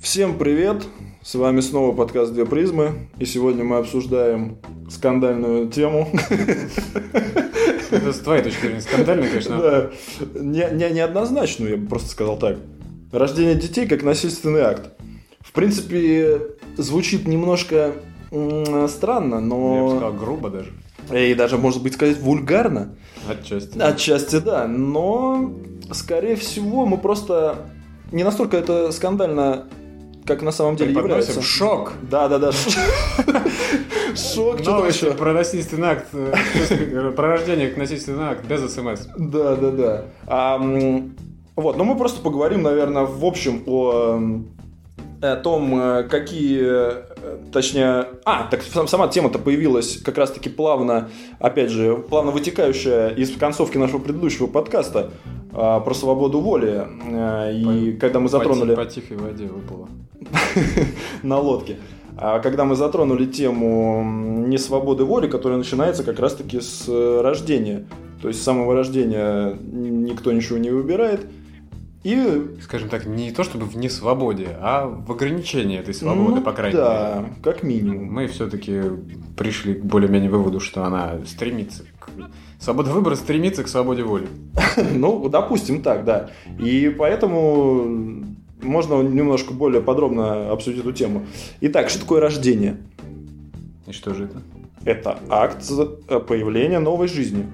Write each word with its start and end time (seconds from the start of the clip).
Всем 0.00 0.38
привет! 0.38 0.86
С 1.22 1.34
вами 1.34 1.60
снова 1.60 1.94
подкаст 1.94 2.32
«Две 2.32 2.46
призмы». 2.46 3.10
И 3.18 3.26
сегодня 3.26 3.64
мы 3.64 3.76
обсуждаем 3.76 4.56
скандальную 4.88 5.68
тему. 5.68 6.08
Это 7.90 8.10
с 8.10 8.20
твоей 8.20 8.42
точки 8.42 8.62
зрения 8.62 8.80
скандальная, 8.80 9.28
конечно. 9.28 9.58
Да. 9.58 9.90
Не, 10.40 10.68
не, 10.72 10.90
неоднозначную, 10.90 11.72
я 11.72 11.76
бы 11.76 11.86
просто 11.86 12.08
сказал 12.08 12.38
так. 12.38 12.56
Рождение 13.12 13.54
детей 13.54 13.86
как 13.86 14.02
насильственный 14.02 14.62
акт. 14.62 14.90
В 15.40 15.52
принципе, 15.52 16.40
звучит 16.78 17.28
немножко 17.28 17.92
странно, 18.88 19.34
Я 19.34 19.40
бы 19.42 19.46
но... 19.46 19.90
сказал, 19.90 20.12
грубо 20.14 20.48
даже. 20.48 20.72
И 21.12 21.34
даже, 21.34 21.58
может 21.58 21.82
быть, 21.82 21.92
сказать, 21.92 22.18
вульгарно. 22.20 22.96
Отчасти. 23.28 23.78
Отчасти 23.78 24.38
да, 24.38 24.66
но, 24.66 25.52
скорее 25.92 26.36
всего, 26.36 26.86
мы 26.86 26.96
просто 26.96 27.66
не 28.12 28.24
настолько 28.24 28.56
это 28.56 28.92
скандально, 28.92 29.66
как 30.26 30.42
на 30.42 30.52
самом 30.52 30.76
деле 30.76 30.92
является. 30.92 31.40
шок. 31.42 31.92
Да, 32.02 32.28
да, 32.28 32.38
да. 32.38 32.52
Шок, 32.52 34.60
что 34.60 34.80
там 34.80 34.88
еще? 34.88 35.12
про 35.12 35.32
насильственный 35.32 35.88
акт, 35.88 36.06
э, 36.12 37.12
про 37.16 37.28
рождение 37.28 37.68
как 37.68 37.78
насильственный 37.78 38.24
акт 38.24 38.44
без 38.44 38.74
смс. 38.74 39.06
Да, 39.16 39.56
да, 39.56 39.70
да. 39.70 40.04
Вот, 41.56 41.76
но 41.76 41.84
мы 41.84 41.96
просто 41.96 42.22
поговорим, 42.22 42.62
наверное, 42.62 43.04
в 43.04 43.24
общем 43.24 43.62
о, 43.66 44.20
о 45.20 45.36
том, 45.36 45.78
э, 45.78 46.02
какие, 46.04 46.60
э, 46.62 47.02
точнее, 47.52 48.06
а, 48.24 48.48
так 48.50 48.62
сам- 48.62 48.88
сама 48.88 49.08
тема-то 49.08 49.38
появилась 49.38 49.98
как 50.02 50.16
раз-таки 50.18 50.48
плавно, 50.48 51.10
опять 51.38 51.70
же, 51.70 51.96
плавно 51.96 52.30
вытекающая 52.30 53.08
из 53.10 53.36
концовки 53.36 53.76
нашего 53.76 53.98
предыдущего 53.98 54.46
подкаста 54.46 55.10
а, 55.52 55.80
про 55.80 55.94
свободу 55.94 56.40
воли. 56.40 56.86
Э, 57.10 57.52
И 57.52 57.92
когда 57.92 58.20
мы 58.20 58.28
затронули... 58.28 58.74
По, 58.74 58.86
тихой 58.86 59.16
воде 59.18 59.44
выплыло. 59.44 59.88
на 61.22 61.38
лодке. 61.38 61.76
А 62.16 62.38
когда 62.40 62.64
мы 62.64 62.76
затронули 62.76 63.24
тему 63.26 64.00
м, 64.00 64.50
несвободы 64.50 65.04
воли, 65.04 65.26
которая 65.28 65.58
начинается 65.58 66.02
как 66.04 66.18
раз-таки 66.18 66.60
с 66.60 66.86
рождения. 67.22 67.86
То 68.20 68.28
есть 68.28 68.40
с 68.40 68.44
самого 68.44 68.74
рождения 68.74 69.56
никто 69.72 70.30
ничего 70.32 70.58
не 70.58 70.70
выбирает. 70.70 71.20
И 72.02 72.46
Скажем 72.62 72.88
так, 72.88 73.04
не 73.04 73.30
то 73.30 73.44
чтобы 73.44 73.66
в 73.66 73.76
несвободе, 73.76 74.56
а 74.60 74.86
в 74.86 75.12
ограничении 75.12 75.78
этой 75.78 75.92
свободы, 75.92 76.36
ну, 76.36 76.42
по 76.42 76.52
крайней 76.52 76.78
мере. 76.78 76.88
да, 76.88 77.24
как 77.42 77.62
минимум. 77.62 78.10
Мы 78.12 78.26
все-таки 78.26 78.80
пришли 79.36 79.74
к 79.74 79.84
более-менее 79.84 80.30
выводу, 80.30 80.60
что 80.60 80.84
она 80.84 81.18
стремится 81.26 81.84
к... 81.98 82.08
Свобода 82.58 82.90
выбора 82.90 83.16
стремится 83.16 83.64
к 83.64 83.68
свободе 83.68 84.02
воли. 84.02 84.28
Ну, 84.94 85.28
допустим, 85.28 85.82
так, 85.82 86.04
да. 86.04 86.30
И 86.58 86.88
поэтому 86.98 88.24
можно 88.62 89.02
немножко 89.02 89.52
более 89.52 89.82
подробно 89.82 90.50
обсудить 90.52 90.80
эту 90.80 90.92
тему. 90.92 91.26
Итак, 91.60 91.90
что 91.90 92.00
такое 92.00 92.20
рождение? 92.20 92.78
И 93.86 93.92
что 93.92 94.14
же 94.14 94.24
это? 94.24 94.42
Это 94.86 95.18
акт 95.28 95.66
э, 96.08 96.18
появления 96.20 96.78
новой 96.78 97.08
жизни. 97.08 97.46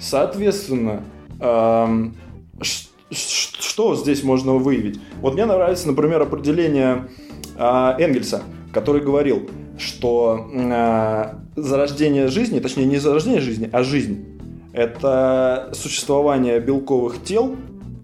Соответственно, 0.00 1.02
эм, 1.40 2.14
ш- 2.60 2.88
ш- 2.88 2.88
что 3.12 3.94
здесь 3.96 4.22
можно 4.22 4.54
выявить? 4.54 5.00
Вот 5.20 5.34
мне 5.34 5.46
нравится, 5.46 5.86
например, 5.86 6.22
определение 6.22 7.08
э, 7.56 7.94
Энгельса, 7.98 8.42
который 8.72 9.00
говорил, 9.00 9.48
что 9.78 10.48
э, 10.52 11.34
зарождение 11.56 12.28
жизни, 12.28 12.60
точнее 12.60 12.86
не 12.86 12.98
зарождение 12.98 13.40
жизни, 13.40 13.68
а 13.72 13.82
жизнь, 13.82 14.26
это 14.72 15.70
существование 15.74 16.60
белковых 16.60 17.22
тел, 17.22 17.56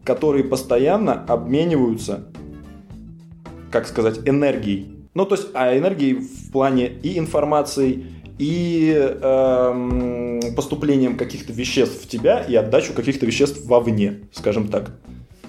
которые 0.04 0.44
постоянно 0.44 1.24
обмениваются, 1.26 2.28
как 3.70 3.86
сказать, 3.86 4.20
энергией. 4.26 4.94
Ну, 5.14 5.24
то 5.24 5.34
есть, 5.34 5.48
а 5.54 5.76
энергией 5.76 6.14
в 6.14 6.52
плане 6.52 6.88
и 6.88 7.18
информации, 7.18 8.06
и 8.38 8.94
эм, 9.20 10.40
поступлением 10.54 11.16
каких-то 11.16 11.52
веществ 11.52 12.04
в 12.04 12.08
тебя 12.08 12.40
и 12.40 12.54
отдачу 12.54 12.92
каких-то 12.92 13.26
веществ 13.26 13.66
вовне, 13.66 14.20
скажем 14.32 14.68
так. 14.68 14.90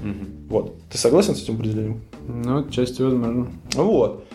Мгм. 0.02 0.48
Вот. 0.50 0.76
Ты 0.90 0.98
согласен 0.98 1.36
с 1.36 1.44
этим 1.44 1.56
определением? 1.56 2.02
Ну, 2.28 2.68
частью 2.70 3.06
возможно. 3.06 3.48
Вот. 3.76 4.26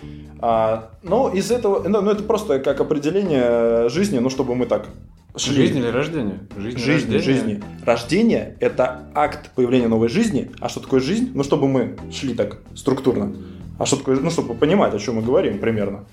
А, 0.41 0.91
ну, 1.03 1.33
из 1.33 1.51
этого, 1.51 1.89
ну, 1.89 2.01
ну, 2.01 2.11
это 2.11 2.23
просто 2.23 2.59
как 2.59 2.81
определение 2.81 3.89
жизни, 3.89 4.19
ну, 4.19 4.29
чтобы 4.31 4.55
мы 4.55 4.67
так 4.67 4.89
шли. 5.37 5.57
Жизнь 5.57 5.79
или 5.79 5.87
рождение? 5.87 6.41
Жизнь, 6.57 6.79
или 6.79 6.85
Жизни, 6.85 7.15
рождение? 7.15 7.41
жизни. 7.41 7.65
Рождение– 7.85 8.57
это 8.61 9.09
акт 9.15 9.51
появления 9.55 9.89
новой 9.89 10.09
жизни. 10.09 10.51
А 10.61 10.69
что 10.69 10.81
такое 10.81 11.01
жизнь? 11.01 11.31
Ну, 11.35 11.43
чтобы 11.45 11.67
мы 11.67 11.97
шли 12.13 12.35
так 12.35 12.59
структурно. 12.75 13.35
А 13.79 13.87
что 13.87 13.97
такое, 13.97 14.21
ну, 14.21 14.31
чтобы 14.31 14.55
понимать, 14.55 14.95
о 14.95 14.99
чем 14.99 15.17
мы 15.17 15.23
говорим 15.23 15.59
примерно. 15.59 16.05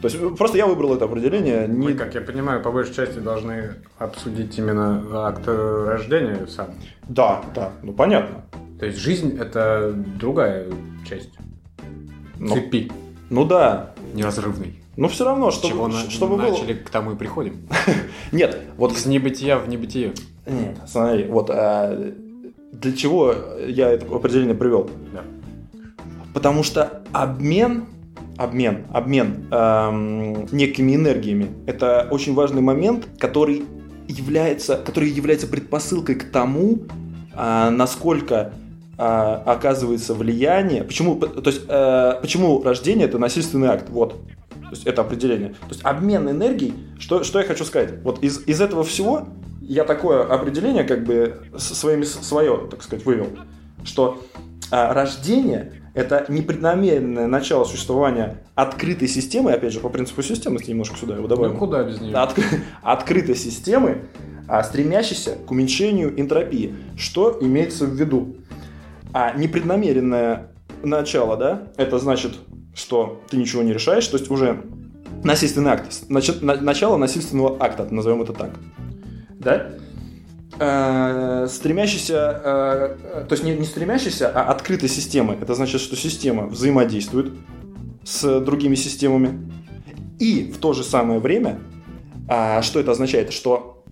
То 0.00 0.08
есть, 0.08 0.16
э, 0.20 0.30
просто 0.30 0.56
я 0.56 0.66
выбрал 0.66 0.94
это 0.94 1.04
определение. 1.04 1.68
Не... 1.68 1.88
Мы, 1.88 1.94
как 1.94 2.14
я 2.14 2.20
понимаю, 2.22 2.62
по 2.62 2.72
большей 2.72 2.94
части 2.94 3.18
должны 3.18 3.74
обсудить 3.98 4.58
именно 4.58 5.26
акт 5.26 5.42
э, 5.46 5.84
рождения 5.86 6.46
сам. 6.46 6.68
Да, 7.08 7.42
да, 7.54 7.72
ну, 7.82 7.92
понятно. 7.92 8.44
То 8.78 8.86
есть 8.86 8.98
жизнь 8.98 9.36
это 9.38 9.92
другая 10.18 10.66
часть 11.06 11.30
Ну, 12.38 12.54
цепи 12.54 12.90
ну 13.28 13.44
да. 13.44 13.92
неразрывной. 14.14 14.80
Но 14.96 15.08
все 15.08 15.24
равно, 15.24 15.50
чтобы, 15.50 15.74
чего 15.74 15.88
на- 15.88 16.10
чтобы 16.10 16.36
было... 16.36 16.50
начали, 16.50 16.72
к 16.74 16.90
тому 16.90 17.12
и 17.12 17.16
приходим. 17.16 17.68
Нет, 18.32 18.58
вот 18.76 18.96
С 18.96 19.06
небытия 19.06 19.56
в 19.56 19.68
небытие. 19.68 20.14
Нет, 20.46 20.78
смотри, 20.86 21.24
вот 21.24 21.48
а, 21.50 22.12
для 22.72 22.92
чего 22.92 23.34
я 23.66 23.90
это 23.90 24.06
определение 24.06 24.54
привел? 24.54 24.90
Да. 25.12 25.22
Потому 26.32 26.62
что 26.62 27.02
обмен, 27.12 27.86
обмен, 28.36 28.86
обмен 28.92 29.46
эм, 29.50 30.46
некими 30.52 30.94
энергиями– 30.94 31.50
это 31.66 32.06
очень 32.10 32.34
важный 32.34 32.62
момент, 32.62 33.06
который 33.18 33.64
является, 34.08 34.76
который 34.76 35.10
является 35.10 35.46
предпосылкой 35.46 36.16
к 36.16 36.30
тому, 36.30 36.82
а, 37.34 37.70
насколько 37.70 38.52
а, 38.98 39.42
оказывается 39.46 40.14
влияние. 40.14 40.84
Почему, 40.84 41.16
то 41.16 41.50
есть, 41.50 41.62
э, 41.66 42.18
почему 42.20 42.62
рождение 42.62 43.06
это 43.06 43.18
насильственный 43.18 43.68
акт? 43.68 43.88
Вот. 43.88 44.12
То 44.70 44.76
есть 44.76 44.86
это 44.86 45.00
определение. 45.00 45.50
То 45.50 45.70
есть 45.70 45.84
обмен 45.84 46.28
энергией, 46.28 46.74
что, 46.98 47.24
что 47.24 47.40
я 47.40 47.46
хочу 47.46 47.64
сказать? 47.64 48.02
Вот 48.02 48.22
из, 48.22 48.46
из 48.46 48.60
этого 48.60 48.84
всего 48.84 49.28
я 49.62 49.84
такое 49.84 50.22
определение 50.24 50.84
как 50.84 51.04
бы 51.04 51.42
своими, 51.56 52.04
свое, 52.04 52.68
так 52.70 52.82
сказать, 52.82 53.06
вывел, 53.06 53.28
что 53.84 54.22
а, 54.70 54.92
рождение 54.92 55.79
это 55.94 56.24
непреднамеренное 56.28 57.26
начало 57.26 57.64
существования 57.64 58.38
открытой 58.54 59.08
системы, 59.08 59.52
опять 59.52 59.72
же, 59.72 59.80
по 59.80 59.88
принципу 59.88 60.22
системности 60.22 60.70
немножко 60.70 60.96
сюда 60.96 61.16
его 61.16 61.26
добавим. 61.26 61.52
Ну 61.54 61.58
куда 61.58 61.82
без 61.82 62.00
нее? 62.00 62.14
От- 62.16 62.36
открытой 62.82 63.34
системы, 63.36 64.02
а, 64.48 64.62
стремящейся 64.62 65.36
к 65.46 65.50
уменьшению 65.50 66.18
энтропии. 66.20 66.74
Что 66.96 67.38
имеется 67.40 67.86
в 67.86 67.94
виду? 67.94 68.36
А 69.12 69.32
непреднамеренное 69.36 70.52
начало, 70.82 71.36
да, 71.36 71.64
это 71.76 71.98
значит, 71.98 72.34
что 72.74 73.20
ты 73.28 73.36
ничего 73.36 73.62
не 73.62 73.72
решаешь, 73.72 74.06
то 74.06 74.16
есть 74.16 74.30
уже 74.30 74.62
насильственный 75.24 75.72
акт, 75.72 75.92
Значит, 76.08 76.42
на- 76.42 76.56
начало 76.60 76.96
насильственного 76.96 77.56
акта, 77.60 77.86
назовем 77.90 78.22
это 78.22 78.32
так. 78.32 78.50
Да? 79.30 79.70
Э, 80.62 81.46
стремящийся, 81.48 82.38
э, 82.44 82.96
э, 83.02 83.24
то 83.26 83.32
есть 83.32 83.42
не, 83.42 83.54
не 83.54 83.64
стремящийся, 83.64 84.28
а 84.28 84.42
открытой 84.50 84.90
системы. 84.90 85.38
Это 85.40 85.54
значит, 85.54 85.80
что 85.80 85.96
система 85.96 86.44
взаимодействует 86.44 87.32
с 88.04 88.40
другими 88.40 88.74
системами. 88.74 89.50
И 90.18 90.52
в 90.52 90.58
то 90.58 90.74
же 90.74 90.84
самое 90.84 91.18
время, 91.18 91.60
а, 92.28 92.60
что 92.60 92.78
это 92.78 92.90
означает? 92.90 93.32
Что 93.32 93.82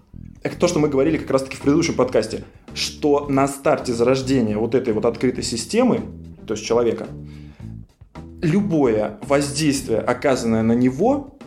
то, 0.60 0.68
что 0.68 0.78
мы 0.78 0.90
говорили 0.90 1.16
как 1.16 1.30
раз-таки 1.30 1.56
в 1.56 1.62
предыдущем 1.62 1.94
подкасте, 1.94 2.44
что 2.74 3.26
на 3.30 3.48
старте 3.48 3.94
зарождения 3.94 4.58
вот 4.58 4.74
этой 4.74 4.92
вот 4.92 5.06
открытой 5.06 5.44
системы, 5.44 6.02
то 6.46 6.52
есть 6.52 6.66
человека, 6.66 7.06
любое 8.42 9.18
воздействие, 9.22 10.00
оказанное 10.00 10.62
на 10.62 10.72
него, 10.72 11.37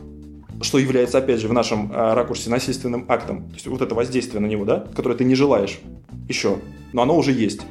что 0.61 0.77
является, 0.77 1.17
опять 1.17 1.39
же, 1.39 1.47
в 1.47 1.53
нашем 1.53 1.91
а, 1.93 2.15
ракурсе 2.15 2.49
насильственным 2.49 3.05
актом, 3.07 3.49
то 3.49 3.53
есть 3.53 3.67
вот 3.67 3.81
это 3.81 3.95
воздействие 3.95 4.41
на 4.41 4.47
него, 4.47 4.65
да, 4.65 4.85
которое 4.95 5.15
ты 5.15 5.23
не 5.23 5.35
желаешь 5.35 5.79
еще, 6.27 6.59
но 6.93 7.01
оно 7.01 7.17
уже 7.17 7.31
есть, 7.31 7.61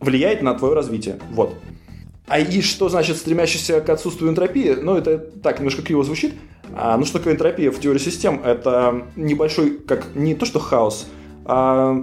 влияет 0.00 0.42
на 0.42 0.54
твое 0.54 0.74
развитие. 0.74 1.18
Вот. 1.30 1.56
А 2.26 2.38
и 2.38 2.60
что 2.62 2.88
значит 2.88 3.16
стремящийся 3.18 3.80
к 3.80 3.88
отсутствию 3.90 4.30
энтропии? 4.30 4.70
Ну, 4.80 4.96
это 4.96 5.18
так 5.18 5.58
немножко 5.58 5.82
криво 5.82 6.02
звучит. 6.04 6.34
А, 6.74 6.96
ну, 6.96 7.04
что 7.04 7.18
такое 7.18 7.34
энтропия 7.34 7.70
в 7.70 7.78
теории 7.78 7.98
систем? 7.98 8.40
Это 8.42 9.06
небольшой, 9.14 9.78
как 9.78 10.14
не 10.14 10.34
то 10.34 10.46
что 10.46 10.58
хаос, 10.58 11.06
а 11.44 11.96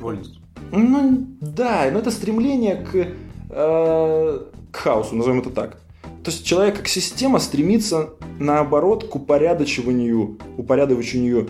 Вольность. 0.00 0.40
ну, 0.72 1.26
да, 1.40 1.88
но 1.92 2.00
это 2.00 2.10
стремление 2.10 2.76
к, 2.76 3.06
э, 3.50 4.40
к 4.72 4.76
хаосу, 4.76 5.14
назовем 5.14 5.40
это 5.40 5.50
так. 5.50 5.80
То 6.24 6.30
есть 6.30 6.46
человек 6.46 6.76
как 6.76 6.88
система 6.88 7.40
стремится, 7.40 8.10
наоборот, 8.38 9.08
к 9.08 9.16
упорядочиванию, 9.16 10.38
упорядочиванию 10.56 11.48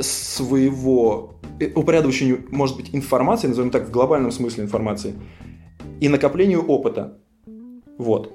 своего, 0.00 1.34
э, 1.58 1.70
упорядочиванию, 1.74 2.46
может 2.50 2.76
быть, 2.76 2.90
информации, 2.94 3.48
назовем 3.48 3.70
так, 3.70 3.88
в 3.88 3.90
глобальном 3.90 4.32
смысле 4.32 4.64
информации, 4.64 5.14
и 6.00 6.08
накоплению 6.08 6.64
опыта. 6.66 7.18
Вот. 7.98 8.32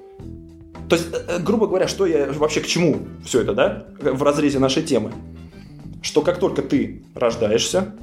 То 0.88 0.94
есть, 0.94 1.08
э, 1.12 1.40
грубо 1.40 1.66
говоря, 1.66 1.88
что 1.88 2.06
я 2.06 2.32
вообще 2.32 2.60
к 2.60 2.66
чему 2.66 2.98
все 3.24 3.40
это, 3.40 3.52
да, 3.52 3.86
в 3.98 4.22
разрезе 4.22 4.60
нашей 4.60 4.84
темы? 4.84 5.12
Что 6.00 6.22
как 6.22 6.38
только 6.38 6.62
ты 6.62 7.02
рождаешься, 7.14 7.96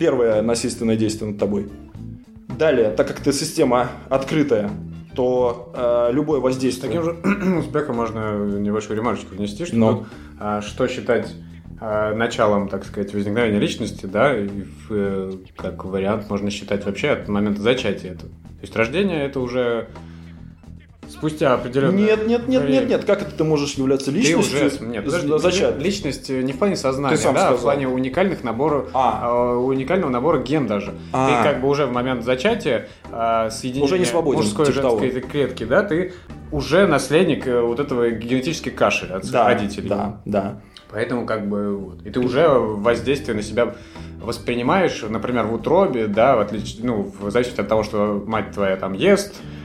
первое 0.00 0.42
насильственное 0.42 0.96
действие 0.96 1.30
над 1.30 1.38
тобой. 1.38 1.68
Далее, 2.58 2.90
так 2.90 3.06
как 3.06 3.20
ты 3.20 3.32
система 3.32 3.90
открытая, 4.08 4.70
то 5.14 5.72
э, 5.74 6.12
любое 6.12 6.40
воздействие... 6.40 6.92
Таким 6.92 7.04
же 7.04 7.58
успехом 7.58 7.96
можно 7.96 8.36
небольшую 8.58 8.96
ремарочку 8.96 9.34
внести, 9.34 9.64
что, 9.64 9.76
Но. 9.76 9.92
тут, 9.94 10.06
а, 10.38 10.62
что 10.62 10.86
считать 10.88 11.34
а, 11.80 12.14
началом, 12.14 12.68
так 12.68 12.84
сказать, 12.84 13.14
возникновения 13.14 13.58
личности, 13.58 14.06
да, 14.06 14.36
и, 14.36 14.48
э, 14.90 15.32
как 15.56 15.84
вариант 15.84 16.28
можно 16.28 16.50
считать 16.50 16.84
вообще 16.84 17.10
от 17.10 17.28
момента 17.28 17.62
зачатия 17.62 18.12
этого. 18.12 18.30
То 18.30 18.62
есть 18.62 18.76
рождение 18.76 19.24
это 19.24 19.40
уже 19.40 19.88
спустя 21.10 21.54
определенное 21.54 21.98
Нет, 21.98 22.26
нет, 22.26 22.48
нет, 22.48 22.62
время. 22.62 22.72
нет, 22.80 22.88
нет. 22.88 23.04
Как 23.04 23.22
это 23.22 23.32
ты 23.32 23.44
можешь 23.44 23.74
являться 23.74 24.06
Ты 24.12 24.18
личностью? 24.18 24.66
уже, 24.66 24.84
нет, 24.86 25.04
подожди, 25.04 25.38
зачат? 25.38 25.78
личность 25.78 26.30
э, 26.30 26.42
не 26.42 26.52
в 26.52 26.58
плане 26.58 26.76
сознания, 26.76 27.16
Ты 27.16 27.22
сам 27.22 27.34
да, 27.34 27.40
а 27.40 27.44
в 27.52 27.56
сказал. 27.56 27.62
плане 27.74 27.88
уникальных 27.88 28.44
наборов, 28.44 28.88
А. 28.94 29.20
а, 29.22 29.56
уникального 29.58 30.10
набора 30.10 30.38
ген 30.38 30.66
даже. 30.66 30.94
А. 31.12 31.28
Ты 31.42 31.48
как 31.50 31.60
бы 31.60 31.68
уже 31.68 31.86
в 31.86 31.92
момент 31.92 32.24
зачатия 32.24 32.88
а, 33.10 33.50
соединения 33.50 33.84
Уже 33.86 33.98
не 33.98 34.04
свободен, 34.04 34.40
мужской 34.40 34.66
и 34.66 34.68
типа 34.68 34.82
того. 34.82 34.98
женской 35.00 35.20
клетки, 35.22 35.64
да, 35.64 35.82
ты 35.82 36.12
уже 36.52 36.86
наследник 36.86 37.46
э, 37.46 37.60
вот 37.60 37.80
этого 37.80 38.10
генетической 38.10 38.70
каши 38.70 39.06
от 39.06 39.24
своих 39.24 39.32
Да, 39.32 39.44
родителей. 39.48 39.88
да, 39.88 40.20
да. 40.24 40.60
Поэтому 40.90 41.24
как 41.24 41.48
бы 41.48 41.76
вот. 41.76 42.04
И 42.06 42.10
ты 42.10 42.18
уже 42.18 42.48
воздействие 42.48 43.36
на 43.36 43.42
себя 43.42 43.74
воспринимаешь, 44.20 45.02
например, 45.08 45.46
в 45.46 45.54
утробе, 45.54 46.06
да, 46.06 46.36
в 46.36 46.40
отличие, 46.40 46.84
ну, 46.84 47.12
в 47.20 47.30
зависимости 47.30 47.60
от 47.60 47.68
того, 47.68 47.82
что 47.82 48.22
мать 48.26 48.50
твоя 48.52 48.76
там 48.76 48.92
ест, 48.92 49.34
э, 49.34 49.59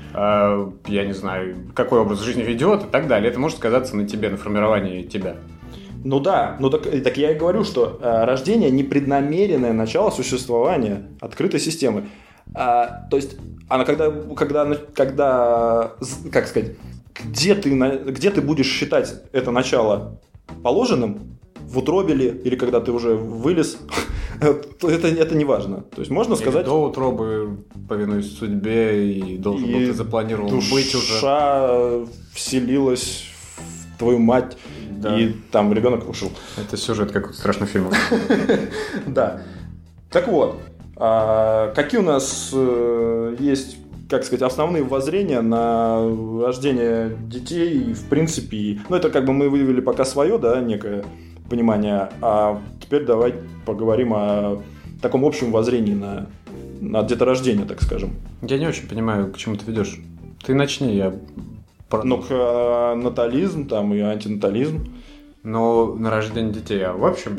я 0.87 1.05
не 1.05 1.13
знаю, 1.13 1.55
какой 1.73 1.99
образ 1.99 2.21
жизни 2.21 2.41
ведет 2.41 2.83
и 2.83 2.87
так 2.87 3.07
далее. 3.07 3.29
Это 3.29 3.39
может 3.39 3.57
сказаться 3.57 3.97
на 3.97 4.07
тебе, 4.07 4.29
на 4.29 4.37
формировании 4.37 5.03
тебя. 5.03 5.35
Ну 6.03 6.19
да, 6.19 6.55
ну 6.59 6.69
так, 6.69 6.83
так 6.83 7.17
я 7.17 7.31
и 7.31 7.35
говорю, 7.35 7.63
что 7.63 7.99
э, 7.99 8.25
рождение 8.25 8.69
непреднамеренное 8.69 9.73
начало 9.73 10.11
существования 10.11 11.09
открытой 11.19 11.59
системы. 11.59 12.09
А, 12.53 13.07
то 13.09 13.17
есть, 13.17 13.37
она 13.67 13.85
когда, 13.85 14.11
когда, 14.35 14.75
когда, 14.93 15.93
как 16.31 16.47
сказать, 16.47 16.73
где 17.23 17.55
ты, 17.55 17.71
где 17.71 18.29
ты 18.29 18.41
будешь 18.41 18.67
считать 18.67 19.23
это 19.31 19.49
начало 19.49 20.19
положенным, 20.63 21.37
в 21.61 21.79
утробе 21.79 22.13
ли, 22.13 22.27
или 22.27 22.55
когда 22.55 22.79
ты 22.79 22.91
уже 22.91 23.15
вылез, 23.15 23.79
это, 24.41 25.07
это 25.07 25.35
не 25.35 25.45
важно. 25.45 25.81
То 25.81 25.99
есть 26.01 26.11
можно 26.11 26.33
Или 26.33 26.41
сказать, 26.41 26.65
до 26.65 26.85
утробы, 26.87 27.57
повинуясь 27.87 28.37
судьбе, 28.37 29.11
и 29.13 29.37
должен 29.37 29.71
был 29.71 29.79
И 29.79 29.85
ты 29.87 29.93
запланировал 29.93 30.49
быть 30.49 30.93
уже. 30.95 31.13
душа 31.13 32.05
вселилась 32.33 33.25
в 33.95 33.97
твою 33.99 34.19
мать, 34.19 34.57
Да. 34.91 35.17
и 35.19 35.33
там 35.51 35.71
ребенок 35.73 36.09
ушел. 36.09 36.29
Это 36.57 36.77
сюжет 36.77 37.11
как 37.11 37.33
страшный 37.33 37.67
фильм. 37.67 37.89
Да. 39.07 39.41
Так 40.11 40.27
вот, 40.27 40.57
а, 40.97 41.73
какие 41.73 41.99
у 41.99 42.03
нас 42.03 42.51
э, 42.53 43.35
есть, 43.39 43.77
как 44.09 44.23
сказать, 44.23 44.43
основные 44.43 44.83
воззрения 44.83 45.41
на 45.41 45.99
рождение 46.41 47.17
детей, 47.27 47.93
в 47.93 48.05
принципе, 48.07 48.79
ну 48.89 48.95
это 48.95 49.09
как 49.09 49.25
бы 49.25 49.33
мы 49.33 49.49
выявили 49.49 49.81
пока 49.81 50.05
свое, 50.05 50.37
да, 50.37 50.61
некое 50.61 51.03
понимание, 51.49 52.09
а 52.21 52.61
теперь 52.85 53.05
давай 53.05 53.33
поговорим 53.65 54.13
о 54.13 54.61
таком 55.01 55.25
общем 55.25 55.51
воззрении 55.51 55.93
на, 55.93 56.27
на 56.81 57.03
деторождение, 57.03 57.65
так 57.65 57.81
скажем. 57.81 58.11
Я 58.41 58.57
не 58.57 58.67
очень 58.67 58.87
понимаю, 58.87 59.31
к 59.31 59.37
чему 59.37 59.55
ты 59.55 59.65
ведешь. 59.65 59.99
Ты 60.45 60.53
начни, 60.53 60.95
я... 60.95 61.13
Ну, 62.03 62.17
к, 62.21 62.25
э, 62.29 62.95
натализм 62.95 63.67
там 63.67 63.93
и 63.93 63.99
антинатализм. 63.99 64.93
Но 65.43 65.93
на 65.93 66.09
рождение 66.09 66.51
детей, 66.53 66.83
а 66.83 66.93
в 66.93 67.05
общем, 67.05 67.37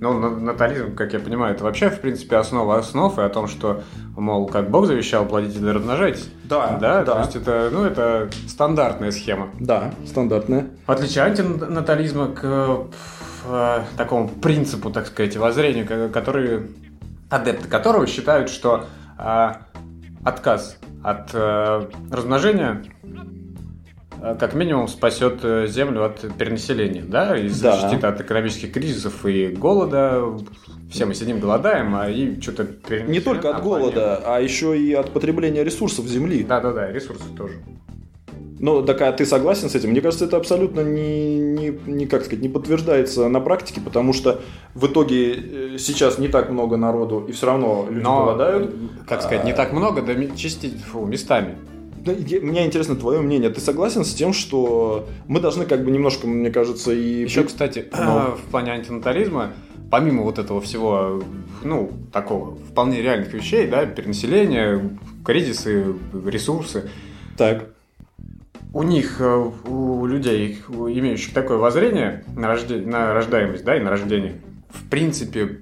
ну, 0.00 0.18
на- 0.18 0.36
натализм, 0.36 0.94
как 0.94 1.12
я 1.14 1.18
понимаю, 1.18 1.54
это 1.54 1.64
вообще, 1.64 1.88
в 1.90 2.00
принципе, 2.00 2.36
основа 2.36 2.76
основ, 2.78 3.18
и 3.18 3.22
о 3.22 3.28
том, 3.30 3.48
что, 3.48 3.82
мол, 4.16 4.46
как 4.46 4.70
Бог 4.70 4.86
завещал, 4.86 5.24
плодите 5.26 5.58
да 5.58 5.72
размножайтесь. 5.72 6.28
Да, 6.44 6.76
Да, 6.80 7.02
да. 7.02 7.14
то 7.14 7.20
есть 7.20 7.36
это, 7.36 7.70
ну, 7.72 7.84
это 7.84 8.28
стандартная 8.46 9.10
схема. 9.10 9.48
Да, 9.58 9.92
стандартная. 10.06 10.66
В 10.86 10.90
отличие 10.92 11.24
от 11.24 11.40
антинатализма 11.40 12.28
к 12.28 12.78
э, 13.48 13.82
такому 13.96 14.28
принципу, 14.28 14.90
так 14.90 15.06
сказать, 15.06 15.36
воззрению, 15.36 15.86
ко- 15.86 16.08
который, 16.08 16.68
адепты 17.30 17.68
которого 17.68 18.06
считают, 18.06 18.50
что 18.50 18.84
э, 19.18 19.48
отказ 20.24 20.78
от 21.02 21.30
э, 21.32 21.88
размножения 22.10 22.84
э, 24.20 24.36
как 24.38 24.54
минимум 24.54 24.88
спасет 24.88 25.40
э, 25.42 25.66
Землю 25.68 26.04
от 26.04 26.20
перенаселения, 26.36 27.04
да, 27.04 27.36
и 27.36 27.48
Да. 27.48 27.72
защитит 27.76 28.04
от 28.04 28.20
экономических 28.20 28.72
кризисов 28.72 29.24
и 29.26 29.48
голода. 29.48 30.24
Все 30.90 31.04
мы 31.04 31.14
сидим, 31.14 31.38
голодаем, 31.38 31.94
а 31.94 32.08
и 32.08 32.40
что-то 32.40 32.66
Не 33.06 33.20
только 33.20 33.50
от 33.54 33.62
голода, 33.62 34.22
а 34.24 34.40
еще 34.40 34.78
и 34.78 34.92
от 34.94 35.12
потребления 35.12 35.62
ресурсов 35.62 36.06
Земли. 36.06 36.42
Да-да-да, 36.42 36.90
ресурсы 36.90 37.24
тоже. 37.36 37.54
Ну, 38.60 38.82
так 38.82 39.00
а 39.02 39.12
ты 39.12 39.24
согласен 39.24 39.70
с 39.70 39.74
этим? 39.74 39.90
Мне 39.90 40.00
кажется, 40.00 40.24
это 40.24 40.36
абсолютно 40.36 40.80
не, 40.80 41.38
не, 41.38 41.78
не, 41.86 42.06
как 42.06 42.24
сказать, 42.24 42.42
не 42.42 42.48
подтверждается 42.48 43.28
на 43.28 43.40
практике, 43.40 43.80
потому 43.80 44.12
что 44.12 44.40
в 44.74 44.86
итоге 44.86 45.34
э, 45.34 45.76
сейчас 45.78 46.18
не 46.18 46.28
так 46.28 46.50
много 46.50 46.76
народу, 46.76 47.24
и 47.28 47.32
все 47.32 47.46
равно 47.46 47.86
люди 47.88 48.02
Но, 48.02 48.24
голодают. 48.24 48.74
как 49.06 49.22
сказать, 49.22 49.44
не 49.44 49.52
так 49.52 49.72
много, 49.72 50.02
да 50.02 50.14
части, 50.36 50.70
фу, 50.90 51.04
местами. 51.04 51.56
Да, 52.04 52.12
Мне 52.42 52.64
интересно 52.66 52.96
твое 52.96 53.20
мнение. 53.20 53.50
Ты 53.50 53.60
согласен 53.60 54.04
с 54.04 54.14
тем, 54.14 54.32
что 54.32 55.06
мы 55.26 55.40
должны 55.40 55.64
как 55.64 55.84
бы 55.84 55.90
немножко, 55.90 56.26
мне 56.26 56.50
кажется, 56.50 56.92
и... 56.92 57.22
Еще, 57.24 57.44
кстати, 57.44 57.86
Ну. 57.92 58.36
в 58.36 58.50
плане 58.50 58.72
антинатализма, 58.72 59.52
помимо 59.90 60.22
вот 60.22 60.38
этого 60.38 60.60
всего, 60.60 61.22
ну, 61.62 61.90
такого 62.12 62.56
вполне 62.70 63.02
реальных 63.02 63.32
вещей, 63.32 63.66
да, 63.66 63.86
перенаселение, 63.86 64.98
кризисы, 65.24 65.94
ресурсы, 66.24 66.90
Так. 67.36 67.70
У 68.72 68.82
них, 68.82 69.16
э, 69.20 69.50
у 69.66 70.06
людей, 70.06 70.62
имеющих 70.68 71.32
такое 71.34 71.56
воззрение 71.58 72.24
на, 72.36 72.46
рожде- 72.54 72.84
на 72.84 73.14
рождаемость, 73.14 73.64
да, 73.64 73.76
и 73.76 73.80
на 73.80 73.90
рождение, 73.90 74.40
в 74.70 74.88
принципе, 74.88 75.60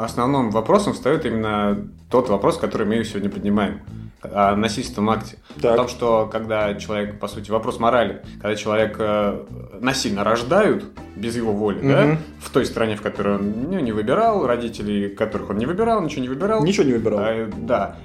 основным 0.00 0.50
вопросом 0.50 0.92
встает 0.92 1.26
именно 1.26 1.88
тот 2.10 2.28
вопрос, 2.28 2.56
который 2.58 2.86
мы 2.86 3.04
сегодня 3.04 3.28
поднимаем 3.30 3.80
о 4.22 4.56
насильственном 4.56 5.10
акте. 5.10 5.36
Так. 5.60 5.74
О 5.74 5.76
том, 5.76 5.88
что 5.88 6.26
когда 6.32 6.74
человек, 6.76 7.18
по 7.20 7.28
сути, 7.28 7.50
вопрос 7.50 7.78
морали, 7.78 8.22
когда 8.40 8.56
человека 8.56 9.40
насильно 9.80 10.24
рождают 10.24 10.86
без 11.14 11.36
его 11.36 11.52
воли, 11.52 11.80
да, 11.86 12.04
Мгм. 12.06 12.18
в 12.40 12.48
той 12.50 12.64
стране, 12.64 12.96
в 12.96 13.02
которой 13.02 13.36
он 13.36 13.52
ну, 13.70 13.78
не 13.80 13.92
выбирал, 13.92 14.46
родителей, 14.46 15.10
которых 15.10 15.50
он 15.50 15.58
не 15.58 15.66
выбирал, 15.66 16.00
ничего 16.00 16.22
не 16.22 16.28
выбирал, 16.28 16.64
Ничего 16.64 16.84
не 16.86 16.92
выбирал. 16.94 17.18
а, 17.20 17.50
да, 17.58 17.96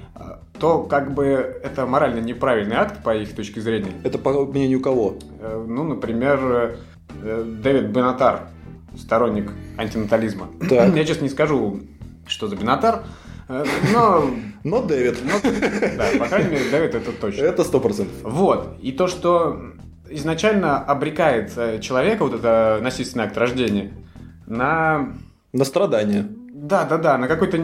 то 0.60 0.82
как 0.82 1.14
бы 1.14 1.24
это 1.24 1.86
морально 1.86 2.20
неправильный 2.20 2.76
акт 2.76 3.02
по 3.02 3.16
их 3.16 3.34
точке 3.34 3.60
зрения. 3.60 3.92
Это 4.04 4.18
по 4.18 4.44
мнению 4.44 4.80
кого? 4.80 5.16
Э, 5.40 5.64
Ну, 5.66 5.84
например, 5.84 6.76
э, 7.22 7.44
Дэвид 7.62 7.86
Бенатар, 7.86 8.48
сторонник 8.96 9.50
антинатализма. 9.78 10.48
Так. 10.68 10.94
Я 10.94 11.04
честно 11.04 11.24
не 11.24 11.30
скажу, 11.30 11.80
что 12.26 12.46
за 12.46 12.56
Бенатар, 12.56 13.02
э, 13.48 13.64
но, 13.92 14.30
Но 14.64 14.82
Дэвид. 14.82 15.18
да, 15.96 16.06
по 16.18 16.26
крайней 16.26 16.50
мере, 16.50 16.70
Дэвид 16.70 16.94
это 16.94 17.12
точно. 17.12 17.42
Это 17.42 17.64
сто 17.64 17.80
процентов. 17.80 18.14
Вот. 18.22 18.76
И 18.82 18.92
то, 18.92 19.08
что 19.08 19.58
изначально 20.10 20.78
обрекает 20.78 21.80
человека, 21.80 22.24
вот 22.24 22.34
это 22.34 22.78
насильственный 22.82 23.24
акт 23.24 23.36
рождения, 23.38 23.92
на... 24.46 25.14
На 25.52 25.64
страдания. 25.64 26.28
Да, 26.52 26.84
да, 26.84 26.98
да, 26.98 27.16
на 27.18 27.28
какой-то... 27.28 27.58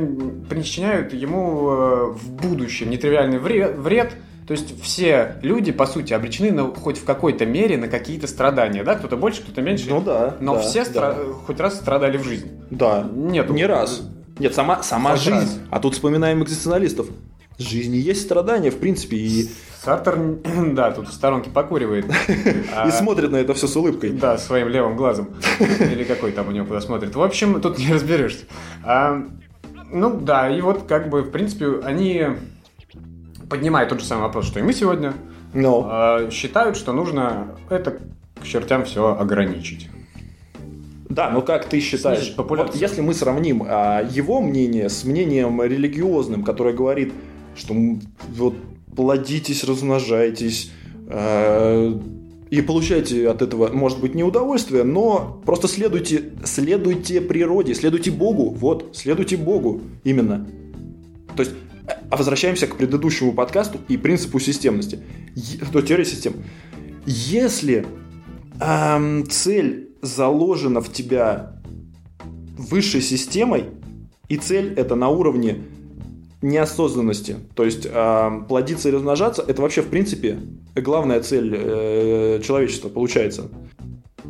Причиняют 0.49 1.13
ему 1.13 1.71
э, 1.71 2.05
в 2.13 2.33
будущем 2.33 2.89
нетривиальный 2.91 3.39
вре- 3.39 3.73
вред. 3.73 4.13
То 4.47 4.53
есть 4.53 4.81
все 4.81 5.37
люди, 5.43 5.73
по 5.73 5.87
сути, 5.87 6.13
обречены 6.13 6.53
на, 6.53 6.73
хоть 6.73 6.99
в 6.99 7.05
какой-то 7.05 7.45
мере 7.47 7.77
на 7.77 7.89
какие-то 7.89 8.29
страдания, 8.29 8.85
да? 8.85 8.95
Кто-то 8.95 9.17
больше, 9.17 9.43
кто-то 9.43 9.61
меньше. 9.61 9.87
Ну 9.89 10.01
да. 10.01 10.37
Но 10.41 10.55
да, 10.55 10.61
все 10.61 10.85
да. 10.85 10.91
стра- 10.91 11.33
хоть 11.33 11.59
раз 11.59 11.75
страдали 11.75 12.17
в 12.17 12.23
жизни. 12.25 12.53
Да. 12.71 13.09
Нету. 13.13 13.55
Не 13.55 13.67
раз. 13.67 14.03
Нет, 14.39 14.55
сама, 14.55 14.83
сама 14.85 15.17
жизнь. 15.17 15.31
раз. 15.33 15.59
А 15.71 15.81
тут 15.81 15.95
вспоминаем 15.95 16.45
экзистенциалистов. 16.45 17.09
Жизни 17.59 17.97
есть 17.97 18.23
страдания, 18.23 18.71
в 18.71 18.79
принципе, 18.79 19.17
и, 19.17 19.49
Сартер, 19.83 20.19
да, 20.73 20.91
тут 20.91 21.09
в 21.09 21.13
сторонке 21.13 21.51
покуривает. 21.51 22.07
А, 22.75 22.89
и 22.89 22.91
смотрит 22.91 23.31
на 23.31 23.37
это 23.37 23.55
все 23.55 23.67
с 23.67 23.77
улыбкой. 23.77 24.11
Да, 24.11 24.37
своим 24.37 24.69
левым 24.69 24.97
глазом. 24.97 25.29
Или 25.81 26.05
какой 26.05 26.33
там 26.33 26.49
у 26.49 26.51
него 26.51 26.67
куда 26.67 26.81
смотрит. 26.81 27.15
В 27.15 27.23
общем, 27.23 27.61
тут 27.61 27.79
не 27.79 27.93
разберешься. 27.93 28.45
А, 28.85 29.25
ну 29.91 30.21
да, 30.21 30.51
и 30.51 30.61
вот 30.61 30.83
как 30.87 31.09
бы, 31.09 31.23
в 31.23 31.31
принципе, 31.31 31.81
они 31.83 32.27
поднимают 33.49 33.89
тот 33.89 34.01
же 34.01 34.07
самый 34.07 34.23
вопрос, 34.23 34.47
что 34.47 34.61
и 34.61 34.63
мы 34.63 34.73
сегодня. 34.73 35.15
Но. 35.55 35.89
А, 35.91 36.31
считают, 36.31 36.77
что 36.77 36.93
нужно 36.93 37.57
это 37.71 37.99
к 38.41 38.45
чертям 38.45 38.85
все 38.85 39.17
ограничить. 39.17 39.89
Да, 41.09 41.31
но 41.31 41.41
как 41.41 41.67
ты 41.67 41.81
считаешь, 41.81 42.35
вот 42.37 42.75
если 42.75 43.01
мы 43.01 43.15
сравним 43.15 43.65
а, 43.67 44.03
его 44.03 44.41
мнение 44.41 44.89
с 44.89 45.05
мнением 45.05 45.63
религиозным, 45.63 46.43
которое 46.43 46.75
говорит, 46.75 47.15
что 47.57 47.75
вот 48.37 48.55
плодитесь, 48.95 49.65
размножайтесь, 49.65 50.71
э, 51.09 52.01
и 52.51 52.63
получайте 52.63 53.29
от 53.29 53.43
этого, 53.43 53.69
может 53.69 54.01
быть, 54.01 54.15
не 54.15 54.23
удовольствие, 54.23 54.85
но 54.85 55.41
просто 55.45 55.67
следуйте, 55.67 56.33
следуйте 56.45 57.21
природе, 57.21 57.75
следуйте 57.75 58.11
Богу, 58.11 58.51
вот, 58.51 58.91
следуйте 58.95 59.37
Богу 59.37 59.81
именно. 60.05 60.47
То 61.37 61.43
есть, 61.43 61.53
а 62.11 62.17
возвращаемся 62.17 62.67
к 62.67 62.77
предыдущему 62.77 63.33
подкасту 63.33 63.79
и 63.89 63.97
принципу 63.97 64.39
системности, 64.39 65.01
то 65.73 65.83
теории 65.83 66.05
систем. 66.05 66.35
Если 67.05 67.85
эм, 68.61 69.29
цель 69.29 69.91
заложена 70.03 70.81
в 70.81 70.93
тебя 70.93 71.61
высшей 72.57 73.03
системой, 73.03 73.65
и 74.29 74.37
цель 74.37 74.73
это 74.75 74.95
на 74.95 75.09
уровне 75.09 75.63
неосознанности. 76.43 77.37
То 77.55 77.65
есть 77.65 77.87
э, 77.91 78.31
плодиться 78.49 78.89
и 78.89 78.93
размножаться 78.93 79.45
это 79.47 79.63
вообще 79.63 79.83
в 79.83 79.89
принципе 79.89 80.39
главная 80.75 81.21
цель 81.23 81.55
э, 81.57 82.41
человечества 82.45 82.89
получается. 82.89 83.49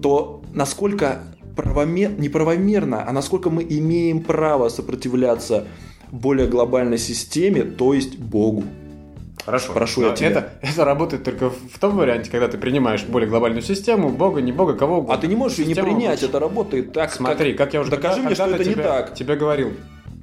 То 0.01 0.43
насколько 0.53 1.23
правомер... 1.57 2.13
неправомерно, 2.19 3.05
а 3.07 3.13
насколько 3.13 3.51
мы 3.51 3.65
имеем 3.69 4.23
право 4.23 4.69
сопротивляться 4.69 5.67
более 6.13 6.47
глобальной 6.47 6.99
системе, 6.99 7.63
то 7.63 7.93
есть 7.93 8.19
Богу. 8.19 8.65
Хорошо. 9.45 9.73
Прошу 9.73 10.03
я 10.03 10.13
тебя. 10.13 10.29
Это, 10.29 10.53
это 10.61 10.85
работает 10.85 11.23
только 11.23 11.51
в 11.51 11.79
том 11.79 11.97
варианте, 11.97 12.31
когда 12.31 12.49
ты 12.49 12.59
принимаешь 12.59 13.05
более 13.05 13.29
глобальную 13.29 13.63
систему, 13.63 14.11
Бога, 14.11 14.41
не 14.41 14.51
Бога, 14.51 14.75
кого 14.75 14.99
угодно. 14.99 15.15
А 15.15 15.19
ты 15.19 15.29
не 15.29 15.37
можешь 15.37 15.59
ее 15.59 15.67
не 15.67 15.75
принять, 15.75 16.21
лучше. 16.21 16.27
это 16.27 16.41
работает 16.41 16.93
так. 16.93 17.13
Смотри, 17.13 17.55
как, 17.55 17.73
я 17.73 17.81
уже 17.81 17.91
Докажи 17.91 18.23
мне, 18.23 18.35
что 18.35 18.47
это 18.47 18.65
не 18.65 18.73
тебе- 18.73 18.83
так. 18.83 19.15
Тебе 19.15 19.37
говорил, 19.37 19.75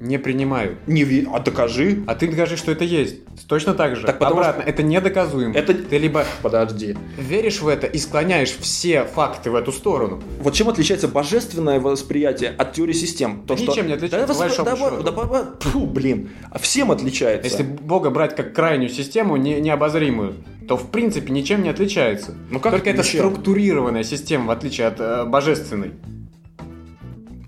не 0.04 0.18
принимаю. 0.18 0.76
Не 0.86 1.04
ви... 1.04 1.26
А 1.32 1.40
докажи. 1.40 1.98
А 2.06 2.14
ты 2.14 2.28
докажи, 2.30 2.56
что 2.56 2.72
это 2.72 2.84
есть. 2.84 3.16
Точно 3.48 3.74
так 3.74 3.96
же. 3.96 4.06
Так 4.06 4.18
потому 4.18 4.40
Обратно, 4.40 4.62
это 4.62 4.82
недоказуемо. 4.82 5.54
Это- 5.54 5.74
Ты 5.74 5.98
либо 5.98 6.24
Подожди. 6.42 6.96
веришь 7.18 7.60
в 7.62 7.68
это 7.68 7.86
и 7.86 7.98
склоняешь 7.98 8.50
все 8.60 9.04
факты 9.04 9.50
в 9.50 9.54
эту 9.54 9.72
сторону. 9.72 10.22
Вот 10.40 10.54
чем 10.54 10.68
отличается 10.68 11.08
божественное 11.08 11.80
восприятие 11.80 12.50
от 12.50 12.72
теории 12.74 12.92
систем? 12.92 13.42
То, 13.46 13.54
Да 13.56 13.62
ничем 13.62 13.86
не 13.86 13.94
отличается, 13.94 14.28
Да, 14.28 14.34
по 14.34 14.40
большому 14.40 14.70
да, 14.70 14.76
счету. 14.76 15.02
да, 15.02 15.10
да, 15.10 15.24
да, 15.24 15.70
фу, 15.70 15.86
блин. 15.86 16.28
А 16.50 16.58
всем 16.58 16.90
отличается. 16.90 17.48
Если 17.48 17.62
Бога 17.62 18.10
брать 18.10 18.36
как 18.36 18.52
крайнюю 18.54 18.90
систему, 18.90 19.36
не, 19.36 19.60
необозримую, 19.60 20.34
то 20.68 20.76
в 20.76 20.90
принципе 20.90 21.32
ничем 21.32 21.62
не 21.62 21.68
отличается. 21.70 22.34
Ну 22.50 22.60
как 22.60 22.72
Только 22.72 22.90
это 22.90 23.00
ничем? 23.00 23.20
структурированная 23.20 24.04
система, 24.04 24.46
в 24.46 24.50
отличие 24.50 24.86
от 24.86 25.00
э, 25.00 25.24
божественной. 25.24 25.92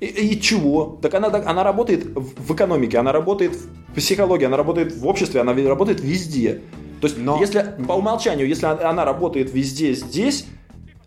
И, 0.00 0.06
и 0.06 0.40
чего? 0.40 0.98
Так 1.02 1.14
она, 1.14 1.30
так- 1.30 1.46
она 1.46 1.62
работает 1.64 2.06
в 2.14 2.54
экономике, 2.54 2.98
она 2.98 3.12
работает 3.12 3.54
в 3.54 3.94
психологии, 3.94 4.44
она 4.44 4.56
работает 4.56 4.94
в 4.96 5.06
обществе, 5.06 5.40
она 5.40 5.54
работает 5.54 6.00
везде. 6.00 6.60
То 7.00 7.06
есть, 7.08 7.18
Но- 7.18 7.38
если 7.40 7.64
по 7.86 7.92
умолчанию, 7.92 8.46
если 8.48 8.66
она 8.66 9.04
работает 9.04 9.52
везде 9.52 9.94
здесь, 9.94 10.46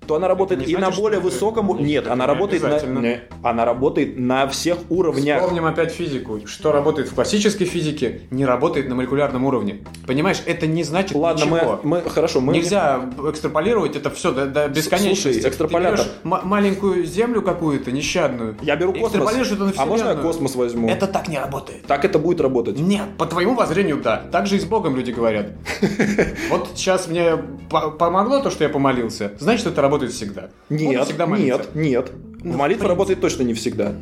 то 0.10 0.16
она 0.16 0.28
работает 0.28 0.68
и 0.68 0.76
на 0.76 0.90
более 0.90 1.20
высоком... 1.20 1.78
Нет, 1.84 2.08
она 2.08 2.26
работает, 2.26 2.64
на... 2.64 3.20
она 3.48 3.64
работает 3.64 4.18
на 4.18 4.48
всех 4.48 4.80
уровнях. 4.90 5.40
Вспомним 5.40 5.66
опять 5.66 5.92
физику. 5.92 6.40
Что 6.48 6.72
работает 6.72 7.10
в 7.10 7.14
классической 7.14 7.66
физике, 7.66 8.22
не 8.32 8.44
работает 8.44 8.90
на 8.90 8.96
молекулярном 8.96 9.46
уровне. 9.46 9.84
Понимаешь, 10.08 10.42
это 10.48 10.66
не 10.66 10.84
значит 10.84 11.16
Ладно, 11.16 11.44
ничего. 11.44 11.80
мы, 11.84 12.02
мы 12.02 12.10
хорошо, 12.10 12.42
мы 12.42 12.54
Нельзя 12.54 13.08
экстраполировать 13.30 13.96
это 13.96 14.10
все 14.10 14.32
до, 14.32 14.48
до 14.48 14.68
бесконечности. 14.68 15.42
Слушай, 15.42 15.50
экстраполятор. 15.50 16.00
Ты 16.00 16.10
маленькую 16.24 17.06
землю 17.06 17.44
какую-то, 17.44 17.92
нещадную. 17.92 18.58
Я 18.64 18.78
беру 18.78 18.94
космос. 18.94 19.12
экстраполируешь 19.12 19.52
это 19.52 19.66
на 19.66 19.74
А 19.78 19.86
можно 19.86 20.08
я 20.08 20.16
космос 20.16 20.56
возьму? 20.56 20.90
Это 20.90 21.06
так 21.06 21.28
не 21.28 21.38
работает. 21.38 21.86
Так 21.86 22.04
это 22.04 22.18
будет 22.18 22.42
работать. 22.42 22.80
Нет, 22.80 23.06
по 23.20 23.28
твоему 23.28 23.54
воззрению, 23.54 24.02
да. 24.02 24.24
Так 24.32 24.48
же 24.48 24.56
и 24.56 24.60
с 24.60 24.66
Богом 24.66 24.96
люди 24.96 25.12
говорят. 25.12 25.52
Вот 26.50 26.70
сейчас 26.74 27.08
мне 27.08 27.38
по- 27.70 27.92
помогло 27.92 28.40
то, 28.40 28.50
что 28.50 28.64
я 28.64 28.72
помолился. 28.72 29.34
Значит, 29.38 29.68
это 29.68 29.82
работает 29.82 29.99
всегда. 30.08 30.50
Буду 30.70 30.84
Нет, 30.84 31.06
всегда 31.06 31.26
нет, 31.26 31.76
нет. 31.76 32.12
Ну, 32.42 32.54
Молитва 32.58 32.58
принципе. 32.58 32.88
работает 32.88 33.22
точно 33.22 33.44
не 33.44 33.54
всегда. 33.54 33.94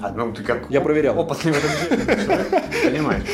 А, 0.00 0.10
ну 0.12 0.32
ты 0.32 0.42
как 0.42 0.70
Я 0.70 0.80
проверял. 0.80 1.18
опытный 1.18 1.52
в 1.52 1.56
этом 1.58 1.70
деле 1.98 2.62
понимаешь. 2.90 3.24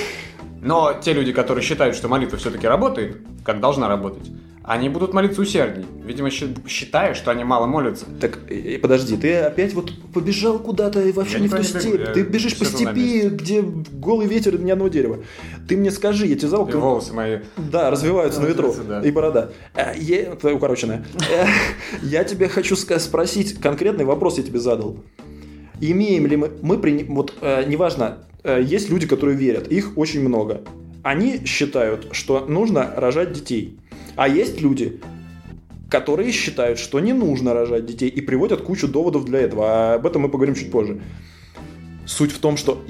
Но 0.63 0.95
те 0.95 1.13
люди, 1.13 1.33
которые 1.33 1.63
считают, 1.63 1.95
что 1.95 2.09
молитва 2.09 2.39
все-таки 2.39 2.67
работает, 2.67 3.19
как 3.45 3.61
должна 3.61 3.87
работать, 3.89 4.29
они 4.67 4.89
будут 4.89 5.15
молиться 5.15 5.41
усердней. 5.41 5.87
Видимо, 6.05 6.29
считая, 6.31 7.15
что 7.15 7.31
они 7.31 7.45
мало 7.45 7.67
молятся. 7.67 8.07
Так, 8.21 8.41
э, 8.51 8.79
подожди, 8.79 9.17
ты 9.17 9.37
опять 9.37 9.75
вот 9.75 9.93
побежал 10.13 10.59
куда-то 10.59 11.01
и 11.03 11.13
вообще 11.13 11.35
Я 11.35 11.41
не 11.41 11.49
в 11.49 11.55
ту 11.57 11.63
степь. 11.63 12.13
Ты 12.13 12.23
бежишь 12.23 12.59
по 12.59 12.65
степи, 12.65 13.29
где 13.29 13.63
голый 13.63 14.27
ветер 14.27 14.57
и 14.57 14.59
ни 14.59 14.71
одного 14.73 14.89
дерева. 14.89 15.21
Ты 15.69 15.77
мне 15.77 15.93
скажи, 15.93 16.27
я 16.27 16.35
тебе 16.35 16.49
зову... 16.49 16.69
И 16.69 16.73
волосы 16.73 17.13
мои. 17.13 17.39
Да, 17.57 17.91
развиваются 17.91 18.41
на 18.41 18.47
ветру. 18.47 18.75
Да. 18.89 19.01
И 19.03 19.11
борода. 19.13 19.51
Э, 19.75 19.93
я- 19.97 20.35
Твоя 20.35 20.57
укороченная. 20.57 21.07
Э, 21.31 21.47
Я 22.03 22.25
тебе 22.25 22.49
хочу 22.49 22.75
спросить, 22.75 23.59
конкретный 23.61 24.05
вопрос 24.05 24.37
я 24.39 24.43
тебе 24.43 24.59
задал. 24.59 24.97
Имеем 25.81 26.27
ли 26.27 26.37
мы... 26.37 26.51
мы 26.63 26.79
при- 26.79 27.05
вот, 27.05 27.35
э, 27.41 27.65
неважно, 27.69 28.19
э, 28.43 28.61
есть 28.65 28.91
люди, 28.91 29.07
которые 29.07 29.37
верят, 29.37 29.69
их 29.69 29.97
очень 29.97 30.27
много. 30.27 30.63
Они 31.05 31.45
считают, 31.47 32.09
что 32.11 32.47
нужно 32.47 32.93
рожать 32.97 33.33
детей. 33.33 33.79
А 34.17 34.29
есть 34.29 34.61
люди, 34.61 35.01
которые 35.91 36.33
считают, 36.33 36.79
что 36.79 36.99
не 37.01 37.13
нужно 37.13 37.55
рожать 37.55 37.87
детей 37.87 38.09
и 38.09 38.21
приводят 38.21 38.63
кучу 38.63 38.89
доводов 38.89 39.25
для 39.25 39.41
этого. 39.41 39.65
А 39.67 39.95
об 39.95 40.07
этом 40.07 40.23
мы 40.23 40.29
поговорим 40.29 40.55
чуть 40.55 40.71
позже. 40.71 41.01
Суть 42.07 42.33
в 42.33 42.39
том, 42.39 42.57
что 42.57 42.83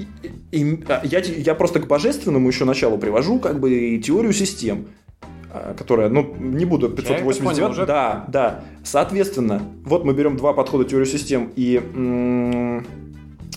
и- 0.51 0.57
и- 0.57 0.83
а, 0.87 1.01
я, 1.03 1.19
я 1.19 1.55
просто 1.55 1.79
к 1.79 1.87
божественному 1.87 2.47
еще 2.47 2.65
началу 2.65 2.97
привожу 2.97 3.39
как 3.39 3.59
бы 3.59 3.73
и 3.73 3.99
теорию 3.99 4.31
систем, 4.33 4.87
а, 5.51 5.73
которая, 5.73 6.09
ну, 6.09 6.35
не 6.39 6.65
буду 6.65 6.87
это 6.87 6.95
589. 6.97 7.43
понял 7.55 7.71
уже. 7.71 7.85
Да, 7.85 8.25
да. 8.27 8.63
Соответственно, 8.83 9.61
вот 9.85 10.05
мы 10.05 10.13
берем 10.13 10.37
два 10.37 10.53
подхода 10.53 10.85
теорию 10.85 11.07
систем 11.07 11.51
и 11.55 11.81
м, 11.95 12.85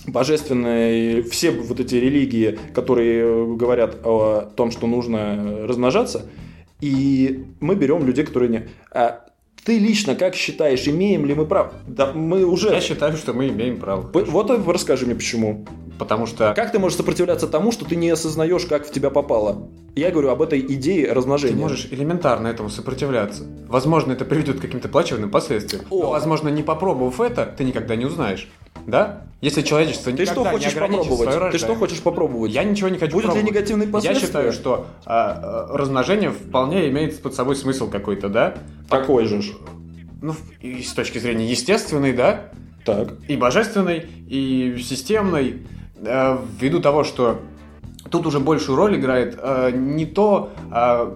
божественные, 0.07 1.21
все 1.23 1.51
вот 1.51 1.79
эти 1.79 1.95
религии, 1.95 2.57
которые 2.73 3.21
э, 3.23 3.53
говорят 3.55 3.97
о 4.03 4.41
том, 4.55 4.71
что 4.71 4.87
нужно 4.87 5.65
размножаться, 5.67 6.25
и 6.81 7.45
мы 7.59 7.75
берем 7.75 8.05
людей, 8.05 8.25
которые 8.25 8.49
не... 8.49 8.69
А 8.91 9.25
ты 9.63 9.77
лично 9.77 10.15
как 10.15 10.33
считаешь, 10.35 10.87
имеем 10.87 11.25
ли 11.25 11.35
мы 11.35 11.45
право? 11.45 11.71
Да, 11.87 12.11
мы 12.13 12.43
уже... 12.45 12.69
Я 12.69 12.81
считаю, 12.81 13.15
что 13.15 13.33
мы 13.33 13.49
имеем 13.49 13.77
право. 13.79 14.01
П- 14.07 14.23
Вот 14.23 14.49
расскажи 14.67 15.05
мне 15.05 15.13
почему. 15.15 15.65
Потому 15.99 16.25
что 16.25 16.53
Как 16.55 16.71
ты 16.71 16.79
можешь 16.79 16.97
сопротивляться 16.97 17.47
тому, 17.47 17.71
что 17.71 17.85
ты 17.85 17.95
не 17.95 18.09
осознаешь, 18.09 18.65
как 18.65 18.87
в 18.87 18.91
тебя 18.91 19.11
попало? 19.11 19.69
Я 19.95 20.09
говорю 20.09 20.29
об 20.29 20.41
этой 20.41 20.59
идее 20.59 21.05
ты 21.07 21.13
размножения. 21.13 21.55
можешь 21.61 21.87
элементарно 21.91 22.47
этому 22.47 22.69
сопротивляться. 22.69 23.43
Возможно, 23.67 24.13
это 24.13 24.25
приведет 24.25 24.57
к 24.57 24.61
каким-то 24.61 24.89
плачевным 24.89 25.29
последствиям. 25.29 25.85
О. 25.91 25.99
Но, 26.03 26.09
возможно, 26.11 26.49
не 26.49 26.63
попробовав 26.63 27.21
это, 27.21 27.45
ты 27.45 27.63
никогда 27.63 27.95
не 27.95 28.05
узнаешь. 28.05 28.49
Да? 28.87 29.23
Если 29.41 29.63
человечество 29.63 30.11
Ты 30.11 30.25
что 30.25 30.43
хочешь 30.45 30.73
попробовать? 30.75 31.51
Ты 31.51 31.57
что 31.57 31.75
хочешь 31.75 32.01
попробовать? 32.01 32.51
Я 32.51 32.63
ничего 32.63 32.89
не 32.89 32.99
хочу 32.99 33.13
Будет 33.13 33.25
ли 33.25 33.31
пробовать. 33.31 33.51
негативные 33.51 33.87
Я 33.87 33.91
последствия? 33.91 34.27
считаю, 34.27 34.53
что 34.53 34.85
а, 35.05 35.67
а, 35.71 35.77
размножение 35.77 36.29
вполне 36.31 36.89
имеет 36.89 37.19
под 37.21 37.33
собой 37.33 37.55
смысл 37.55 37.89
какой-то, 37.89 38.29
да? 38.29 38.53
Такой 38.89 39.25
же. 39.25 39.41
Ну, 40.21 40.35
и 40.59 40.83
с 40.83 40.93
точки 40.93 41.17
зрения 41.17 41.45
естественной, 41.49 42.13
да? 42.13 42.51
Так. 42.85 43.09
и 43.27 43.35
божественной, 43.37 44.07
и 44.27 44.75
системной, 44.81 45.67
э, 46.03 46.37
ввиду 46.59 46.79
того, 46.79 47.03
что 47.03 47.39
тут 48.09 48.25
уже 48.25 48.39
большую 48.39 48.75
роль 48.75 48.95
играет 48.99 49.37
э, 49.39 49.69
не 49.71 50.07
то, 50.07 50.49
э, 50.73 51.15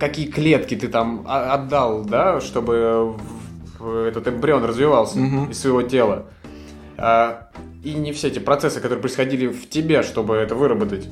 какие 0.00 0.26
клетки 0.26 0.74
ты 0.74 0.88
там 0.88 1.24
а- 1.28 1.54
отдал, 1.54 2.04
да, 2.04 2.40
чтобы 2.40 3.14
этот 4.08 4.26
эмбрион 4.26 4.64
развивался 4.64 5.18
Мгм. 5.18 5.50
из 5.50 5.60
своего 5.60 5.82
тела, 5.82 6.26
и 6.98 7.94
не 7.94 8.12
все 8.12 8.28
эти 8.28 8.38
процессы, 8.38 8.80
которые 8.80 9.00
происходили 9.00 9.46
в 9.46 9.68
тебе, 9.68 10.02
чтобы 10.02 10.36
это 10.36 10.54
выработать. 10.54 11.08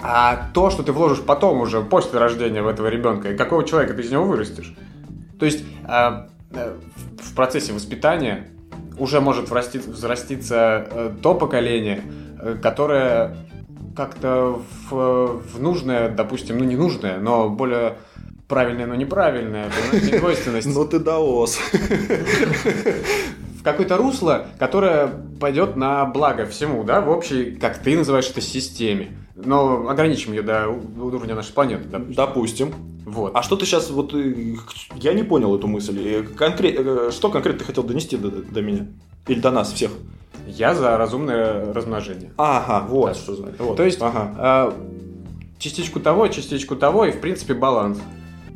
А 0.00 0.50
то, 0.52 0.70
что 0.70 0.82
ты 0.82 0.92
вложишь 0.92 1.22
потом 1.22 1.60
уже, 1.60 1.80
после 1.80 2.18
рождения 2.18 2.62
в 2.62 2.68
этого 2.68 2.88
ребенка, 2.88 3.30
и 3.32 3.36
какого 3.36 3.64
человека 3.64 3.94
ты 3.94 4.02
из 4.02 4.10
него 4.10 4.24
вырастешь. 4.24 4.74
То 5.38 5.46
есть 5.46 5.64
а, 5.84 6.28
э, 6.52 6.74
в- 7.22 7.34
процессе 7.34 7.72
воспитания 7.72 8.48
уже 8.98 9.20
может 9.20 9.48
врасти- 9.50 9.78
взраститься 9.78 10.86
э, 10.90 11.14
то 11.22 11.34
поколение, 11.34 12.02
э, 12.40 12.56
которое 12.62 13.36
как-то 13.96 14.60
в, 14.90 15.40
в 15.40 15.60
нужное, 15.62 16.08
допустим, 16.10 16.58
ну 16.58 16.64
не 16.64 16.76
нужное, 16.76 17.18
но 17.18 17.48
более 17.48 17.96
правильное, 18.46 18.86
но 18.86 18.94
неправильное, 18.94 19.70
понимаешь, 19.70 20.12
недвойственность. 20.12 20.66
Ну 20.74 20.84
ты 20.84 20.98
даос. 20.98 21.58
какое-то 23.64 23.96
русло, 23.96 24.46
которое 24.58 25.08
пойдет 25.40 25.74
на 25.76 26.04
благо 26.04 26.46
всему, 26.46 26.84
да, 26.84 27.00
в 27.00 27.08
общей, 27.10 27.52
как 27.52 27.78
ты 27.78 27.96
называешь 27.96 28.28
это, 28.30 28.40
системе. 28.40 29.10
Но 29.34 29.88
ограничим 29.88 30.32
ее 30.32 30.42
до 30.42 30.68
уровня 30.68 31.34
нашей 31.34 31.52
планеты, 31.52 31.84
допустим. 31.88 32.14
Допустим. 32.14 32.74
Вот. 33.04 33.32
А 33.34 33.42
что 33.42 33.56
ты 33.56 33.66
сейчас 33.66 33.90
вот... 33.90 34.14
э, 34.14 34.54
Я 34.94 35.12
не 35.12 35.24
понял 35.24 35.54
эту 35.56 35.66
мысль. 35.66 35.98
Э, 36.06 36.22
конкре- 36.22 36.74
э, 37.08 37.10
Что 37.10 37.28
конкретно 37.30 37.58
ты 37.60 37.64
хотел 37.64 37.82
донести 37.82 38.16
до, 38.16 38.30
до 38.30 38.62
меня? 38.62 38.86
Или 39.26 39.40
до 39.40 39.50
нас 39.50 39.72
всех? 39.72 39.90
Я 40.46 40.74
за 40.74 40.96
разумное 40.96 41.72
размножение. 41.72 42.32
Ага, 42.38 42.86
вот 42.88 43.06
Да. 43.08 43.14
что 43.14 43.34
значит. 43.34 43.58
Вот. 43.60 43.76
То 43.76 43.82
есть, 43.82 43.98
Ага. 44.00 44.72
частичку 45.58 46.00
того, 46.00 46.28
частичку 46.28 46.76
того, 46.76 47.04
и, 47.06 47.10
в 47.12 47.20
принципе, 47.20 47.54
баланс. 47.54 47.98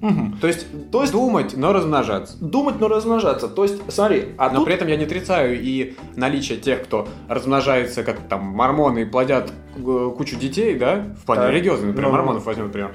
Мгм. 0.00 0.38
То 0.40 0.46
есть, 0.46 0.66
То 0.92 1.00
есть 1.00 1.12
думать, 1.12 1.54
но 1.56 1.72
размножаться. 1.72 2.36
думать, 2.40 2.76
но 2.78 2.86
размножаться. 2.88 3.48
То 3.48 3.64
есть, 3.64 3.80
смотри, 3.88 4.26
а 4.38 4.48
Но 4.50 4.56
тут... 4.56 4.66
при 4.66 4.74
этом 4.74 4.86
я 4.88 4.96
не 4.96 5.04
отрицаю 5.04 5.60
и 5.60 5.96
наличие 6.14 6.58
тех, 6.58 6.84
кто 6.84 7.08
размножается, 7.28 8.04
как 8.04 8.20
там 8.28 8.44
мормоны, 8.44 9.00
и 9.02 9.04
плодят 9.04 9.52
э, 9.76 10.10
кучу 10.16 10.36
детей, 10.36 10.76
да, 10.78 11.04
в 11.20 11.24
плане 11.26 11.42
Так. 11.42 11.50
религиозных, 11.52 11.88
например, 11.88 12.10
Ну-ну. 12.10 12.16
мормонов 12.22 12.46
возьмем, 12.46 12.66
например. 12.66 12.94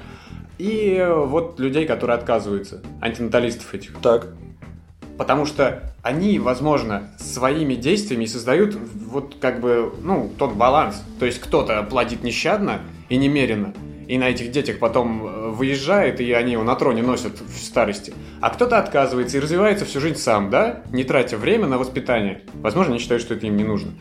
И 0.58 1.06
вот 1.14 1.58
людей, 1.60 1.84
которые 1.86 2.16
отказываются, 2.16 2.80
антинаталистов 3.02 3.74
этих. 3.74 3.94
Так. 3.98 4.28
Потому 5.18 5.46
что 5.46 5.92
они, 6.02 6.38
возможно, 6.38 7.10
своими 7.18 7.74
действиями 7.74 8.24
создают 8.24 8.76
вот 9.06 9.36
как 9.40 9.60
бы, 9.60 9.92
ну, 10.02 10.32
тот 10.38 10.54
баланс. 10.54 11.02
То 11.20 11.26
есть 11.26 11.40
кто-то 11.40 11.82
плодит 11.84 12.24
нещадно 12.24 12.80
и 13.08 13.16
немерено, 13.16 13.74
и 14.06 14.18
на 14.18 14.28
этих 14.28 14.50
детях 14.50 14.78
потом 14.78 15.26
э, 15.26 15.48
выезжает, 15.50 16.20
и 16.20 16.32
они 16.32 16.52
его 16.52 16.64
на 16.64 16.74
троне 16.74 17.02
носят 17.02 17.40
в 17.40 17.58
старости. 17.58 18.12
А 18.40 18.50
кто-то 18.50 18.78
отказывается 18.78 19.36
и 19.36 19.40
развивается 19.40 19.84
всю 19.84 20.00
жизнь 20.00 20.16
сам, 20.18 20.50
да, 20.50 20.82
не 20.92 21.04
тратя 21.04 21.36
время 21.36 21.66
на 21.66 21.78
воспитание. 21.78 22.42
Возможно, 22.54 22.92
они 22.92 23.00
считают, 23.00 23.22
что 23.22 23.34
это 23.34 23.46
им 23.46 23.56
не 23.56 23.64
нужно. 23.64 23.92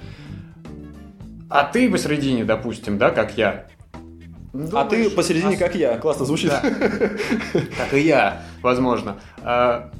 А 1.49 1.63
ты 1.63 1.89
посередине, 1.89 2.43
допустим, 2.45 2.97
да, 2.97 3.11
как 3.11 3.37
я. 3.37 3.67
А 4.71 4.85
ты 4.85 4.97
думаешь, 4.97 5.15
посередине, 5.15 5.55
а- 5.55 5.59
как 5.59 5.75
я. 5.75 5.97
Классно 5.97 6.25
звучит. 6.25 6.49
да. 6.49 6.61
Как 6.61 7.93
и 7.93 7.99
я, 8.01 8.43
возможно. 8.61 9.19
А, 9.41 9.91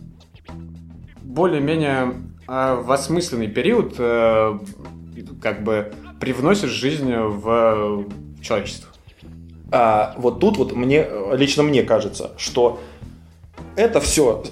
Более-менее 1.21 2.13
а, 2.47 2.75
в 2.75 2.91
осмысленный 2.91 3.47
период 3.47 3.95
э, 3.97 4.59
как 5.41 5.63
бы 5.63 5.91
привносишь 6.19 6.69
жизнь 6.69 7.11
в 7.11 8.05
человечество. 8.41 8.92
А, 9.75 10.13
вот 10.17 10.39
тут 10.39 10.57
вот 10.57 10.73
мне, 10.73 11.07
лично 11.31 11.63
мне 11.63 11.81
кажется, 11.81 12.31
что 12.37 12.79
это 13.75 13.99
все 13.99 14.43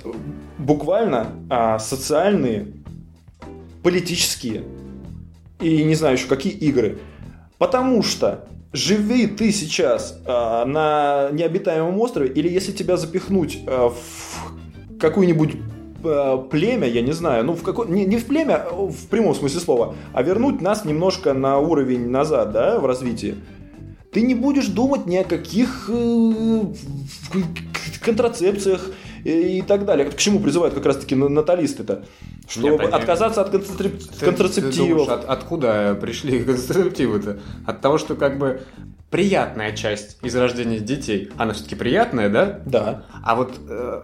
буквально 0.58 1.28
а, 1.48 1.78
социальные, 1.78 2.74
политические 3.84 4.64
и 5.60 5.84
не 5.84 5.94
знаю 5.94 6.16
еще 6.16 6.28
какие 6.28 6.54
игры. 6.54 6.98
Потому 7.60 8.02
что 8.02 8.48
живи 8.74 9.28
ты 9.28 9.52
сейчас 9.52 10.20
а, 10.26 10.66
на 10.66 11.30
необитаемом 11.32 12.00
острове, 12.00 12.32
или 12.32 12.50
если 12.50 12.72
тебя 12.72 12.98
запихнуть 12.98 13.60
а, 13.68 13.90
в 13.90 15.00
какую-нибудь 15.00 15.52
а, 16.04 16.40
племя, 16.40 16.88
я 16.88 17.04
не 17.04 17.12
знаю, 17.12 17.46
ну 17.46 17.54
в 17.54 17.62
какой, 17.62 17.88
не, 17.90 18.06
не 18.06 18.18
в 18.18 18.26
племя 18.26 18.66
а 18.68 18.88
в 18.88 19.06
прямом 19.06 19.36
смысле 19.36 19.60
слова, 19.60 19.96
а 20.14 20.24
вернуть 20.24 20.62
нас 20.62 20.84
немножко 20.84 21.36
на 21.36 21.60
уровень 21.60 22.10
назад, 22.10 22.54
да, 22.54 22.80
в 22.80 22.88
развитии, 22.88 23.36
ты 24.12 24.22
не 24.22 24.36
будешь 24.36 24.68
думать 24.68 25.06
ни 25.06 25.16
о 25.18 25.24
каких 25.24 25.90
э, 25.90 26.64
контрацепциях 28.04 28.90
и 29.24 29.60
и 29.60 29.62
так 29.62 29.86
далее. 29.86 30.10
К 30.10 30.16
чему 30.18 30.40
призывают 30.40 30.74
как 30.74 30.86
раз-таки 30.86 31.16
на- 31.16 31.30
наталисты-то? 31.30 32.06
Чтобы 32.48 32.70
Нет, 32.70 32.80
они- 32.82 32.92
отказаться 32.92 33.42
от 33.42 33.50
концентри- 33.54 33.90
Ты- 33.90 34.08
ты 34.20 34.26
контрацептивов. 34.26 34.90
думаешь, 34.90 35.08
от- 35.10 35.26
откуда 35.26 35.98
пришли 36.00 36.40
контрацептивы-то? 36.44 37.40
От 37.66 37.82
того, 37.82 37.98
что 37.98 38.16
как 38.16 38.38
бы 38.40 38.62
приятная 39.12 39.76
часть 39.76 40.18
из 40.24 40.36
рождения 40.36 40.80
детей, 40.80 41.30
она 41.38 41.54
все-таки 41.54 41.76
приятная, 41.76 42.30
да? 42.30 42.62
Да. 42.66 43.06
А 43.24 43.36
вот 43.36 43.54
э, 43.70 44.02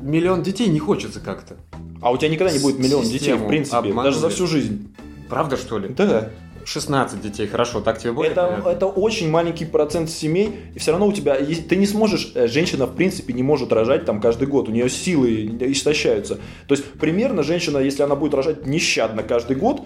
миллион 0.00 0.42
детей 0.42 0.68
не 0.68 0.78
хочется 0.78 1.20
как-то. 1.20 1.56
А 2.00 2.10
у 2.10 2.16
тебя 2.16 2.28
никогда 2.30 2.52
не 2.52 2.58
будет 2.60 2.78
миллион 2.78 3.04
детей, 3.04 3.34
в 3.34 3.46
принципе, 3.46 3.76
обманули. 3.76 4.04
даже 4.04 4.18
за 4.18 4.28
всю 4.30 4.46
жизнь. 4.46 4.94
Правда, 5.28 5.56
что 5.56 5.78
ли? 5.78 5.88
Да. 5.88 6.30
16 6.66 7.20
детей, 7.20 7.46
хорошо, 7.46 7.80
так 7.80 7.98
тебе 7.98 8.12
более 8.12 8.32
Это, 8.32 8.46
понятно? 8.46 8.68
это 8.70 8.86
очень 8.86 9.30
маленький 9.30 9.64
процент 9.64 10.10
семей, 10.10 10.52
и 10.74 10.78
все 10.80 10.90
равно 10.90 11.06
у 11.06 11.12
тебя 11.12 11.36
ты 11.36 11.76
не 11.76 11.86
сможешь, 11.86 12.32
э, 12.34 12.48
женщина 12.48 12.86
в 12.86 12.94
принципе 12.96 13.32
не 13.32 13.42
может 13.44 13.72
рожать 13.72 14.04
там 14.04 14.20
каждый 14.20 14.48
год, 14.48 14.68
у 14.68 14.72
нее 14.72 14.88
силы 14.90 15.46
истощаются. 15.60 16.36
То 16.66 16.74
есть 16.74 16.84
примерно 16.94 17.42
женщина, 17.44 17.78
если 17.78 18.02
она 18.02 18.16
будет 18.16 18.34
рожать 18.34 18.66
нещадно 18.66 19.22
каждый 19.22 19.56
год, 19.56 19.82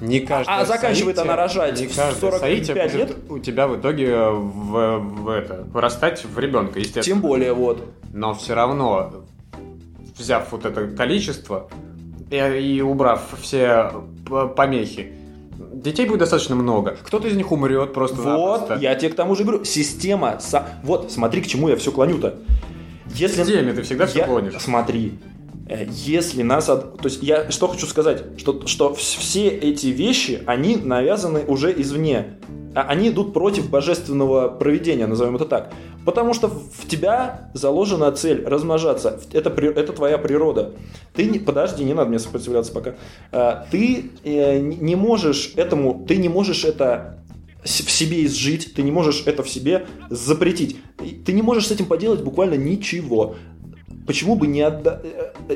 Не 0.00 0.18
каждое 0.20 0.56
а 0.56 0.64
заканчивает 0.64 1.16
соитие- 1.16 1.22
она 1.32 1.36
рожать 1.36 1.78
не 1.80 1.86
в 1.86 1.94
каждое 1.94 2.20
45 2.20 2.40
соитие 2.66 2.74
будет 2.82 2.94
лет? 3.10 3.16
у 3.28 3.38
тебя 3.38 3.68
в 3.68 3.78
итоге 3.78 4.16
в, 4.30 4.98
в 4.98 5.28
это, 5.28 5.64
вырастать 5.72 6.24
в 6.24 6.38
ребенка, 6.38 6.78
естественно. 6.80 7.04
тем 7.04 7.20
более 7.20 7.52
вот. 7.52 7.84
Но 8.12 8.34
все 8.34 8.54
равно, 8.54 9.12
взяв 10.18 10.50
вот 10.50 10.64
это 10.64 10.88
количество 10.88 11.68
и, 12.30 12.36
и 12.36 12.80
убрав 12.80 13.22
все 13.40 13.92
помехи, 14.56 15.12
детей 15.72 16.06
будет 16.06 16.20
достаточно 16.20 16.54
много. 16.54 16.96
Кто-то 17.02 17.28
из 17.28 17.36
них 17.36 17.52
умрет 17.52 17.92
просто 17.92 18.16
Вот, 18.16 18.80
я 18.80 18.94
тебе 18.94 19.10
к 19.10 19.14
тому 19.14 19.34
же 19.34 19.44
говорю, 19.44 19.64
система, 19.64 20.38
со- 20.40 20.66
вот, 20.82 21.10
смотри, 21.12 21.42
к 21.42 21.46
чему 21.46 21.68
я 21.68 21.76
все 21.76 21.92
клоню-то. 21.92 22.36
Если... 23.14 23.42
В 23.42 23.46
теме 23.46 23.72
ты 23.72 23.82
всегда 23.82 24.06
все 24.06 24.20
Я- 24.20 24.26
клонишь. 24.26 24.54
Смотри, 24.58 25.18
если 25.90 26.42
нас... 26.42 26.68
от- 26.68 26.98
То 26.98 27.08
есть 27.08 27.22
я 27.22 27.50
что 27.50 27.68
хочу 27.68 27.86
сказать, 27.86 28.24
что, 28.38 28.66
что 28.66 28.90
вс- 28.92 29.18
все 29.18 29.48
эти 29.48 29.86
вещи, 29.88 30.42
они 30.46 30.76
навязаны 30.76 31.44
уже 31.46 31.72
извне. 31.80 32.38
А 32.74 32.82
Они 32.82 33.08
идут 33.08 33.32
против 33.32 33.68
божественного 33.68 34.48
проведения, 34.48 35.06
назовем 35.06 35.36
это 35.36 35.44
так. 35.44 35.72
Потому 36.04 36.34
что 36.34 36.48
в 36.48 36.86
тебя 36.88 37.50
заложена 37.52 38.10
цель 38.12 38.44
размножаться. 38.46 39.20
Это, 39.32 39.50
это 39.50 39.92
твоя 39.92 40.18
природа. 40.18 40.72
Ты 41.14 41.24
не, 41.24 41.38
подожди, 41.38 41.84
не 41.84 41.94
надо 41.94 42.10
мне 42.10 42.18
сопротивляться 42.18 42.72
пока. 42.72 42.94
А, 43.32 43.66
Ты 43.70 44.10
э, 44.24 44.58
не 44.60 44.94
можешь 44.94 45.52
этому, 45.56 46.04
ты 46.06 46.16
не 46.16 46.28
можешь 46.28 46.64
это 46.64 47.18
в 47.64 47.68
себе 47.68 48.24
изжить, 48.24 48.72
ты 48.74 48.82
не 48.82 48.90
можешь 48.92 49.24
это 49.26 49.42
в 49.42 49.48
себе 49.50 49.86
запретить. 50.08 50.76
Ты 51.26 51.32
не 51.32 51.42
можешь 51.42 51.66
с 51.66 51.70
этим 51.72 51.86
поделать 51.86 52.22
буквально 52.22 52.54
ничего. 52.54 53.34
Почему 54.10 54.34
бы 54.34 54.48
не 54.48 54.60
отдать... 54.62 55.02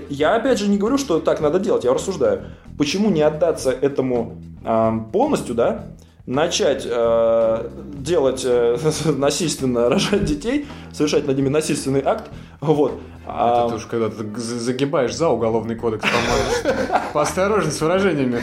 Я 0.09 0.37
опять 0.37 0.61
же 0.61 0.69
не 0.69 0.79
говорю, 0.79 0.97
что 0.97 1.19
так 1.19 1.41
надо 1.41 1.59
делать, 1.59 1.83
я 1.83 1.93
рассуждаю. 1.93 2.53
Почему 2.79 3.11
не 3.11 3.21
отдаться 3.21 3.73
этому 3.73 4.37
ам, 4.65 5.11
полностью, 5.11 5.57
да? 5.57 5.87
Начать 6.27 6.87
э, 6.89 7.69
делать 7.99 8.43
э, 8.47 8.79
насильственно, 9.17 9.91
рожать 9.91 10.25
детей, 10.25 10.67
совершать 10.93 11.27
над 11.27 11.37
ними 11.37 11.51
насильственный 11.51 12.01
акт, 12.03 12.31
вот. 12.61 12.93
Это 13.27 13.33
А, 13.67 13.69
ты 13.69 13.75
уж 13.77 13.85
когда 13.87 14.09
ты 14.09 14.25
за- 14.41 14.59
загибаешь 14.59 15.15
за 15.15 15.29
уголовный 15.29 15.77
кодекс, 15.77 16.03
по-моему. 16.05 17.03
Поосторожней 17.13 17.73
с 17.73 17.81
выражениями. 17.81 18.43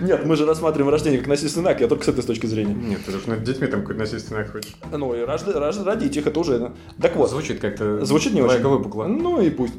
нет, 0.00 0.24
мы 0.24 0.36
же 0.36 0.46
рассматриваем 0.46 0.90
рождение 0.90 1.18
как 1.18 1.28
насильственный 1.28 1.70
акт, 1.70 1.80
я 1.82 1.88
только 1.88 2.04
с 2.04 2.08
этой 2.08 2.22
точки 2.22 2.46
зрения. 2.46 2.72
Нет, 2.74 3.00
ты 3.04 3.12
же 3.12 3.18
над 3.26 3.42
детьми 3.42 3.66
там 3.66 3.80
какой-то 3.82 4.00
насильственный 4.00 4.40
акт 4.42 4.52
хочешь. 4.52 4.72
Ну 4.90 5.14
и 5.14 5.20
рожд- 5.20 5.54
рож- 5.54 5.82
родить 5.84 6.16
их, 6.16 6.26
это 6.26 6.40
уже... 6.40 6.72
Так 7.00 7.14
вот, 7.16 7.28
Звучит 7.30 7.60
как-то 7.60 8.04
Звучит 8.06 8.32
не 8.32 8.40
очень. 8.40 8.62
выпукло. 8.62 9.04
Ну 9.04 9.38
и 9.40 9.50
пусть. 9.50 9.74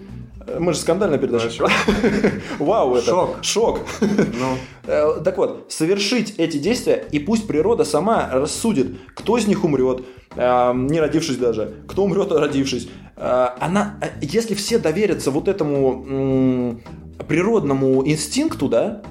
Мы 0.57 0.73
же 0.73 0.79
скандальная 0.79 1.17
передача. 1.19 1.67
Вау, 2.59 2.95
это. 2.95 3.05
Шок. 3.05 3.37
Шок. 3.43 3.79
Ну, 4.01 4.57
Э, 4.91 5.21
Так 5.23 5.37
вот, 5.37 5.65
совершить 5.69 6.35
эти 6.39 6.57
действия, 6.57 7.05
и 7.11 7.19
пусть 7.19 7.45
природа 7.47 7.83
сама 7.83 8.27
рассудит, 8.31 8.87
кто 9.13 9.37
из 9.37 9.45
них 9.45 9.63
умрет, 9.63 10.01
э, 10.35 10.71
не 10.73 10.99
родившись 10.99 11.37
даже, 11.37 11.73
кто 11.87 12.03
умрет, 12.03 12.31
родившись. 12.31 12.89
Э, 13.15 13.49
Она, 13.59 13.99
если 14.21 14.55
все 14.55 14.79
доверятся 14.79 15.29
вот 15.29 15.47
этому 15.47 16.79
природному 17.27 18.07
инстинкту, 18.07 18.67
да, 18.67 19.01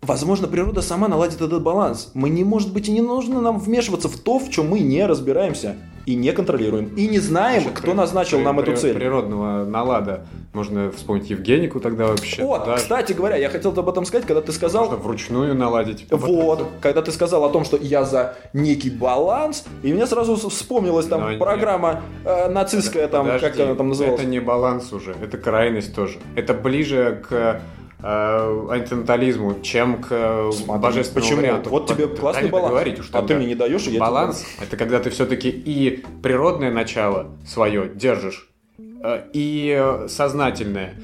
возможно, 0.00 0.48
природа 0.48 0.80
сама 0.82 1.08
наладит 1.08 1.40
этот 1.42 1.62
баланс. 1.62 2.10
Мы 2.14 2.30
не, 2.30 2.44
может 2.44 2.72
быть, 2.72 2.88
и 2.88 2.92
не 2.92 3.02
нужно 3.02 3.40
нам 3.40 3.58
вмешиваться 3.58 4.08
в 4.08 4.16
то, 4.18 4.38
в 4.38 4.48
чем 4.50 4.68
мы 4.70 4.80
не 4.80 5.04
разбираемся 5.06 5.76
и 6.10 6.16
не 6.16 6.32
контролируем, 6.32 6.86
и 6.96 7.06
не 7.06 7.18
знаем, 7.20 7.62
Значит, 7.62 7.78
кто 7.78 7.90
при- 7.92 7.96
назначил 7.96 8.38
при- 8.38 8.44
нам 8.44 8.58
эту 8.60 8.72
при- 8.72 8.78
цель. 8.78 8.94
Природного 8.94 9.64
налада. 9.64 10.26
Можно 10.52 10.90
вспомнить 10.90 11.30
Евгенику 11.30 11.78
тогда 11.78 12.06
вообще. 12.06 12.42
Вот, 12.42 12.64
Да, 12.64 12.74
кстати 12.76 13.12
говоря, 13.12 13.36
я 13.36 13.48
хотел 13.48 13.70
об 13.78 13.88
этом 13.88 14.04
сказать, 14.04 14.26
когда 14.26 14.40
ты 14.40 14.50
сказал, 14.50 14.86
Можно 14.86 14.96
вручную 14.98 15.54
наладить. 15.54 16.06
вот, 16.10 16.66
когда 16.80 17.02
ты 17.02 17.12
сказал 17.12 17.44
о 17.44 17.50
том, 17.50 17.64
что 17.64 17.76
я 17.76 18.04
за 18.04 18.34
некий 18.52 18.90
баланс, 18.90 19.64
и 19.84 19.92
мне 19.92 20.06
сразу 20.06 20.34
вспомнилась 20.36 21.06
там 21.06 21.32
Но 21.32 21.38
программа 21.38 22.02
э, 22.24 22.48
нацистская, 22.48 23.06
там, 23.06 23.26
Подожди, 23.26 23.46
как 23.48 23.60
она 23.60 23.74
там 23.76 23.88
называлась. 23.90 24.20
Это 24.20 24.28
не 24.28 24.40
баланс 24.40 24.92
уже, 24.92 25.14
это 25.22 25.38
крайность 25.38 25.94
тоже. 25.94 26.18
Это 26.34 26.52
ближе 26.54 27.22
к 27.28 27.60
э, 28.02 28.66
антинатализму, 28.70 29.60
чем 29.62 30.02
к 30.02 30.08
э, 30.10 30.50
Смотри, 30.52 30.82
божественному 30.82 31.24
почему? 31.26 31.40
варианту. 31.40 31.70
Вот 31.70 31.88
тебе 31.88 32.08
классный 32.08 32.48
баланс. 32.48 32.68
договорить 32.68 32.98
уж 33.00 33.08
а 33.12 33.22
ты 33.22 33.34
мне 33.34 33.46
не 33.46 33.54
даешь, 33.54 33.86
и 33.86 33.92
я 33.92 34.00
Баланс– 34.00 34.44
это 34.60 34.76
когда 34.76 35.00
ты 35.00 35.10
все-таки 35.10 35.48
и 35.48 36.04
природное 36.22 36.70
начало 36.70 37.28
свое 37.46 37.90
держишь, 37.94 38.48
э, 38.78 39.22
и 39.32 39.76
э, 39.78 40.08
сознательное. 40.08 40.94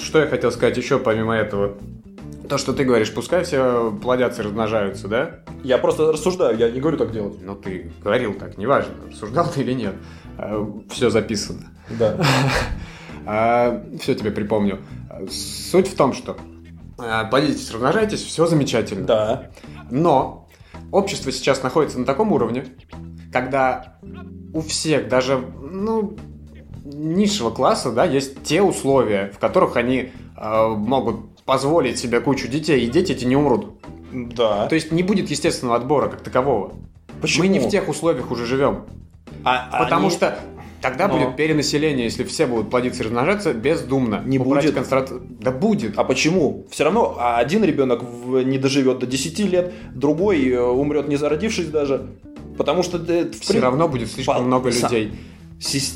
Что 0.00 0.20
я 0.20 0.26
хотел 0.26 0.50
сказать 0.52 0.76
еще 0.76 0.98
помимо 0.98 1.34
этого? 1.34 1.74
То, 2.48 2.58
что 2.58 2.72
ты 2.72 2.84
говоришь, 2.84 3.12
пускай 3.14 3.44
все 3.44 3.92
плодятся 4.02 4.42
и 4.42 4.44
размножаются, 4.44 5.08
да? 5.08 5.40
Я 5.62 5.78
просто 5.78 6.12
рассуждаю, 6.12 6.58
я 6.58 6.70
не 6.70 6.80
говорю 6.80 6.98
так 6.98 7.12
делать. 7.12 7.36
Ну, 7.40 7.54
ты 7.54 7.90
говорил 8.02 8.34
так, 8.34 8.58
неважно, 8.58 8.94
рассуждал 9.10 9.46
ты 9.50 9.60
или 9.60 9.72
нет. 9.72 9.94
Все 10.90 11.08
записано. 11.08 11.70
Да. 11.90 12.16
все 14.00 14.14
тебе 14.14 14.30
припомню. 14.32 14.80
А, 15.24 15.30
Суть 15.30 15.88
в 15.88 15.96
том, 15.96 16.12
что 16.12 16.36
а, 16.98 17.24
плодитесь, 17.24 17.70
размножайтесь, 17.70 18.22
все 18.22 18.46
замечательно. 18.46 19.06
Да. 19.06 19.50
Но 19.90 20.48
общество 20.90 21.32
сейчас 21.32 21.62
находится 21.62 21.98
на 21.98 22.04
таком 22.04 22.32
уровне, 22.32 22.66
когда 23.32 23.98
у 24.52 24.60
всех, 24.60 25.08
даже, 25.08 25.38
ну, 25.38 26.16
низшего 26.84 27.50
класса, 27.50 27.90
да, 27.92 28.04
есть 28.04 28.42
те 28.42 28.60
условия, 28.62 29.32
в 29.34 29.38
которых 29.38 29.76
они 29.76 30.10
э, 30.36 30.68
могут 30.68 31.42
позволить 31.44 31.98
себе 31.98 32.20
кучу 32.20 32.48
детей, 32.48 32.84
и 32.84 32.88
дети 32.90 33.12
эти 33.12 33.24
не 33.24 33.36
умрут. 33.36 33.80
Да. 34.12 34.66
То 34.66 34.74
есть 34.74 34.92
не 34.92 35.02
будет 35.02 35.30
естественного 35.30 35.76
отбора 35.76 36.08
как 36.08 36.20
такового. 36.20 36.74
Почему? 37.20 37.44
Мы 37.44 37.48
не 37.48 37.60
в 37.60 37.68
тех 37.68 37.88
условиях 37.88 38.30
уже 38.30 38.44
живем. 38.46 38.84
А- 39.44 39.78
Потому 39.84 40.06
они- 40.08 40.14
что 40.16 40.38
тогда 40.82 41.08
Но. 41.08 41.18
будет 41.18 41.36
перенаселение, 41.36 42.04
если 42.04 42.24
все 42.24 42.46
будут 42.46 42.68
плодиться 42.70 43.02
и 43.02 43.06
размножаться 43.06 43.54
бездумно. 43.54 44.22
Не 44.26 44.38
будет. 44.38 44.74
концентрат- 44.74 45.12
Да 45.40 45.50
будет. 45.50 45.96
А 45.96 46.04
почему? 46.04 46.66
Все 46.70 46.84
равно 46.84 47.16
а 47.18 47.38
один 47.38 47.64
ребенок 47.64 48.02
не 48.44 48.58
доживет 48.58 48.98
до 48.98 49.06
10 49.06 49.46
лет, 49.46 49.72
другой 49.94 50.46
э, 50.48 50.60
умрет 50.60 51.08
не 51.08 51.16
зародившись 51.16 51.68
даже. 51.68 52.10
Потому 52.58 52.82
что 52.82 52.98
э, 52.98 53.30
Все 53.40 53.54
при- 53.54 53.60
равно 53.60 53.88
будет 53.88 54.10
слишком 54.10 54.34
Пол- 54.36 54.44
много 54.44 54.70
людей. 54.70 55.12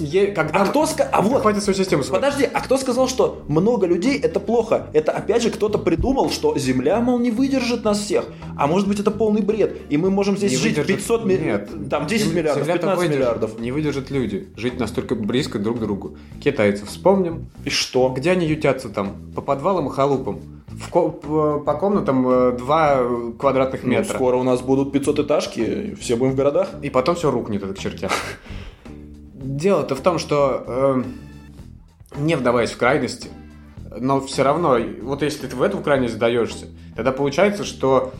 Е- 0.01 0.29
Когда... 0.29 0.61
А 0.63 0.67
кто 0.67 0.85
ска- 0.85 1.09
а 1.11 1.21
вот- 1.23 1.43
Хватит 1.43 1.63
свою 1.63 1.77
систему 1.77 2.03
свою. 2.05 2.23
Подожди, 2.23 2.49
а 2.53 2.61
кто 2.61 2.77
сказал, 2.79 3.09
что 3.09 3.43
много 3.49 3.87
людей 3.87 4.19
это 4.19 4.39
плохо? 4.39 4.87
Это 4.93 5.13
опять 5.13 5.43
же 5.43 5.51
кто-то 5.51 5.79
придумал, 5.79 6.31
что 6.31 6.57
Земля, 6.57 7.01
мол, 7.01 7.19
не 7.19 7.31
выдержит 7.31 7.85
нас 7.85 7.99
всех. 7.99 8.25
А 8.57 8.67
может 8.67 8.87
быть 8.89 9.01
это 9.01 9.11
полный 9.11 9.43
бред, 9.43 9.77
и 9.91 9.97
мы 9.97 10.11
можем 10.11 10.37
здесь 10.37 10.53
Не 10.53 10.57
жить 10.59 10.79
выдержит- 10.79 10.97
500 10.99 11.25
ми- 11.25 11.37
Нет. 11.37 11.69
там 11.91 12.07
10 12.07 12.29
Земля- 12.29 12.35
миллиардов, 12.37 12.65
Земля-то 12.65 12.79
15 12.81 12.99
выдержит. 12.99 13.19
миллиардов. 13.21 13.59
Не 13.61 13.73
выдержат 13.73 14.11
люди. 14.11 14.49
Жить 14.57 14.79
настолько 14.79 15.15
близко 15.17 15.59
друг 15.59 15.79
к 15.79 15.81
другу. 15.81 16.17
Китайцев 16.43 16.89
вспомним. 16.89 17.49
И 17.65 17.71
что? 17.71 18.09
Где 18.17 18.31
они 18.33 18.47
ютятся 18.47 18.89
там? 18.89 19.17
По 19.35 19.41
подвалам 19.43 19.89
и 19.89 19.91
халупам. 19.91 20.41
В 20.69 20.91
ко- 20.91 21.09
по 21.59 21.75
комнатам 21.75 22.29
э, 22.29 22.53
2 22.59 23.33
квадратных 23.39 23.83
Ну, 23.83 23.89
метра. 23.91 24.15
скоро 24.15 24.37
у 24.37 24.43
нас 24.43 24.61
будут 24.61 24.93
500 24.93 25.21
этажки, 25.21 25.97
все 26.01 26.17
будем 26.17 26.33
в 26.33 26.37
городах. 26.37 26.69
И 26.83 26.91
потом 26.91 27.17
все 27.17 27.31
рухнет, 27.31 27.63
это 27.63 27.75
к 27.75 27.79
чертям. 27.79 28.11
Дело-то 29.57 29.95
в 29.95 30.03
том, 30.03 30.19
что, 30.19 30.65
э, 30.67 31.03
не 32.19 32.35
вдаваясь 32.35 32.73
в 32.73 32.77
крайности, 32.77 33.31
но 33.99 34.21
все 34.21 34.43
равно, 34.43 34.77
вот 35.01 35.23
если 35.23 35.47
ты 35.47 35.57
в 35.57 35.63
эту 35.63 35.79
крайность 35.79 36.19
даешься, 36.19 36.67
тогда 36.95 37.11
получается, 37.11 37.65
что 37.65 38.13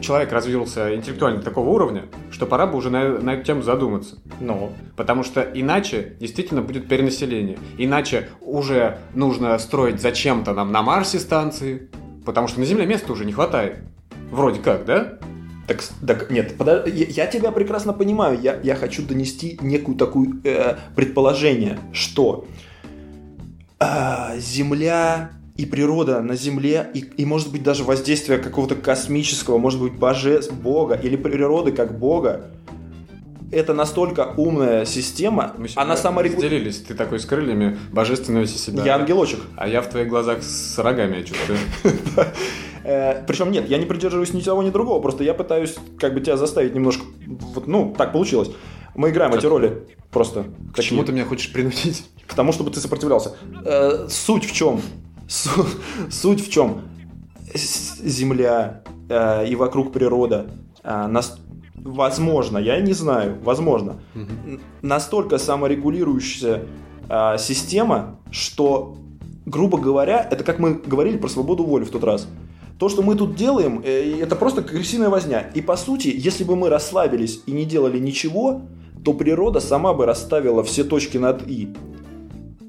человек 0.00 0.32
развился 0.32 0.96
интеллектуально 0.96 1.38
до 1.38 1.44
такого 1.44 1.68
уровня, 1.68 2.06
что 2.32 2.46
пора 2.46 2.66
бы 2.66 2.76
уже 2.78 2.90
на, 2.90 3.20
на 3.20 3.34
эту 3.34 3.44
тему 3.44 3.62
задуматься. 3.62 4.18
Ну, 4.40 4.72
Потому 4.96 5.22
что 5.22 5.42
иначе 5.42 6.16
действительно 6.18 6.62
будет 6.62 6.88
перенаселение. 6.88 7.58
Иначе 7.78 8.30
уже 8.40 8.98
нужно 9.14 9.56
строить 9.60 10.02
зачем-то 10.02 10.52
нам 10.52 10.72
на 10.72 10.82
Марсе 10.82 11.20
станции, 11.20 11.90
потому 12.26 12.48
что 12.48 12.58
на 12.58 12.66
Земле 12.66 12.86
места 12.86 13.12
уже 13.12 13.24
не 13.24 13.32
хватает. 13.32 13.78
Вроде 14.32 14.58
как, 14.58 14.84
да? 14.84 15.20
Так, 15.72 15.82
так 16.06 16.30
нет, 16.30 16.54
подо- 16.58 16.88
я, 16.88 17.06
я 17.06 17.26
тебя 17.26 17.52
прекрасно 17.52 17.92
понимаю. 17.92 18.38
Я, 18.40 18.58
я 18.62 18.74
хочу 18.74 19.02
донести 19.02 19.58
некую 19.60 19.96
такую 19.96 20.40
э, 20.44 20.76
предположение, 20.94 21.78
что 21.92 22.46
а, 23.78 24.36
Земля 24.38 25.32
и 25.56 25.66
природа 25.66 26.20
на 26.22 26.36
Земле, 26.36 26.90
и, 26.94 27.00
и 27.00 27.24
может 27.24 27.50
быть 27.52 27.62
даже 27.62 27.84
воздействие 27.84 28.38
какого-то 28.38 28.74
космического, 28.76 29.58
может 29.58 29.80
быть 29.80 29.94
божеств, 29.94 30.52
Бога 30.52 30.94
или 30.94 31.16
природы 31.16 31.72
как 31.72 31.98
Бога, 31.98 32.50
это 33.52 33.74
настолько 33.74 34.32
умная 34.36 34.84
система, 34.84 35.52
Мы 35.58 35.68
она 35.76 35.96
саморегулируется. 35.96 36.56
разделились. 36.56 36.78
Ты 36.88 36.94
такой 36.94 37.20
с 37.20 37.26
крыльями, 37.26 37.78
божественно 37.92 38.38
весь 38.38 38.54
из 38.56 38.64
себя. 38.64 38.82
Я 38.84 38.96
ангелочек. 38.96 39.40
А 39.56 39.68
я 39.68 39.82
в 39.82 39.88
твоих 39.88 40.08
глазах 40.08 40.42
с 40.42 40.78
рогами, 40.78 41.18
я 41.18 41.22
чувствую. 41.22 41.58
Э, 42.84 43.22
причем 43.28 43.52
нет, 43.52 43.68
я 43.68 43.78
не 43.78 43.86
придерживаюсь 43.86 44.32
ни 44.34 44.40
того, 44.40 44.60
ни 44.64 44.70
другого, 44.70 45.00
просто 45.00 45.22
я 45.22 45.34
пытаюсь 45.34 45.76
как 46.00 46.14
бы 46.14 46.20
тебя 46.20 46.36
заставить 46.36 46.74
немножко, 46.74 47.04
вот, 47.54 47.68
ну, 47.68 47.94
так 47.96 48.10
получилось. 48.12 48.50
Мы 48.96 49.10
играем 49.10 49.32
эти 49.34 49.46
роли 49.46 49.84
просто. 50.10 50.46
К 50.74 50.82
чему 50.82 51.04
ты 51.04 51.12
меня 51.12 51.24
хочешь 51.24 51.52
принудить? 51.52 52.04
К 52.26 52.34
тому, 52.34 52.50
чтобы 52.52 52.72
ты 52.72 52.80
сопротивлялся. 52.80 53.36
Э, 53.64 54.08
суть 54.10 54.44
в 54.44 54.52
чем? 54.52 54.82
Су- 55.28 55.64
суть 56.10 56.44
в 56.44 56.50
чем? 56.50 56.82
Земля 57.54 58.82
э, 59.08 59.46
и 59.46 59.54
вокруг 59.54 59.92
природа 59.92 60.46
э, 60.82 61.06
нас, 61.06 61.38
возможно, 61.84 62.58
я 62.58 62.80
не 62.80 62.92
знаю, 62.92 63.36
возможно, 63.42 64.00
н- 64.14 64.60
настолько 64.82 65.38
саморегулирующаяся 65.38 66.62
э, 67.08 67.36
система, 67.38 68.18
что, 68.30 68.96
грубо 69.46 69.78
говоря, 69.78 70.26
это 70.30 70.44
как 70.44 70.58
мы 70.58 70.74
говорили 70.74 71.16
про 71.18 71.28
свободу 71.28 71.64
воли 71.64 71.84
в 71.84 71.90
тот 71.90 72.04
раз. 72.04 72.28
То, 72.78 72.88
что 72.88 73.02
мы 73.02 73.14
тут 73.14 73.34
делаем, 73.36 73.80
э, 73.84 74.18
это 74.20 74.34
просто 74.36 74.62
крысиная 74.62 75.08
возня. 75.08 75.40
И 75.54 75.60
по 75.60 75.76
сути, 75.76 76.12
если 76.14 76.44
бы 76.44 76.56
мы 76.56 76.68
расслабились 76.68 77.42
и 77.46 77.52
не 77.52 77.64
делали 77.64 77.98
ничего, 77.98 78.62
то 79.04 79.12
природа 79.14 79.60
сама 79.60 79.92
бы 79.94 80.06
расставила 80.06 80.62
все 80.62 80.84
точки 80.84 81.18
над 81.18 81.46
«и». 81.48 81.68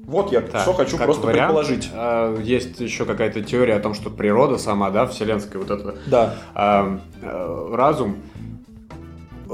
Вот 0.06 0.32
я 0.32 0.42
Так, 0.42 0.62
что 0.62 0.74
хочу 0.74 0.98
просто 0.98 1.26
вариант, 1.26 1.54
предположить. 1.54 1.90
э, 1.92 2.38
Есть 2.44 2.78
еще 2.80 3.04
какая-то 3.06 3.40
теория 3.42 3.74
о 3.76 3.80
том, 3.80 3.94
что 3.94 4.10
природа 4.10 4.58
сама, 4.58 4.90
да, 4.90 5.06
вселенская 5.06 5.62
вот 5.62 5.70
эта 5.70 5.94
Да. 6.06 6.34
а, 6.54 6.98
э, 7.22 7.68
разум. 7.74 8.16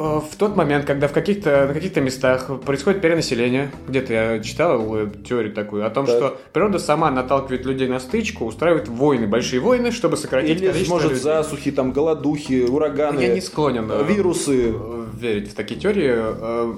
Э, 0.01 0.21
В 0.21 0.37
тот 0.37 0.57
момент, 0.57 0.87
когда 0.87 1.09
в 1.09 1.13
каких-то, 1.13 1.67
на 1.69 1.75
каких-то 1.75 2.01
местах 2.01 2.49
происходит 2.63 3.03
перенаселение, 3.03 3.71
где-то 3.87 4.13
я 4.13 4.41
читал 4.41 4.97
теорию 5.29 5.53
такую, 5.53 5.87
о 5.87 5.91
том, 5.91 6.07
Так. 6.07 6.17
что 6.17 6.39
природа 6.53 6.79
сама 6.79 7.11
наталкивает 7.11 7.67
людей 7.67 7.87
на 7.89 8.01
стычку, 8.01 8.47
устраивает 8.47 8.89
войны, 8.89 9.27
большие 9.27 9.61
войны, 9.61 9.91
чтобы 9.93 10.17
сократить 10.17 10.59
Или, 10.61 10.69
количество 10.69 10.95
может, 10.95 11.11
людей. 11.11 11.23
засухи, 11.23 11.71
там, 11.71 11.93
голодухи, 11.93 12.65
ураганы, 12.67 13.21
Я 13.21 13.35
не 13.35 13.41
склонен 13.43 13.91
э, 13.91 14.03
вирусы. 14.09 14.75
верить 15.19 15.51
в 15.51 15.55
такие 15.55 15.79
теории. 15.79 16.11
Э, 16.15 16.75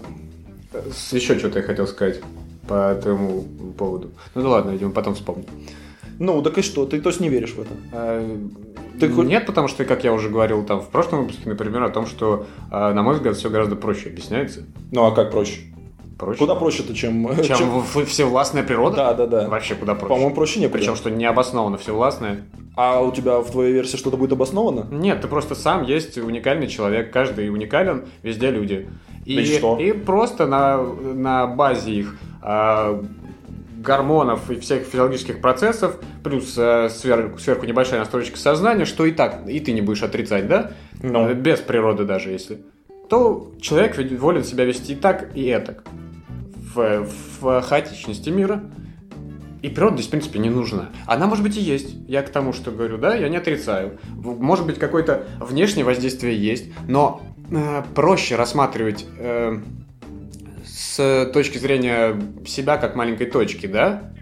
Еще 1.13 1.39
что-то 1.39 1.61
я 1.61 1.65
хотел 1.65 1.87
сказать 1.87 2.21
по 2.67 2.91
этому 2.93 3.45
поводу. 3.79 4.11
Ну 4.35 4.43
да 4.43 4.49
ладно, 4.49 4.71
видимо, 4.73 4.91
потом 4.91 5.15
вспомню. 5.15 5.45
Ну, 6.18 6.42
так 6.42 6.59
и 6.59 6.62
что? 6.62 6.87
Ты 6.87 7.01
то 7.01 7.09
есть 7.11 7.20
не 7.20 7.29
веришь 7.29 7.55
в 7.55 7.61
это? 7.61 7.70
Э, 7.92 8.38
Ты 9.01 9.09
Нет, 9.09 9.46
потому 9.46 9.68
что, 9.68 9.85
как 9.85 10.05
я 10.05 10.12
уже 10.12 10.29
говорил 10.29 10.64
там 10.64 10.81
в 10.81 10.88
прошлом 10.88 11.22
выпуске, 11.22 11.48
например, 11.48 11.83
о 11.83 11.88
том, 11.88 12.07
что, 12.07 12.46
э, 12.70 12.92
на 12.92 13.03
мой 13.03 13.14
взгляд, 13.14 13.37
все 13.37 13.51
гораздо 13.51 13.77
проще 13.77 14.09
объясняется. 14.11 14.64
Ну, 14.90 15.05
а 15.05 15.12
как 15.12 15.31
проще? 15.31 15.61
Проще. 16.18 16.38
Куда 16.38 16.55
проще-то, 16.55 16.94
чем... 16.94 17.29
Чем, 17.42 17.81
в- 17.81 18.05
всевластная 18.05 18.62
природа? 18.62 18.96
Да, 18.96 19.14
да, 19.14 19.27
да. 19.27 19.48
Вообще 19.48 19.75
куда 19.75 19.94
проще. 19.94 20.09
По-моему, 20.09 20.35
проще 20.35 20.61
некуда. 20.61 20.79
Причем, 20.79 20.94
что 20.94 21.11
не 21.11 21.25
обоснованно 21.25 21.79
всевластное. 21.79 22.44
А 22.77 23.01
у 23.03 23.11
тебя 23.12 23.40
в 23.40 23.51
твоей 23.51 23.72
версии 23.72 23.96
что-то 23.96 24.16
будет 24.16 24.33
обосновано? 24.33 24.87
Нет, 24.90 25.20
ты 25.20 25.29
просто 25.29 25.55
сам 25.55 25.83
есть 25.83 26.16
уникальный 26.18 26.68
человек, 26.68 27.12
каждый 27.12 27.51
уникален, 27.51 28.05
везде 28.22 28.51
люди. 28.51 28.88
И, 29.27 29.40
И 29.40 29.44
что? 29.59 29.79
и 29.79 29.92
просто 29.92 30.46
на, 30.46 30.83
на 30.83 31.46
базе 31.46 31.92
их 31.92 32.16
а, 32.40 33.03
гормонов 33.83 34.51
и 34.51 34.59
всех 34.59 34.85
физиологических 34.85 35.40
процессов, 35.40 35.99
плюс 36.23 36.55
а, 36.57 36.88
сверху, 36.88 37.38
сверху 37.38 37.66
небольшая 37.66 38.01
настройка 38.01 38.38
сознания, 38.38 38.85
что 38.85 39.05
и 39.05 39.12
так, 39.12 39.49
и 39.49 39.61
ты 39.61 39.73
не 39.73 39.83
будешь 39.83 40.03
отрицать, 40.03 40.47
да? 40.47 40.73
Ну. 41.03 41.29
Э, 41.29 41.35
Без 41.35 41.59
природы 41.61 42.05
даже, 42.05 42.31
если. 42.31 42.64
То 43.09 43.53
человек 43.61 43.99
волен 44.18 44.45
себя 44.45 44.64
вести 44.64 44.92
и 44.92 44.97
так, 44.97 45.37
и 45.37 45.45
этак. 45.45 45.85
В, 46.75 47.07
в 47.40 47.61
хаотичности 47.62 48.31
мира. 48.31 48.64
И 49.61 49.68
природа 49.68 49.97
здесь, 49.97 50.07
в 50.07 50.11
принципе, 50.11 50.38
не 50.38 50.51
нужна. 50.51 50.90
Она, 51.07 51.27
может 51.27 51.45
быть, 51.45 51.57
и 51.57 51.61
есть. 51.61 51.95
Я 52.09 52.23
к 52.23 52.31
тому, 52.31 52.53
что 52.53 52.71
говорю, 52.71 52.99
да, 52.99 53.14
я 53.14 53.29
не 53.29 53.37
отрицаю. 53.37 53.99
Может 54.14 54.66
быть, 54.66 54.79
какое-то 54.79 55.27
внешнее 55.38 55.85
воздействие 55.85 56.37
есть, 56.37 56.73
но 56.88 57.23
э, 57.51 57.83
проще 57.95 58.37
рассматривать 58.37 59.07
э, 59.18 59.59
с 60.83 61.31
точки 61.33 61.59
зрения 61.59 62.21
себя 62.47 62.77
как 62.77 62.97
маленькой 62.97 63.27
точки, 63.27 63.66
да, 63.66 64.12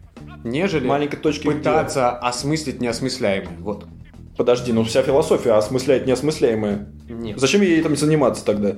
нежели 0.44 0.87
Маленькой 0.87 1.16
точки 1.16 1.46
где? 1.46 1.57
пытаться 1.57 2.11
осмыслить 2.11 2.81
неосмысляемое. 2.81 3.57
Вот. 3.61 3.87
Подожди, 4.37 4.73
ну 4.73 4.85
вся 4.85 5.03
философия 5.03 5.53
осмысляет 5.53 6.07
неосмысляемое. 6.07 6.88
Нет. 7.09 7.38
Зачем 7.38 7.61
ей 7.62 7.81
этим 7.81 7.96
заниматься 7.96 8.44
тогда? 8.44 8.70
Э, 8.70 8.77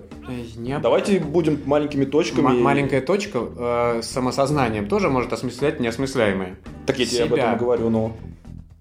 не 0.56 0.78
Давайте 0.78 1.20
будем 1.20 1.60
маленькими 1.66 2.04
точками. 2.04 2.46
М- 2.46 2.62
маленькая 2.62 3.00
точка 3.00 3.38
э, 3.56 4.00
с 4.02 4.06
самосознанием 4.10 4.88
тоже 4.88 5.08
может 5.08 5.32
осмыслять 5.32 5.78
неосмысляемое. 5.78 6.56
Так 6.86 6.98
я 6.98 7.06
тебе 7.06 7.24
об 7.24 7.34
этом 7.34 7.54
и 7.54 7.58
говорю, 7.58 7.90
ну. 7.90 8.12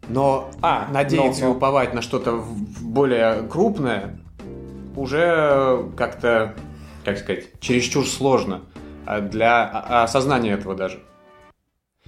Но 0.10 0.50
А, 0.62 0.88
надеяться 0.92 1.42
но- 1.42 1.48
и 1.48 1.52
но. 1.52 1.58
уповать 1.58 1.94
на 1.94 2.02
что-то 2.02 2.44
более 2.82 3.44
крупное 3.44 4.20
уже 4.96 5.86
как-то, 5.96 6.56
как 7.06 7.18
сказать, 7.20 7.46
чересчур 7.60 8.06
сложно 8.08 8.62
для 9.22 9.64
о- 9.66 10.04
осознания 10.04 10.54
этого 10.54 10.76
даже. 10.76 11.00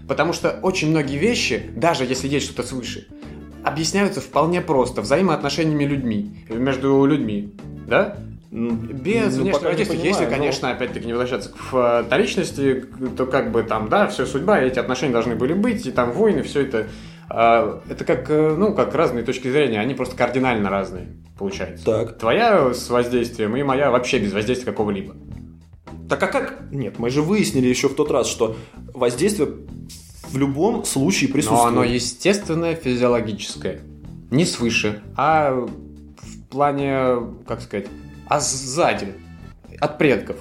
Потому 0.08 0.34
что 0.34 0.60
очень 0.62 0.90
многие 0.90 1.18
вещи, 1.18 1.72
даже 1.76 2.04
если 2.06 2.28
есть 2.28 2.48
что-то 2.48 2.64
свыше, 2.68 3.08
объясняются 3.64 4.22
вполне 4.22 4.62
просто 4.62 5.02
взаимоотношениями 5.02 5.86
людьми, 5.86 6.46
между 6.50 7.06
людьми, 7.06 7.54
да? 7.88 8.18
М, 8.52 8.78
Без 8.88 9.36
ну, 9.38 9.44
внешнего 9.44 9.70
понимаю, 9.72 10.00
Если, 10.04 10.26
но- 10.26 10.30
конечно, 10.30 10.72
опять-таки 10.72 11.06
не 11.08 11.14
возвращаться 11.14 11.50
к 11.52 11.56
вторичности, 12.06 12.86
то 13.18 13.26
как 13.26 13.52
бы 13.52 13.64
там, 13.64 13.90
да, 13.90 14.08
все 14.08 14.26
судьба, 14.26 14.60
эти 14.60 14.78
отношения 14.80 15.14
должны 15.14 15.36
были 15.36 15.54
быть, 15.54 15.86
и 15.86 15.92
там 15.92 16.12
войны, 16.12 16.44
все 16.44 16.62
это. 16.62 16.88
а, 17.30 17.82
Это 17.90 18.04
как, 18.06 18.30
э, 18.30 18.56
ну, 18.56 18.76
как 18.76 18.94
разные 18.94 19.24
точки 19.24 19.50
зрения, 19.50 19.80
они 19.80 19.96
просто 19.96 20.16
кардинально 20.16 20.70
разные, 20.70 21.08
получается. 21.40 21.84
Так. 21.86 22.18
Твоя 22.20 22.74
с 22.74 22.90
воздействием 22.90 23.56
и 23.56 23.64
моя 23.64 23.90
вообще 23.90 24.20
без 24.20 24.34
воздействия 24.34 24.72
какого-либо. 24.72 25.16
Так 26.10 26.24
а 26.24 26.28
как? 26.28 26.72
Нет, 26.72 27.00
мы 27.00 27.10
же 27.10 27.22
выяснили 27.22 27.68
еще 27.68 27.90
в 27.90 27.96
тот 27.96 28.12
раз, 28.12 28.28
что 28.28 28.56
воздействие 28.94 29.50
в 30.30 30.38
любом 30.38 30.84
случае 30.86 31.32
присутствует. 31.32 31.74
Но 31.74 31.82
оно 31.82 31.84
естественное, 31.84 32.76
физиологическое. 32.76 33.82
Не 34.32 34.46
свыше, 34.46 35.02
а 35.16 35.52
в 35.52 36.48
плане, 36.50 37.36
как 37.48 37.62
сказать, 37.62 37.88
а 38.28 38.40
сзади, 38.40 39.14
от 39.80 39.98
предков. 39.98 40.38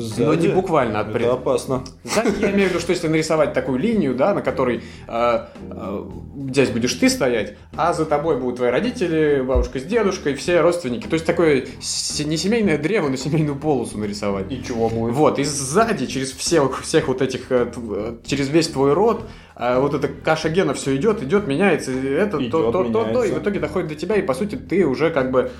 Сзади? 0.00 0.22
Но 0.22 0.34
не 0.34 0.48
буквально 0.48 1.00
от 1.00 1.08
Это 1.08 1.14
предков. 1.18 1.38
опасно. 1.40 1.84
Сзади 2.04 2.32
я 2.40 2.50
имею 2.52 2.68
в 2.68 2.70
виду, 2.70 2.80
что 2.80 2.92
если 2.92 3.08
нарисовать 3.08 3.52
такую 3.52 3.78
линию, 3.78 4.14
да, 4.14 4.34
на 4.34 4.42
которой 4.42 4.82
э, 5.08 5.38
э, 5.70 6.04
здесь 6.48 6.70
будешь 6.70 6.94
ты 6.94 7.08
стоять, 7.08 7.54
а 7.76 7.92
за 7.92 8.04
тобой 8.06 8.38
будут 8.38 8.56
твои 8.56 8.70
родители, 8.70 9.42
бабушка 9.46 9.78
с 9.78 9.84
дедушкой, 9.84 10.34
все 10.34 10.60
родственники. 10.60 11.06
То 11.06 11.14
есть 11.14 11.26
такое 11.26 11.60
не 11.60 12.36
семейное 12.36 12.78
древо, 12.78 13.08
но 13.08 13.16
семейную 13.16 13.56
полосу 13.56 13.98
нарисовать. 13.98 14.50
И 14.50 14.62
чего 14.62 14.88
будет? 14.88 15.14
Вот, 15.14 15.38
и 15.38 15.44
сзади, 15.44 16.06
через 16.06 16.32
всех, 16.32 16.80
всех 16.82 17.08
вот 17.08 17.22
этих, 17.22 17.50
э, 17.50 17.70
э, 17.76 18.16
через 18.26 18.48
весь 18.48 18.68
твой 18.68 18.92
род, 18.92 19.22
э, 19.56 19.78
вот 19.78 19.94
эта 19.94 20.08
каша 20.08 20.48
генов 20.48 20.78
все 20.78 20.96
идет, 20.96 21.22
идет, 21.22 21.46
меняется, 21.46 21.92
это, 21.92 22.38
Идет, 22.38 22.50
то, 22.50 22.72
то, 22.72 22.84
то, 22.84 22.90
то, 22.90 23.04
и 23.04 23.08
меняется. 23.10 23.34
в 23.34 23.42
итоге 23.42 23.60
доходит 23.60 23.88
до 23.88 23.94
тебя, 23.94 24.16
и 24.16 24.22
по 24.22 24.34
сути 24.34 24.56
ты 24.56 24.86
уже 24.86 25.10
как 25.10 25.30
бы 25.30 25.50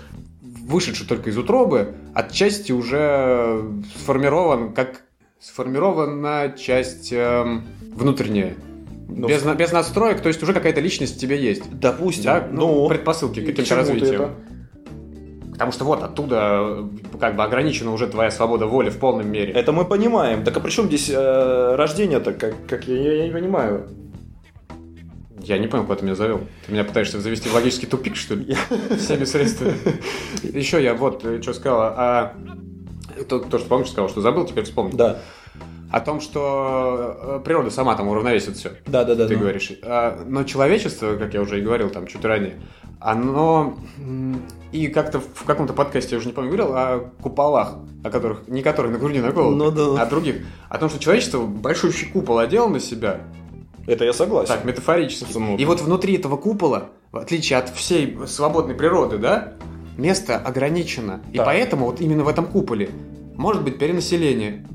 вышедший 0.70 1.06
только 1.06 1.30
из 1.30 1.36
утробы, 1.38 1.94
отчасти 2.14 2.72
уже 2.72 3.62
сформирован 3.96 4.72
как 4.72 5.02
сформирована 5.40 6.54
часть 6.56 7.12
эм, 7.12 7.64
внутренняя. 7.94 8.54
Ну, 9.08 9.26
без, 9.26 9.42
без 9.42 9.72
настроек, 9.72 10.20
то 10.20 10.28
есть 10.28 10.42
уже 10.42 10.52
какая-то 10.52 10.80
личность 10.80 11.16
в 11.16 11.18
тебе 11.18 11.36
есть. 11.42 11.64
Допустим. 11.80 12.24
Да, 12.24 12.48
ну, 12.50 12.82
Ну, 12.84 12.88
предпосылки 12.88 13.40
к 13.40 13.46
каким-то 13.46 13.74
развитиям. 13.74 14.22
это? 14.22 14.30
Потому 15.52 15.72
что 15.72 15.84
вот 15.84 16.02
оттуда 16.02 16.88
э, 17.12 17.18
как 17.18 17.36
бы 17.36 17.42
ограничена 17.42 17.92
уже 17.92 18.06
твоя 18.06 18.30
свобода 18.30 18.66
воли 18.66 18.88
в 18.90 18.98
полном 18.98 19.30
мере. 19.30 19.52
Это 19.52 19.72
мы 19.72 19.84
понимаем. 19.84 20.42
Так 20.44 20.56
а 20.56 20.60
при 20.60 20.70
чем 20.70 20.86
здесь 20.86 21.10
э, 21.12 21.74
рождение-то? 21.76 22.32
Как, 22.32 22.54
как 22.68 22.84
я- 22.88 23.14
я 23.16 23.26
не 23.26 23.32
понимаю. 23.32 23.88
Я 25.42 25.58
не 25.58 25.66
понял, 25.66 25.84
куда 25.84 25.96
ты 25.96 26.04
меня 26.04 26.14
завел. 26.14 26.40
Ты 26.66 26.72
меня 26.72 26.84
пытаешься 26.84 27.20
завести 27.20 27.48
в 27.48 27.54
логический 27.54 27.86
тупик, 27.86 28.16
что 28.16 28.34
ли? 28.34 28.56
Всеми 28.98 29.24
средствами. 29.24 29.74
Еще 30.42 30.82
я 30.82 30.94
вот 30.94 31.24
э, 31.24 31.40
что 31.42 31.52
сказала. 31.52 31.94
А, 31.96 32.34
то, 33.28 33.38
то, 33.38 33.58
что 33.58 33.68
помнишь, 33.68 33.90
сказал, 33.90 34.08
что 34.08 34.20
забыл, 34.20 34.46
теперь 34.46 34.64
вспомнил. 34.64 34.96
Да. 34.96 35.18
О 35.90 36.00
том, 36.00 36.20
что 36.20 37.16
э, 37.20 37.40
природа 37.44 37.70
сама 37.70 37.96
там 37.96 38.08
уравновесит 38.08 38.56
все. 38.56 38.72
Да, 38.86 39.04
да, 39.04 39.14
да. 39.14 39.26
ты 39.26 39.34
ну. 39.34 39.40
говоришь. 39.40 39.72
А, 39.82 40.22
но 40.26 40.44
человечество, 40.44 41.16
как 41.16 41.34
я 41.34 41.40
уже 41.40 41.58
и 41.58 41.62
говорил 41.62 41.90
там 41.90 42.06
чуть 42.06 42.24
ранее, 42.24 42.60
оно 43.00 43.76
и 44.72 44.88
как-то 44.88 45.20
в 45.20 45.44
каком-то 45.44 45.72
подкасте, 45.72 46.12
я 46.12 46.18
уже 46.18 46.28
не 46.28 46.32
помню, 46.32 46.50
говорил 46.50 46.74
о 46.76 47.10
куполах, 47.22 47.76
о 48.04 48.10
которых, 48.10 48.46
не 48.46 48.62
которые 48.62 48.92
на 48.92 48.98
груди 48.98 49.20
наколоты, 49.20 49.56
Ну 49.56 49.70
да. 49.70 50.02
а 50.02 50.06
других. 50.06 50.44
О 50.68 50.78
том, 50.78 50.88
что 50.90 51.00
человечество 51.00 51.44
большущий 51.44 52.08
купол 52.08 52.38
одел 52.38 52.68
на 52.68 52.78
себя, 52.78 53.22
Это 53.90 54.04
я 54.04 54.12
согласен. 54.12 54.54
так, 54.54 54.64
метафорически. 54.64 55.26
Ну, 55.36 55.56
И 55.56 55.64
вот 55.64 55.80
внутри 55.80 56.14
этого 56.16 56.36
купола, 56.36 56.90
в 57.12 57.16
отличие 57.16 57.58
от 57.58 57.68
всей 57.70 58.16
свободной 58.26 58.74
природы, 58.74 59.18
да, 59.18 59.54
место 59.96 60.36
ограничено. 60.36 61.20
И 61.32 61.36
Так. 61.36 61.46
поэтому 61.46 61.86
вот 61.86 62.00
именно 62.00 62.22
в 62.24 62.28
этом 62.28 62.46
куполе 62.46 62.90
может 63.36 63.64
быть 63.64 63.78
перенаселение. 63.78 64.66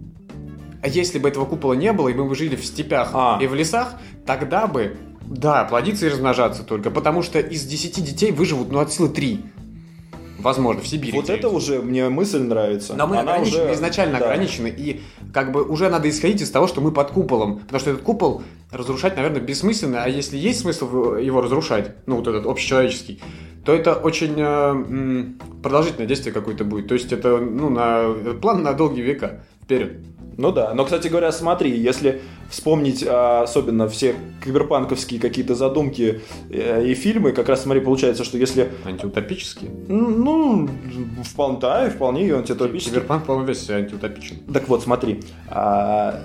А 0.82 0.88
если 0.88 1.18
бы 1.18 1.30
этого 1.30 1.46
купола 1.46 1.74
не 1.74 1.94
было, 1.94 2.10
и 2.10 2.14
мы 2.14 2.26
бы 2.26 2.36
жили 2.36 2.56
в 2.56 2.66
степях 2.66 3.12
А. 3.14 3.40
и 3.42 3.48
в 3.48 3.56
лесах, 3.56 3.94
тогда 4.26 4.68
бы, 4.68 4.98
да, 5.22 5.64
плодиться 5.64 6.06
и 6.06 6.10
размножаться 6.10 6.64
только. 6.64 6.92
Потому 6.92 7.24
что 7.24 7.40
из 7.40 7.66
10 7.66 8.04
детей 8.04 8.32
выживут, 8.32 8.72
ну, 8.72 8.80
от 8.80 8.92
силы 8.92 9.10
3. 9.10 9.46
Возможно, 10.46 10.84
в 10.84 10.88
Сибири. 10.88 11.12
Вот 11.18 11.32
это 11.32 11.50
уже 11.50 11.82
мне 11.82 12.08
мысль 12.08 12.44
нравится. 12.44 12.94
Но 12.94 13.08
мы 13.08 13.18
Она 13.18 13.34
ограничены, 13.34 13.64
уже- 13.64 13.74
изначально 13.74 14.20
да. 14.20 14.26
ограничены, 14.26 14.68
и 14.68 15.02
как 15.34 15.52
бы 15.52 15.64
уже 15.64 15.90
надо 15.90 16.08
исходить 16.08 16.40
из 16.42 16.52
того, 16.52 16.68
что 16.68 16.82
мы 16.82 16.92
под 16.92 17.10
куполом, 17.10 17.58
потому 17.62 17.80
что 17.80 17.90
этот 17.90 18.04
купол 18.04 18.44
разрушать, 18.72 19.16
наверное, 19.16 19.42
бессмысленно, 19.42 20.04
а 20.04 20.08
если 20.08 20.38
есть 20.38 20.60
смысл 20.60 21.16
его 21.16 21.42
разрушать, 21.42 21.96
ну 22.06 22.18
вот 22.18 22.28
этот 22.28 22.46
общечеловеческий, 22.46 23.24
то 23.66 23.74
это 23.74 23.96
очень 23.96 24.36
э, 24.38 25.24
продолжительное 25.64 26.08
действие 26.08 26.32
какое-то 26.32 26.64
будет, 26.64 26.88
то 26.90 26.94
есть 26.94 27.12
это 27.12 27.38
ну 27.40 27.72
на 27.72 28.14
план 28.40 28.62
на 28.62 28.74
долгие 28.74 29.02
века 29.02 29.44
вперед. 29.64 29.94
Ну 30.38 30.52
да, 30.52 30.74
но, 30.74 30.84
кстати 30.86 31.08
говоря, 31.08 31.32
смотри, 31.32 31.78
если 31.78 32.22
вспомнить 32.50 33.04
а, 33.08 33.44
особенно 33.44 33.88
все 33.88 34.16
киберпанковские 34.44 35.20
какие-то 35.20 35.56
задумки 35.56 36.22
э, 36.50 36.86
и 36.86 36.94
фильмы, 36.94 37.32
как 37.32 37.50
раз, 37.50 37.64
смотри, 37.64 37.82
получается, 37.82 38.24
что 38.24 38.38
если, 38.38 38.72
Антиутопические. 38.84 39.72
ну, 39.88 40.70
вполне, 41.24 41.60
да, 41.60 41.88
и 41.88 41.90
вполне 41.90 42.28
и 42.28 42.32
антиутопический. 42.32 42.94
Киберпанк, 42.94 43.26
по-моему, 43.26 43.48
весь 43.48 43.70
антиутопичен. 43.70 44.38
Так 44.54 44.68
вот, 44.68 44.84
смотри, 44.84 45.22
а, 45.48 46.22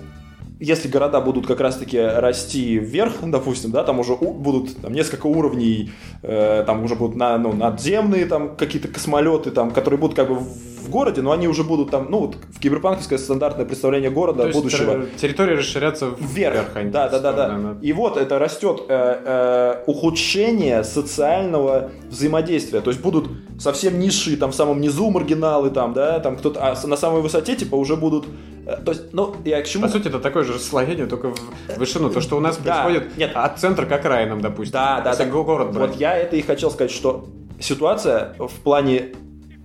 если 0.60 0.88
города 0.88 1.20
будут 1.20 1.46
как 1.46 1.60
раз-таки 1.60 1.98
расти 1.98 2.78
вверх, 2.78 3.14
допустим, 3.22 3.70
да, 3.70 3.82
там 3.82 3.98
уже 3.98 4.14
будут 4.14 4.76
там, 4.76 4.92
несколько 4.92 5.26
уровней, 5.26 5.90
э, 6.22 6.64
там 6.66 6.84
уже 6.84 6.94
будут 6.94 7.16
на, 7.16 7.36
ну, 7.38 7.52
надземные 7.52 8.26
там 8.26 8.56
какие-то 8.56 8.88
космолеты, 8.88 9.50
там, 9.50 9.70
которые 9.70 9.98
будут 9.98 10.14
как 10.16 10.28
бы 10.28 10.36
в 10.36 10.88
городе, 10.90 11.20
но 11.22 11.30
они 11.30 11.46
уже 11.46 11.62
будут 11.62 11.90
там, 11.90 12.06
ну 12.10 12.20
вот 12.20 12.36
в 12.54 12.58
киберпанковское 12.58 13.18
стандартное 13.18 13.64
представление 13.66 14.10
города 14.10 14.44
То 14.46 14.52
будущего. 14.52 14.92
тер- 14.92 15.08
территории 15.20 15.56
расширятся 15.56 16.08
Вверх, 16.18 16.70
а 16.74 16.82
не 16.82 16.90
да, 16.90 17.08
да, 17.08 17.18
да, 17.20 17.32
да. 17.32 17.76
И 17.82 17.92
вот 17.92 18.16
это 18.16 18.38
растет 18.38 18.82
э, 18.88 19.22
э, 19.24 19.84
ухудшение 19.86 20.82
социального 20.82 21.90
взаимодействия. 22.08 22.80
То 22.80 22.90
есть 22.90 23.02
будут 23.02 23.30
совсем 23.58 23.98
низшие, 23.98 24.36
там 24.36 24.52
в 24.52 24.54
самом 24.54 24.80
низу 24.80 25.10
маргиналы, 25.10 25.70
там, 25.70 25.92
да, 25.92 26.18
там 26.18 26.36
кто-то, 26.36 26.60
а 26.60 26.86
на 26.86 26.96
самой 26.96 27.20
высоте 27.22 27.56
типа 27.56 27.76
уже 27.76 27.96
будут. 27.96 28.26
э, 28.66 28.76
то 28.84 28.92
есть, 28.92 29.12
ну 29.12 29.34
я 29.44 29.62
к 29.62 29.66
чему? 29.66 29.84
По 29.84 29.88
сути, 29.90 30.08
это 30.08 30.18
такое 30.18 30.44
же 30.44 30.49
расслоение, 30.52 31.06
только 31.06 31.30
в 31.34 31.38
вышину. 31.76 32.10
То, 32.10 32.20
что 32.20 32.36
у 32.36 32.40
нас 32.40 32.56
Да, 32.58 32.84
происходит 32.84 33.16
нет. 33.16 33.32
от 33.34 33.58
центра 33.58 33.86
к 33.86 33.92
окраинам, 33.92 34.40
допустим. 34.40 34.72
Да, 34.72 35.00
да, 35.00 35.10
Если 35.10 35.24
да. 35.24 35.30
го- 35.30 35.44
город 35.44 35.72
брать. 35.72 35.90
Вот 35.90 36.00
я 36.00 36.16
это 36.16 36.36
и 36.36 36.42
хотел 36.42 36.70
сказать, 36.70 36.90
что 36.90 37.28
ситуация 37.58 38.34
в 38.38 38.52
плане 38.62 39.12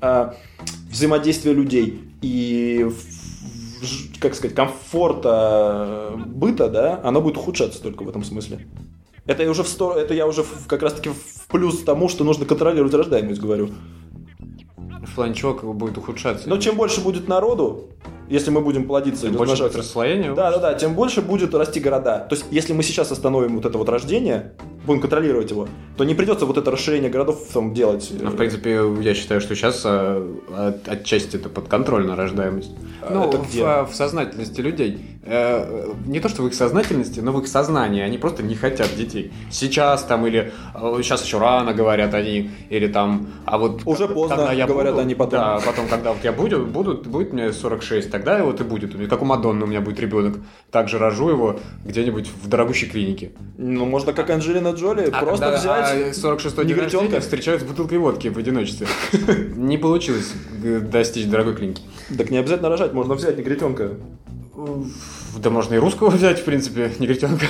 э, 0.02 0.32
взаимодействия 0.90 1.54
людей 1.54 2.02
и 2.22 2.90
как 4.20 4.34
сказать, 4.34 4.56
комфорта 4.56 6.12
э, 6.14 6.18
быта, 6.26 6.70
да, 6.70 7.00
оно 7.04 7.22
будет 7.22 7.38
ухудшаться 7.38 7.82
только 7.82 8.04
в 8.04 8.10
этом 8.10 8.24
смысле. 8.24 8.66
Это 9.28 9.44
я 9.44 9.50
уже 9.52 9.64
в 9.64 9.68
сто, 9.68 9.94
это 9.94 10.14
я 10.14 10.26
уже 10.28 10.44
в- 10.44 10.68
как 10.68 10.82
раз 10.82 10.94
таки 10.94 11.10
в 11.10 11.48
плюс 11.48 11.84
тому, 11.84 12.10
что 12.10 12.24
нужно 12.24 12.46
контролировать 12.46 12.94
рождаемость, 12.94 13.42
говорю. 13.42 13.70
В 14.78 15.16
плане 15.16 15.36
чего 15.36 15.54
как 15.54 15.66
бы 15.66 15.74
будет 15.74 15.98
ухудшаться. 15.98 16.50
Но 16.50 16.58
чем 16.58 16.76
больше 16.76 17.02
будет 17.02 17.28
народу, 17.28 17.90
если 18.30 18.52
мы 18.52 18.62
будем 18.62 18.88
плодиться 18.88 19.24
Тем 19.24 19.34
больше 19.34 19.54
размножаться, 19.54 19.78
расслоение. 19.80 20.34
да, 20.34 20.52
да, 20.52 20.58
да, 20.60 20.74
тем 20.74 20.94
больше 20.96 21.22
будет 21.22 21.54
расти 21.54 21.80
города. 21.80 22.26
То 22.30 22.36
есть, 22.36 22.46
если 22.52 22.74
мы 22.74 22.84
сейчас 22.84 23.12
остановим 23.12 23.56
вот 23.56 23.66
это 23.66 23.78
вот 23.78 23.90
рождение, 23.90 24.54
будем 24.86 25.02
контролировать 25.02 25.50
его, 25.52 25.68
то 25.98 26.04
не 26.04 26.16
придется 26.16 26.46
вот 26.46 26.58
это 26.58 26.72
расширение 26.72 27.10
городов 27.10 27.48
там 27.54 27.74
делать. 27.74 28.12
Ну, 28.20 28.30
в 28.30 28.36
принципе, 28.36 28.82
я 29.02 29.14
считаю, 29.14 29.42
что 29.42 29.56
сейчас 29.56 29.82
а, 29.86 30.38
от- 30.56 30.88
отчасти 30.88 31.38
это 31.38 31.50
подконтрольная 31.50 32.16
рождаемость. 32.16 32.72
А 33.02 33.14
ну, 33.14 33.28
это 33.28 33.38
в, 33.38 33.50
где? 33.50 33.64
а, 33.64 33.86
в 33.86 33.96
сознательности 33.96 34.62
людей. 34.62 35.16
Э, 35.28 35.92
не 36.06 36.20
то, 36.20 36.30
что 36.30 36.44
в 36.44 36.48
их 36.48 36.54
сознательности, 36.54 37.20
но 37.20 37.32
в 37.32 37.42
их 37.42 37.48
сознании. 37.48 38.02
Они 38.02 38.20
просто 38.20 38.44
не 38.44 38.54
хотят 38.54 38.96
детей. 38.96 39.32
Сейчас 39.50 40.04
там 40.04 40.26
или 40.28 40.54
сейчас 41.02 41.24
еще 41.24 41.40
рано 41.40 41.74
говорят 41.74 42.14
они, 42.14 42.52
или 42.70 42.88
там, 42.88 43.28
а 43.46 43.58
вот 43.58 43.82
Уже 43.86 44.08
поздно, 44.08 44.38
когда 44.38 44.54
я 44.54 44.68
говорят 44.68 44.94
буду, 44.94 45.02
они 45.02 45.16
потом. 45.16 45.40
Да, 45.40 45.60
потом, 45.66 45.88
когда 45.88 46.14
вот 46.14 46.24
я 46.24 46.32
буду, 46.32 46.66
буду, 46.66 46.98
будет 46.98 47.34
мне 47.34 47.52
46, 47.52 48.12
тогда 48.12 48.44
вот 48.44 48.62
и 48.62 48.64
будет. 48.64 48.96
Как 49.10 49.24
у 49.24 49.26
Мадонны 49.26 49.64
у 49.64 49.68
меня 49.68 49.82
будет 49.82 50.00
ребенок. 50.00 50.38
Также 50.70 51.00
рожу 51.00 51.30
его 51.30 51.60
где-нибудь 51.84 52.30
в 52.44 52.48
дорогущей 52.48 52.88
клинике. 52.88 53.32
Ну, 53.58 53.86
можно 53.86 54.14
как 54.14 54.30
Анджелина 54.30 54.75
Джоли, 54.76 55.10
А 55.12 55.20
просто 55.22 55.46
когда, 55.46 55.58
взять. 55.60 56.18
а, 56.26 56.34
46-й 56.36 56.56
день 56.66 56.68
негритенка. 56.76 56.98
рождения 56.98 57.20
встречают 57.20 57.62
с 57.62 57.66
бутылкой 57.66 57.98
водки 57.98 58.28
в 58.28 58.38
одиночестве. 58.38 58.88
Не 59.56 59.78
получилось 59.78 60.32
г- 60.62 60.80
достичь 60.80 61.26
дорогой 61.28 61.56
клиники. 61.56 61.82
Так 62.18 62.30
не 62.30 62.38
обязательно 62.38 62.70
рожать, 62.70 62.94
можно 62.94 63.16
взять 63.16 63.38
негритенка. 63.38 63.92
Да 65.38 65.50
можно 65.50 65.74
и 65.74 65.78
русского 65.78 66.10
взять, 66.10 66.40
в 66.40 66.44
принципе, 66.46 66.92
негритенка. 67.00 67.46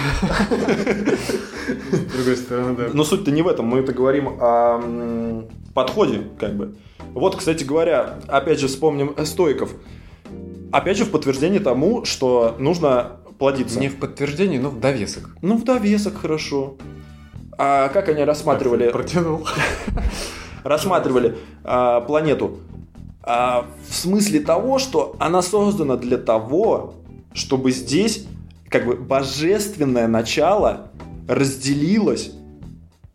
С 1.92 2.14
другой 2.14 2.38
стороны, 2.38 2.76
да. 2.76 2.90
Но 2.94 3.04
суть-то 3.04 3.32
не 3.32 3.42
в 3.42 3.48
этом, 3.48 3.66
мы 3.66 3.80
это 3.80 3.94
говорим 3.94 4.30
о 4.40 5.44
подходе, 5.74 6.22
как 6.40 6.56
бы. 6.56 6.76
Вот, 7.14 7.36
кстати 7.36 7.64
говоря, 7.64 8.20
опять 8.28 8.60
же 8.60 8.68
вспомним 8.68 9.16
стоиков. 9.26 9.72
Опять 10.72 10.98
же 10.98 11.06
в 11.06 11.12
подтверждение 11.12 11.60
тому, 11.60 12.06
что 12.06 12.56
нужно 12.60 13.18
плодиться. 13.38 13.80
Не 13.80 13.90
в 13.90 13.98
подтверждении, 13.98 14.58
но 14.58 14.70
в 14.70 14.80
довесок. 14.80 15.30
Ну, 15.42 15.58
в 15.58 15.64
довесок 15.64 16.18
хорошо. 16.22 16.76
А 17.58 17.90
как 17.90 18.10
они 18.10 18.24
рассматривали, 18.24 18.90
Протянул. 18.92 19.48
рассматривали 20.64 21.38
а, 21.64 22.02
планету? 22.02 22.60
А, 23.24 23.66
в 23.88 23.94
смысле 23.94 24.40
того, 24.42 24.78
что 24.80 25.16
она 25.20 25.42
создана 25.42 25.96
для 25.96 26.18
того, 26.18 26.96
чтобы 27.34 27.72
здесь 27.72 28.26
как 28.70 28.86
бы 28.86 28.96
божественное 28.96 30.08
начало 30.08 30.92
разделилось 31.28 32.32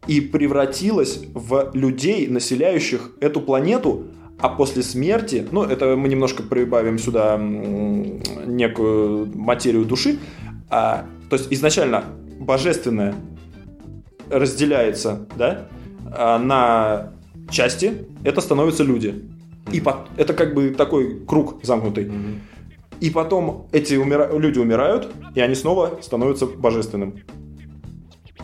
и 0.07 0.20
превратилось 0.20 1.20
в 1.35 1.70
людей, 1.74 2.26
населяющих 2.26 3.12
эту 3.20 3.40
планету, 3.40 4.07
а 4.38 4.48
после 4.48 4.83
смерти, 4.83 5.46
ну, 5.53 5.62
это 5.62 5.96
мы 5.96 6.09
немножко 6.09 6.42
прибавим 6.42 6.98
сюда 6.98 7.38
некую 7.38 9.31
материю 9.37 9.85
души, 9.85 10.18
а, 10.70 11.05
то 11.29 11.37
есть 11.37 11.53
изначально 11.53 12.05
божественное 12.38 13.14
разделяется, 14.30 15.26
да, 15.36 15.68
а, 16.12 16.38
на 16.38 17.12
части, 17.50 18.06
это 18.24 18.40
становятся 18.40 18.84
люди. 18.84 19.24
И 19.72 19.80
по- 19.80 20.06
это 20.16 20.34
как 20.34 20.54
бы 20.54 20.70
такой 20.70 21.20
круг 21.26 21.64
замкнутый. 21.64 22.10
И 23.00 23.10
потом 23.10 23.68
эти 23.72 23.94
умира- 23.94 24.30
люди 24.36 24.58
умирают, 24.58 25.12
и 25.34 25.40
они 25.40 25.54
снова 25.54 25.98
становятся 26.02 26.46
божественным. 26.46 27.16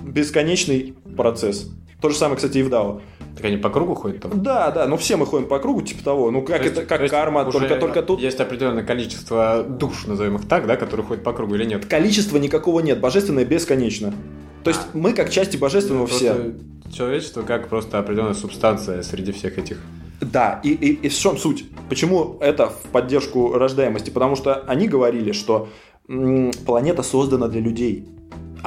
Бесконечный 0.03 0.95
процесс. 1.17 1.71
То 2.01 2.11
же 2.11 2.17
самое, 2.17 2.37
кстати, 2.37 2.59
и 2.59 2.63
в 2.63 2.69
Дао. 2.69 3.01
Так 3.37 3.45
они 3.45 3.57
по 3.57 3.69
кругу 3.71 3.95
ходят 3.95 4.21
там? 4.23 4.43
Да, 4.43 4.71
да, 4.71 4.87
ну 4.87 4.97
все 4.97 5.17
мы 5.17 5.27
ходим 5.27 5.47
по 5.47 5.59
кругу, 5.59 5.83
типа 5.83 6.03
того. 6.03 6.31
Ну 6.31 6.43
как 6.43 6.63
То 6.63 6.69
это, 6.69 6.87
как 6.87 7.01
то 7.01 7.09
карма, 7.09 7.45
только, 7.51 7.77
только 7.77 8.03
тут 8.03 8.21
Есть 8.21 8.41
определенное 8.41 8.83
количество 8.83 9.63
душ, 9.63 10.07
назовем 10.07 10.37
их 10.37 10.49
так, 10.49 10.67
да, 10.67 10.77
которые 10.77 11.07
ходят 11.07 11.23
по 11.23 11.33
кругу 11.33 11.55
или 11.55 11.65
нет? 11.65 11.87
количества 11.87 12.39
никакого 12.39 12.81
нет. 12.81 13.01
Божественное 13.01 13.45
бесконечно. 13.45 14.13
То 14.65 14.71
есть 14.71 14.81
мы 14.95 15.13
как 15.13 15.31
части 15.31 15.57
божественного 15.57 16.07
все. 16.07 16.35
Просто 16.35 16.55
Человечество 16.93 17.43
как 17.43 17.69
просто 17.69 17.99
определенная 17.99 18.35
субстанция 18.35 19.03
среди 19.03 19.33
всех 19.33 19.59
этих. 19.59 19.79
Да, 20.21 20.61
и, 20.63 20.71
и, 20.71 20.93
и 20.95 21.09
в 21.09 21.15
чем 21.15 21.37
суть? 21.37 21.67
Почему 21.89 22.39
это 22.41 22.71
в 22.71 22.89
поддержку 22.91 23.53
рождаемости? 23.53 24.11
Потому 24.11 24.35
что 24.37 24.55
они 24.67 24.89
говорили, 24.89 25.33
что 25.33 25.69
м, 26.09 26.53
планета 26.65 27.03
создана 27.03 27.49
для 27.49 27.61
людей. 27.61 28.09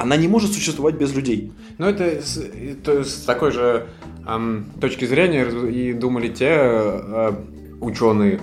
Она 0.00 0.16
не 0.16 0.28
может 0.28 0.52
существовать 0.52 0.94
без 0.94 1.14
людей. 1.14 1.52
Ну, 1.76 1.86
это 1.86 2.22
с, 2.22 2.38
и 2.38 2.72
то- 2.74 3.04
с 3.04 3.22
такой 3.24 3.50
же 3.52 3.86
ам, 4.24 4.64
точки 4.80 5.04
зрения 5.04 5.44
и 5.68 5.92
думали 5.92 6.28
те 6.28 6.48
э, 6.50 7.32
ученые, 7.82 8.40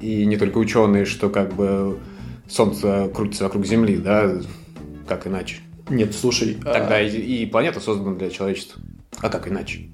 и 0.00 0.24
не 0.24 0.36
только 0.36 0.58
ученые, 0.58 1.04
что 1.04 1.30
как 1.30 1.52
бы 1.54 1.98
Солнце 2.48 3.10
крутится 3.12 3.44
вокруг 3.44 3.66
Земли, 3.66 3.96
да, 3.96 4.36
как 5.08 5.26
иначе. 5.26 5.56
Нет, 5.90 6.14
слушай, 6.14 6.58
а, 6.64 6.72
Тогда 6.74 7.00
и, 7.00 7.08
и 7.42 7.46
планета 7.46 7.80
создана 7.80 8.14
для 8.16 8.30
человечества. 8.30 8.80
А 9.20 9.28
как 9.28 9.48
иначе? 9.48 9.88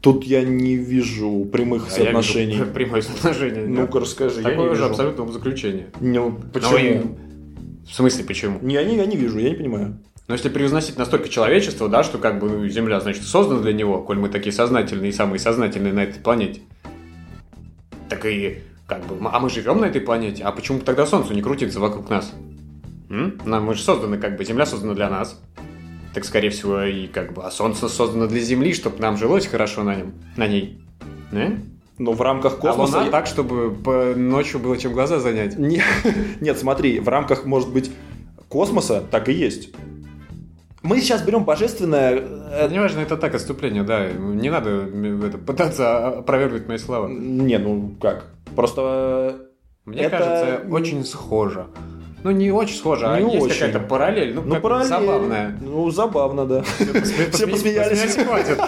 тут 0.00 0.24
я 0.24 0.42
не 0.42 0.76
вижу 0.76 1.44
прямых 1.52 1.84
А 1.88 1.90
я 1.98 2.04
соотношений. 2.04 2.52
вижу 2.54 2.66
прямое 2.74 3.02
соотношение. 3.02 3.64
да. 3.66 3.82
Ну-ка 3.82 4.00
расскажи, 4.00 4.36
я 4.40 4.44
не 4.48 4.50
Такое 4.50 4.68
же 4.70 4.80
вижу. 4.80 4.84
абсолютно 4.86 5.30
заключение. 5.30 5.86
Ну, 6.00 6.30
Но 6.30 6.38
почему? 6.52 6.76
и- 6.78 7.00
В 7.90 7.94
смысле, 7.94 8.24
почему? 8.24 8.60
Не, 8.62 8.74
я, 8.74 8.84
не, 8.84 8.96
я 8.96 9.06
не 9.06 9.16
вижу, 9.16 9.38
я 9.38 9.50
не 9.50 9.56
понимаю. 9.56 9.98
Но 10.28 10.34
если 10.34 10.48
превозносить 10.48 10.96
настолько 10.96 11.28
человечество, 11.28 11.88
да, 11.88 12.04
что 12.04 12.18
как 12.18 12.38
бы 12.38 12.68
Земля, 12.70 13.00
значит, 13.00 13.24
создана 13.24 13.60
для 13.60 13.72
него, 13.72 14.00
коль 14.02 14.16
мы 14.16 14.28
такие 14.28 14.52
сознательные 14.52 15.10
и 15.10 15.12
самые 15.12 15.40
сознательные 15.40 15.92
на 15.92 16.04
этой 16.04 16.20
планете, 16.20 16.60
так 18.08 18.24
и 18.26 18.60
как 18.86 19.04
бы, 19.06 19.16
а 19.28 19.40
мы 19.40 19.50
живем 19.50 19.80
на 19.80 19.86
этой 19.86 20.00
планете, 20.00 20.44
а 20.44 20.52
почему 20.52 20.78
тогда 20.80 21.04
Солнце 21.04 21.34
не 21.34 21.42
крутится 21.42 21.80
вокруг 21.80 22.08
нас? 22.08 22.32
М? 23.08 23.40
Нам 23.44 23.64
мы 23.64 23.74
же 23.74 23.82
созданы, 23.82 24.18
как 24.18 24.36
бы, 24.36 24.44
Земля 24.44 24.66
создана 24.66 24.94
для 24.94 25.10
нас. 25.10 25.40
Так, 26.14 26.24
скорее 26.24 26.50
всего, 26.50 26.82
и 26.82 27.08
как 27.08 27.32
бы, 27.32 27.44
а 27.44 27.50
Солнце 27.50 27.88
создано 27.88 28.28
для 28.28 28.40
Земли, 28.40 28.72
чтобы 28.72 29.00
нам 29.00 29.16
жилось 29.16 29.46
хорошо 29.46 29.82
на 29.82 29.96
нем, 29.96 30.14
на 30.36 30.46
ней. 30.46 30.80
Да? 31.32 31.54
Но 32.00 32.12
в 32.12 32.22
рамках 32.22 32.54
А 32.54 32.56
космоса... 32.56 32.98
Луна 33.00 33.10
так, 33.10 33.26
чтобы 33.26 34.14
ночью 34.16 34.58
было 34.58 34.78
чем 34.78 34.94
глаза 34.94 35.18
занять. 35.20 35.58
Не- 35.58 35.82
Нет, 36.40 36.58
смотри, 36.58 36.98
в 36.98 37.08
рамках, 37.08 37.44
может 37.44 37.70
быть, 37.70 37.92
космоса 38.48 39.02
так 39.10 39.28
и 39.28 39.32
есть. 39.34 39.68
Мы 40.82 40.98
сейчас 41.02 41.20
берем 41.22 41.44
божественное... 41.44 42.14
э, 42.16 42.68
Не 42.70 42.78
важно, 42.78 43.00
это 43.00 43.18
так, 43.18 43.34
отступление, 43.34 43.82
да. 43.82 44.08
Не 44.10 44.48
надо 44.48 44.70
это, 45.26 45.36
пытаться 45.36 46.08
опровергнуть 46.20 46.66
мои 46.68 46.78
слова. 46.78 47.06
Не, 47.06 47.58
ну 47.58 47.94
как? 48.00 48.24
Просто... 48.56 49.36
Мне 49.84 50.00
Это- 50.00 50.16
кажется, 50.16 50.60
очень 50.74 51.04
схоже. 51.04 51.66
Ну, 52.22 52.30
не 52.32 52.50
очень 52.50 52.76
схоже, 52.76 53.06
а 53.06 53.18
Не 53.18 53.32
есть 53.34 53.46
очень. 53.46 53.54
какая-то 53.54 53.80
параллель. 53.80 54.34
Ну, 54.34 54.42
Ну, 54.42 54.52
как 54.54 54.62
параллель. 54.62 54.86
забавная. 54.88 55.56
Ну, 55.60 55.90
забавно, 55.90 56.44
да. 56.46 56.62
Все 57.32 57.46
посмеялись. 57.46 58.14
Хватит. 58.14 58.58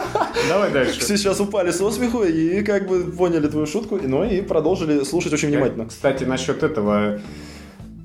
Давай 0.49 0.71
дальше. 0.71 1.01
Все 1.01 1.17
сейчас 1.17 1.39
упали 1.41 1.71
со 1.71 1.91
смеху 1.91 2.23
и 2.23 2.63
как 2.63 2.87
бы 2.87 3.03
поняли 3.05 3.49
твою 3.49 3.67
шутку, 3.67 3.99
ну 4.03 4.25
и 4.25 4.41
продолжили 4.41 5.05
слушать 5.05 5.33
очень 5.35 5.49
внимательно. 5.49 5.87
Кстати, 5.87 6.25
насчет 6.25 6.63
этого 6.63 7.21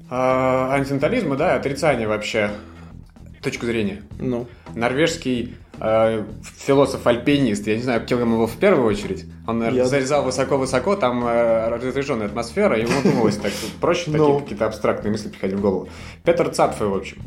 а, 0.09 0.73
антинатализма, 0.73 1.35
да, 1.35 1.55
отрицания 1.55 2.07
вообще 2.07 2.51
точку 3.41 3.65
зрения. 3.65 4.01
Ну. 4.19 4.47
Норвежский 4.75 5.55
э, 5.79 6.23
философ-альпинист, 6.65 7.67
я 7.67 7.75
не 7.75 7.83
знаю, 7.83 8.05
кем 8.05 8.19
его 8.19 8.47
в 8.47 8.55
первую 8.57 8.87
очередь, 8.87 9.25
он 9.45 9.63
Я- 9.73 9.85
залезал 9.85 10.23
высоко-высоко, 10.23 10.95
там 10.95 11.23
э, 11.25 11.69
разряженная 11.69 12.27
атмосфера, 12.27 12.77
и 12.77 12.81
ему 12.83 13.01
думалось 13.03 13.37
так 13.37 13.51
проще, 13.81 14.05
такие 14.05 14.19
Ну. 14.19 14.39
какие-то 14.39 14.65
абстрактные 14.65 15.11
мысли 15.11 15.29
приходили 15.29 15.57
в 15.57 15.61
голову. 15.61 15.89
Петр 16.23 16.49
Цапфе, 16.49 16.85
в 16.85 16.95
общем, 16.95 17.17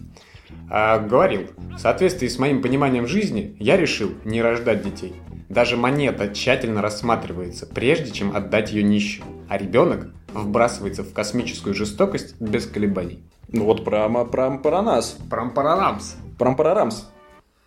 а, 0.69 0.99
говорил, 0.99 1.49
в 1.57 1.79
соответствии 1.79 2.29
с 2.29 2.39
моим 2.39 2.63
пониманием 2.63 3.07
жизни, 3.07 3.57
я 3.59 3.77
решил 3.77 4.13
не 4.25 4.41
рождать 4.43 4.83
детей. 4.83 5.15
Даже 5.49 5.77
монета 5.77 6.29
тщательно 6.33 6.81
рассматривается, 6.81 7.67
прежде 7.67 8.13
чем 8.13 8.37
отдать 8.37 8.73
ее 8.73 8.85
нищему, 8.85 9.43
а 9.49 9.59
ребенок 9.59 10.11
вбрасывается 10.33 11.03
в 11.03 11.13
космическую 11.13 11.75
жестокость 11.75 12.41
без 12.41 12.67
колебаний. 12.67 13.25
Ну 13.53 13.65
вот 13.65 13.85
про, 13.85 14.09
про, 14.25 14.59
про 14.59 14.83
нас. 14.83 15.17
Прампарарамс. 15.29 16.15
Про 16.39 16.55
Рамс. 16.57 17.05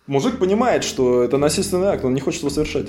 Мужик 0.06 0.38
понимает, 0.38 0.84
что 0.84 1.22
это 1.22 1.38
насильственный 1.38 1.88
акт, 1.88 2.04
он 2.04 2.14
не 2.14 2.20
хочет 2.20 2.40
его 2.40 2.50
совершать. 2.50 2.88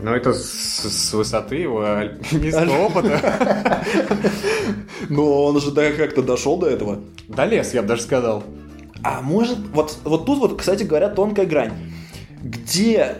Ну, 0.00 0.12
это 0.12 0.32
с, 0.32 0.84
с 0.84 1.12
высоты 1.12 1.56
его 1.56 1.84
альпинистского 1.84 2.78
опыта. 2.86 3.84
Но 5.08 5.44
он 5.44 5.60
же 5.60 5.72
как-то 5.72 6.22
дошел 6.22 6.56
до 6.56 6.68
этого. 6.68 7.00
Долез, 7.28 7.74
я 7.74 7.82
бы 7.82 7.88
даже 7.88 8.02
сказал. 8.02 8.44
А 9.02 9.20
может, 9.20 9.58
вот, 9.72 9.98
вот 10.04 10.26
тут 10.26 10.38
вот, 10.38 10.58
кстати 10.58 10.84
говоря, 10.84 11.08
тонкая 11.08 11.46
грань. 11.46 11.72
Где 12.42 13.18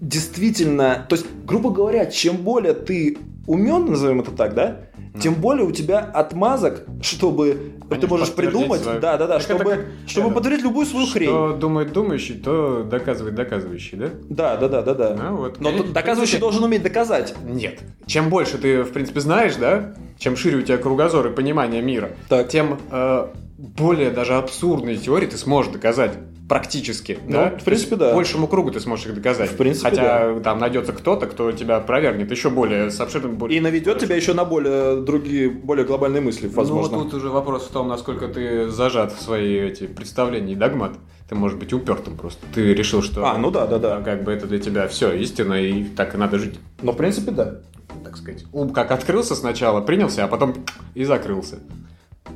действительно, 0.00 1.06
то 1.08 1.16
есть, 1.16 1.26
грубо 1.44 1.70
говоря, 1.70 2.06
чем 2.06 2.36
более 2.36 2.74
ты 2.74 3.18
умен, 3.46 3.86
назовем 3.86 4.20
это 4.20 4.30
так, 4.30 4.54
да, 4.54 4.82
тем 5.20 5.34
более 5.34 5.64
у 5.66 5.72
тебя 5.72 5.98
отмазок, 6.00 6.84
чтобы 7.02 7.72
Можешь 7.88 8.00
ты 8.00 8.06
можешь 8.06 8.32
придумать, 8.32 8.82
свою- 8.82 9.00
да, 9.00 9.16
да, 9.16 9.26
да, 9.26 9.34
Так 9.34 9.42
чтобы, 9.42 9.64
как- 9.64 9.84
чтобы 10.06 10.30
подтвердить 10.32 10.62
любую 10.64 10.86
свою 10.86 11.06
хрень. 11.06 11.28
Что 11.28 11.52
думает 11.54 11.92
думающий, 11.92 12.34
то 12.34 12.82
доказывает 12.84 13.34
доказывающий, 13.34 13.96
да? 13.98 14.10
Да, 14.28 14.56
да, 14.56 14.68
да, 14.68 14.82
да, 14.82 14.94
да. 14.94 15.14
Ну 15.14 15.36
вот. 15.36 15.60
Но 15.60 15.70
в 15.70 15.92
доказывающий 15.92 16.32
принципе, 16.32 16.38
должен 16.40 16.64
уметь 16.64 16.82
доказать. 16.82 17.34
Нет. 17.44 17.80
Чем 18.06 18.28
больше 18.28 18.58
ты, 18.58 18.82
в 18.82 18.92
принципе, 18.92 19.20
знаешь, 19.20 19.56
да, 19.56 19.94
чем 20.18 20.36
шире 20.36 20.58
у 20.58 20.62
тебя 20.62 20.78
кругозор 20.78 21.26
и 21.28 21.30
понимание 21.30 21.82
мира, 21.82 22.10
Так. 22.28 22.48
тем 22.48 22.78
э, 22.90 23.26
более 23.58 24.10
даже 24.10 24.34
абсурдные 24.34 24.96
теории 24.96 25.26
ты 25.26 25.36
сможешь 25.36 25.72
доказать 25.72 26.12
практически. 26.48 27.18
Ну, 27.26 27.32
да? 27.32 27.58
в 27.58 27.64
принципе, 27.64 27.96
да. 27.96 28.14
Большему 28.14 28.46
кругу 28.46 28.70
ты 28.70 28.78
сможешь 28.78 29.06
их 29.06 29.14
доказать. 29.16 29.50
В 29.50 29.56
принципе, 29.56 29.90
Хотя 29.90 30.40
там 30.40 30.60
найдется 30.60 30.92
кто-то, 30.92 31.26
кто 31.26 31.50
тебя 31.50 31.76
опровергнет 31.76 32.30
еще 32.30 32.50
более 32.50 32.90
с 32.90 33.00
обширным 33.00 33.36
более. 33.36 33.58
И 33.58 33.60
наведет 33.60 33.98
тебя 33.98 34.14
еще 34.14 34.32
на 34.32 34.44
более 34.44 35.02
другие, 35.02 35.50
более 35.50 35.84
глобальные 35.84 36.22
мысли, 36.22 36.46
возможно. 36.46 36.98
Ну, 36.98 37.04
тут 37.04 37.14
уже 37.14 37.28
вопрос 37.30 37.66
в 37.66 37.72
том, 37.72 37.88
насколько 37.88 38.28
ты 38.28 38.68
зажат 38.68 39.12
в 39.12 39.20
свои 39.20 39.58
эти 39.58 39.88
представления 39.88 40.52
и 40.52 40.56
догмат. 40.56 40.92
Ты 41.28 41.34
можешь 41.34 41.58
быть 41.58 41.72
упертым 41.72 42.16
просто. 42.16 42.46
Ты 42.54 42.72
решил, 42.72 43.02
что 43.02 43.26
А, 43.26 43.36
ну 43.36 43.50
да, 43.50 43.66
да, 43.66 43.78
да. 43.78 44.00
как 44.00 44.22
бы 44.22 44.32
это 44.32 44.46
для 44.46 44.60
тебя 44.60 44.88
все 44.88 45.12
истина, 45.12 45.60
и 45.60 45.84
так 45.84 46.14
и 46.14 46.16
надо 46.16 46.38
жить. 46.38 46.54
Но 46.80 46.92
в 46.92 46.96
принципе, 46.96 47.32
да. 47.32 47.56
Так 48.04 48.16
сказать. 48.16 48.44
Ум 48.52 48.70
как 48.70 48.92
открылся 48.92 49.34
сначала, 49.34 49.80
принялся, 49.82 50.24
а 50.24 50.28
потом 50.28 50.54
и 50.94 51.04
закрылся. 51.04 51.58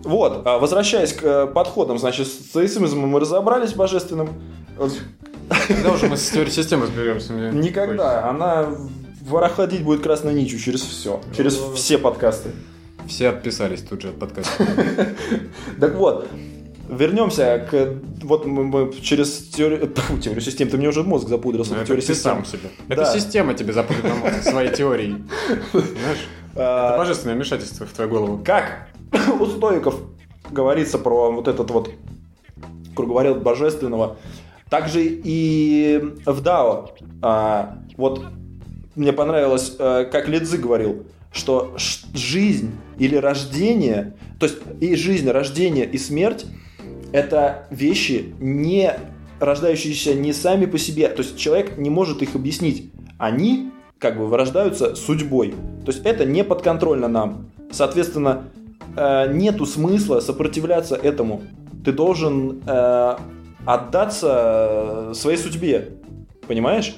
Вот, 0.04 0.42
а 0.46 0.58
возвращаясь 0.58 1.12
к 1.12 1.22
э, 1.22 1.46
подходам, 1.46 1.98
значит, 1.98 2.26
с 2.26 2.32
стоицизмом 2.32 3.08
мы 3.08 3.20
разобрались 3.20 3.74
божественным. 3.74 4.30
Когда 5.68 5.92
уже 5.92 6.08
мы 6.08 6.16
с 6.16 6.28
теорией 6.30 6.52
системы 6.52 6.84
разберемся? 6.84 7.32
Никогда. 7.52 8.28
Она 8.28 8.68
ходить 9.54 9.84
будет 9.84 10.02
красной 10.02 10.34
нитью 10.34 10.58
через 10.58 10.80
все. 10.82 11.20
Через 11.36 11.58
Ну. 11.58 11.74
все 11.74 11.98
подкасты. 11.98 12.50
Все 13.06 13.28
отписались 13.28 13.82
тут 13.82 14.02
же 14.02 14.08
от 14.08 14.18
подкаста. 14.18 14.66
Так 15.80 15.94
вот, 15.94 16.28
вернемся 16.88 17.66
к... 17.70 17.94
Вот 18.22 18.46
мы, 18.46 18.92
через 19.02 19.48
теорию... 19.48 19.92
Фу, 19.94 20.18
теорию 20.18 20.40
систем. 20.42 20.68
Ты 20.68 20.76
мне 20.76 20.88
уже 20.88 21.02
мозг 21.02 21.28
запудрился. 21.28 21.74
Ну, 21.74 21.84
теорию 21.84 22.02
систем. 22.02 22.16
сам 22.16 22.44
себе. 22.44 22.70
Да. 22.88 22.94
Это 22.94 23.04
система 23.06 23.54
тебе 23.54 23.72
запутала 23.72 24.14
мозг 24.14 24.42
своей 24.42 24.72
теорией. 24.72 25.24
Знаешь? 25.72 26.28
А, 26.54 26.90
Это 26.90 26.98
божественное 26.98 27.34
вмешательство 27.34 27.86
в 27.86 27.92
твою 27.92 28.10
голову. 28.10 28.42
как 28.44 28.88
у 29.40 29.46
стоиков 29.46 30.00
говорится 30.50 30.98
про 30.98 31.30
вот 31.30 31.48
этот 31.48 31.70
вот 31.70 31.90
круговорот 32.94 33.42
божественного, 33.42 34.16
также 34.68 35.02
и 35.04 36.00
в 36.26 36.40
Дао. 36.40 36.90
А, 37.20 37.78
вот 37.96 38.24
мне 38.94 39.12
понравилось, 39.12 39.76
э, 39.78 40.06
как 40.10 40.28
Лидзы 40.28 40.58
говорил, 40.58 41.06
что 41.32 41.74
жизнь 42.14 42.72
или 42.98 43.16
рождение, 43.16 44.14
то 44.38 44.46
есть 44.46 44.58
и 44.80 44.94
жизнь, 44.96 45.28
рождение 45.30 45.86
и 45.86 45.96
смерть 45.96 46.46
это 47.12 47.66
вещи 47.70 48.34
не 48.40 48.92
рождающиеся 49.40 50.14
не 50.14 50.32
сами 50.32 50.66
по 50.66 50.78
себе, 50.78 51.08
то 51.08 51.22
есть 51.22 51.36
человек 51.36 51.76
не 51.76 51.90
может 51.90 52.22
их 52.22 52.34
объяснить. 52.34 52.90
Они 53.18 53.70
как 53.98 54.18
бы 54.18 54.26
вырождаются 54.26 54.94
судьбой. 54.94 55.54
То 55.84 55.92
есть 55.92 56.04
это 56.04 56.24
не 56.24 56.44
подконтрольно 56.44 57.08
нам. 57.08 57.50
Соответственно, 57.70 58.44
э, 58.96 59.32
нету 59.32 59.66
смысла 59.66 60.20
сопротивляться 60.20 60.96
этому. 60.96 61.42
Ты 61.84 61.92
должен 61.92 62.60
э, 62.66 63.16
отдаться 63.64 65.12
своей 65.14 65.38
судьбе. 65.38 65.90
Понимаешь? 66.46 66.94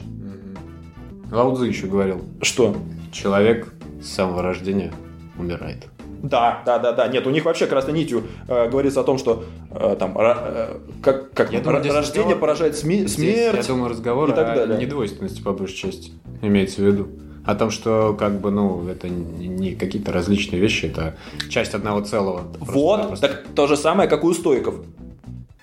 Лао 1.31 1.55
Цзы 1.57 1.67
еще 1.67 1.87
говорил, 1.87 2.23
Что? 2.43 2.77
человек 3.13 3.73
с 4.03 4.09
самого 4.09 4.43
рождения 4.43 4.93
умирает. 5.39 5.87
Да, 6.23 6.63
да, 6.65 6.79
да, 6.79 6.93
да. 6.93 7.07
Нет, 7.09 7.27
у 7.27 7.31
них 7.31 7.45
вообще 7.45 7.67
красной 7.67 7.93
нитью 7.93 8.23
э, 8.49 8.71
говорится 8.71 9.01
о 9.01 9.05
том, 9.05 9.19
что 9.19 9.45
э, 9.71 9.97
там 9.99 10.17
э, 10.19 10.79
как, 11.03 11.33
как 11.33 11.53
Я 11.53 11.61
думаю, 11.61 11.81
здесь 11.83 11.93
рождение 11.93 12.23
разговор- 12.23 12.41
поражает 12.41 12.75
сме- 12.77 13.07
Здесь, 13.07 13.15
смерть. 13.15 13.57
я 13.69 13.75
думаю, 13.75 13.91
разговор 13.91 14.31
и 14.31 14.35
так 14.35 14.49
о 14.49 14.55
далее. 14.57 14.79
недвойственности 14.79 15.43
по 15.43 15.53
большей 15.53 15.77
части 15.77 16.13
имеется 16.41 16.81
в 16.81 16.85
виду. 16.85 17.09
О 17.45 17.55
том, 17.55 17.71
что 17.71 18.15
как 18.19 18.41
бы, 18.41 18.51
ну, 18.51 18.89
это 18.89 19.09
не 19.09 19.75
какие-то 19.75 20.13
различные 20.13 20.61
вещи, 20.61 20.87
это 20.87 21.17
часть 21.51 21.75
одного 21.75 22.01
целого. 22.01 22.43
вот, 22.59 22.67
Просто-напросто. 22.67 23.29
так 23.29 23.45
то 23.55 23.67
же 23.67 23.77
самое, 23.77 24.09
как 24.09 24.25
и 24.25 24.27
у 24.27 24.33
стоиков. 24.35 24.77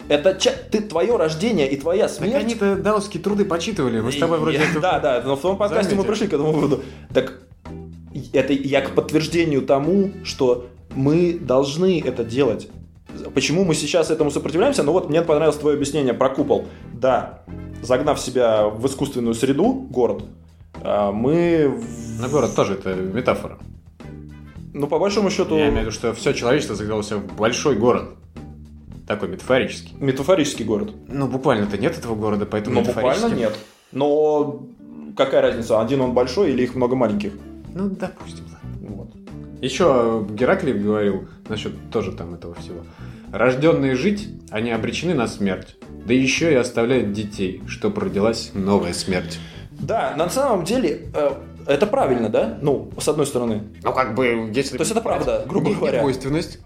Это 0.07 0.35
ча- 0.39 0.53
ты, 0.69 0.81
твое 0.81 1.15
рождение 1.15 1.69
и 1.69 1.77
твоя 1.77 2.07
Так 2.07 2.17
смерть. 2.17 2.35
они-то 2.35 2.75
даосские 2.75 3.23
труды 3.23 3.45
почитывали. 3.45 3.99
Мы 4.01 4.11
с 4.11 4.17
тобой 4.17 4.39
вроде 4.39 4.57
Я- 4.57 4.69
это- 4.69 4.79
Да, 4.79 4.99
да, 4.99 5.23
но 5.25 5.35
в 5.35 5.41
том 5.41 5.57
подкасте 5.57 5.95
мы 5.95 6.01
заметили. 6.03 6.07
пришли 6.11 6.27
к 6.27 6.33
этому 6.33 6.51
выводу. 6.51 6.81
Так 7.13 7.41
это 8.33 8.53
я 8.53 8.81
к 8.81 8.93
подтверждению 8.93 9.61
тому, 9.61 10.11
что 10.23 10.67
мы 10.95 11.33
должны 11.39 12.01
это 12.05 12.23
делать. 12.25 12.69
Почему 13.33 13.63
мы 13.63 13.73
сейчас 13.73 14.11
этому 14.11 14.31
сопротивляемся? 14.31 14.83
Ну 14.83 14.91
вот 14.91 15.09
мне 15.09 15.21
понравилось 15.21 15.57
твое 15.57 15.75
объяснение 15.75 16.13
про 16.13 16.29
купол. 16.29 16.65
Да, 16.93 17.43
загнав 17.81 18.19
себя 18.19 18.67
в 18.67 18.85
искусственную 18.87 19.33
среду, 19.33 19.71
город, 19.89 20.23
мы, 20.83 21.67
в- 21.69 22.21
На 22.21 22.27
город 22.27 22.55
тоже 22.55 22.73
это 22.73 22.93
метафора. 22.95 23.57
ну 24.73 24.87
по 24.87 24.99
большому 24.99 25.29
счету, 25.29 25.55
Я 25.57 25.65
имею 25.65 25.77
в 25.77 25.81
виду, 25.81 25.91
что 25.91 26.13
все 26.13 26.33
человечество 26.33 26.75
загнало 26.75 27.03
себя 27.03 27.17
в 27.17 27.35
большой 27.35 27.75
город. 27.75 28.15
Такой 29.07 29.27
метафорический. 29.29 29.93
метафорический 29.99 30.63
город. 30.63 30.93
Ну, 31.09 31.27
буквально-то 31.27 31.77
нет 31.77 31.97
этого 31.97 32.15
города, 32.15 32.45
поэтому 32.45 32.79
Но 32.79 32.85
буквально 32.85 33.33
нет. 33.33 33.57
Но 33.91 34.63
какая 35.17 35.41
разница, 35.41 35.81
один 35.81 36.01
он 36.01 36.13
большой 36.13 36.51
или 36.53 36.63
их 36.63 36.75
много 36.75 36.95
маленьких? 36.95 37.33
Ну, 37.73 37.89
допустим. 37.89 38.45
Вот. 38.81 39.13
Еще 39.61 40.25
Гераклит 40.29 40.81
говорил 40.81 41.27
насчет 41.49 41.73
тоже 41.91 42.13
там 42.13 42.33
этого 42.35 42.53
всего. 42.55 42.85
Рожденные 43.33 43.95
жить, 43.95 44.29
они 44.49 44.71
обречены 44.71 45.13
на 45.13 45.27
смерть. 45.27 45.75
Да 46.05 46.13
еще 46.13 46.51
и 46.51 46.55
оставляют 46.55 47.11
детей, 47.11 47.61
чтоб 47.67 47.97
родилась 47.97 48.51
новая 48.53 48.93
смерть. 48.93 49.39
Да, 49.81 50.13
на 50.15 50.29
самом 50.29 50.63
деле 50.63 51.09
э, 51.13 51.31
это 51.67 51.87
правильно, 51.87 52.29
да? 52.29 52.57
Ну, 52.61 52.91
с 52.97 53.07
одной 53.07 53.25
стороны. 53.25 53.63
Ну, 53.83 53.93
как 53.93 54.15
бы, 54.15 54.51
если... 54.53 54.77
То 54.77 54.81
есть 54.81 54.91
это 54.91 55.01
правда, 55.01 55.43
грубо 55.47 55.69
Не- 55.69 55.75
говоря. 55.75 55.97
Недвойственность. 55.97 56.59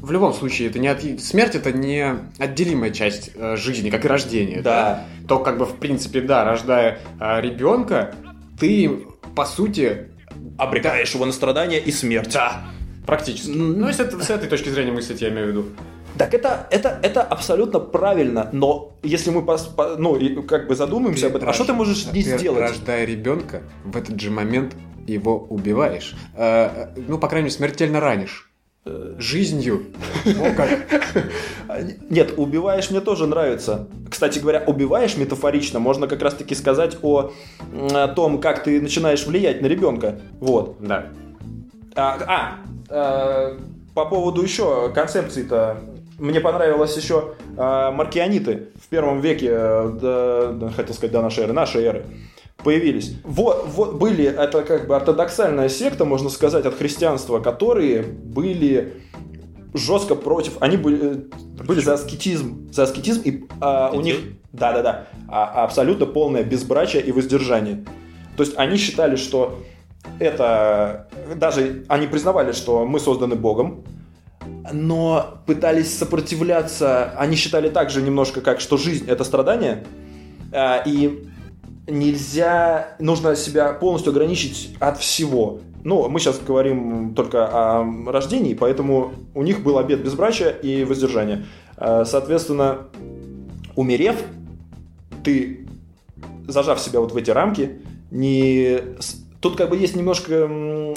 В 0.00 0.12
любом 0.12 0.32
случае, 0.32 0.68
это 0.68 0.78
не 0.78 0.88
от... 0.88 1.02
смерть 1.20 1.54
это 1.56 1.72
не 1.72 2.14
отделимая 2.38 2.90
часть 2.90 3.32
э, 3.34 3.56
жизни, 3.56 3.90
как 3.90 4.04
и 4.04 4.08
рождение. 4.08 4.62
Да. 4.62 5.04
То, 5.26 5.38
как 5.38 5.58
бы, 5.58 5.66
в 5.66 5.74
принципе, 5.76 6.20
да, 6.20 6.44
рождая 6.44 7.00
ребенка, 7.18 8.14
ты, 8.58 9.06
по 9.34 9.44
сути, 9.44 10.08
Обрекаешь 10.56 11.14
его 11.14 11.24
на 11.24 11.32
страдания 11.32 11.78
и 11.78 11.92
смерть. 11.92 12.32
да, 12.32 12.64
практически. 13.06 13.50
Ну, 13.50 13.86
если 13.86 14.06
это, 14.06 14.22
с 14.22 14.30
этой 14.30 14.48
точки 14.48 14.68
зрения 14.68 14.92
мыслить, 14.92 15.20
я 15.20 15.28
имею 15.28 15.46
в 15.46 15.50
виду. 15.50 15.66
Так 16.18 16.34
это, 16.34 16.66
это, 16.70 16.98
это 17.02 17.22
абсолютно 17.22 17.78
правильно, 17.80 18.48
но 18.52 18.92
если 19.02 19.30
мы 19.30 19.42
пос- 19.42 19.74
по- 19.74 19.96
ну, 19.96 20.16
и 20.16 20.42
как 20.42 20.66
бы 20.66 20.74
задумаемся 20.74 21.28
об 21.28 21.36
этом, 21.36 21.48
а 21.48 21.52
что 21.52 21.64
ты 21.64 21.72
можешь 21.72 22.06
не 22.12 22.22
Ты, 22.22 22.38
сделать? 22.38 22.60
рождая 22.60 23.04
ребенка, 23.04 23.62
в 23.84 23.96
этот 23.96 24.20
же 24.20 24.30
момент 24.30 24.74
его 25.06 25.38
убиваешь. 25.38 26.14
Э, 26.36 26.90
э, 26.96 27.00
ну, 27.06 27.18
по 27.18 27.28
крайней 27.28 27.46
мере, 27.46 27.56
смертельно 27.56 28.00
ранишь. 28.00 28.50
Жизнью. 29.18 29.86
А, 31.68 31.80
Нет, 32.10 32.34
убиваешь 32.36 32.90
мне 32.90 33.00
тоже 33.00 33.26
нравится. 33.26 33.88
Кстати 34.10 34.38
говоря, 34.38 34.64
убиваешь 34.66 35.16
метафорично, 35.16 35.78
можно 35.78 36.06
как 36.06 36.22
раз-таки 36.22 36.54
сказать 36.54 36.96
о, 37.02 37.32
о 37.72 38.08
том, 38.08 38.40
как 38.40 38.64
ты 38.64 38.80
начинаешь 38.80 39.26
влиять 39.26 39.60
на 39.60 39.66
ребенка. 39.66 40.20
Вот. 40.40 40.76
Да. 40.80 41.08
А, 41.94 42.58
а, 42.88 43.52
э, 43.52 43.58
по 43.94 44.06
поводу 44.06 44.42
еще 44.42 44.90
концепции-то, 44.94 45.80
мне 46.18 46.40
понравилось 46.40 46.96
еще 46.96 47.34
э, 47.56 47.90
маркианиты 47.92 48.68
в 48.82 48.88
первом 48.88 49.20
веке, 49.20 49.48
э, 49.50 49.90
до- 50.00 50.70
хотел 50.76 50.94
сказать, 50.94 51.12
до 51.12 51.22
нашей 51.22 51.44
эры, 51.44 51.52
нашей 51.52 51.84
эры, 51.84 52.06
появились. 52.64 53.16
Вот, 53.24 53.66
вот 53.68 53.94
были, 53.94 54.24
это 54.24 54.62
как 54.62 54.88
бы 54.88 54.96
ортодоксальная 54.96 55.68
секта, 55.68 56.04
можно 56.04 56.28
сказать, 56.28 56.66
от 56.66 56.74
христианства, 56.76 57.38
которые 57.38 58.02
были 58.02 58.94
жестко 59.74 60.14
против, 60.14 60.56
они 60.60 60.76
были, 60.76 60.98
э, 60.98 61.64
были 61.64 61.80
за 61.80 61.94
аскетизм, 61.94 62.68
за 62.72 62.82
аскетизм, 62.84 63.22
и 63.24 63.44
а, 63.60 63.90
у 63.92 64.00
них, 64.00 64.16
да-да-да, 64.52 65.06
а- 65.28 65.64
абсолютно 65.64 66.06
полное 66.06 66.42
безбрачие 66.42 67.02
и 67.02 67.12
воздержание. 67.12 67.84
То 68.36 68.42
есть 68.42 68.54
они 68.56 68.76
считали, 68.76 69.16
что 69.16 69.58
это 70.18 71.08
даже 71.36 71.84
они 71.88 72.06
признавали, 72.06 72.52
что 72.52 72.86
мы 72.86 72.98
созданы 72.98 73.34
Богом, 73.36 73.84
но 74.72 75.40
пытались 75.46 75.96
сопротивляться. 75.96 77.12
Они 77.16 77.36
считали 77.36 77.68
также 77.68 78.02
немножко 78.02 78.40
как, 78.40 78.60
что 78.60 78.76
жизнь 78.76 79.04
это 79.08 79.24
страдание, 79.24 79.84
а, 80.52 80.82
и 80.84 81.24
нельзя, 81.86 82.96
нужно 82.98 83.36
себя 83.36 83.72
полностью 83.72 84.10
ограничить 84.10 84.74
от 84.78 84.98
всего. 84.98 85.60
Ну, 85.84 86.08
мы 86.08 86.20
сейчас 86.20 86.38
говорим 86.38 87.14
только 87.14 87.46
о 87.46 87.84
рождении, 88.06 88.54
поэтому 88.54 89.12
у 89.34 89.42
них 89.42 89.62
был 89.62 89.78
обет 89.78 90.02
безбрачия 90.02 90.50
и 90.50 90.84
воздержания. 90.84 91.46
А, 91.76 92.04
Соответственно, 92.04 92.88
умерев, 93.76 94.16
ты, 95.22 95.66
зажав 96.46 96.80
себя 96.80 97.00
вот 97.00 97.12
в 97.12 97.16
эти 97.16 97.30
рамки, 97.30 97.80
не... 98.10 98.78
Тут 99.40 99.56
как 99.56 99.70
бы 99.70 99.76
есть 99.76 99.94
немножко 99.94 100.94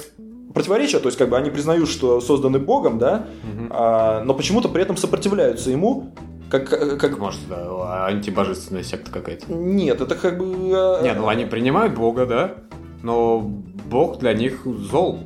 противоречия, 0.62 1.00
то 1.00 1.08
есть 1.08 1.18
как 1.18 1.30
бы 1.30 1.38
они 1.38 1.50
признают, 1.50 1.90
что 1.90 2.22
созданы 2.22 2.60
Богом, 2.60 3.00
да, 3.00 3.26
Мгм. 3.44 3.68
а, 3.72 4.24
но 4.24 4.34
почему-то 4.34 4.70
при 4.70 4.82
этом 4.84 4.96
сопротивляются 4.98 5.72
ему, 5.72 6.12
как, 6.50 6.70
как... 7.00 7.18
Может, 7.18 7.40
да, 7.50 8.06
антибожественная 8.08 8.84
секта 8.84 9.12
какая-то. 9.12 9.52
Нет, 9.54 10.02
это 10.02 10.16
как 10.16 10.38
бы... 10.38 10.72
а, 10.74 11.02
Нет, 11.02 11.18
ну 11.18 11.28
они 11.28 11.46
принимают 11.46 11.96
Бога, 11.96 12.26
да? 12.26 12.56
Но 13.04 13.40
Бог 13.40 14.20
для 14.20 14.34
них 14.34 14.62
зол. 14.66 15.20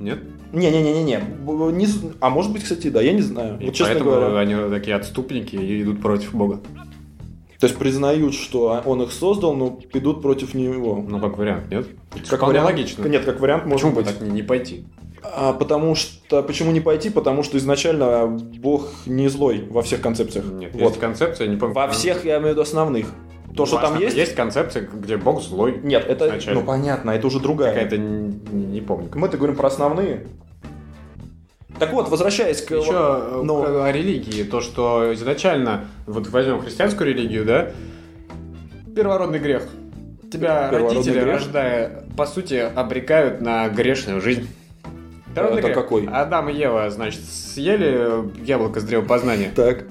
Нет? 0.00 0.18
Не-не-не-не-не. 0.52 1.20
Не 1.72 1.88
А 2.20 2.30
может 2.30 2.52
быть, 2.52 2.62
кстати, 2.62 2.88
да, 2.88 3.00
я 3.02 3.12
не 3.12 3.20
знаю. 3.22 3.58
И 3.60 3.66
Вот, 3.66 3.74
честно 3.74 3.94
поэтому 3.94 4.10
говоря. 4.10 4.38
они 4.38 4.54
такие 4.70 4.96
отступники 4.96 5.56
и 5.56 5.82
идут 5.82 6.00
против 6.00 6.32
Бога. 6.34 6.60
То 7.60 7.66
есть 7.66 7.78
признают, 7.78 8.34
что 8.34 8.82
он 8.84 9.02
их 9.02 9.12
создал, 9.12 9.54
но 9.54 9.78
идут 9.92 10.22
против 10.22 10.54
него. 10.54 11.04
Ну, 11.06 11.20
как 11.20 11.38
вариант, 11.38 11.70
нет? 11.70 11.86
Как 12.28 12.38
Вполне 12.38 12.60
вариант, 12.60 12.66
логично. 12.66 13.06
Нет, 13.06 13.24
как 13.24 13.40
вариант 13.40 13.64
может 13.64 13.82
Почему 13.82 13.92
бы 13.92 14.02
быть. 14.02 14.06
так 14.06 14.20
не, 14.20 14.30
не 14.30 14.42
пойти? 14.42 14.84
А, 15.22 15.52
потому 15.52 15.94
что... 15.94 16.42
Почему 16.42 16.72
не 16.72 16.80
пойти? 16.80 17.10
Потому 17.10 17.42
что 17.42 17.56
изначально 17.56 18.26
Бог 18.26 18.88
не 19.06 19.28
злой 19.28 19.64
во 19.70 19.82
всех 19.82 20.00
концепциях. 20.00 20.44
Нет, 20.46 20.72
вот. 20.74 20.82
есть 20.82 21.00
концепция, 21.00 21.48
не 21.48 21.56
помню. 21.56 21.74
Во 21.74 21.88
всех, 21.88 22.24
я 22.24 22.36
имею 22.38 22.48
в 22.48 22.50
виду, 22.50 22.62
основных. 22.62 23.06
То, 23.56 23.66
что 23.66 23.78
там 23.78 23.98
есть... 23.98 24.16
Есть 24.16 24.34
концепция, 24.34 24.88
где 24.92 25.16
Бог 25.16 25.40
злой. 25.40 25.80
Нет, 25.82 26.04
это... 26.08 26.26
Изначально. 26.28 26.60
Ну, 26.60 26.66
понятно, 26.66 27.10
это 27.12 27.26
уже 27.26 27.40
другая. 27.40 27.72
Какая-то 27.72 27.98
не- 27.98 28.36
не 28.52 28.80
помню. 28.80 29.10
Мы-то 29.14 29.36
говорим 29.36 29.56
про 29.56 29.68
основные. 29.68 30.26
Так 31.78 31.92
вот, 31.92 32.08
возвращаясь 32.08 32.62
к... 32.62 32.70
Еще 32.70 33.42
ну, 33.42 33.82
о 33.82 33.90
религии, 33.90 34.44
то, 34.44 34.60
что 34.60 35.12
изначально, 35.14 35.86
вот 36.06 36.28
возьмем 36.28 36.60
христианскую 36.60 37.10
религию, 37.10 37.44
да, 37.44 37.70
первородный 38.94 39.38
грех. 39.38 39.64
Тебя 40.30 40.68
Первородный 40.68 40.98
родители, 40.98 41.20
грех? 41.20 41.34
рождая, 41.34 42.04
по 42.16 42.26
сути, 42.26 42.54
обрекают 42.54 43.40
на 43.40 43.68
грешную 43.68 44.20
жизнь. 44.20 44.48
Первородный 45.34 45.60
Это 45.60 45.68
грех. 45.68 45.76
какой? 45.76 46.06
Адам 46.06 46.48
и 46.48 46.54
Ева, 46.54 46.88
значит, 46.90 47.22
съели 47.24 48.30
яблоко 48.44 48.80
с 48.80 48.84
древа 48.84 49.04
познания. 49.04 49.50
Так. 49.54 49.84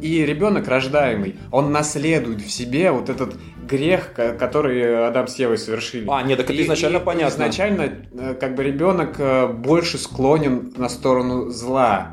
И 0.00 0.24
ребенок 0.24 0.66
рождаемый, 0.68 1.36
он 1.50 1.72
наследует 1.72 2.40
в 2.40 2.50
себе 2.50 2.90
вот 2.90 3.08
этот 3.08 3.34
грех, 3.70 4.12
ко- 4.12 4.32
который 4.32 5.06
Адам 5.08 5.28
с 5.28 5.36
Евой 5.36 5.58
совершили. 5.58 6.06
А, 6.10 6.22
нет, 6.22 6.38
так 6.38 6.50
это 6.50 6.54
И- 6.60 6.64
изначально 6.64 6.96
и 6.98 7.00
понятно. 7.04 7.34
Изначально, 7.34 7.82
э, 8.12 8.34
как 8.40 8.54
бы 8.56 8.62
ребенок 8.64 9.16
э, 9.18 9.46
больше 9.48 9.98
склонен 9.98 10.72
на 10.76 10.88
сторону 10.88 11.50
зла. 11.50 12.12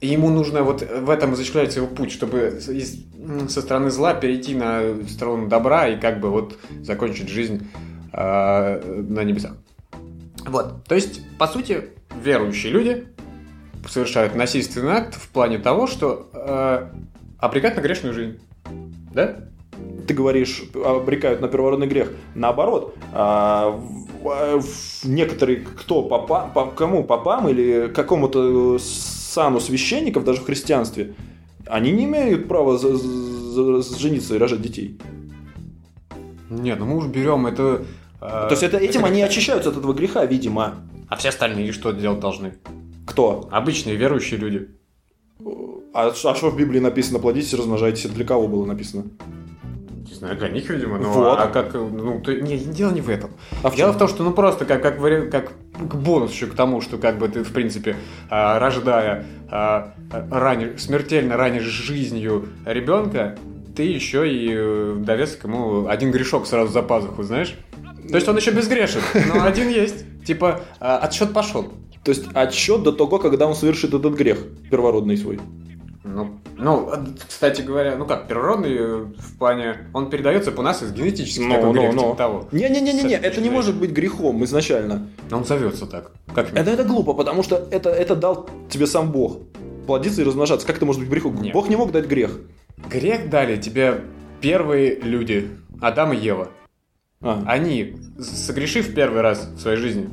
И 0.00 0.06
ему 0.08 0.30
нужно 0.30 0.62
вот 0.62 0.82
в 0.82 1.10
этом 1.10 1.34
изучается 1.34 1.80
его 1.80 1.88
путь, 1.88 2.12
чтобы 2.12 2.60
из- 2.68 3.04
со 3.50 3.60
стороны 3.62 3.90
зла 3.90 4.14
перейти 4.14 4.54
на 4.54 4.82
сторону 5.08 5.48
добра 5.48 5.88
и 5.88 5.98
как 5.98 6.20
бы 6.20 6.30
вот 6.30 6.58
закончить 6.82 7.28
жизнь 7.28 7.66
э, 8.12 9.02
на 9.08 9.24
небесах. 9.24 9.52
Вот. 10.46 10.84
То 10.84 10.94
есть, 10.94 11.20
по 11.38 11.46
сути, 11.48 11.90
верующие 12.22 12.72
люди 12.72 13.08
совершают 13.88 14.34
насильственный 14.34 14.92
акт 14.92 15.14
в 15.14 15.28
плане 15.30 15.58
того, 15.58 15.86
что 15.86 16.30
э, 16.32 16.88
обрекать 17.38 17.76
на 17.76 17.80
грешную 17.80 18.14
жизнь. 18.14 18.38
Да? 19.12 19.36
Ты 20.06 20.14
говоришь, 20.14 20.62
обрекают 20.74 21.40
на 21.40 21.48
первородный 21.48 21.86
грех. 21.86 22.12
Наоборот, 22.34 22.94
а, 23.12 23.70
в- 24.22 25.04
некоторые, 25.04 25.58
кто, 25.58 26.02
папа, 26.02 26.50
по- 26.54 26.66
кому, 26.70 27.04
попам 27.04 27.48
или 27.48 27.88
какому-то 27.94 28.78
сану 28.78 29.60
священников, 29.60 30.24
даже 30.24 30.40
в 30.40 30.44
христианстве, 30.46 31.14
они 31.66 31.92
не 31.92 32.04
имеют 32.04 32.48
права 32.48 32.78
за- 32.78 32.96
за- 32.96 33.98
жениться 33.98 34.34
и 34.34 34.38
рожать 34.38 34.62
детей. 34.62 34.98
Нет, 36.50 36.78
ну 36.78 36.86
мы 36.86 36.96
уж 36.98 37.06
берем 37.06 37.46
это... 37.46 37.84
э, 38.20 38.26
То 38.26 38.48
есть 38.50 38.62
это, 38.62 38.76
этим 38.78 39.04
они 39.04 39.20
очищаются 39.22 39.70
от 39.70 39.76
этого 39.78 39.92
греха, 39.92 40.24
видимо. 40.24 40.76
А 41.08 41.16
все 41.16 41.28
остальные 41.30 41.72
что 41.72 41.92
делать 41.92 42.20
должны? 42.20 42.54
Кто? 43.06 43.48
Обычные 43.50 43.96
верующие 43.96 44.38
люди. 44.38 44.68
А, 45.92 46.08
а 46.10 46.34
что 46.34 46.50
в 46.50 46.56
Библии 46.56 46.78
написано? 46.80 47.18
Плодитесь, 47.18 47.54
размножайтесь. 47.54 48.04
Это 48.04 48.14
для 48.14 48.24
кого 48.24 48.48
было 48.48 48.64
написано? 48.64 49.04
Не 50.08 50.14
знаю, 50.14 50.36
для 50.36 50.48
них, 50.48 50.68
видимо, 50.70 50.98
но 50.98 51.12
Вот. 51.12 51.38
а 51.40 51.48
как, 51.48 51.74
ну, 51.74 52.20
то, 52.20 52.32
не, 52.32 52.56
дело 52.58 52.92
не 52.92 53.00
в 53.00 53.08
этом. 53.08 53.30
А 53.62 53.70
в 53.70 53.76
Дело 53.76 53.92
в 53.92 53.98
том, 53.98 54.08
что 54.08 54.22
ну 54.22 54.32
просто 54.32 54.64
как, 54.64 54.82
как, 54.82 54.98
как 55.30 55.52
к 55.78 55.94
бонус 55.94 56.32
еще 56.32 56.46
к 56.46 56.54
тому, 56.54 56.80
что 56.80 56.96
как 56.96 57.18
бы 57.18 57.28
ты, 57.28 57.42
в 57.42 57.52
принципе, 57.52 57.96
а, 58.30 58.58
рождая 58.58 59.26
а, 59.50 59.94
ранее, 60.30 60.78
смертельно 60.78 61.36
ранишь 61.36 61.64
жизнью 61.64 62.48
ребенка, 62.64 63.36
ты 63.74 63.82
еще 63.82 64.30
и 64.32 64.48
э, 64.52 64.94
довес 64.98 65.36
к 65.36 65.44
ему 65.44 65.86
один 65.86 66.10
грешок 66.10 66.46
сразу 66.46 66.72
за 66.72 66.82
пазуху, 66.82 67.22
знаешь? 67.22 67.54
То 68.08 68.14
есть 68.14 68.26
он 68.26 68.36
еще 68.36 68.52
безгрешен, 68.52 69.00
но 69.28 69.44
один 69.44 69.68
есть. 69.68 70.04
Типа, 70.24 70.62
а, 70.80 70.98
отсчет 70.98 71.32
пошел. 71.32 71.72
То 72.02 72.10
есть 72.10 72.24
отсчет 72.34 72.82
до 72.82 72.92
того, 72.92 73.18
когда 73.18 73.46
он 73.46 73.54
совершит 73.54 73.92
этот 73.92 74.14
грех 74.14 74.38
первородный 74.70 75.16
свой. 75.16 75.40
Ну, 76.04 76.38
ну, 76.58 76.88
а, 76.90 77.04
кстати 77.28 77.60
говоря, 77.62 77.96
ну 77.96 78.06
как, 78.06 78.28
первородный 78.28 78.76
э, 78.76 78.96
в 79.18 79.38
плане, 79.38 79.88
он 79.92 80.08
передается 80.08 80.52
по 80.52 80.62
нас 80.62 80.82
из 80.82 80.92
генетически, 80.92 81.40
Ну, 81.40 81.54
такой 81.54 81.66
ну, 81.66 81.72
грех, 81.72 81.94
ну. 81.94 82.02
типа 82.02 82.14
того. 82.16 82.48
Не-не-не-не, 82.52 83.14
это 83.14 83.40
не 83.40 83.50
может 83.50 83.76
быть 83.76 83.90
грехом 83.90 84.42
изначально. 84.44 85.08
Но 85.30 85.38
он 85.38 85.44
зовется 85.44 85.86
так. 85.86 86.12
Как 86.34 86.52
Это, 86.52 86.70
это 86.70 86.84
глупо, 86.84 87.12
потому 87.12 87.42
что 87.42 87.66
это, 87.70 87.90
это 87.90 88.16
дал 88.16 88.48
тебе 88.70 88.86
сам 88.86 89.12
Бог. 89.12 89.38
Плодиться 89.86 90.22
и 90.22 90.24
размножаться. 90.24 90.66
Как 90.66 90.76
это 90.76 90.86
может 90.86 91.02
быть 91.02 91.10
грехом? 91.10 91.40
Нет. 91.40 91.52
Бог 91.52 91.68
не 91.68 91.76
мог 91.76 91.92
дать 91.92 92.06
грех. 92.06 92.40
Грех 92.90 93.30
дали 93.30 93.56
тебе 93.56 94.00
первые 94.40 94.96
люди, 95.00 95.50
Адам 95.80 96.12
и 96.12 96.16
Ева. 96.16 96.48
А. 97.20 97.42
Они, 97.46 97.96
согрешив 98.18 98.94
первый 98.94 99.22
раз 99.22 99.48
в 99.56 99.60
своей 99.60 99.78
жизни, 99.78 100.08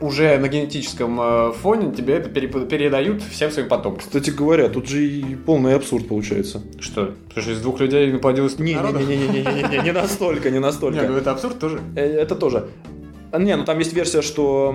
уже 0.00 0.38
на 0.38 0.48
генетическом 0.48 1.18
э, 1.20 1.52
фоне 1.52 1.92
тебе 1.94 2.14
это 2.14 2.28
передают 2.30 3.22
всем 3.22 3.50
своим 3.50 3.68
потомкам. 3.68 4.00
Кстати 4.00 4.30
говоря, 4.30 4.68
тут 4.68 4.88
же 4.88 5.04
и 5.04 5.34
полный 5.34 5.74
абсурд 5.74 6.08
получается. 6.08 6.62
Что? 6.80 7.14
Потому 7.28 7.42
что 7.42 7.52
из 7.52 7.60
двух 7.60 7.80
людей 7.80 8.12
наплодилось 8.12 8.58
народа? 8.58 8.98
Не-не-не-не-не, 9.00 9.82
не 9.82 9.92
настолько, 9.92 10.50
не 10.50 10.54
Не, 10.54 10.60
ну 10.60 10.66
настолько. 10.66 11.00
это 11.00 11.30
абсурд 11.30 11.58
тоже. 11.58 11.80
Э, 11.94 12.00
Это 12.00 12.34
тоже. 12.34 12.68
А, 13.32 13.38
Не, 13.38 13.56
ну 13.56 13.64
там 13.64 13.78
есть 13.78 13.92
версия, 13.92 14.22
что 14.22 14.74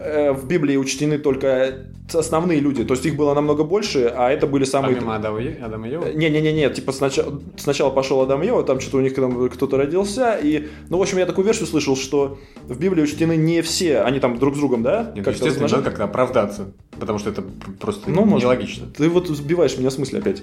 э, 0.00 0.32
в 0.32 0.46
Библии 0.46 0.76
учтены 0.76 1.18
только 1.18 1.86
основные 2.12 2.60
люди. 2.60 2.84
То 2.84 2.94
есть 2.94 3.04
их 3.06 3.16
было 3.16 3.34
намного 3.34 3.64
больше, 3.64 4.12
а 4.16 4.30
это 4.30 4.46
были 4.46 4.64
самые... 4.64 4.96
Помимо 4.96 5.16
Адама 5.16 5.40
Адама 5.62 5.88
и 5.88 5.92
Евы? 5.92 6.12
Не-не-не, 6.14 6.70
типа 6.70 6.92
сначала, 6.92 7.40
сначала 7.56 7.90
пошел 7.90 8.20
Адам 8.20 8.42
и 8.42 8.46
Ева, 8.46 8.62
там 8.62 8.80
что-то 8.80 8.98
у 8.98 9.00
них 9.00 9.14
кто-то 9.14 9.76
родился, 9.76 10.36
и, 10.36 10.68
ну, 10.88 10.98
в 10.98 11.02
общем, 11.02 11.18
я 11.18 11.26
такую 11.26 11.44
версию 11.44 11.66
слышал, 11.66 11.96
что 11.96 12.38
в 12.66 12.78
Библии 12.78 13.02
учтены 13.02 13.36
не 13.36 13.62
все, 13.62 14.00
они 14.00 14.20
там 14.20 14.38
друг 14.38 14.54
с 14.54 14.58
другом, 14.58 14.82
да? 14.82 15.12
Нет, 15.14 15.24
Как-то 15.24 15.44
естественно, 15.44 15.68
надо 15.68 15.82
как-то 15.82 16.04
оправдаться. 16.04 16.72
Потому 16.98 17.18
что 17.18 17.30
это 17.30 17.42
просто 17.78 18.10
Ну, 18.10 18.24
может. 18.24 18.44
нелогично. 18.44 18.86
Ты 18.86 19.08
вот 19.08 19.28
сбиваешь 19.28 19.76
меня 19.76 19.90
с 19.90 19.98
мысли 19.98 20.18
опять. 20.18 20.42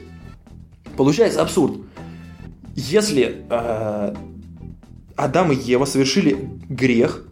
Получается 0.98 1.42
абсурд. 1.42 1.78
Если 2.76 3.44
э, 3.50 4.16
Адам 5.16 5.52
и 5.52 5.56
Ева 5.56 5.86
совершили 5.86 6.38
грех, 6.70 7.26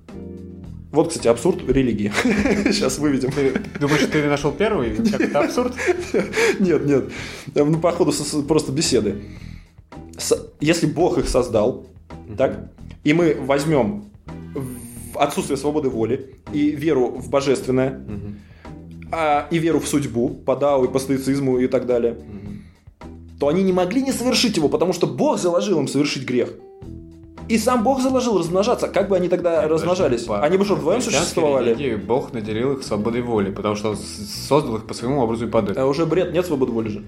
вот, 0.94 1.10
кстати, 1.10 1.28
абсурд 1.28 1.68
религии. 1.68 2.14
Сейчас 2.72 3.00
выведем. 3.00 3.32
Ты 3.32 3.60
думаешь, 3.80 4.08
ты 4.12 4.24
нашел 4.28 4.52
первый? 4.52 4.96
Как 4.96 5.22
это 5.22 5.40
абсурд? 5.40 5.74
Нет, 6.60 6.86
нет. 6.86 7.06
Ну, 7.56 7.80
походу, 7.80 8.14
просто 8.48 8.72
беседы. 8.72 9.24
Если 10.62 10.86
Бог 10.86 11.18
их 11.18 11.28
создал, 11.28 11.88
так, 12.38 12.72
и 13.04 13.12
мы 13.14 13.34
возьмем 13.34 14.12
отсутствие 15.16 15.58
свободы 15.58 15.90
воли 15.90 16.36
и 16.54 16.70
веру 16.70 17.08
в 17.08 17.28
божественное, 17.28 18.00
а, 19.12 19.48
и 19.50 19.58
веру 19.58 19.80
в 19.80 19.88
судьбу, 19.88 20.30
по 20.30 20.56
Дао 20.56 20.86
и 20.86 20.92
по 20.92 21.00
стоицизму 21.00 21.58
и 21.58 21.68
так 21.68 21.88
далее, 21.88 22.18
то 23.40 23.48
они 23.48 23.64
не 23.64 23.74
могли 23.74 24.04
не 24.04 24.12
совершить 24.12 24.58
его, 24.58 24.70
потому 24.70 24.94
что 24.94 25.08
Бог 25.08 25.40
заложил 25.40 25.80
им 25.80 25.88
совершить 25.88 26.24
грех. 26.24 26.54
И 27.54 27.58
сам 27.60 27.84
Бог 27.84 28.02
заложил 28.02 28.40
размножаться. 28.40 28.88
Как 28.88 29.08
бы 29.10 29.16
они 29.16 29.28
тогда 29.28 29.68
размножались? 29.68 30.24
По 30.24 30.42
Они 30.42 30.58
бы 30.58 30.66
что, 30.66 30.74
вдвоем 30.74 31.02
существовали? 31.02 31.70
религии 31.70 31.96
Бог 31.98 32.34
наделил 32.34 32.74
их 32.74 32.84
свободой 32.84 33.22
воли, 33.22 33.52
потому 33.52 33.76
что 33.76 33.96
создал 33.96 34.78
их 34.78 34.88
по 34.88 34.96
своему 34.96 35.22
образу 35.22 35.46
и 35.46 35.50
подобию. 35.52 35.80
А 35.80 35.86
уже 35.86 36.08
бред, 36.08 36.34
нет 36.34 36.48
свободы 36.48 36.72
воли 36.72 36.90
же. 36.90 37.04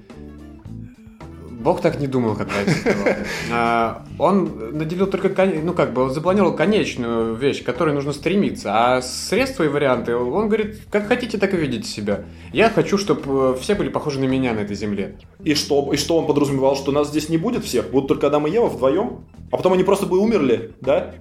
Бог 1.65 1.81
так 1.81 1.99
не 1.99 2.05
думал, 2.05 2.35
когда 2.35 2.53
это 2.61 4.03
Он 4.19 4.77
наделил 4.77 5.07
только, 5.07 5.29
ну 5.63 5.73
как 5.73 5.93
бы, 5.93 6.03
он 6.03 6.11
запланировал 6.11 6.55
конечную 6.55 7.33
вещь, 7.33 7.63
к 7.63 7.65
которой 7.65 7.91
нужно 7.91 8.13
стремиться, 8.13 8.69
а 8.71 9.01
средства 9.01 9.63
и 9.63 9.67
варианты, 9.67 10.15
он 10.15 10.47
говорит, 10.47 10.81
как 10.91 11.07
хотите, 11.07 11.39
так 11.39 11.55
и 11.55 11.57
видите 11.57 11.87
себя. 11.87 12.25
Я 12.53 12.69
хочу, 12.69 12.99
чтобы 12.99 13.57
все 13.59 13.73
были 13.73 13.89
похожи 13.89 14.19
на 14.19 14.25
меня 14.25 14.53
на 14.53 14.59
этой 14.59 14.75
земле. 14.75 15.17
И 15.43 15.55
что, 15.55 15.91
и 15.91 15.97
что 15.97 16.19
он 16.19 16.27
подразумевал, 16.27 16.75
что 16.75 16.91
нас 16.91 17.07
здесь 17.07 17.29
не 17.29 17.37
будет 17.39 17.65
всех? 17.65 17.89
Будут 17.89 18.09
только 18.09 18.27
Адам 18.27 18.45
и 18.45 18.51
Ева 18.51 18.67
вдвоем? 18.67 19.25
А 19.51 19.57
потом 19.57 19.73
они 19.73 19.83
просто 19.83 20.05
бы 20.05 20.19
умерли, 20.19 20.75
да? 20.81 21.15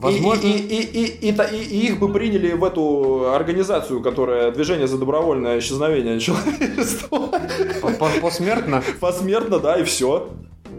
Возможно, 0.00 0.46
И, 0.46 0.50
и, 0.50 0.82
и, 0.82 1.28
и, 1.28 1.30
и, 1.30 1.34
и- 1.34 1.64
и 1.64 1.86
их 1.88 1.98
бы 1.98 2.12
приняли 2.12 2.52
в 2.52 2.62
эту 2.64 3.32
организацию, 3.34 4.00
которая 4.00 4.50
движение 4.52 4.86
за 4.86 4.96
добровольное 4.98 5.58
исчезновение 5.58 6.20
человечества. 6.20 7.28
по- 7.82 7.90
по- 7.92 8.20
посмертно. 8.20 8.82
Посмертно, 9.00 9.58
да, 9.58 9.78
и 9.80 9.84
все. 9.84 10.28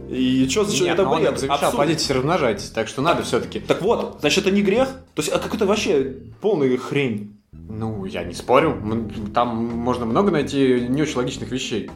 И 0.10 0.48
что 0.50 0.64
за 0.64 0.88
это 0.90 1.04
но 1.04 1.12
он 1.12 1.22
бред? 1.22 1.38
завещал, 1.38 1.56
Абсурд. 1.56 1.76
плодитесь 1.76 2.10
размножайтесь, 2.10 2.70
так 2.70 2.88
что 2.88 3.02
надо 3.02 3.22
все-таки. 3.24 3.60
Так 3.60 3.82
вот, 3.82 4.18
значит, 4.22 4.46
это 4.48 4.56
не 4.56 4.62
грех? 4.62 4.88
То 5.14 5.22
есть, 5.22 5.32
а 5.32 5.38
какой-то 5.38 5.66
вообще 5.66 6.16
полный 6.42 6.76
хрень. 6.78 7.36
Ну, 7.52 8.06
я 8.06 8.24
не 8.24 8.34
спорю, 8.34 8.76
там 9.34 9.50
можно 9.56 10.06
много 10.06 10.32
найти 10.32 10.88
не 10.90 11.02
очень 11.04 11.18
логичных 11.18 11.52
вещей. 11.52 11.92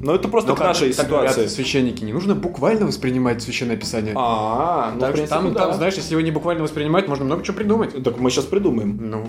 Но 0.00 0.14
это 0.14 0.28
просто 0.28 0.50
Но 0.50 0.56
к 0.56 0.60
нашей 0.60 0.92
говорят 0.92 1.32
ситуации. 1.32 1.46
священники, 1.46 2.04
не 2.04 2.12
нужно 2.12 2.34
буквально 2.34 2.86
воспринимать 2.86 3.42
священное 3.42 3.76
писание. 3.76 4.14
А, 4.16 4.90
ну, 4.92 4.98
в 4.98 5.00
Так 5.00 5.08
что 5.10 5.16
принципе, 5.16 5.34
там, 5.40 5.52
да. 5.54 5.60
там, 5.66 5.74
знаешь, 5.74 5.94
если 5.94 6.12
его 6.12 6.20
не 6.20 6.30
буквально 6.30 6.62
воспринимать, 6.62 7.08
можно 7.08 7.24
много 7.24 7.42
чего 7.42 7.56
придумать. 7.56 8.02
Так 8.04 8.18
мы 8.18 8.30
сейчас 8.30 8.44
придумаем. 8.44 8.98
Ну, 9.00 9.26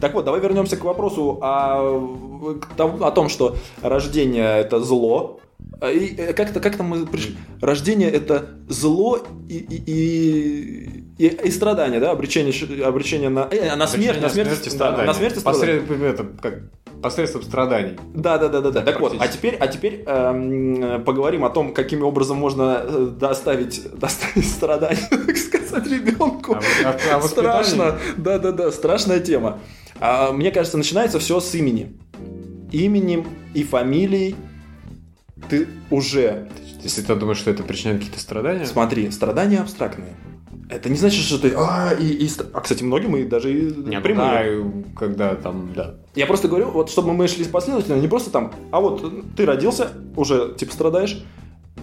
Так 0.00 0.14
вот, 0.14 0.24
давай 0.24 0.40
вернемся 0.40 0.76
к 0.76 0.84
вопросу 0.84 1.38
о, 1.42 2.56
о 2.78 3.10
том, 3.10 3.28
что 3.28 3.56
рождение 3.82 4.58
это 4.60 4.80
зло. 4.80 5.40
А, 5.82 5.90
И 5.90 6.14
э, 6.14 6.32
как-то 6.32 6.60
как 6.60 6.76
там 6.76 6.86
мы 6.86 7.04
пришли? 7.06 7.36
Рождение 7.60 8.08
это 8.08 8.50
зло 8.68 9.18
и, 9.48 9.56
и, 9.56 11.02
и, 11.18 11.26
и, 11.26 11.50
страдание, 11.50 11.98
да? 11.98 12.12
Обречение, 12.12 12.54
обречение 12.84 13.30
на, 13.30 13.48
э, 13.50 13.74
на 13.74 13.88
смерть, 13.88 14.22
на 14.22 14.28
смерть, 14.28 14.48
смерти, 14.50 14.64
да, 14.68 14.70
страдания. 14.70 15.06
на 15.08 15.14
смерть 15.14 15.36
и 15.36 15.40
страдания. 15.40 15.80
Посред- 15.80 16.02
это, 16.02 16.24
как, 16.40 16.70
посредством 17.02 17.42
страданий. 17.42 17.98
Да, 18.14 18.38
да, 18.38 18.48
да, 18.48 18.60
да, 18.60 18.70
да. 18.70 18.82
Так 18.82 19.00
вот, 19.00 19.16
а 19.18 19.26
теперь, 19.26 19.56
а 19.56 19.66
теперь 19.66 20.04
эм, 20.06 21.02
поговорим 21.02 21.44
о 21.44 21.50
том, 21.50 21.74
каким 21.74 22.04
образом 22.04 22.36
можно 22.36 22.80
э, 22.84 23.06
доставить, 23.18 23.82
доставить 23.98 24.48
страдания, 24.48 25.00
так 25.10 25.36
сказать, 25.36 25.84
ребенку. 25.88 26.54
А 26.54 26.60
а- 26.84 27.16
а? 27.16 27.22
Страшно, 27.22 27.98
да, 28.16 28.38
да, 28.38 28.52
да, 28.52 28.70
страшная 28.70 29.18
тема. 29.18 29.58
А, 29.98 30.30
мне 30.30 30.52
кажется, 30.52 30.78
начинается 30.78 31.18
все 31.18 31.40
с 31.40 31.52
имени. 31.56 31.98
Именем 32.70 33.26
и 33.52 33.64
фамилией 33.64 34.36
ты 35.48 35.68
уже, 35.90 36.48
Если 36.82 37.02
ты 37.02 37.14
думаешь, 37.14 37.38
что 37.38 37.50
это 37.50 37.62
причиняет 37.62 37.98
какие-то 37.98 38.20
страдания, 38.20 38.66
смотри, 38.66 39.10
страдания 39.10 39.60
абстрактные. 39.60 40.14
Это 40.68 40.88
не 40.88 40.96
значит, 40.96 41.22
что 41.24 41.38
ты... 41.38 41.52
А, 41.54 41.92
и, 41.92 42.06
и 42.06 42.30
а 42.54 42.60
кстати, 42.60 42.82
многим 42.82 43.14
и 43.16 43.24
даже 43.24 43.52
и 43.52 43.62
не, 43.62 43.96
ну 43.96 44.02
прямые. 44.02 44.62
да, 44.62 44.98
когда 44.98 45.34
там, 45.34 45.70
да. 45.74 45.96
Я 46.14 46.26
просто 46.26 46.48
говорю, 46.48 46.70
вот 46.70 46.88
чтобы 46.88 47.12
мы 47.12 47.28
шли 47.28 47.44
последовательно, 47.44 48.00
не 48.00 48.08
просто 48.08 48.30
там, 48.30 48.54
а 48.70 48.80
вот 48.80 49.34
ты 49.36 49.44
родился, 49.44 49.90
уже 50.16 50.54
типа 50.56 50.72
страдаешь, 50.72 51.22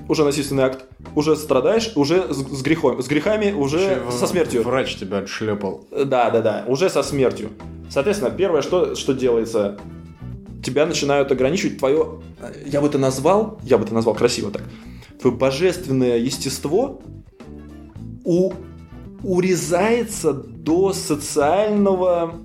уже 0.07 0.26
насильственный 0.26 0.64
акт, 0.64 0.86
уже 1.16 1.36
страдаешь, 1.36 1.91
уже 1.95 2.34
с, 2.34 2.38
с 2.38 2.62
грехом, 2.64 3.01
с 3.01 3.07
грехами, 3.07 3.51
уже 3.51 3.78
Еще 3.80 4.12
со 4.12 4.26
смертью. 4.26 4.64
Врач 4.64 4.95
тебя 4.95 5.20
отшлепал. 5.20 5.86
Да, 5.91 6.32
да, 6.32 6.41
да, 6.41 6.64
уже 6.68 6.89
со 6.89 7.03
смертью. 7.03 7.51
Соответственно, 7.89 8.32
первое, 8.32 8.64
что, 8.64 8.95
что 8.95 9.14
делается, 9.14 9.78
тебя 10.64 10.86
начинают 10.86 11.32
ограничивать 11.32 11.78
твое, 11.78 12.22
я 12.66 12.82
бы 12.82 12.88
это 12.88 12.97
назвал, 12.97 13.60
я 13.64 13.78
бы 13.78 13.86
это 13.86 13.93
назвал 13.93 14.16
красиво 14.16 14.51
так, 14.51 14.64
твое 15.22 15.36
божественное 15.36 16.18
естество 16.18 17.01
у, 18.24 18.53
урезается 19.24 20.34
до 20.34 20.93
социального, 20.93 22.36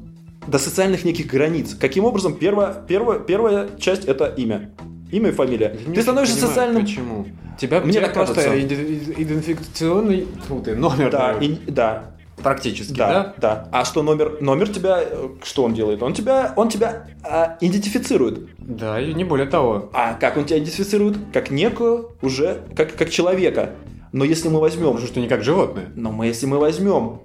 до 0.47 0.59
социальных 0.59 1.05
неких 1.05 1.27
границ. 1.27 1.77
Каким 1.79 2.05
образом? 2.05 2.35
Первая, 2.35 2.75
первая, 2.87 3.19
первая 3.19 3.69
часть 3.79 4.05
это 4.05 4.27
имя. 4.27 4.73
Имя 5.12 5.29
и 5.31 5.33
фамилия. 5.33 5.79
Не 5.87 5.95
ты 5.95 6.03
становишься 6.03 6.37
понимаю, 6.37 6.55
социальным... 6.55 6.83
Почему? 6.83 7.27
Тебя, 7.59 7.81
Мне 7.81 7.93
тебе 7.93 8.03
так 8.07 8.15
просто 8.15 8.35
кажется. 8.35 8.61
идентификационный 8.61 10.27
фу 10.49 10.61
ты, 10.61 10.75
номер 10.75 11.11
Да, 11.11 11.39
и- 11.41 11.57
да, 11.71 12.14
практически, 12.45 12.92
да, 12.92 13.09
да? 13.09 13.34
да, 13.38 13.68
А 13.72 13.84
что 13.84 14.03
номер? 14.05 14.36
Номер 14.40 14.68
тебя, 14.68 15.03
что 15.42 15.64
он 15.64 15.74
делает? 15.74 16.03
Он 16.03 16.14
тебя, 16.14 16.53
он 16.57 16.68
тебя 16.68 17.07
а, 17.24 17.57
идентифицирует. 17.61 18.47
Да, 18.59 19.01
и 19.01 19.12
не 19.14 19.24
более 19.24 19.47
того. 19.47 19.90
А 19.92 20.14
как 20.14 20.36
он 20.36 20.45
тебя 20.45 20.59
идентифицирует? 20.59 21.16
Как 21.32 21.51
некую 21.51 22.12
уже, 22.22 22.59
как, 22.76 22.95
как 22.95 23.11
человека. 23.11 23.70
Но 24.12 24.24
если 24.24 24.49
мы 24.49 24.61
возьмем, 24.61 24.92
Потому 24.92 25.07
что 25.09 25.18
не 25.18 25.26
как 25.26 25.42
животное. 25.42 25.86
но 25.97 26.12
мы, 26.12 26.26
если 26.26 26.47
мы 26.47 26.59
возьмем 26.59 27.20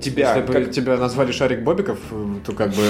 тебя, 0.00 0.34
Если 0.34 0.46
бы 0.46 0.52
как- 0.54 0.70
тебя 0.70 0.96
назвали 0.96 1.30
Шарик 1.32 1.62
Бобиков, 1.62 1.98
то 2.46 2.52
как 2.52 2.70
бы 2.70 2.82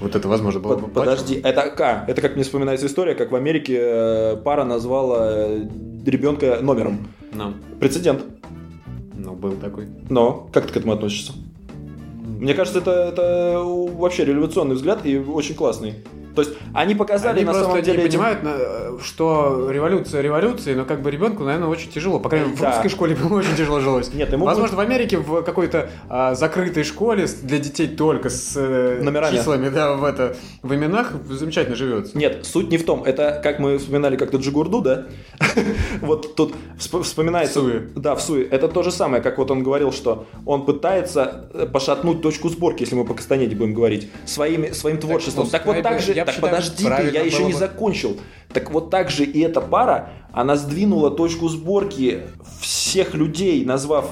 вот 0.00 0.14
это 0.14 0.26
возможно 0.28 0.60
было 0.60 0.76
бы 0.76 0.82
Под- 0.84 0.94
Подожди, 0.94 1.40
это 1.44 1.70
как? 1.70 2.08
Это 2.08 2.22
как 2.22 2.34
мне 2.36 2.44
вспоминается 2.44 2.86
история, 2.86 3.14
как 3.14 3.30
в 3.30 3.34
Америке 3.36 3.78
э, 3.78 4.36
пара 4.42 4.64
назвала 4.64 5.28
э, 5.30 5.64
ребенка 6.06 6.58
номером. 6.62 7.08
Ну, 7.32 7.52
Прецедент. 7.78 8.22
Ну, 9.28 9.36
был 9.36 9.52
такой. 9.52 9.88
Но 10.08 10.48
как 10.52 10.66
ты 10.66 10.72
к 10.72 10.76
этому 10.76 10.92
относишься? 10.92 11.32
Мне 12.26 12.54
кажется, 12.54 12.80
это, 12.80 12.90
это 12.90 13.62
вообще 13.62 14.24
революционный 14.24 14.76
взгляд 14.76 15.04
и 15.04 15.18
очень 15.18 15.54
классный. 15.54 15.94
То 16.34 16.42
есть 16.42 16.54
они 16.74 16.94
показали 16.94 17.38
Они 17.38 17.44
на 17.46 17.54
самом 17.54 17.82
деле 17.82 17.98
этим- 18.04 18.10
понимают, 18.10 18.42
на- 18.42 18.98
что 19.02 19.68
революция 19.70 20.20
революцией, 20.20 20.76
но 20.76 20.84
как 20.84 21.02
бы 21.02 21.10
ребенку, 21.10 21.44
наверное, 21.44 21.68
очень 21.68 21.90
тяжело. 21.90 22.20
По 22.20 22.28
крайней 22.28 22.46
мере, 22.46 22.56
в 22.58 22.60
Да. 22.60 22.70
русской 22.72 22.88
школе 22.88 23.16
ему 23.20 23.34
очень 23.34 23.56
тяжело 23.56 23.80
жилось. 23.80 24.12
Нет, 24.14 24.32
ему 24.32 24.44
Возможно, 24.44 24.76
в 24.76 24.80
Америке 24.80 25.18
в 25.18 25.42
какой-то 25.42 25.90
а, 26.08 26.34
закрытой 26.34 26.84
школе 26.84 27.26
для 27.42 27.58
детей 27.58 27.88
только 27.88 28.30
с 28.30 28.54
э, 28.56 29.00
Номерами. 29.02 29.36
числами, 29.36 29.68
да, 29.68 29.94
в 29.94 30.04
это 30.04 30.36
в 30.62 30.74
именах 30.74 31.12
замечательно 31.28 31.76
живется. 31.76 32.16
Нет, 32.16 32.44
суть 32.46 32.70
не 32.70 32.78
в 32.78 32.84
том. 32.84 33.02
Это, 33.04 33.40
как 33.42 33.58
мы 33.58 33.78
вспоминали 33.78 34.16
как-то 34.16 34.38
Джигурду, 34.38 34.80
да? 34.80 35.06
Вот 36.00 36.34
тут 36.36 36.54
всп- 36.78 37.02
вспоминается... 37.02 37.60
В 37.60 37.62
Суе. 37.62 37.88
Да, 37.96 38.14
в 38.14 38.20
Суе. 38.20 38.44
Это 38.44 38.68
то 38.68 38.82
же 38.82 38.90
самое, 38.90 39.22
как 39.22 39.38
вот 39.38 39.50
он 39.50 39.62
говорил, 39.62 39.92
что 39.92 40.26
он 40.46 40.64
пытается 40.64 41.48
э, 41.54 41.66
пошатнуть 41.66 42.22
точку 42.22 42.48
сборки, 42.48 42.82
если 42.82 42.94
мы 42.94 43.04
по 43.04 43.14
Кастанеде 43.14 43.56
будем 43.56 43.74
говорить, 43.74 44.08
своими, 44.26 44.70
своим 44.70 44.98
творчеством. 44.98 45.48
Так, 45.48 45.66
вот 45.66 45.82
так 45.82 46.00
же... 46.00 46.12
я 46.18 46.24
Так 46.24 46.34
считаю, 46.34 46.52
подожди 46.52 46.84
ты, 46.84 47.10
я 47.14 47.22
еще 47.22 47.38
было 47.38 47.46
не 47.46 47.52
бы. 47.52 47.58
закончил. 47.58 48.16
Так 48.52 48.70
вот 48.70 48.90
так 48.90 49.10
же 49.10 49.24
и 49.24 49.40
эта 49.40 49.60
пара, 49.60 50.10
она 50.32 50.56
сдвинула 50.56 51.10
точку 51.10 51.48
сборки 51.48 52.22
всех 52.60 53.14
людей, 53.14 53.64
назвав... 53.64 54.10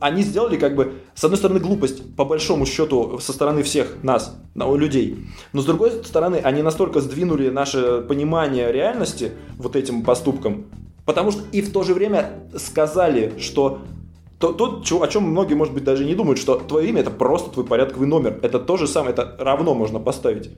Они 0.00 0.22
сделали 0.22 0.56
как 0.56 0.76
бы, 0.76 0.94
с 1.14 1.24
одной 1.24 1.38
стороны, 1.38 1.60
глупость, 1.60 2.14
по 2.14 2.24
большому 2.24 2.66
счету, 2.66 3.18
со 3.20 3.32
стороны 3.32 3.62
всех 3.62 4.02
нас, 4.02 4.36
людей. 4.54 5.26
Но 5.52 5.62
с 5.62 5.64
другой 5.64 5.90
стороны, 6.04 6.36
они 6.36 6.62
настолько 6.62 7.00
сдвинули 7.00 7.48
наше 7.48 8.00
понимание 8.02 8.70
реальности 8.70 9.32
вот 9.56 9.76
этим 9.76 10.02
поступком, 10.02 10.66
потому 11.04 11.30
что 11.32 11.42
и 11.50 11.60
в 11.62 11.72
то 11.72 11.82
же 11.82 11.94
время 11.94 12.48
сказали, 12.56 13.32
что 13.38 13.80
то, 14.38 14.52
то, 14.52 15.02
о 15.02 15.08
чем 15.08 15.22
многие, 15.24 15.54
может 15.54 15.72
быть, 15.72 15.84
даже 15.84 16.04
не 16.04 16.14
думают, 16.14 16.38
что 16.38 16.56
твое 16.56 16.90
имя 16.90 17.00
это 17.00 17.10
просто 17.10 17.50
твой 17.50 17.64
порядковый 17.64 18.06
номер. 18.06 18.38
Это 18.42 18.58
то 18.58 18.76
же 18.76 18.86
самое, 18.86 19.12
это 19.12 19.36
равно 19.38 19.74
можно 19.74 20.00
поставить. 20.00 20.50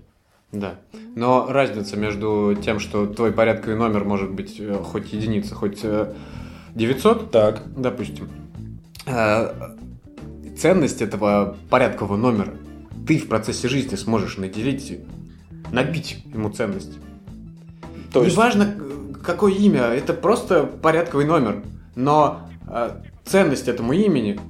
Да. 0.52 0.76
Но 1.14 1.46
разница 1.50 1.96
между 1.96 2.56
тем, 2.62 2.78
что 2.78 3.06
твой 3.06 3.32
порядковый 3.32 3.76
номер 3.76 4.04
может 4.04 4.30
быть 4.30 4.56
э, 4.58 4.74
хоть 4.82 5.12
единица, 5.12 5.54
хоть 5.54 5.80
э, 5.82 6.14
900, 6.74 7.30
Так. 7.30 7.62
допустим, 7.76 8.28
э, 9.06 9.52
ценность 10.56 11.02
этого 11.02 11.56
порядкового 11.68 12.16
номера 12.16 12.54
ты 13.06 13.18
в 13.18 13.28
процессе 13.28 13.68
жизни 13.68 13.94
сможешь 13.94 14.36
наделить, 14.36 14.98
набить 15.70 16.24
ему 16.32 16.50
ценность. 16.50 16.98
То 18.12 18.24
есть, 18.24 18.36
Неважно, 18.36 18.74
какое 19.24 19.52
имя, 19.52 19.82
это 19.82 20.12
просто 20.12 20.64
порядковый 20.64 21.26
номер. 21.26 21.62
Но 21.94 22.48
э, 22.68 22.90
ценность 23.24 23.68
этому 23.68 23.92
имени 23.92 24.40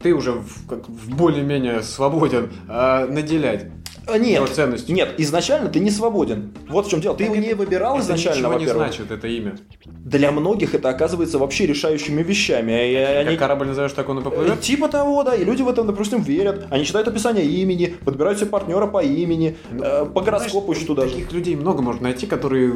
ты 0.00 0.12
уже 0.12 0.32
в, 0.32 0.66
как 0.66 0.88
в 0.88 1.14
более-менее 1.14 1.82
свободен 1.82 2.50
э, 2.68 3.06
наделять 3.06 3.66
Нет, 4.08 4.36
его 4.36 4.46
ценностью. 4.46 4.94
нет, 4.94 5.14
изначально 5.18 5.68
ты 5.68 5.78
не 5.80 5.90
свободен. 5.90 6.52
Вот 6.68 6.86
в 6.86 6.90
чем 6.90 7.00
дело. 7.00 7.16
Ты 7.16 7.24
его 7.24 7.34
Так 7.34 7.42
не 7.42 7.48
это- 7.50 7.56
выбирал 7.56 7.94
это 7.96 8.04
изначально, 8.04 8.38
ничего 8.38 8.52
не 8.54 8.58
во-первых. 8.66 8.86
значит, 8.94 9.10
это 9.10 9.28
имя. 9.28 9.56
Для 9.86 10.32
многих 10.32 10.74
это 10.74 10.88
оказывается 10.88 11.38
вообще 11.38 11.66
решающими 11.66 12.22
вещами. 12.22 12.72
И 12.92 12.94
они- 12.96 13.30
Как 13.30 13.38
корабль 13.40 13.66
назовешь, 13.66 13.92
так 13.92 14.08
он 14.08 14.18
и 14.18 14.20
Э, 14.20 14.24
поплывет. 14.24 14.60
Типа 14.60 14.88
того, 14.88 15.22
да. 15.22 15.34
И 15.34 15.44
люди 15.44 15.62
в 15.62 15.68
этом, 15.68 15.86
допустим, 15.86 16.22
верят. 16.22 16.66
Они 16.70 16.84
читают 16.84 17.08
описание 17.08 17.44
имени, 17.46 17.94
подбирают 18.04 18.38
себе 18.38 18.50
партнера 18.50 18.86
по 18.86 19.02
имени, 19.02 19.56
э, 19.70 20.04
по 20.06 20.20
гороскопу 20.20 20.72
еще 20.72 20.84
туда 20.84 21.02
же. 21.06 21.08
Ну, 21.08 21.14
Таких 21.14 21.32
людей 21.32 21.56
много 21.56 21.82
можно 21.82 22.02
найти, 22.02 22.26
которые 22.26 22.74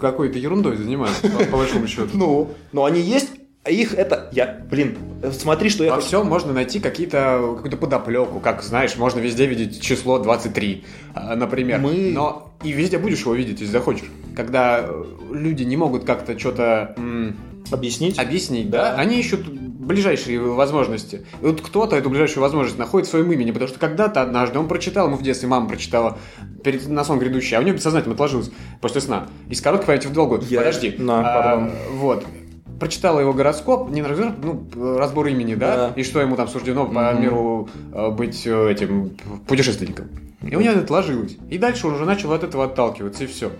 какой-то 0.00 0.38
ерундой 0.38 0.76
занимаются, 0.76 1.28
по, 1.50 1.56
большому 1.58 1.86
счету. 1.86 2.08
Ну, 2.14 2.50
но 2.72 2.84
они 2.84 3.00
есть, 3.00 3.28
а 3.32 3.39
их 3.68 3.94
это... 3.94 4.28
Я, 4.32 4.60
блин, 4.70 4.96
смотри, 5.32 5.68
что 5.68 5.84
я... 5.84 5.90
Во 5.90 5.96
хочу- 5.96 6.06
всем 6.08 6.26
можно 6.26 6.52
найти 6.52 6.80
какие-то, 6.80 7.52
какую-то 7.56 7.76
подоплеку, 7.76 8.40
как, 8.40 8.62
знаешь, 8.62 8.96
можно 8.96 9.18
везде 9.20 9.46
видеть 9.46 9.80
число 9.82 10.18
23, 10.18 10.84
а, 11.14 11.36
например. 11.36 11.78
Мы- 11.80 12.10
Но 12.14 12.54
и 12.62 12.72
везде 12.72 12.98
будешь 12.98 13.20
его 13.20 13.34
видеть, 13.34 13.60
если 13.60 13.72
захочешь. 13.72 14.08
Когда 14.34 14.80
э, 14.82 15.04
люди 15.32 15.64
не 15.64 15.76
могут 15.76 16.04
как-то 16.04 16.38
что-то 16.38 16.94
Объяснить? 17.70 18.18
объяснить, 18.18 18.70
Да. 18.70 18.94
да, 18.94 19.00
они 19.00 19.18
ищут 19.20 19.46
ближайшие 19.48 20.40
возможности. 20.40 21.26
И 21.42 21.44
вот 21.46 21.60
кто-то 21.60 21.96
эту 21.96 22.08
ближайшую 22.10 22.42
возможность 22.42 22.78
находит 22.78 23.08
в 23.08 23.10
своем 23.10 23.30
имени, 23.32 23.50
потому 23.50 23.68
что 23.68 23.78
когда-то 23.78 24.22
однажды 24.22 24.58
он 24.58 24.68
прочитал, 24.68 25.06
ему 25.08 25.16
в 25.16 25.22
детстве 25.22 25.48
мама 25.48 25.68
прочитала 25.68 26.16
перед 26.64 26.86
на 26.88 27.04
сон 27.04 27.18
грядущий, 27.18 27.56
а 27.56 27.60
у 27.60 27.62
него 27.62 27.76
бессознательно 27.76 28.14
отложилось 28.14 28.50
после 28.80 29.00
сна. 29.00 29.26
Из 29.48 29.60
короткой 29.60 29.88
памяти 29.88 30.06
в 30.06 30.12
долгую. 30.12 30.42
Я- 30.48 30.58
Подожди. 30.60 30.94
На, 30.98 31.20
А, 31.20 31.42
пардон. 31.42 31.70
вот. 31.94 32.24
Прочитала 32.80 33.20
его 33.20 33.32
гороскоп, 33.34 33.90
не 33.90 34.02
разбор, 34.02 34.32
ну, 34.42 34.96
разбор 34.98 35.26
имени, 35.28 35.54
да, 35.54 35.76
Да. 35.76 35.92
и 35.94 36.02
что 36.02 36.20
ему 36.20 36.34
там 36.34 36.48
суждено 36.48 36.86
по 36.86 37.12
Мгм. 37.12 37.22
миру 37.22 37.68
э, 37.92 38.10
быть 38.10 38.46
э, 38.46 38.70
этим 38.72 39.10
путешественником. 39.46 40.08
И 40.42 40.56
у 40.56 40.60
него 40.60 40.72
это 40.72 40.80
отложилось. 40.80 41.36
И 41.50 41.58
дальше 41.58 41.86
он 41.86 41.94
уже 41.94 42.06
начал 42.06 42.32
от 42.32 42.42
этого 42.42 42.64
отталкиваться, 42.64 43.24
и 43.24 43.26
все. 43.26 43.50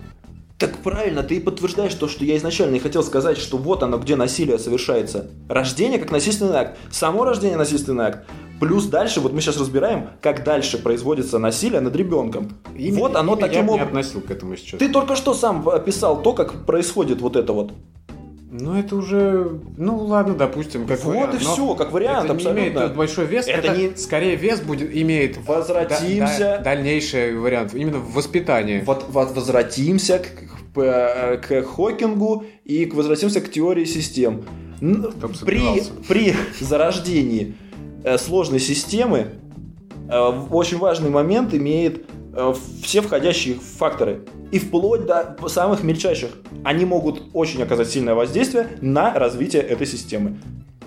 Так 0.57 0.77
правильно, 0.77 1.23
ты 1.23 1.39
подтверждаешь 1.41 1.93
то, 1.95 2.07
что 2.07 2.23
я 2.25 2.35
изначально 2.37 2.75
и 2.75 2.79
хотел 2.79 3.03
сказать, 3.03 3.37
что 3.37 3.57
вот 3.57 3.81
оно, 3.83 3.97
где 3.97 4.15
насилие 4.15 4.59
совершается. 4.59 5.29
Рождение 5.49 5.97
как 5.99 6.11
насильственный 6.11 6.55
акт. 6.57 6.77
Само 6.91 7.23
рождение 7.25 7.57
насильственный 7.57 8.05
акт. 8.05 8.27
Плюс 8.59 8.85
дальше, 8.85 9.21
вот 9.21 9.33
мы 9.33 9.41
сейчас 9.41 9.57
разбираем, 9.57 10.09
как 10.21 10.43
дальше 10.43 10.77
производится 10.77 11.39
насилие 11.39 11.79
над 11.79 11.95
ребенком. 11.95 12.49
вот 12.75 13.15
оно 13.15 13.33
я 13.33 13.39
таким 13.39 13.61
бы 13.65 13.73
не 13.73 13.81
образом. 13.81 13.87
относил 13.87 14.21
к 14.21 14.29
этому 14.29 14.55
сейчас. 14.55 14.79
Ты 14.79 14.89
только 14.89 15.15
что 15.15 15.33
сам 15.33 15.67
описал 15.67 16.21
то, 16.21 16.33
как 16.33 16.65
происходит 16.65 17.21
вот 17.21 17.35
это 17.35 17.53
вот. 17.53 17.71
Ну, 18.53 18.77
это 18.77 18.97
уже... 18.97 19.59
Ну, 19.77 19.97
ладно, 19.99 20.33
допустим, 20.33 20.85
как 20.85 21.01
вот 21.05 21.13
вариант, 21.15 21.35
и 21.35 21.37
все, 21.37 21.73
как 21.75 21.91
вариант, 21.93 22.25
это 22.25 22.33
не 22.33 22.37
абсолютно. 22.39 22.79
имеет 22.79 22.95
большой 22.95 23.25
вес. 23.25 23.47
Это 23.47 23.67
Это, 23.69 23.77
не- 23.77 23.95
скорее 23.95 24.35
вес 24.35 24.59
будет, 24.59 24.93
имеет 24.93 25.37
Возвратимся. 25.47 26.37
да- 26.39 26.57
да- 26.57 26.63
дальнейший 26.63 27.37
вариант. 27.37 27.73
Именно 27.73 27.99
в 27.99 28.13
воспитании. 28.13 28.83
Вот, 28.85 29.05
вот 29.07 29.33
возвратимся 29.33 30.19
к, 30.19 30.27
к- 30.75 31.37
к 31.47 31.63
Хокингу 31.63 32.43
и 32.65 32.85
к, 32.85 32.93
возвратимся 32.93 33.39
к 33.39 33.49
теории 33.49 33.85
систем. 33.85 34.43
При, 35.45 35.61
при 36.09 36.35
зарождении 36.59 37.55
э, 38.03 38.17
сложной 38.17 38.59
системы 38.59 39.27
э, 40.09 40.19
очень 40.49 40.77
важный 40.77 41.09
момент 41.09 41.53
имеет 41.53 41.99
э, 41.99 42.03
все 42.81 43.01
входящие 43.01 43.55
факторы. 43.55 44.25
И 44.51 44.59
вплоть 44.59 45.05
до 45.05 45.35
самых 45.47 45.83
мельчайших. 45.83 46.31
Они 46.63 46.85
могут 46.85 47.23
очень 47.33 47.61
оказать 47.63 47.89
сильное 47.89 48.13
воздействие 48.15 48.67
на 48.81 49.13
развитие 49.13 49.61
этой 49.61 49.87
системы. 49.87 50.37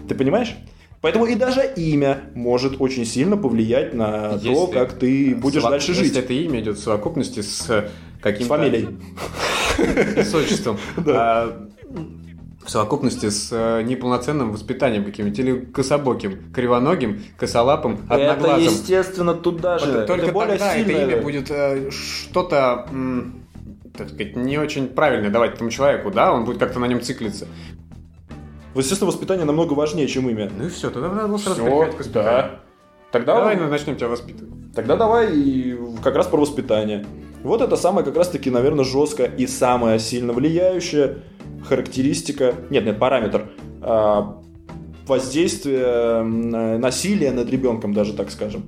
Ты 0.08 0.14
понимаешь? 0.14 0.56
Поэтому 1.00 1.26
и 1.26 1.34
даже 1.34 1.70
имя 1.76 2.22
может 2.34 2.80
очень 2.80 3.04
сильно 3.04 3.36
повлиять 3.36 3.92
на 3.92 4.38
то, 4.38 4.40
Если 4.42 4.72
как 4.72 4.94
ты 4.94 5.34
будешь 5.34 5.62
дальше 5.62 5.92
жить. 5.92 6.04
Если 6.04 6.22
это 6.22 6.32
имя 6.32 6.60
идет 6.60 6.78
в 6.78 6.82
совокупности 6.82 7.40
с 7.40 7.66
С 7.66 7.90
каким-то... 8.22 8.56
фамилией. 8.56 8.88
и 10.16 10.22
с 10.22 10.34
отчеством. 10.34 10.78
Да. 10.96 11.48
В 12.64 12.70
совокупности 12.70 13.28
с 13.28 13.50
э, 13.52 13.82
неполноценным 13.82 14.52
воспитанием 14.52 15.04
каким-нибудь 15.04 15.38
или 15.38 15.58
кособоким, 15.66 16.50
кривоногим, 16.54 17.22
косолапым, 17.36 18.00
Это, 18.08 18.32
одноглазым. 18.32 18.64
естественно, 18.64 19.34
туда 19.34 19.78
же. 19.78 19.92
Вот 19.92 20.06
Только 20.06 20.24
это 20.26 20.32
более 20.32 20.56
тогда 20.56 20.74
это 20.74 20.88
сильное. 20.88 21.06
имя 21.06 21.22
будет 21.22 21.50
э, 21.50 21.90
что-то, 21.90 22.86
м, 22.90 23.44
так 23.96 24.08
сказать, 24.08 24.34
не 24.36 24.56
очень 24.56 24.88
правильное 24.88 25.30
давать 25.30 25.54
этому 25.54 25.70
человеку, 25.70 26.10
да, 26.10 26.32
он 26.32 26.44
будет 26.46 26.58
как-то 26.58 26.78
на 26.78 26.86
нем 26.86 27.02
циклиться. 27.02 27.46
Вот, 28.72 28.80
Естественно, 28.82 29.10
воспитание 29.10 29.44
намного 29.44 29.74
важнее, 29.74 30.08
чем 30.08 30.28
имя. 30.30 30.50
Ну 30.56 30.66
и 30.66 30.68
все, 30.70 30.90
тогда 30.90 31.08
надо 31.10 31.28
было 31.28 31.38
сразу 31.38 31.62
переходить 31.64 31.96
к 32.08 32.12
да. 32.12 32.60
Тогда, 33.12 33.36
Давай 33.36 33.56
ну, 33.56 33.68
начнем 33.68 33.94
тебя 33.94 34.08
воспитывать. 34.08 34.72
тогда 34.74 34.96
давай 34.96 35.32
и 35.36 35.78
как 36.02 36.16
раз 36.16 36.26
про 36.26 36.38
воспитание. 36.38 37.06
Вот 37.44 37.60
это 37.60 37.76
самое 37.76 38.04
как 38.04 38.16
раз-таки, 38.16 38.50
наверное, 38.50 38.84
жестко 38.84 39.24
и 39.24 39.46
самая 39.46 40.00
сильно 40.00 40.32
влияющая 40.32 41.18
характеристика, 41.64 42.54
нет, 42.70 42.84
нет, 42.84 42.98
параметр 42.98 43.50
а, 43.80 44.40
воздействия 45.06 46.22
насилия 46.22 47.32
над 47.32 47.50
ребенком, 47.50 47.92
даже 47.92 48.12
так 48.14 48.30
скажем. 48.30 48.64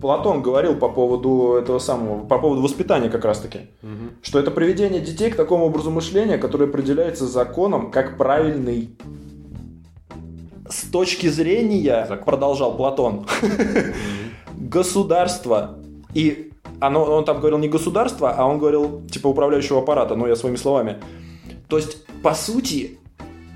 Платон 0.00 0.42
говорил 0.42 0.76
по 0.76 0.88
поводу 0.88 1.54
этого 1.58 1.78
самого, 1.78 2.24
по 2.26 2.38
поводу 2.38 2.62
воспитания 2.62 3.08
как 3.08 3.24
раз-таки, 3.24 3.60
Мгм. 3.82 4.10
что 4.22 4.38
это 4.38 4.50
приведение 4.50 5.00
детей 5.00 5.30
к 5.30 5.36
такому 5.36 5.64
образу 5.66 5.90
мышления, 5.90 6.38
который 6.38 6.68
определяется 6.68 7.26
законом 7.26 7.90
как 7.90 8.16
правильный. 8.18 8.90
С 10.68 10.82
точки 10.90 11.28
зрения, 11.28 12.06
Закон. 12.08 12.24
продолжал 12.24 12.76
Платон, 12.76 13.24
государства 14.56 15.78
и 16.12 16.50
оно, 16.80 17.04
он 17.04 17.24
там 17.24 17.38
говорил 17.38 17.58
не 17.58 17.68
государство, 17.68 18.30
а 18.30 18.46
он 18.46 18.58
говорил 18.58 19.02
типа 19.10 19.28
управляющего 19.28 19.78
аппарата, 19.78 20.14
но 20.14 20.26
я 20.26 20.36
своими 20.36 20.56
словами. 20.56 20.96
То 21.68 21.76
есть, 21.78 22.04
по 22.22 22.34
сути, 22.34 22.98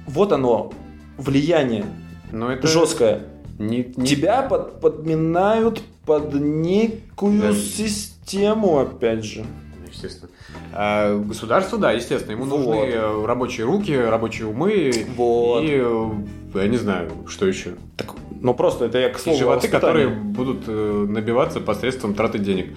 вот 0.07 0.33
оно, 0.33 0.73
влияние 1.17 1.85
Но 2.33 2.51
это 2.53 2.67
жесткое. 2.67 3.23
не, 3.59 3.93
не- 3.97 4.07
Тебя 4.07 4.43
под- 4.43 4.81
подминают 4.81 5.83
под 6.07 6.35
некую 6.35 7.41
Да. 7.41 7.53
систему, 7.55 8.79
опять 8.79 9.25
же. 9.25 9.45
Естественно. 9.93 10.31
А 10.73 11.17
государство, 11.19 11.77
да, 11.77 11.91
естественно, 11.93 12.33
ему 12.33 12.45
нужны 12.45 12.65
Вот. 12.75 12.89
э, 12.89 13.25
рабочие 13.27 13.67
руки, 13.67 13.93
рабочие 13.97 14.47
умы 14.47 14.93
Вот. 15.17 15.63
и, 15.65 15.71
э, 15.73 16.11
я 16.55 16.69
не 16.69 16.77
знаю, 16.77 17.11
что 17.27 17.47
еще. 17.47 17.75
Так, 17.97 18.15
ну 18.41 18.55
просто 18.55 18.85
это 18.87 18.99
я 18.99 19.11
к 19.11 19.17
И 19.19 19.21
слову 19.21 19.37
о 19.37 19.39
животы, 19.39 19.69
которые 19.69 20.09
будут 20.09 20.63
э, 20.69 21.07
набиваться 21.09 21.61
посредством 21.61 22.15
траты 22.15 22.39
денег. 22.39 22.75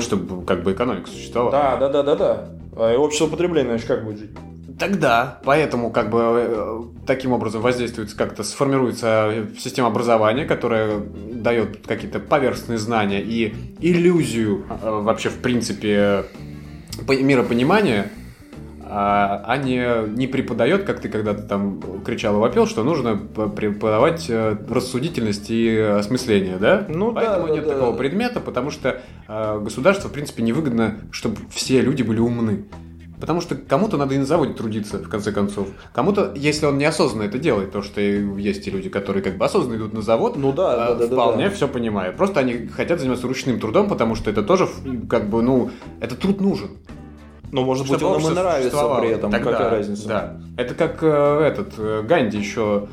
Чтобы 0.00 0.42
как 0.46 0.62
бы 0.62 0.72
экономика 0.72 1.08
существовала. 1.10 1.52
Да, 1.52 1.76
да, 1.76 1.88
да, 1.90 2.02
да, 2.02 2.16
да. 2.16 2.48
А 2.76 2.92
и 2.92 2.96
общество 2.96 3.26
потребления, 3.26 3.68
значит, 3.70 3.86
как 3.86 4.04
будет 4.04 4.18
жить? 4.18 4.30
Тогда, 4.78 5.40
поэтому 5.44 5.90
как 5.90 6.10
бы 6.10 6.18
э, 6.20 6.80
таким 7.06 7.32
образом 7.32 7.62
воздействуется 7.62 8.14
как-то, 8.14 8.42
сформируется 8.44 9.30
э, 9.32 9.46
система 9.58 9.88
образования, 9.88 10.44
которая 10.44 10.98
дает 10.98 11.86
какие-то 11.86 12.20
поверхностные 12.20 12.76
знания 12.76 13.22
и 13.22 13.54
иллюзию 13.80 14.66
э, 14.68 15.00
вообще 15.00 15.30
в 15.30 15.38
принципе 15.38 16.24
по- 17.06 17.16
миропонимания, 17.16 18.10
а 18.88 19.42
а 19.44 19.56
не, 19.56 20.08
не 20.16 20.26
преподает, 20.26 20.84
как 20.84 21.00
ты 21.00 21.08
когда-то 21.08 21.42
там 21.42 21.80
кричал 22.04 22.36
и 22.36 22.38
вопил, 22.38 22.66
что 22.66 22.84
нужно 22.84 23.16
преподавать 23.16 24.26
э, 24.28 24.56
рассудительность 24.68 25.50
и 25.50 25.76
осмысление, 25.76 26.56
да? 26.58 26.84
Ну 26.88 27.10
да, 27.10 27.20
Поэтому 27.20 27.48
да, 27.48 27.54
нет 27.54 27.64
да. 27.64 27.74
такого 27.74 27.96
предмета, 27.96 28.40
потому 28.40 28.70
что 28.70 29.00
э, 29.28 29.60
государству, 29.60 30.08
в 30.08 30.12
принципе, 30.12 30.42
невыгодно, 30.42 31.00
чтобы 31.10 31.38
все 31.50 31.80
люди 31.80 32.02
были 32.02 32.20
умны. 32.20 32.64
Потому 33.20 33.40
что 33.40 33.56
кому-то 33.56 33.96
надо 33.96 34.14
и 34.14 34.18
на 34.18 34.26
заводе 34.26 34.52
трудиться, 34.52 34.98
в 34.98 35.08
конце 35.08 35.32
концов. 35.32 35.68
Кому-то, 35.92 36.32
если 36.36 36.66
он 36.66 36.76
неосознанно 36.78 37.24
это 37.24 37.38
делает, 37.38 37.72
то 37.72 37.82
что 37.82 38.00
и 38.00 38.22
есть 38.40 38.64
те 38.64 38.70
люди, 38.70 38.88
которые 38.88 39.22
как 39.22 39.38
бы 39.38 39.44
осознанно 39.44 39.76
идут 39.78 39.94
на 39.94 40.02
завод, 40.02 40.36
Ну 40.36 40.52
да, 40.52 40.74
а, 40.74 40.76
да, 40.76 40.94
да, 40.94 41.06
да, 41.06 41.14
вполне 41.14 41.48
да. 41.48 41.54
все 41.54 41.66
понимают. 41.66 42.16
Просто 42.16 42.40
они 42.40 42.66
хотят 42.66 43.00
заниматься 43.00 43.26
ручным 43.26 43.58
трудом, 43.58 43.88
потому 43.88 44.14
что 44.14 44.30
это 44.30 44.42
тоже, 44.42 44.68
как 45.08 45.30
бы, 45.30 45.42
ну, 45.42 45.70
этот 46.00 46.18
труд 46.20 46.40
нужен. 46.40 46.70
Ну, 47.52 47.64
может 47.64 47.88
быть, 47.88 47.98
Чтобы 47.98 48.16
он 48.16 48.22
им 48.22 48.28
и 48.28 48.34
нравится 48.34 48.96
при 49.00 49.10
этом. 49.10 49.30
Тогда, 49.30 49.52
Какая 49.52 49.70
разница? 49.70 50.08
Да. 50.08 50.36
Это 50.56 50.74
как 50.74 50.98
э, 51.02 51.40
этот 51.46 51.74
э, 51.78 52.02
Ганди 52.02 52.38
еще 52.38 52.88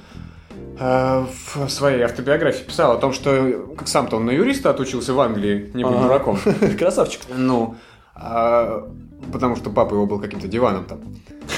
э, 0.80 1.26
в 1.56 1.70
своей 1.70 2.02
автобиографии 2.02 2.64
писал 2.64 2.92
о 2.94 2.98
том, 2.98 3.14
что 3.14 3.74
как 3.78 3.88
сам-то 3.88 4.18
он 4.18 4.26
на 4.26 4.32
юриста 4.32 4.70
отучился 4.70 5.14
в 5.14 5.20
Англии, 5.20 5.72
не 5.74 5.84
был 5.84 5.94
Ага. 5.94 6.04
дураком. 6.04 6.40
Красавчик. 6.80 7.22
Ну, 7.36 7.76
а, 8.16 8.88
потому 9.32 9.56
что 9.56 9.70
папа 9.70 9.96
его 9.96 10.06
был 10.06 10.20
каким-то 10.20 10.48
диваном 10.48 10.86
там. 10.86 11.00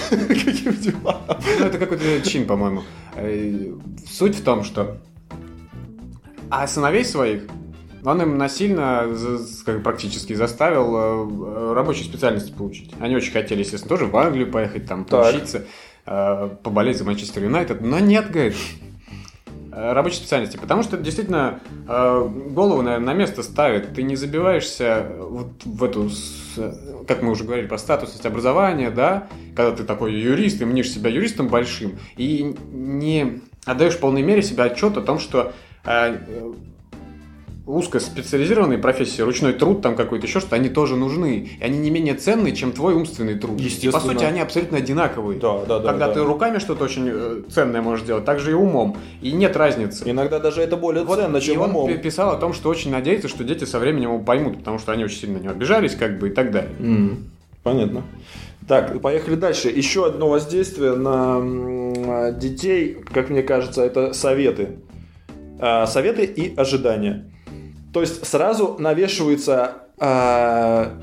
Каким 0.09 0.73
дела? 0.73 1.21
Ну, 1.59 1.65
это 1.65 1.77
какой-то 1.77 2.21
чин, 2.21 2.45
по-моему. 2.47 2.81
Э, 3.15 3.71
Суть 4.09 4.35
в 4.35 4.43
том, 4.43 4.63
что... 4.63 4.97
А 6.49 6.67
сыновей 6.67 7.03
своих 7.03 7.43
он 8.05 8.21
им 8.21 8.37
насильно 8.37 9.07
как 9.65 9.83
практически 9.83 10.33
заставил 10.33 10.95
э, 10.95 11.73
рабочие 11.73 12.05
специальности 12.05 12.51
получить. 12.51 12.91
Они 12.99 13.15
очень 13.15 13.31
хотели, 13.31 13.59
естественно, 13.59 13.89
тоже 13.89 14.05
в 14.05 14.15
Англию 14.15 14.51
поехать, 14.51 14.85
там, 14.85 15.05
поучиться, 15.05 15.65
э, 16.05 16.49
поболеть 16.63 16.97
за 16.97 17.03
Манчестер 17.03 17.43
Юнайтед, 17.43 17.81
но 17.81 17.99
нет, 17.99 18.29
говорит, 18.29 18.55
э, 19.71 19.93
рабочей 19.93 20.17
специальности, 20.17 20.57
потому 20.57 20.83
что 20.83 20.95
это 20.95 21.05
действительно 21.05 21.59
э, 21.87 22.29
голову, 22.49 22.81
наверное, 22.81 23.13
на 23.13 23.17
место 23.17 23.43
ставит. 23.43 23.93
Ты 23.93 24.03
не 24.03 24.15
забиваешься 24.15 25.07
вот 25.19 25.49
в 25.65 25.83
эту, 25.83 26.09
как 27.07 27.21
мы 27.21 27.31
уже 27.31 27.43
говорили, 27.43 27.67
про 27.67 27.77
статусность 27.77 28.25
образования, 28.25 28.91
да, 28.91 29.27
когда 29.55 29.75
ты 29.75 29.83
такой 29.83 30.13
юрист, 30.13 30.61
и 30.61 30.65
мнишь 30.65 30.91
себя 30.91 31.09
юристом 31.09 31.47
большим, 31.47 31.97
и 32.17 32.55
не 32.71 33.41
отдаешь 33.65 33.95
в 33.95 33.99
полной 33.99 34.21
мере 34.21 34.43
себе 34.43 34.63
отчет 34.63 34.95
о 34.97 35.01
том, 35.01 35.19
что 35.19 35.53
э, 35.85 36.17
узкоспециализированные 37.65 38.77
профессии, 38.77 39.21
ручной 39.21 39.53
труд 39.53 39.81
там 39.81 39.95
какой-то, 39.95 40.27
еще 40.27 40.39
что, 40.39 40.55
они 40.55 40.69
тоже 40.69 40.95
нужны. 40.95 41.49
И 41.59 41.63
они 41.63 41.79
не 41.79 41.89
менее 41.89 42.13
ценные, 42.15 42.55
чем 42.55 42.71
твой 42.71 42.93
умственный 42.93 43.35
труд. 43.35 43.59
И, 43.59 43.63
по 43.63 43.65
Естественно. 43.65 43.99
сути, 44.13 44.23
они 44.23 44.39
абсолютно 44.39 44.77
одинаковые. 44.77 45.39
Да, 45.39 45.65
да, 45.65 45.79
да. 45.79 45.89
Когда 45.89 46.07
да. 46.07 46.13
ты 46.13 46.23
руками 46.23 46.59
что-то 46.59 46.83
очень 46.83 47.09
э, 47.11 47.41
ценное 47.49 47.81
можешь 47.81 48.05
делать, 48.05 48.25
так 48.25 48.39
же 48.39 48.51
и 48.51 48.53
умом. 48.53 48.97
И 49.21 49.31
нет 49.31 49.55
разницы. 49.57 50.03
Иногда 50.09 50.39
даже 50.39 50.61
это 50.61 50.77
более 50.77 51.03
Вот, 51.03 51.17
ценно, 51.17 51.37
и 51.37 51.41
чем 51.41 51.61
он 51.61 51.69
умом. 51.71 51.87
пи- 51.87 51.97
писал 51.97 52.31
о 52.31 52.37
том, 52.37 52.53
что 52.53 52.69
очень 52.69 52.91
надеется, 52.91 53.27
что 53.27 53.43
дети 53.43 53.63
со 53.63 53.79
временем 53.79 54.09
его 54.13 54.19
поймут, 54.19 54.59
потому 54.59 54.77
что 54.79 54.91
они 54.91 55.03
очень 55.03 55.17
сильно 55.21 55.39
на 55.39 55.43
него 55.43 55.53
обижались, 55.53 55.95
как 55.95 56.19
бы, 56.19 56.29
и 56.29 56.31
так 56.31 56.51
далее. 56.51 56.71
М, 56.79 57.29
Понятно. 57.63 58.03
Так, 58.67 59.01
поехали 59.01 59.35
дальше. 59.35 59.69
Еще 59.69 60.05
одно 60.05 60.29
воздействие 60.29 60.93
на 60.95 62.31
детей, 62.31 62.97
как 63.11 63.29
мне 63.29 63.41
кажется, 63.43 63.83
это 63.83 64.13
советы. 64.13 64.77
А, 65.59 65.87
Советы 65.87 66.25
и 66.25 66.55
ожидания. 66.55 67.25
То 67.95 68.01
есть 68.01 68.27
сразу 68.27 68.75
навешивается 68.77 69.83
а, 69.97 70.99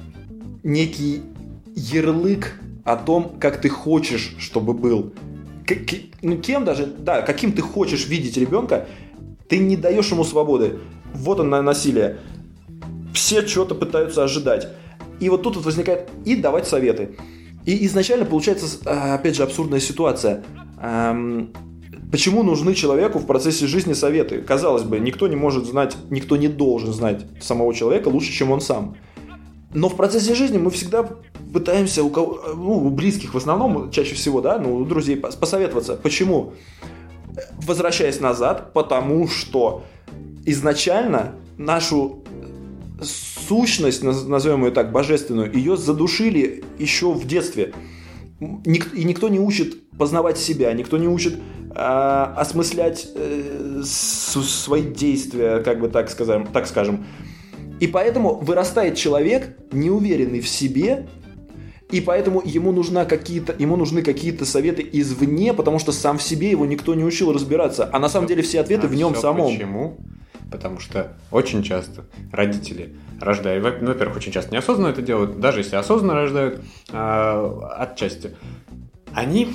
некий 0.63 1.23
ярлык 1.75 2.61
о 2.85 2.97
том, 2.97 3.39
как 3.41 3.63
ты 3.63 3.71
хочешь, 3.71 4.37
чтобы 4.39 4.75
был. 4.75 5.15
К- 5.67 5.79
ну, 6.21 6.37
кем 6.37 6.67
даже, 6.67 6.85
да, 6.85 7.23
каким 7.23 7.53
ты 7.53 7.63
хочешь 7.63 8.07
видеть 8.07 8.37
ребенка, 8.37 8.89
ты 9.49 9.57
не 9.57 9.79
даешь 9.79 10.11
ему 10.11 10.23
свободы. 10.23 10.81
Вот 11.15 11.41
он 11.41 11.49
на 11.49 11.63
насилие. 11.63 12.19
Все 13.15 13.47
что-то 13.47 13.75
пытаются 13.75 14.23
ожидать. 14.23 14.69
И 15.19 15.31
вот 15.31 15.45
тут 15.45 15.57
вот 15.57 15.65
возникает 15.65 16.11
и 16.27 16.37
давать 16.37 16.69
советы. 16.69 17.17
И 17.65 17.87
изначально 17.87 18.27
получается, 18.27 18.67
а, 18.85 19.15
опять 19.15 19.37
же, 19.37 19.45
абсурдная 19.45 19.81
ситуация. 19.81 20.45
Ам, 20.77 21.55
Почему 22.13 22.43
нужны 22.43 22.75
человеку 22.75 23.19
в 23.19 23.27
процессе 23.27 23.67
жизни 23.67 23.95
советы? 23.95 24.43
Казалось 24.43 24.83
бы, 24.83 25.01
никто 25.01 25.29
не 25.29 25.35
может 25.35 25.65
знать, 25.65 25.97
никто 26.11 26.37
не 26.37 26.49
должен 26.49 26.93
знать 26.93 27.25
самого 27.41 27.73
человека 27.73 28.09
лучше, 28.09 28.33
чем 28.33 28.53
он 28.53 28.61
сам. 28.61 28.97
Но 29.73 29.89
в 29.89 29.97
процессе 29.97 30.35
жизни 30.35 30.59
мы 30.59 30.71
всегда 30.71 31.09
пытаемся 31.55 32.05
у 32.05 32.11
кого, 32.11 32.39
ну, 32.55 32.87
у 32.87 32.91
близких 32.91 33.33
в 33.33 33.39
основном, 33.39 33.91
чаще 33.91 34.15
всего, 34.15 34.43
да, 34.43 34.59
ну, 34.59 34.77
у 34.77 34.85
друзей 34.85 35.17
пос- 35.17 35.39
посоветоваться. 35.39 35.95
Почему? 35.95 36.53
Возвращаясь 37.67 38.21
назад, 38.21 38.75
потому 38.75 39.27
что 39.27 39.85
изначально 40.45 41.37
нашу 41.57 42.25
сущность, 43.49 44.03
наз- 44.03 44.29
назовем 44.29 44.67
ее 44.67 44.71
так, 44.71 44.93
божественную, 44.93 45.51
ее 45.51 45.79
задушили 45.79 46.63
еще 46.79 47.15
в 47.15 47.27
детстве. 47.27 47.73
И 48.41 49.05
никто 49.05 49.31
не 49.31 49.41
учит 49.41 49.89
познавать 49.97 50.37
себя, 50.37 50.73
никто 50.75 50.99
не 50.99 51.09
учит 51.09 51.39
а, 51.75 52.35
осмыслять 52.37 53.09
э, 53.15 53.81
с- 53.85 54.43
свои 54.43 54.83
действия, 54.83 55.61
как 55.61 55.81
бы 55.81 55.89
так 55.89 56.11
скажем, 56.11 56.47
так 56.47 56.67
скажем. 56.67 57.07
И 57.81 57.87
поэтому 57.87 58.37
вырастает 58.37 58.97
человек, 58.97 59.57
неуверенный 59.73 60.41
в 60.41 60.49
себе, 60.49 61.09
и 61.91 62.01
поэтому 62.01 62.41
ему, 62.45 62.73
нужна 62.73 63.05
какие-то, 63.05 63.55
ему 63.59 63.77
нужны 63.77 64.03
какие-то 64.03 64.45
советы 64.47 64.89
извне, 64.93 65.53
потому 65.53 65.79
что 65.79 65.93
сам 65.93 66.19
в 66.19 66.23
себе 66.23 66.51
его 66.51 66.65
никто 66.65 66.95
не 66.95 67.05
учил 67.05 67.33
разбираться. 67.33 67.89
А 67.93 67.99
на 67.99 68.09
самом 68.09 68.27
деле 68.29 68.43
все 68.43 68.61
ответы 68.61 68.87
А 68.87 68.91
в 68.91 68.95
нем 68.95 69.13
всё 69.13 69.23
самом. 69.23 69.53
Почему? 69.53 69.97
Потому 70.51 70.81
что 70.81 71.17
очень 71.31 71.63
часто 71.63 72.05
родители 72.31 72.95
рождают, 73.21 73.81
ну, 73.83 73.89
во-первых, 73.89 74.17
очень 74.19 74.33
часто 74.33 74.53
неосознанно 74.53 74.89
это 74.93 75.03
делают, 75.03 75.41
даже 75.41 75.61
если 75.61 75.77
осознанно 75.77 76.15
рождают, 76.15 76.61
а, 76.91 77.77
отчасти, 77.79 78.37
они, 79.15 79.49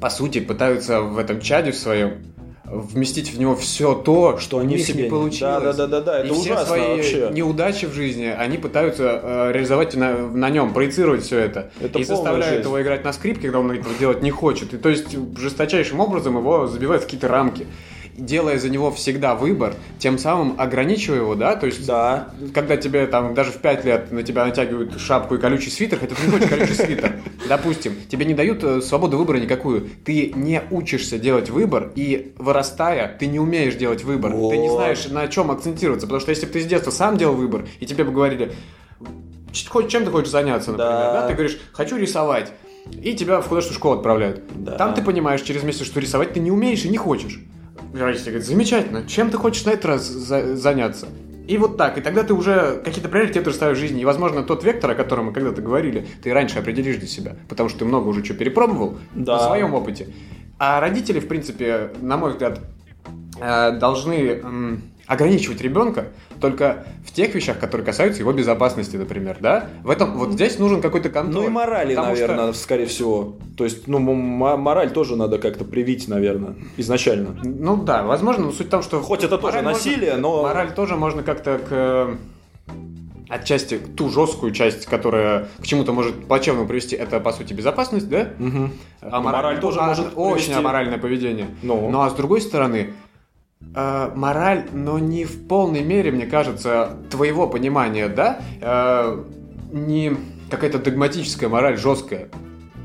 по 0.00 0.10
сути, 0.10 0.40
пытаются 0.40 1.00
в 1.00 1.18
этом 1.18 1.40
чаде 1.40 1.72
в 1.72 1.76
своем 1.76 2.32
вместить 2.72 3.32
в 3.32 3.38
него 3.38 3.54
все 3.54 3.94
то, 3.94 4.38
Что 4.38 4.58
они 4.58 4.78
в 4.78 4.80
себе 4.80 5.04
не 5.04 5.10
получилось. 5.10 5.62
Да, 5.62 5.72
да, 5.72 5.86
да, 5.86 5.86
да, 5.86 6.00
да, 6.00 6.22
И 6.22 6.24
это 6.26 6.34
все 6.34 6.42
ужасно 6.42 6.66
свои 6.66 6.96
вообще. 6.96 7.30
неудачи 7.30 7.84
в 7.86 7.92
жизни 7.92 8.24
они 8.24 8.56
пытаются 8.56 9.20
э, 9.22 9.52
реализовать 9.52 9.94
на, 9.94 10.16
на 10.28 10.48
нем, 10.48 10.72
проецировать 10.72 11.22
все 11.22 11.38
это. 11.38 11.70
Это 11.80 11.98
и 11.98 12.04
заставляют 12.04 12.56
жесть. 12.56 12.64
его 12.64 12.80
играть 12.80 13.04
на 13.04 13.12
скрипке, 13.12 13.42
когда 13.42 13.60
он 13.60 13.70
этого 13.72 13.94
делать 13.98 14.22
не 14.22 14.30
хочет. 14.30 14.72
И 14.72 14.78
то 14.78 14.88
есть 14.88 15.14
жесточайшим 15.36 16.00
образом 16.00 16.38
его 16.38 16.66
забивают 16.66 17.02
в 17.02 17.06
какие-то 17.06 17.28
рамки. 17.28 17.66
Делая 18.16 18.58
за 18.58 18.68
него 18.68 18.90
всегда 18.90 19.34
выбор, 19.34 19.74
тем 19.98 20.18
самым 20.18 20.54
ограничивая 20.58 21.18
его, 21.20 21.34
да? 21.34 21.56
То 21.56 21.66
есть, 21.66 21.86
Да. 21.86 22.28
когда 22.52 22.76
тебе 22.76 23.06
там 23.06 23.34
даже 23.34 23.50
в 23.52 23.58
5 23.58 23.84
лет 23.84 24.12
на 24.12 24.22
тебя 24.22 24.44
натягивают 24.44 25.00
шапку 25.00 25.36
и 25.36 25.38
колючий 25.38 25.70
свитер, 25.70 25.98
хотя 25.98 26.14
ты 26.14 26.26
не 26.26 26.30
хочешь 26.32 26.48
колючий 26.48 26.74
свитер, 26.74 27.12
допустим, 27.48 27.94
тебе 28.08 28.24
не 28.26 28.34
дают 28.34 28.62
э, 28.64 28.80
свободу 28.82 29.16
выбора 29.18 29.38
никакую, 29.38 29.88
ты 30.04 30.32
не 30.34 30.62
учишься 30.70 31.18
делать 31.18 31.48
выбор, 31.50 31.90
и 31.94 32.32
вырастая, 32.38 33.16
ты 33.18 33.26
не 33.26 33.40
умеешь 33.40 33.74
делать 33.76 34.04
выбор, 34.04 34.32
ты 34.32 34.58
не 34.58 34.68
знаешь, 34.68 35.06
на 35.08 35.26
чем 35.28 35.50
акцентироваться, 35.50 36.06
потому 36.06 36.20
что 36.20 36.30
если 36.30 36.46
бы 36.46 36.52
ты 36.52 36.60
с 36.60 36.66
детства 36.66 36.90
сам 36.90 37.16
делал 37.16 37.34
выбор, 37.34 37.66
и 37.80 37.86
тебе 37.86 38.04
бы 38.04 38.12
говорили, 38.12 38.52
«Ч- 39.52 39.68
хоть 39.68 39.88
чем 39.88 40.04
ты 40.04 40.10
хочешь 40.10 40.30
заняться, 40.30 40.70
например, 40.72 40.90
да, 40.92 41.26
ты 41.28 41.34
говоришь, 41.34 41.58
хочу 41.72 41.96
рисовать, 41.96 42.52
и 42.90 43.14
тебя 43.14 43.40
в 43.40 43.48
художественную 43.48 43.78
школу 43.78 43.96
отправляют. 43.96 44.42
Да. 44.56 44.72
Там 44.76 44.94
ты 44.94 45.02
понимаешь 45.02 45.42
через 45.42 45.62
месяц, 45.62 45.86
что 45.86 46.00
рисовать 46.00 46.32
ты 46.32 46.40
не 46.40 46.50
умеешь 46.50 46.84
и 46.84 46.88
не 46.88 46.96
хочешь. 46.96 47.40
Родители 47.94 48.30
говорят, 48.30 48.46
замечательно, 48.46 49.06
чем 49.06 49.30
ты 49.30 49.36
хочешь 49.38 49.64
на 49.64 49.70
этот 49.70 49.84
раз 49.86 50.06
за- 50.08 50.56
заняться? 50.56 51.08
И 51.48 51.58
вот 51.58 51.76
так, 51.76 51.98
и 51.98 52.00
тогда 52.00 52.22
ты 52.22 52.34
уже 52.34 52.80
какие-то 52.84 53.08
приоритеты 53.08 53.50
расставишь 53.50 53.76
в 53.76 53.80
жизни. 53.80 54.00
И, 54.00 54.04
возможно, 54.04 54.42
тот 54.44 54.62
вектор, 54.64 54.90
о 54.92 54.94
котором 54.94 55.26
мы 55.26 55.32
когда-то 55.32 55.60
говорили, 55.60 56.06
ты 56.22 56.32
раньше 56.32 56.58
определишь 56.58 56.96
для 56.96 57.08
себя, 57.08 57.36
потому 57.48 57.68
что 57.68 57.80
ты 57.80 57.84
много 57.84 58.06
уже 58.08 58.22
чего 58.22 58.38
перепробовал 58.38 58.96
Да. 59.14 59.36
на 59.38 59.46
своем 59.46 59.74
опыте. 59.74 60.08
А 60.58 60.80
родители, 60.80 61.18
в 61.18 61.26
принципе, 61.26 61.90
на 62.00 62.16
мой 62.16 62.30
взгляд, 62.30 62.60
э, 63.40 63.72
должны 63.72 64.40
ограничивать 65.06 65.60
ребенка 65.60 66.06
только 66.40 66.86
в 67.06 67.12
тех 67.12 67.34
вещах, 67.34 67.58
которые 67.58 67.84
касаются 67.84 68.20
его 68.20 68.32
безопасности, 68.32 68.96
например, 68.96 69.36
да? 69.40 69.66
В 69.82 69.90
этом 69.90 70.16
вот 70.16 70.32
здесь 70.32 70.58
нужен 70.58 70.80
какой-то 70.80 71.08
контроль. 71.10 71.42
Ну 71.44 71.48
и 71.48 71.52
морали, 71.52 71.94
Потому 71.94 72.14
что- 72.16 72.26
наверное, 72.28 72.52
скорее 72.52 72.86
всего. 72.86 73.34
То 73.56 73.64
есть, 73.64 73.86
ну, 73.88 73.98
мораль 73.98 74.90
тоже 74.90 75.16
надо 75.16 75.38
как-то 75.38 75.64
привить, 75.64 76.08
наверное, 76.08 76.54
изначально. 76.76 77.36
Ну 77.44 77.76
да, 77.82 78.02
возможно, 78.04 78.46
но 78.46 78.52
суть 78.52 78.68
в 78.68 78.70
том, 78.70 78.82
что... 78.82 79.00
Хоть 79.00 79.24
это 79.24 79.38
тоже 79.38 79.58
мораль 79.58 79.64
можно- 79.74 79.90
насилие, 79.90 80.16
но... 80.16 80.42
Мораль 80.42 80.72
тоже 80.74 80.96
можно 80.96 81.22
как-то 81.22 81.58
к... 81.58 81.66
э, 81.70 82.14
Отчасти 83.28 83.78
ту 83.78 84.10
жесткую 84.10 84.52
часть, 84.52 84.84
которая 84.84 85.48
к 85.58 85.66
чему-то 85.66 85.92
может 85.92 86.26
плачевному 86.26 86.68
привести, 86.68 86.96
это, 86.96 87.18
по 87.18 87.32
сути, 87.32 87.54
безопасность, 87.54 88.06
да? 88.10 88.28
Мгм. 88.38 88.72
А 89.00 89.20
мораль 89.22 89.58
тоже 89.58 89.78
а, 89.80 89.86
может 89.86 90.08
Очень 90.16 90.34
привести- 90.34 90.52
аморальное 90.52 90.98
поведение. 90.98 91.46
Ну. 91.62 91.88
Ну 91.88 92.02
а 92.02 92.10
с 92.10 92.14
другой 92.14 92.42
стороны, 92.42 92.92
э, 93.74 94.10
мораль, 94.14 94.64
но 94.72 94.98
не 94.98 95.24
в 95.24 95.46
полной 95.46 95.82
мере, 95.82 96.10
мне 96.10 96.26
кажется, 96.26 96.98
твоего 97.10 97.46
понимания, 97.48 98.08
да? 98.08 98.40
Э, 98.60 99.22
не 99.72 100.16
какая-то 100.50 100.78
догматическая 100.78 101.48
мораль 101.48 101.78
жесткая. 101.78 102.28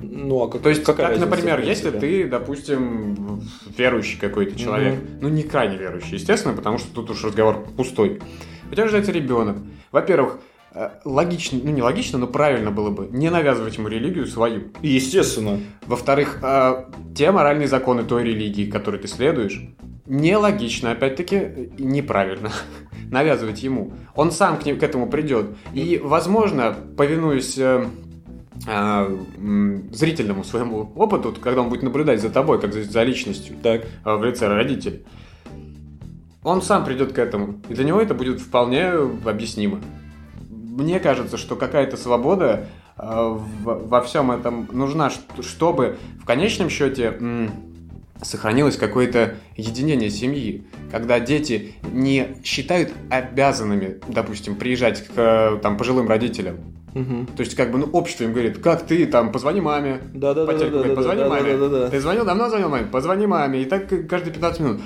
Ну, 0.02 0.44
а 0.44 0.50
как, 0.50 0.62
То 0.62 0.70
есть, 0.70 0.84
какая 0.84 1.10
как, 1.10 1.20
например, 1.20 1.60
если 1.62 1.92
ты, 1.92 2.28
допустим, 2.28 3.42
верующий 3.78 4.20
какой-то 4.20 4.58
человек, 4.58 4.96
Мгм. 4.96 5.20
ну 5.22 5.30
не 5.30 5.44
крайне 5.44 5.78
верующий, 5.78 6.14
естественно, 6.14 6.54
потому 6.56 6.78
что 6.78 6.94
тут 6.94 7.10
уж 7.10 7.24
разговор 7.24 7.66
пустой. 7.76 8.22
У 8.70 8.74
тебя 8.74 8.84
рождается 8.84 9.12
ребенок. 9.12 9.58
Во-первых, 9.92 10.40
э, 10.74 10.90
логично, 11.04 11.60
ну 11.64 11.72
не 11.72 11.82
логично, 11.82 12.20
но 12.20 12.28
правильно 12.28 12.70
было 12.72 12.90
бы 12.90 13.08
не 13.12 13.30
навязывать 13.30 13.78
ему 13.78 13.88
религию 13.88 14.28
свою. 14.28 14.66
Естественно. 14.82 15.60
Во-вторых, 15.86 16.40
э, 16.44 16.86
те 17.16 17.32
моральные 17.32 17.68
законы 17.68 18.04
той 18.04 18.24
религии, 18.24 18.70
которой 18.70 19.02
ты 19.02 19.08
следуешь, 19.08 19.62
нелогично, 20.08 20.92
опять-таки, 20.92 21.72
неправильно 21.78 22.52
навязывать 23.12 23.62
ему. 23.64 23.94
Он 24.16 24.32
сам 24.32 24.58
к, 24.58 24.66
ним- 24.66 24.80
к 24.80 24.84
этому 24.84 25.08
придет. 25.10 25.48
И, 25.74 26.00
возможно, 26.04 26.76
повинуясь 26.98 27.58
э, 27.58 27.86
э, 28.68 29.18
зрительному 29.92 30.44
своему 30.44 30.92
опыту, 30.96 31.36
когда 31.40 31.62
он 31.62 31.70
будет 31.70 31.84
наблюдать 31.84 32.22
за 32.22 32.30
тобой, 32.30 32.60
как 32.60 32.74
за, 32.74 32.84
за 32.84 33.04
личностью, 33.04 33.56
Так. 33.62 33.86
э, 34.06 34.16
в 34.16 34.24
лице 34.24 34.48
родителей, 34.48 35.04
он 36.44 36.62
сам 36.62 36.86
придет 36.86 37.12
к 37.14 37.20
этому. 37.20 37.62
И 37.70 37.74
для 37.74 37.84
него 37.84 38.00
это 38.00 38.14
будет 38.14 38.40
вполне 38.40 38.90
объяснимо. 39.26 39.82
Мне 40.50 41.00
кажется, 41.00 41.36
что 41.38 41.56
какая-то 41.56 41.98
свобода 41.98 42.68
э, 42.98 43.04
в- 43.04 43.88
во 43.90 44.02
всем 44.02 44.32
этом 44.32 44.68
нужна, 44.72 45.10
чтобы 45.42 45.98
в 46.22 46.26
конечном 46.26 46.70
счете 46.70 47.16
м, 47.20 47.52
сохранилось 48.22 48.78
какое-то 48.78 49.36
единение 49.56 50.10
семьи, 50.10 50.66
когда 50.92 51.20
дети 51.20 51.74
не 51.92 52.38
считают 52.44 52.92
обязанными, 53.10 54.00
допустим, 54.08 54.56
приезжать 54.56 55.06
к 55.08 55.12
э, 55.16 55.60
там, 55.62 55.78
пожилым 55.78 56.08
родителям. 56.08 56.58
Мгм. 56.94 57.28
То 57.28 57.42
есть, 57.42 57.56
как 57.56 57.72
бы, 57.72 57.78
ну, 57.78 57.86
общество 57.88 58.24
им 58.24 58.32
говорит, 58.32 58.58
как 58.60 58.86
ты, 58.86 59.06
там, 59.06 59.32
позвони 59.32 59.62
маме. 59.62 60.02
Да-да-да, 60.14 60.52
Потек 60.52 60.72
говорит, 60.72 60.96
да-да-да, 60.96 60.96
позвони 60.96 61.30
маме. 61.30 61.52
да-да-да-да. 61.52 61.90
Ты 61.90 62.00
звонил, 62.00 62.26
давно 62.26 62.50
звонил 62.50 62.70
маме? 62.70 62.88
Позвони 62.88 63.28
маме. 63.28 63.62
И 63.62 63.66
так 63.66 63.88
каждые 64.10 64.34
15 64.34 64.60
минут. 64.62 64.82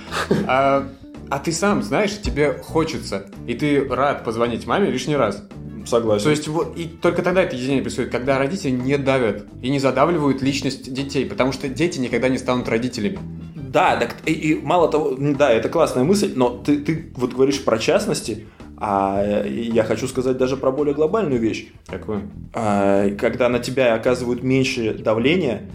А, 0.48 0.88
а 1.30 1.40
ты 1.40 1.52
сам, 1.54 1.82
знаешь, 1.84 2.20
тебе 2.22 2.54
хочется. 2.54 3.28
И 3.48 3.54
ты 3.54 3.88
рад 3.88 4.26
позвонить 4.26 4.68
маме 4.68 4.90
лишний 4.92 5.16
раз. 5.16 5.48
Согласен. 5.86 6.24
То 6.24 6.30
есть, 6.30 6.48
вот, 6.48 6.78
и 6.78 6.86
только 6.86 7.22
тогда 7.22 7.44
это 7.44 7.56
единение 7.56 7.82
происходит, 7.82 8.12
когда 8.12 8.38
родители 8.38 8.72
не 8.72 8.98
давят 8.98 9.46
и 9.62 9.70
не 9.70 9.80
задавливают 9.80 10.42
личность 10.42 10.92
детей, 10.94 11.26
потому 11.26 11.52
что 11.52 11.68
дети 11.70 12.00
никогда 12.00 12.30
не 12.30 12.38
станут 12.38 12.68
родителями. 12.70 13.20
Да, 13.56 13.98
так 13.98 14.18
и, 14.26 14.34
и 14.34 14.62
мало 14.62 14.90
того, 14.90 15.16
да, 15.18 15.52
это 15.52 15.70
классная 15.70 16.04
мысль, 16.04 16.34
но 16.36 16.50
ты, 16.50 16.80
ты 16.80 17.12
вот 17.16 17.34
говоришь 17.34 17.64
про 17.64 17.78
частности, 17.78 18.48
а 18.78 19.24
я 19.46 19.84
хочу 19.84 20.08
сказать 20.08 20.38
даже 20.38 20.58
про 20.58 20.72
более 20.72 20.96
глобальную 20.96 21.40
вещь. 21.40 21.68
Какую? 21.88 22.30
А, 22.54 23.10
когда 23.12 23.48
на 23.48 23.60
тебя 23.60 23.94
оказывают 23.94 24.44
меньше 24.44 24.96
давления, 24.96 25.70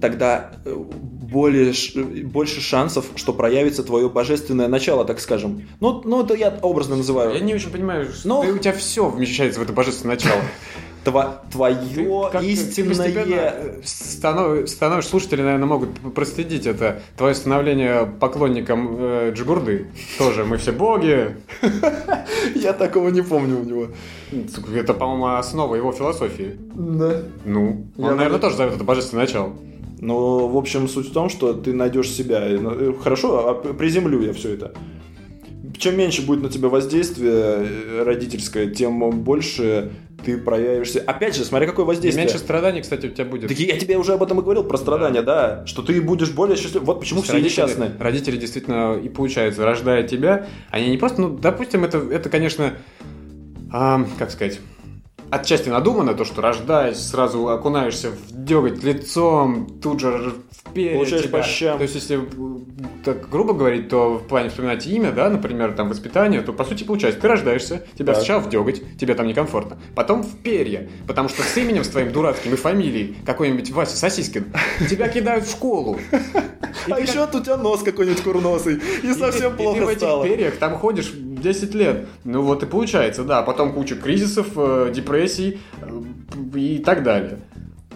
тогда 0.00 0.52
э, 0.64 0.74
более, 1.30 1.72
больше 2.24 2.60
шансов, 2.60 3.06
что 3.16 3.32
проявится 3.32 3.82
твое 3.82 4.08
божественное 4.08 4.68
начало, 4.68 5.04
так 5.04 5.20
скажем. 5.20 5.62
Ну, 5.80 6.02
ну 6.04 6.24
это 6.24 6.34
я 6.34 6.58
образно 6.62 6.96
называю. 6.96 7.34
Я 7.34 7.40
не 7.40 7.54
очень 7.54 7.70
понимаю, 7.70 8.12
что 8.12 8.28
Ну- 8.28 8.42
ты- 8.42 8.52
у 8.52 8.58
тебя 8.58 8.72
все 8.72 9.08
вмещается 9.08 9.60
в 9.60 9.62
это 9.62 9.72
божественное 9.72 10.16
начало. 10.16 10.40
Ты 11.04 11.12
твое 11.50 12.30
ты 12.30 12.46
истинное... 12.46 13.76
станов- 13.82 14.66
становишь, 14.66 15.06
слушатели, 15.06 15.40
наверное, 15.40 15.66
могут 15.66 15.98
проследить 16.14 16.66
это. 16.66 17.00
Твое 17.16 17.34
становление 17.34 18.04
поклонником 18.04 18.96
э, 18.98 19.32
Джигурды. 19.34 19.86
Тоже 20.18 20.44
мы 20.44 20.58
все 20.58 20.72
боги. 20.72 21.36
Я 22.54 22.74
такого 22.74 23.08
не 23.08 23.22
помню 23.22 23.60
у 23.60 23.64
него. 23.64 23.86
Это, 24.76 24.92
по-моему, 24.92 25.26
основа 25.38 25.74
его 25.74 25.92
философии. 25.92 26.58
Да. 26.74 27.22
Ну, 27.46 27.86
он, 27.96 28.16
наверное, 28.16 28.38
тоже 28.38 28.56
зовет 28.56 28.74
это 28.74 28.84
божественное 28.84 29.24
начало. 29.24 29.54
Ну, 30.00 30.48
в 30.48 30.56
общем, 30.56 30.88
суть 30.88 31.10
в 31.10 31.12
том, 31.12 31.28
что 31.28 31.52
ты 31.52 31.74
найдешь 31.74 32.08
себя. 32.10 32.48
И, 32.48 32.56
ну, 32.56 32.70
э, 32.70 32.92
Хорошо, 32.94 33.48
а 33.48 33.54
приземлю 33.54 34.22
я 34.22 34.32
все 34.32 34.54
это. 34.54 34.72
Чем 35.76 35.98
меньше 35.98 36.24
будет 36.24 36.42
на 36.42 36.48
тебя 36.48 36.68
воздействие 36.68 37.32
э, 37.32 38.02
родительское, 38.02 38.70
тем 38.70 39.22
больше 39.22 39.90
ты 40.24 40.38
проявишься. 40.38 41.00
Опять 41.00 41.36
же, 41.36 41.44
смотри, 41.44 41.66
какое 41.66 41.84
И 41.84 41.88
воздействие. 41.88 42.24
меньше 42.24 42.38
страданий, 42.38 42.80
кстати, 42.80 43.06
у 43.06 43.10
тебя 43.10 43.26
будет. 43.26 43.48
Так 43.48 43.58
я 43.58 43.78
тебе 43.78 43.98
уже 43.98 44.14
об 44.14 44.22
этом 44.22 44.40
и 44.40 44.42
говорил, 44.42 44.64
про 44.64 44.78
страдания, 44.78 45.20
да. 45.20 45.64
Что 45.66 45.82
ты 45.82 46.00
будешь 46.00 46.30
более 46.30 46.56
счастлив. 46.56 46.82
Вот 46.82 47.00
почему 47.00 47.20
все 47.20 47.34
родители, 47.34 47.50
несчастны. 47.50 47.90
родители 47.98 48.36
действительно 48.38 48.94
и 48.94 49.08
получается, 49.10 49.64
рождая 49.64 50.02
тебя, 50.06 50.46
они 50.70 50.90
не 50.90 50.96
просто, 50.96 51.20
ну, 51.20 51.28
допустим, 51.36 51.84
это, 51.84 51.98
это 51.98 52.30
конечно, 52.30 52.74
а, 53.70 54.04
как 54.18 54.30
сказать, 54.30 54.60
отчасти 55.30 55.68
надумано, 55.68 56.14
то, 56.14 56.24
что 56.24 56.42
рождаясь, 56.42 56.98
сразу 56.98 57.48
окунаешься 57.48 58.10
в 58.10 58.44
деготь 58.44 58.82
лицом, 58.82 59.66
тут 59.80 60.00
же 60.00 60.34
в 60.50 60.72
перья 60.72 60.96
Получаешь 60.96 61.22
тебя. 61.24 61.38
по 61.38 61.44
щам. 61.44 61.76
То 61.78 61.82
есть, 61.82 61.94
если 61.94 62.20
так 63.04 63.28
грубо 63.28 63.54
говорить, 63.54 63.88
то 63.88 64.14
в 64.14 64.26
плане 64.26 64.50
вспоминать 64.50 64.86
имя, 64.86 65.12
да, 65.12 65.28
например, 65.28 65.72
там, 65.72 65.88
воспитание, 65.88 66.42
то, 66.42 66.52
по 66.52 66.64
сути, 66.64 66.84
получается, 66.84 67.20
ты 67.20 67.28
рождаешься, 67.28 67.84
тебя 67.96 68.12
Так. 68.12 68.16
сначала 68.16 68.40
в 68.40 68.48
деготь, 68.48 68.82
тебе 68.98 69.14
там 69.14 69.26
некомфортно, 69.26 69.78
потом 69.94 70.22
в 70.22 70.36
перья, 70.38 70.88
потому 71.06 71.28
что 71.28 71.42
с 71.42 71.56
именем 71.56 71.84
с 71.84 71.88
твоим 71.88 72.12
дурацким 72.12 72.52
и 72.52 72.56
фамилией, 72.56 73.16
какой-нибудь 73.24 73.70
Вася 73.70 73.96
Сосискин, 73.96 74.52
тебя 74.88 75.08
кидают 75.08 75.46
в 75.46 75.50
школу. 75.50 75.98
А 76.90 76.98
еще 77.00 77.26
тут 77.26 77.42
у 77.42 77.44
тебя 77.44 77.56
нос 77.56 77.82
какой-нибудь 77.82 78.22
курносый. 78.22 78.80
И 79.02 79.12
совсем 79.12 79.54
и 79.54 79.56
ты 79.56 79.62
в 79.62 79.62
плохо 79.62 79.84
этих 79.84 79.98
стало. 79.98 80.24
перьях 80.24 80.56
там 80.56 80.76
ходишь 80.76 81.12
10 81.40 81.74
лет. 81.74 82.06
Ну 82.24 82.42
вот 82.42 82.62
и 82.62 82.66
получается, 82.66 83.24
да. 83.24 83.42
Потом 83.42 83.72
куча 83.72 83.96
кризисов, 83.96 84.48
э, 84.56 84.92
депрессий 84.94 85.60
э, 85.80 86.02
и 86.58 86.78
так 86.78 87.02
далее. 87.02 87.40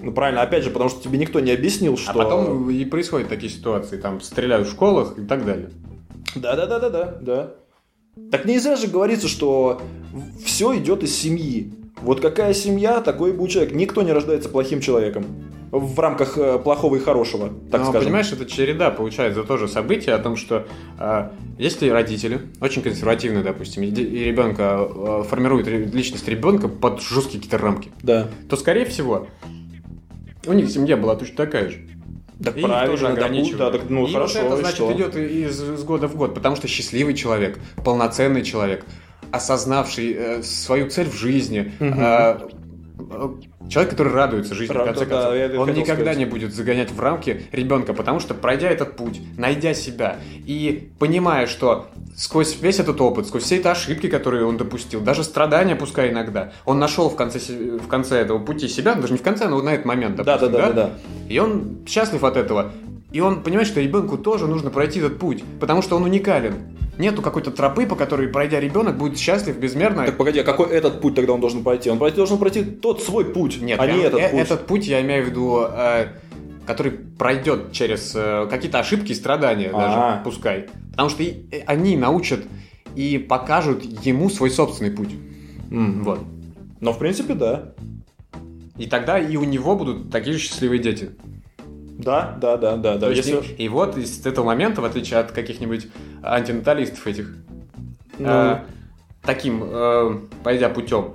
Ну 0.00 0.12
правильно, 0.12 0.42
опять 0.42 0.64
же, 0.64 0.70
потому 0.70 0.90
что 0.90 1.02
тебе 1.02 1.18
никто 1.18 1.40
не 1.40 1.52
объяснил, 1.52 1.96
что... 1.96 2.10
А 2.10 2.14
потом 2.14 2.68
и 2.70 2.84
происходят 2.84 3.28
такие 3.28 3.50
ситуации. 3.50 3.96
Там 3.96 4.20
стреляют 4.20 4.68
в 4.68 4.70
школах 4.70 5.18
и 5.18 5.22
так 5.22 5.46
далее. 5.46 5.70
Да, 6.34 6.56
да, 6.56 6.66
да, 6.66 6.78
да, 6.78 6.90
да, 6.90 7.18
да. 7.20 7.54
Так 8.30 8.44
нельзя 8.44 8.76
же 8.76 8.86
говорится, 8.86 9.28
что 9.28 9.82
все 10.44 10.76
идет 10.76 11.02
из 11.02 11.16
семьи. 11.16 11.72
Вот 12.00 12.20
какая 12.20 12.54
семья, 12.54 13.00
такой 13.00 13.32
будет 13.32 13.50
человек. 13.50 13.74
Никто 13.74 14.02
не 14.02 14.12
рождается 14.12 14.48
плохим 14.48 14.80
человеком. 14.80 15.24
В 15.76 15.98
рамках 15.98 16.38
э, 16.38 16.58
плохого 16.60 16.94
и 16.96 16.98
хорошего, 17.00 17.48
так 17.72 17.80
Но, 17.80 17.86
скажем. 17.88 18.04
понимаешь, 18.06 18.30
это 18.32 18.46
череда 18.46 18.90
получается 18.90 19.42
тоже 19.42 19.66
события 19.66 20.12
о 20.12 20.18
том, 20.18 20.36
что 20.36 20.66
э, 21.00 21.30
если 21.58 21.88
родители 21.88 22.42
очень 22.60 22.80
консервативны, 22.80 23.42
допустим, 23.42 23.82
и, 23.82 23.86
и 23.88 24.24
ребенка 24.24 24.88
э, 24.88 25.24
формируют 25.28 25.66
ре- 25.66 25.84
личность 25.86 26.28
ребенка 26.28 26.68
под 26.68 27.02
жесткие 27.02 27.38
какие-то 27.42 27.58
рамки, 27.58 27.90
Да. 28.04 28.28
то, 28.48 28.56
скорее 28.56 28.84
всего, 28.84 29.26
у 30.46 30.52
них 30.52 30.70
семья 30.70 30.96
была 30.96 31.16
точно 31.16 31.36
такая 31.36 31.70
же. 31.70 31.78
Так 32.42 32.56
И 32.56 32.62
правильно, 32.62 32.86
тоже 32.92 33.06
да, 33.06 33.12
ограничивают. 33.12 33.58
да, 33.58 33.70
так, 33.78 33.90
ну, 33.90 34.06
и 34.06 34.12
хорошо, 34.12 34.40
вот 34.42 34.46
это, 34.46 34.56
значит, 34.58 34.76
что? 34.76 34.92
идет 34.92 35.16
из, 35.16 35.60
из 35.60 35.82
года 35.82 36.06
в 36.06 36.14
год, 36.16 36.34
потому 36.34 36.54
что 36.54 36.68
счастливый 36.68 37.14
человек, 37.14 37.58
полноценный 37.84 38.42
человек, 38.42 38.84
осознавший 39.32 40.12
э, 40.16 40.42
свою 40.42 40.88
цель 40.88 41.08
в 41.08 41.14
жизни, 41.16 41.72
э, 41.80 41.84
э, 41.96 42.48
человек, 43.68 43.90
который 43.92 44.12
радуется 44.12 44.54
жизни, 44.54 44.72
в 44.72 44.76
Рад- 44.76 44.86
конце 44.86 45.06
да, 45.06 45.14
концов, 45.16 45.34
я 45.34 45.44
это 45.46 45.60
он 45.60 45.68
никогда 45.72 45.94
сказать. 45.94 46.18
не 46.18 46.24
будет 46.26 46.52
загонять 46.54 46.90
в 46.90 47.00
рамки 47.00 47.42
ребенка, 47.52 47.92
потому 47.94 48.20
что 48.20 48.34
пройдя 48.34 48.68
этот 48.70 48.96
путь, 48.96 49.20
найдя 49.36 49.74
себя 49.74 50.16
и 50.46 50.90
понимая, 50.98 51.46
что 51.46 51.88
сквозь 52.16 52.56
весь 52.60 52.78
этот 52.80 53.00
опыт, 53.00 53.26
сквозь 53.26 53.42
все 53.44 53.56
эти 53.56 53.66
ошибки, 53.66 54.08
которые 54.08 54.44
он 54.46 54.56
допустил, 54.56 55.00
даже 55.00 55.24
страдания, 55.24 55.76
пускай 55.76 56.10
иногда, 56.10 56.52
он 56.64 56.78
нашел 56.78 57.08
в 57.10 57.16
конце, 57.16 57.38
в 57.38 57.86
конце 57.88 58.18
этого 58.18 58.38
пути 58.38 58.68
себя, 58.68 58.94
даже 58.94 59.12
не 59.12 59.18
в 59.18 59.22
конце, 59.22 59.48
но 59.48 59.60
на 59.62 59.70
этот 59.74 59.86
момент, 59.86 60.16
Да, 60.16 60.24
да, 60.24 60.38
допустим, 60.38 60.52
да, 60.60 60.72
да, 60.72 60.86
да. 60.88 60.90
и 61.28 61.38
он 61.38 61.78
счастлив 61.86 62.22
от 62.24 62.36
этого. 62.36 62.72
И 63.14 63.20
он 63.20 63.44
понимает, 63.44 63.68
что 63.68 63.80
ребенку 63.80 64.18
тоже 64.18 64.48
нужно 64.48 64.70
пройти 64.70 64.98
этот 64.98 65.20
путь, 65.20 65.44
потому 65.60 65.82
что 65.82 65.94
он 65.94 66.02
уникален. 66.02 66.54
Нету 66.98 67.22
какой-то 67.22 67.52
тропы, 67.52 67.86
по 67.86 67.94
которой, 67.94 68.26
пройдя 68.26 68.58
ребенок, 68.58 68.98
будет 68.98 69.18
счастлив 69.20 69.56
безмерно. 69.56 70.04
Так 70.04 70.16
погоди, 70.16 70.40
а 70.40 70.42
какой 70.44 70.66
этот 70.70 71.00
путь 71.00 71.14
тогда 71.14 71.32
он 71.32 71.40
должен 71.40 71.62
пройти? 71.62 71.90
Он 71.90 71.98
пройти- 71.98 72.16
должен 72.16 72.38
пройти 72.38 72.64
тот 72.64 73.04
свой 73.04 73.24
путь, 73.24 73.62
Нет, 73.62 73.78
а 73.78 73.86
не 73.86 74.00
этот 74.02 74.18
э- 74.20 74.30
путь. 74.30 74.40
этот 74.40 74.66
путь 74.66 74.88
я 74.88 75.00
имею 75.02 75.24
в 75.24 75.28
виду, 75.28 75.60
э, 75.64 76.06
который 76.66 76.90
пройдет 76.90 77.70
через 77.70 78.14
э, 78.16 78.48
какие-то 78.50 78.80
ошибки 78.80 79.12
и 79.12 79.14
страдания 79.14 79.70
даже, 79.70 79.96
А. 79.96 80.20
пускай. 80.24 80.66
Потому 80.90 81.08
что 81.08 81.22
и- 81.22 81.46
э, 81.52 81.60
они 81.66 81.96
научат 81.96 82.40
и 82.96 83.18
покажут 83.18 83.84
ему 84.04 84.28
свой 84.28 84.50
собственный 84.50 84.90
путь. 84.90 85.14
Мгм. 85.70 86.02
Вот. 86.02 86.18
Но 86.80 86.92
в 86.92 86.98
принципе, 86.98 87.34
да. 87.34 87.74
И 88.76 88.86
тогда 88.86 89.20
и 89.20 89.36
у 89.36 89.44
него 89.44 89.76
будут 89.76 90.10
такие 90.10 90.32
же 90.36 90.40
счастливые 90.42 90.80
дети. 90.82 91.10
Да, 91.98 92.36
да, 92.40 92.56
да, 92.56 92.76
да, 92.76 92.96
да. 92.96 93.08
Если- 93.10 93.40
и, 93.56 93.64
и 93.64 93.68
вот 93.68 93.96
из 93.96 94.26
этого 94.26 94.44
момента, 94.46 94.80
в 94.80 94.84
отличие 94.84 95.20
от 95.20 95.32
каких-нибудь 95.32 95.88
антинаталистов 96.22 97.06
этих, 97.06 97.36
Ну, 98.18 98.28
э, 98.28 98.58
таким, 99.22 99.62
э, 99.64 100.20
пойдя 100.42 100.68
путем, 100.68 101.14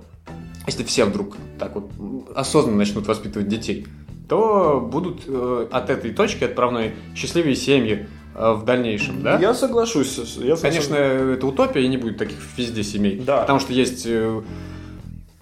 если 0.67 0.83
все 0.83 1.05
вдруг 1.05 1.37
так 1.57 1.75
вот 1.75 1.89
осознанно 2.35 2.77
начнут 2.77 3.07
воспитывать 3.07 3.47
детей, 3.47 3.87
то 4.27 4.79
будут 4.91 5.21
э, 5.27 5.67
от 5.71 5.89
этой 5.89 6.11
точки 6.13 6.43
отправной 6.43 6.93
счастливые 7.15 7.55
семьи 7.55 8.07
э, 8.35 8.51
в 8.53 8.63
дальнейшем, 8.65 9.23
да? 9.23 9.39
Я 9.39 9.53
соглашусь. 9.53 10.17
Я 10.17 10.25
соглашусь. 10.25 10.61
Конечно, 10.61 10.95
это 10.95 11.47
утопия, 11.47 11.83
и 11.83 11.87
не 11.87 11.97
будет 11.97 12.17
таких 12.17 12.37
везде 12.57 12.83
семей. 12.83 13.19
Да. 13.19 13.41
Потому 13.41 13.59
что 13.59 13.73
есть 13.73 14.03
э, 14.05 14.41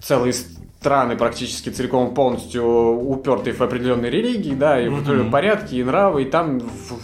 целые 0.00 0.32
страны 0.80 1.16
практически 1.16 1.70
целиком 1.70 2.14
полностью 2.14 2.64
упертые 2.64 3.52
в 3.52 3.60
определенные 3.60 4.10
религии, 4.10 4.54
да, 4.54 4.80
и 4.80 4.86
определенные 4.86 5.30
порядки, 5.30 5.74
и 5.74 5.82
нравы, 5.82 6.22
и 6.22 6.24
там 6.24 6.60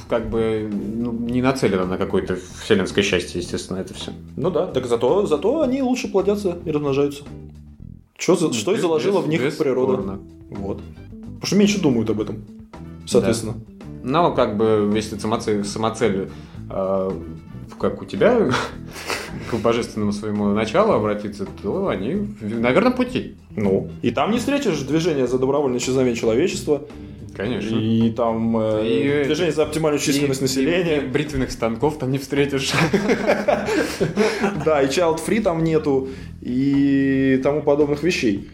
как 0.09 0.31
бы 0.31 0.70
ну, 0.72 1.12
не 1.12 1.43
нацелено 1.43 1.85
на 1.85 1.99
какое-то 1.99 2.39
вселенское 2.62 3.03
счастье, 3.03 3.41
естественно, 3.41 3.79
это 3.79 3.93
все. 3.95 4.12
Ну 4.37 4.51
да, 4.51 4.66
так 4.66 4.87
зато, 4.87 5.27
зато 5.27 5.62
они 5.62 5.83
лучше 5.83 6.09
плодятся 6.09 6.59
и 6.64 6.70
размножаются. 6.70 7.25
Что, 8.16 8.37
за- 8.37 8.53
что 8.53 8.75
и 8.75 8.79
заложила 8.79 9.20
в 9.20 9.29
них 9.29 9.41
природа. 9.59 10.20
Вот. 10.51 10.79
Потому 10.79 11.47
что 11.47 11.57
меньше 11.57 11.81
думают 11.81 12.09
об 12.11 12.20
этом. 12.20 12.45
Соответственно. 13.07 13.55
Но 14.05 14.33
как 14.35 14.57
бы, 14.57 14.93
если 14.95 15.18
самоцель, 15.18 15.64
самоцель 15.64 16.31
э, 16.70 17.11
как 17.79 18.03
у 18.03 18.05
тебя, 18.05 18.51
к 19.51 19.55
божественному 19.57 20.12
своему 20.12 20.47
началу 20.49 20.93
обратиться, 20.93 21.47
то 21.62 21.89
они 21.89 22.29
на 22.41 22.71
верном 22.71 22.93
пути. 22.95 23.37
Ну. 23.51 23.91
И 24.03 24.11
там 24.11 24.31
не 24.31 24.39
встретишь 24.39 24.81
движение 24.81 25.27
за 25.27 25.39
добровольное 25.39 25.79
исчезновение 25.79 26.17
человечества. 26.17 26.83
Конечно. 27.37 27.77
И 27.77 28.11
там 28.12 28.57
э, 28.57 28.87
И- 28.87 29.25
движение 29.25 29.53
за 29.53 29.65
оптимальную 29.65 30.01
численность 30.01 30.41
И- 30.41 30.45
населения. 30.45 30.99
и 30.99 31.07
бритвенных 31.07 31.51
станков 31.51 31.99
там 31.99 32.12
не 32.12 32.19
встретишь. 32.19 32.73
Да, 34.65 34.83
и 34.83 34.87
child 34.87 35.21
free 35.27 35.41
там 35.41 35.62
нету. 35.65 36.09
И 36.43 37.41
тому 37.43 37.62
подобных 37.62 38.03
вещей. 38.03 38.49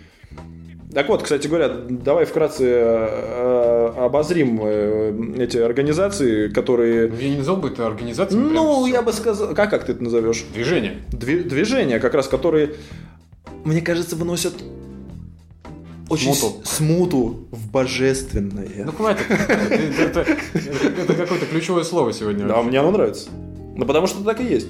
Так 0.92 1.08
вот, 1.08 1.22
кстати 1.22 1.46
говоря, 1.46 1.68
давай 1.68 2.24
вкратце 2.24 2.64
э, 2.66 3.59
обозрим 3.90 4.60
э, 4.62 5.12
эти 5.38 5.56
организации, 5.58 6.48
которые... 6.48 7.12
Я 7.20 7.28
не 7.30 7.36
назвал 7.38 7.56
бы 7.58 7.68
это 7.68 7.86
организацией. 7.86 8.40
прям 8.40 8.52
Ну, 8.54 8.86
я 8.86 9.02
бы 9.02 9.12
сказал... 9.12 9.54
Как, 9.54 9.70
как 9.70 9.84
ты 9.84 9.92
это 9.92 10.02
назовешь? 10.02 10.44
Движение. 10.54 10.98
Дви- 11.12 11.42
движения, 11.44 11.98
как 11.98 12.14
раз 12.14 12.28
которые, 12.28 12.74
мне 13.64 13.80
кажется, 13.80 14.16
выносят 14.16 14.54
очень 16.08 16.34
Смуту. 16.34 16.60
смуту 16.64 17.48
в 17.52 17.70
божественное. 17.70 18.84
Ну, 18.84 18.92
хватит. 18.92 19.26
Это, 19.30 20.20
это- 20.20 20.30
это 21.02 21.14
какое-то 21.14 21.46
ключевое 21.46 21.84
слово 21.84 22.12
сегодня. 22.12 22.46
да, 22.46 22.60
мне 22.62 22.80
оно 22.80 22.90
нравится. 22.90 23.30
Ну, 23.76 23.86
потому 23.86 24.06
что 24.08 24.24
так 24.24 24.40
и 24.40 24.44
есть. 24.44 24.68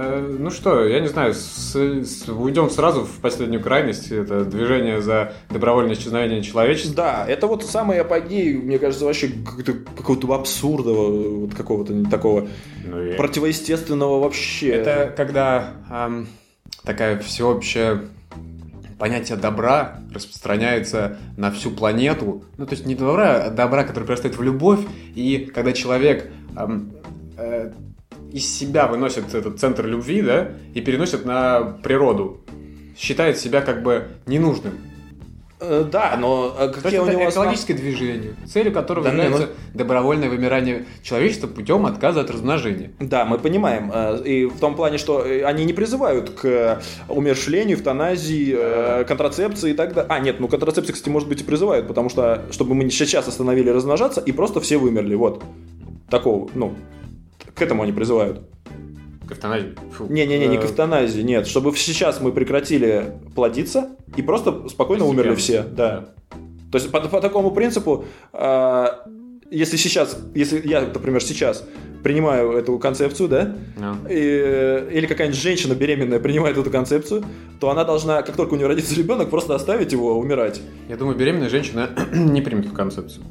Э, 0.00 0.36
Ну 0.38 0.50
что, 0.50 0.84
я 0.86 1.00
не 1.00 1.08
знаю, 1.08 1.34
с- 1.34 1.74
с- 1.74 2.28
уйдем 2.28 2.70
сразу 2.70 3.02
в 3.04 3.20
последнюю 3.20 3.60
крайность. 3.62 4.12
Это 4.12 4.44
движение 4.44 5.00
за 5.02 5.32
добровольное 5.50 5.94
исчезновение 5.94 6.42
человечества. 6.42 6.94
Да, 6.94 7.24
это 7.26 7.46
вот 7.48 7.64
самый 7.64 8.00
апогей, 8.00 8.54
мне 8.56 8.78
кажется, 8.78 9.04
вообще 9.04 9.28
какого-то, 9.96 10.32
абсурда, 10.34 10.90
вот 10.92 11.54
какого-то 11.54 12.04
такого 12.08 12.46
Ну 12.86 13.02
и- 13.02 13.16
противоестественного 13.16 14.20
вообще. 14.20 14.68
Это 14.68 15.12
когда 15.16 15.72
ам, 15.90 16.28
такая 16.84 17.18
всеобщая 17.18 18.02
понятие 18.98 19.36
добра 19.38 20.00
распространяется 20.14 21.18
на 21.36 21.50
всю 21.50 21.70
планету. 21.70 22.44
Ну, 22.56 22.66
то 22.66 22.74
есть 22.74 22.86
не 22.86 22.94
добра, 22.94 23.44
а 23.46 23.50
добра, 23.50 23.84
который 23.84 24.04
перерастает 24.04 24.36
в 24.36 24.42
любовь. 24.42 24.80
И 25.14 25.50
когда 25.54 25.72
человек 25.72 26.30
ам, 26.56 26.92
э, 27.36 27.72
из 28.32 28.46
себя 28.46 28.86
выносит 28.86 29.34
этот 29.34 29.58
центр 29.60 29.86
любви, 29.86 30.22
да, 30.22 30.48
и 30.74 30.80
переносит 30.80 31.24
на 31.24 31.62
природу, 31.82 32.40
считает 32.96 33.38
себя 33.38 33.60
как 33.60 33.82
бы 33.82 34.08
ненужным. 34.26 34.74
Э, 35.60 35.84
да, 35.90 36.16
но 36.16 36.54
э, 36.56 36.58
То 36.58 36.64
есть 36.66 36.82
какие 36.82 36.98
у 37.00 37.02
это 37.04 37.12
него 37.12 37.22
основ- 37.22 37.30
экологическое 37.32 37.76
движение, 37.76 38.34
целью 38.46 38.72
которого 38.72 39.06
Да, 39.06 39.10
является 39.10 39.48
добровольное 39.74 40.28
вымирание 40.28 40.84
человечества 41.02 41.48
путем 41.48 41.84
отказа 41.84 42.20
от 42.20 42.30
размножения. 42.30 42.92
Да, 43.00 43.24
мы 43.24 43.38
понимаем. 43.38 43.90
э, 43.92 44.22
И 44.24 44.44
в 44.46 44.60
том 44.60 44.76
плане, 44.76 44.98
что 44.98 45.24
они 45.44 45.64
не 45.64 45.72
призывают 45.72 46.30
к 46.30 46.80
умершлению, 47.08 47.76
эвтаназии, 47.76 49.04
контрацепции 49.04 49.70
и 49.72 49.74
так 49.74 49.94
далее. 49.94 50.06
А, 50.12 50.20
нет, 50.20 50.38
ну 50.38 50.46
контрацепции, 50.46 50.92
кстати, 50.92 51.08
может 51.08 51.28
быть 51.28 51.40
и 51.40 51.44
призывают, 51.44 51.88
потому 51.88 52.08
что, 52.08 52.42
чтобы 52.52 52.74
мы 52.76 52.88
сейчас 52.90 53.26
остановили 53.26 53.70
размножаться 53.70 54.20
и 54.20 54.30
просто 54.30 54.60
все 54.60 54.76
вымерли, 54.76 55.16
вот. 55.16 55.42
Такого, 56.08 56.48
ну, 56.54 56.72
к 57.58 57.62
этому 57.62 57.82
они 57.82 57.92
призывают. 57.92 58.40
К 59.28 59.32
эвтаназии. 59.32 59.74
Не-не-не, 60.08 60.46
не 60.46 60.56
к 60.56 60.62
Э, 60.62 60.66
эвтаназии, 60.66 61.20
нет. 61.20 61.46
Чтобы 61.46 61.76
сейчас 61.76 62.20
мы 62.20 62.32
прекратили 62.32 63.12
плодиться 63.34 63.90
и 64.16 64.22
просто 64.22 64.68
спокойно 64.68 65.04
умерли 65.04 65.34
все, 65.34 65.62
да. 65.62 66.08
То 66.72 66.78
есть 66.78 66.90
по, 66.90 67.00
по 67.00 67.20
такому 67.20 67.50
принципу, 67.50 68.04
э, 68.32 68.86
если 69.50 69.76
сейчас, 69.76 70.18
если 70.34 70.66
я, 70.66 70.80
например, 70.82 71.22
сейчас 71.22 71.64
принимаю 72.02 72.52
эту 72.52 72.78
концепцию, 72.78 73.28
да, 73.28 73.56
Ну. 73.76 73.96
и- 74.08 74.88
или 74.98 75.06
какая-нибудь 75.06 75.40
женщина 75.40 75.74
беременная 75.74 76.20
принимает 76.20 76.56
эту 76.56 76.70
концепцию, 76.70 77.24
то 77.60 77.70
она 77.70 77.84
должна, 77.84 78.22
как 78.22 78.36
только 78.36 78.54
у 78.54 78.56
нее 78.56 78.66
родится 78.66 78.94
ребенок, 78.94 79.30
просто 79.30 79.54
оставить 79.54 79.92
его 79.92 80.18
умирать. 80.18 80.60
Я 80.88 80.96
думаю, 80.96 81.16
беременная 81.18 81.48
женщина 81.48 81.90
не 82.14 82.40
примет 82.40 82.66
эту 82.66 82.74
концепцию. 82.74 83.24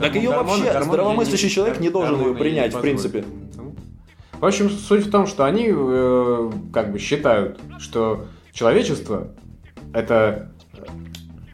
Так 0.00 0.14
ее 0.14 0.30
вообще 0.30 0.82
здравомыслящий 0.82 1.48
человек 1.48 1.80
не 1.80 1.90
должен 1.90 2.20
ее 2.20 2.34
принять, 2.34 2.74
в 2.74 2.80
принципе. 2.80 3.24
В 4.40 4.44
общем, 4.44 4.70
суть 4.70 5.06
в 5.06 5.10
том, 5.10 5.26
что 5.26 5.44
они 5.44 5.68
э, 5.68 6.50
как 6.72 6.92
бы 6.92 7.00
считают, 7.00 7.58
что 7.80 8.26
человечество 8.52 9.34
это 9.92 10.52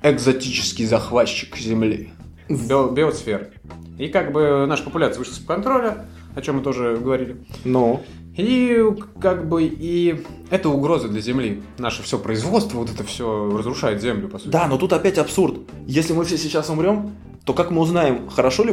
экзотический 0.02 0.84
захватчик 0.84 1.56
Земли. 1.56 2.10
Био- 2.50 2.92
биосферы. 2.92 3.52
И 3.98 4.08
как 4.08 4.32
бы 4.32 4.66
наша 4.66 4.82
популяция 4.82 5.18
вышла 5.20 5.32
из-под 5.32 5.46
контроля, 5.46 6.04
о 6.34 6.42
чем 6.42 6.56
мы 6.56 6.62
тоже 6.62 6.98
говорили. 7.00 7.38
Ну, 7.64 8.02
И 8.36 8.84
как 9.20 9.48
бы 9.48 9.62
и 9.64 10.24
это 10.50 10.68
угроза 10.68 11.08
для 11.08 11.20
Земли. 11.20 11.62
Наше 11.78 12.02
все 12.02 12.18
производство, 12.18 12.78
вот 12.78 12.90
это 12.90 13.04
все 13.04 13.56
разрушает 13.56 14.02
Землю, 14.02 14.28
по 14.28 14.38
сути. 14.38 14.50
да, 14.50 14.66
но 14.66 14.76
тут 14.76 14.92
опять 14.92 15.18
абсурд. 15.18 15.58
Если 15.86 16.12
мы 16.12 16.24
все 16.24 16.36
сейчас 16.36 16.68
умрем, 16.68 17.12
то 17.44 17.52
как 17.52 17.70
мы 17.70 17.80
узнаем, 17.80 18.28
хорошо 18.28 18.64
ли 18.64 18.72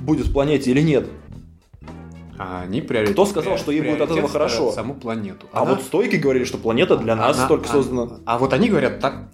будет 0.00 0.32
планете 0.32 0.70
или 0.72 0.80
нет? 0.80 1.08
А 2.38 2.62
они 2.62 2.82
приоритет. 2.82 3.14
Кто 3.14 3.24
сказал, 3.26 3.56
что 3.56 3.70
ей 3.72 3.80
будет 3.80 4.00
от 4.00 4.10
этого 4.10 4.28
хорошо? 4.28 4.72
саму 4.72 4.94
планету. 4.94 5.46
А 5.52 5.62
Она- 5.62 5.74
вот 5.74 5.82
стойки 5.82 6.16
говорили, 6.16 6.44
что 6.44 6.58
планета 6.58 6.96
для 6.96 7.16
нас 7.16 7.38
она- 7.38 7.48
только 7.48 7.68
а- 7.68 7.72
создана. 7.72 8.20
А, 8.26 8.38
вот 8.38 8.52
они 8.52 8.68
говорят 8.68 9.00
так. 9.00 9.28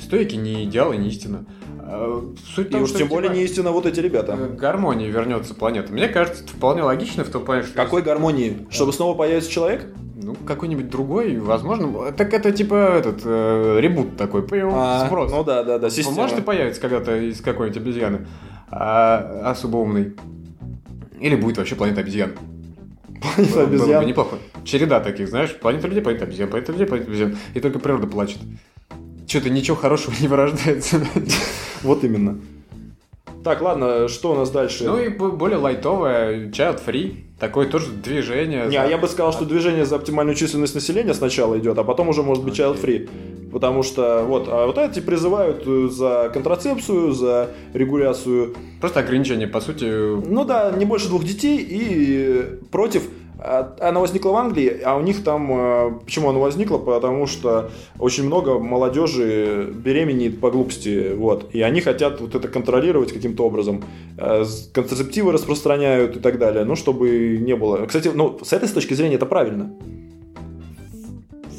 Стойки 0.00 0.36
не 0.36 0.64
идеал 0.64 0.92
и 0.92 0.96
не 0.98 1.08
истина. 1.08 1.44
А, 1.92 2.22
Суть 2.54 2.68
И 2.68 2.70
том, 2.70 2.82
уж 2.82 2.92
тем 2.92 3.08
более 3.08 3.28
типа, 3.30 3.38
не 3.38 3.44
истина 3.44 3.72
вот 3.72 3.84
эти 3.84 3.98
э, 3.98 4.02
ребята. 4.02 4.36
к 4.36 4.56
гармонии 4.56 5.08
вернется 5.10 5.54
планета. 5.54 5.92
Мне 5.92 6.08
кажется, 6.08 6.44
это 6.44 6.52
вполне 6.52 6.82
логично 6.82 7.24
в 7.24 7.30
том 7.30 7.44
плане, 7.44 7.64
что... 7.64 7.74
Какой 7.74 8.02
гармонии? 8.02 8.66
Чтобы 8.70 8.92
снова 8.92 9.16
появится 9.16 9.50
человек? 9.50 9.86
Ну, 10.22 10.34
какой-нибудь 10.46 10.88
другой, 10.88 11.36
возможно. 11.38 12.12
Так 12.12 12.32
это 12.32 12.52
типа 12.52 12.74
этот 12.74 13.22
э, 13.24 13.78
ребут 13.80 14.16
такой? 14.16 14.44
А, 14.72 15.06
сброс. 15.06 15.32
Ну 15.32 15.42
да, 15.42 15.64
да, 15.64 15.78
да, 15.78 15.86
Он 15.86 15.90
система. 15.90 16.16
может 16.16 16.38
и 16.38 16.42
появится 16.42 16.80
когда-то 16.80 17.16
из 17.16 17.40
какой-нибудь 17.40 17.80
обезьяны. 17.82 18.26
а, 18.70 19.42
особо 19.50 19.78
умный. 19.78 20.14
Или 21.18 21.34
будет 21.36 21.58
вообще 21.58 21.74
планета 21.74 22.00
обезьян. 22.02 22.32
Планета 23.20 23.52
Было 23.54 23.66
бы 23.66 23.74
обезьян. 23.74 24.06
неплохо. 24.06 24.36
Череда 24.64 25.00
таких, 25.00 25.28
знаешь, 25.28 25.54
планета 25.58 25.88
людей, 25.88 26.02
планета 26.02 26.24
обезьян, 26.24 26.48
планета 26.48 26.72
людей, 26.72 26.86
планета 26.86 27.08
обезьян. 27.10 27.36
И 27.54 27.60
только 27.60 27.78
природа 27.78 28.06
плачет. 28.06 28.38
Что-то 29.30 29.48
ничего 29.48 29.76
хорошего 29.76 30.12
не 30.20 30.26
вырождается. 30.26 31.00
Вот 31.82 32.02
именно. 32.02 32.40
Так, 33.44 33.62
ладно, 33.62 34.08
что 34.08 34.32
у 34.32 34.34
нас 34.34 34.50
дальше? 34.50 34.84
Ну 34.84 34.98
и 34.98 35.08
более 35.08 35.56
лайтовое, 35.56 36.50
child 36.50 36.82
free. 36.84 37.14
Такое 37.38 37.66
тоже 37.66 37.92
движение. 37.92 38.66
Не, 38.66 38.76
а 38.76 38.86
я 38.86 38.98
бы 38.98 39.06
сказал, 39.06 39.32
что 39.32 39.44
движение 39.44 39.86
за 39.86 39.96
оптимальную 39.96 40.34
численность 40.34 40.74
населения 40.74 41.14
сначала 41.14 41.56
идет, 41.58 41.78
а 41.78 41.84
потом 41.84 42.08
уже 42.08 42.24
может 42.24 42.42
быть 42.42 42.54
Окей. 42.54 42.66
child 42.66 42.82
free. 42.82 43.50
Потому 43.52 43.84
что 43.84 44.24
вот, 44.24 44.48
а 44.48 44.66
вот 44.66 44.76
эти 44.78 44.98
призывают 44.98 45.62
э, 45.64 45.88
за 45.90 46.30
контрацепцию, 46.34 47.12
за 47.12 47.50
регуляцию, 47.72 48.56
Просто 48.80 49.00
ограничение, 49.00 49.46
по 49.46 49.60
сути. 49.60 49.84
ну 49.84 50.44
да, 50.44 50.72
не 50.72 50.84
больше 50.84 51.08
двух 51.08 51.24
детей 51.24 51.58
и 51.58 52.26
э, 52.28 52.56
против. 52.70 53.04
А, 53.42 53.74
Она 53.80 54.00
возникла 54.00 54.30
в 54.30 54.36
Англии, 54.36 54.80
а 54.84 54.96
у 54.96 55.02
них 55.02 55.24
там... 55.24 55.50
э, 55.52 55.92
Почему 56.04 56.28
она 56.28 56.38
возникла? 56.38 56.78
Потому 56.78 57.26
что 57.26 57.70
очень 57.98 58.24
много 58.24 58.58
молодежи 58.58 59.72
беременеет 59.74 60.40
по 60.40 60.50
глупости, 60.50 61.14
вот. 61.14 61.54
И 61.54 61.62
они 61.62 61.80
хотят 61.80 62.20
вот 62.20 62.34
это 62.34 62.48
контролировать 62.48 63.12
каким-то 63.12 63.44
образом. 63.44 63.82
Э, 64.18 64.44
Контрацептивы 64.72 65.32
распространяют 65.32 66.16
и 66.16 66.20
так 66.20 66.38
далее, 66.38 66.64
ну, 66.64 66.76
чтобы 66.76 67.38
не 67.40 67.56
было... 67.56 67.86
Кстати, 67.86 68.10
ну, 68.14 68.38
с 68.42 68.52
этой 68.52 68.68
точки 68.68 68.94
зрения 68.94 69.14
это 69.14 69.26
правильно. 69.26 69.72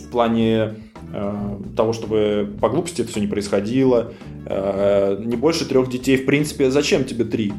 В 0.05 0.11
плане 0.11 0.75
э, 1.13 1.57
того, 1.75 1.93
чтобы 1.93 2.49
по 2.61 2.69
глупости 2.69 3.01
это 3.01 3.11
все 3.11 3.19
не 3.19 3.27
происходило. 3.27 4.13
Не 4.43 5.35
больше 5.35 5.65
трех 5.65 5.87
детей, 5.89 6.17
в 6.17 6.25
принципе, 6.25 6.71
зачем 6.71 7.05
тебе 7.05 7.23
три? 7.25 7.53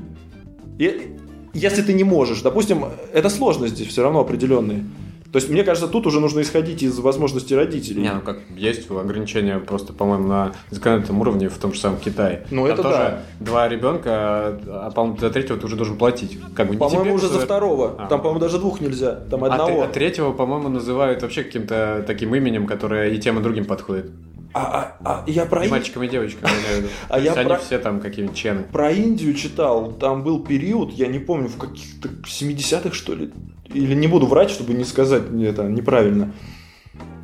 Если 1.54 1.82
ты 1.82 1.92
не 1.92 2.04
можешь, 2.04 2.42
допустим, 2.42 2.86
это 3.12 3.28
сложность 3.28 3.74
здесь 3.74 3.88
все 3.88 4.02
равно 4.02 4.20
определенные. 4.20 4.84
То 5.32 5.38
есть, 5.38 5.48
мне 5.48 5.64
кажется, 5.64 5.88
тут 5.88 6.06
уже 6.06 6.20
нужно 6.20 6.42
исходить 6.42 6.82
из 6.82 6.98
возможностей 6.98 7.56
родителей. 7.56 8.02
Не, 8.02 8.12
ну 8.12 8.20
как 8.20 8.40
есть 8.54 8.90
ограничения 8.90 9.58
просто, 9.58 9.94
по-моему, 9.94 10.28
на 10.28 10.52
законодательном 10.70 11.22
уровне 11.22 11.48
в 11.48 11.56
том 11.56 11.72
же 11.72 11.80
самом 11.80 11.98
Китае. 11.98 12.44
Ну, 12.50 12.64
Там 12.66 12.74
это 12.74 12.82
тоже 12.82 12.96
да. 12.96 13.22
два 13.40 13.66
ребенка, 13.66 14.10
а, 14.10 14.60
а, 14.66 14.90
по-моему, 14.90 15.18
за 15.18 15.30
третьего 15.30 15.58
ты 15.58 15.64
уже 15.64 15.76
должен 15.76 15.96
платить. 15.96 16.38
Как 16.54 16.68
бы 16.68 16.76
По-моему, 16.76 17.14
уже 17.14 17.28
за 17.28 17.40
второго. 17.40 17.94
А. 17.98 18.08
Там, 18.08 18.20
по-моему, 18.20 18.40
даже 18.40 18.58
двух 18.58 18.82
нельзя. 18.82 19.20
Там 19.30 19.42
А, 19.44 19.46
одного. 19.46 19.70
те- 19.70 19.82
а 19.84 19.88
третьего, 19.88 20.32
по-моему, 20.32 20.68
называют 20.68 21.22
вообще 21.22 21.44
каким-то 21.44 22.04
таким 22.06 22.34
именем, 22.34 22.66
которое 22.66 23.08
и 23.08 23.18
тем, 23.18 23.38
и 23.38 23.42
другим 23.42 23.64
подходит. 23.64 24.10
А, 24.54 24.96
а- 25.04 25.24
а 25.24 25.30
я 25.30 25.46
про, 25.46 25.64
И 25.64 25.68
мальчикам, 25.68 26.02
и 26.02 26.08
девочкам. 26.08 26.48
А 27.08 27.18
я 27.18 27.32
они 27.32 27.48
про- 27.48 27.58
все 27.58 27.78
там 27.78 28.00
какие-нибудь 28.00 28.36
чены. 28.36 28.64
про 28.70 28.90
Индию 28.90 29.34
читал. 29.34 29.92
Там 29.92 30.22
был 30.22 30.44
период, 30.44 30.92
я 30.92 31.06
не 31.06 31.18
помню, 31.18 31.48
в 31.48 31.56
каких-то 31.56 32.08
70-х, 32.08 32.94
что 32.94 33.14
ли. 33.14 33.30
Или 33.72 33.94
не 33.94 34.08
буду 34.08 34.26
врать, 34.26 34.50
чтобы 34.50 34.74
не 34.74 34.84
сказать 34.84 35.22
это 35.42 35.64
неправильно. 35.64 36.32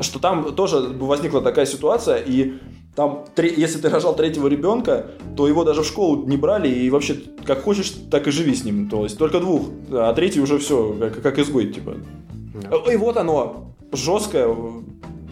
Что 0.01 0.19
там 0.19 0.55
тоже 0.55 0.79
возникла 0.79 1.43
такая 1.43 1.67
ситуация, 1.67 2.17
и 2.17 2.55
там, 2.97 3.27
если 3.37 3.79
ты 3.79 3.91
рожал 3.91 4.17
третьего 4.17 4.49
ребенка, 4.49 5.07
то 5.37 5.47
его 5.47 5.65
даже 5.65 5.83
в 5.83 5.87
школу 5.87 6.27
не 6.27 6.37
брали, 6.37 6.69
и 6.69 6.89
вообще 6.91 7.21
как 7.45 7.63
хочешь, 7.63 7.93
так 8.11 8.27
и 8.27 8.31
живи 8.31 8.55
с 8.55 8.65
ним. 8.65 8.89
То 8.89 9.05
есть 9.05 9.19
только 9.19 9.39
двух, 9.41 9.69
а 9.93 10.13
третий 10.15 10.41
уже 10.41 10.59
все, 10.59 10.95
как, 10.99 11.23
как 11.23 11.39
изгой, 11.39 11.67
типа. 11.73 11.97
Да. 12.71 12.93
И 12.93 12.97
вот 12.97 13.17
оно, 13.19 13.75
жесткое 13.93 14.49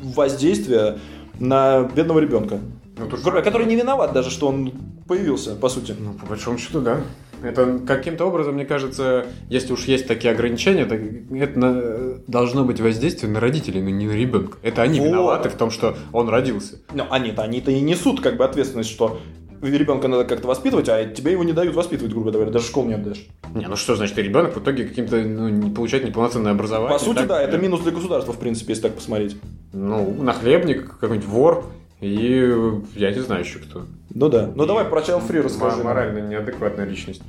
воздействие 0.02 0.98
на 1.40 1.82
бедного 1.82 2.18
ребенка. 2.20 2.60
Ну, 2.98 3.08
Который 3.08 3.66
не 3.66 3.76
виноват 3.76 4.12
даже, 4.12 4.30
что 4.30 4.48
он 4.48 4.72
появился, 5.06 5.54
по 5.54 5.68
сути. 5.68 5.94
Ну, 5.98 6.14
по 6.14 6.26
большому 6.26 6.56
счету, 6.58 6.80
да. 6.80 7.00
Это 7.42 7.78
каким-то 7.86 8.24
образом, 8.24 8.54
мне 8.54 8.64
кажется, 8.64 9.26
если 9.50 9.74
уж 9.74 9.84
есть 9.84 10.06
такие 10.08 10.32
ограничения, 10.32 10.86
так 10.86 11.00
это 11.30 11.58
на- 11.58 12.14
должно 12.26 12.64
быть 12.64 12.80
воздействие 12.80 13.30
на 13.30 13.40
родителей, 13.40 13.82
но 13.82 13.90
не 13.90 14.06
на 14.06 14.12
ребенка. 14.12 14.56
Это 14.62 14.80
они 14.80 14.98
Вот. 15.00 15.06
виноваты 15.08 15.50
в 15.50 15.54
том, 15.54 15.70
что 15.70 15.96
он 16.12 16.30
родился. 16.30 16.78
Ну, 16.94 17.04
они-то, 17.10 17.42
они-то 17.42 17.70
и 17.70 17.80
несут 17.80 18.22
как 18.22 18.38
бы 18.38 18.44
ответственность, 18.46 18.88
что 18.90 19.18
ребенка 19.62 20.08
надо 20.08 20.24
как-то 20.24 20.48
воспитывать, 20.48 20.88
а 20.88 21.04
тебе 21.04 21.32
его 21.32 21.44
не 21.44 21.52
дают 21.52 21.74
воспитывать, 21.74 22.12
грубо 22.12 22.30
говоря, 22.30 22.50
даже 22.50 22.64
в 22.64 22.68
школу 22.68 22.88
не 22.88 22.94
отдаешь. 22.94 23.26
Не, 23.54 23.66
ну 23.66 23.76
что 23.76 23.96
значит, 23.96 24.16
ребенок 24.18 24.56
в 24.56 24.60
итоге 24.60 24.84
каким-то 24.84 25.16
ну, 25.16 25.48
не 25.48 25.70
получает 25.70 26.04
неполноценное 26.04 26.52
образование. 26.52 26.98
По 26.98 27.04
сути, 27.04 27.18
так? 27.18 27.28
да, 27.28 27.42
это 27.42 27.58
минус 27.58 27.80
для 27.80 27.92
государства, 27.92 28.32
в 28.32 28.38
принципе, 28.38 28.72
если 28.72 28.82
так 28.82 28.94
посмотреть. 28.94 29.36
Ну, 29.72 30.22
нахлебник, 30.22 30.98
какой-нибудь 30.98 31.28
вор 31.28 31.66
и 32.00 32.52
я 32.94 33.10
не 33.10 33.20
знаю 33.20 33.42
еще 33.42 33.58
кто. 33.58 33.86
Ну 34.12 34.28
да. 34.28 34.50
Ну 34.54 34.66
давай 34.66 34.84
про 34.84 35.00
Child 35.00 35.26
Free 35.26 35.40
расскажи. 35.40 35.82
Морально 35.82 36.18
неадекватная 36.18 36.84
личность. 36.84 37.22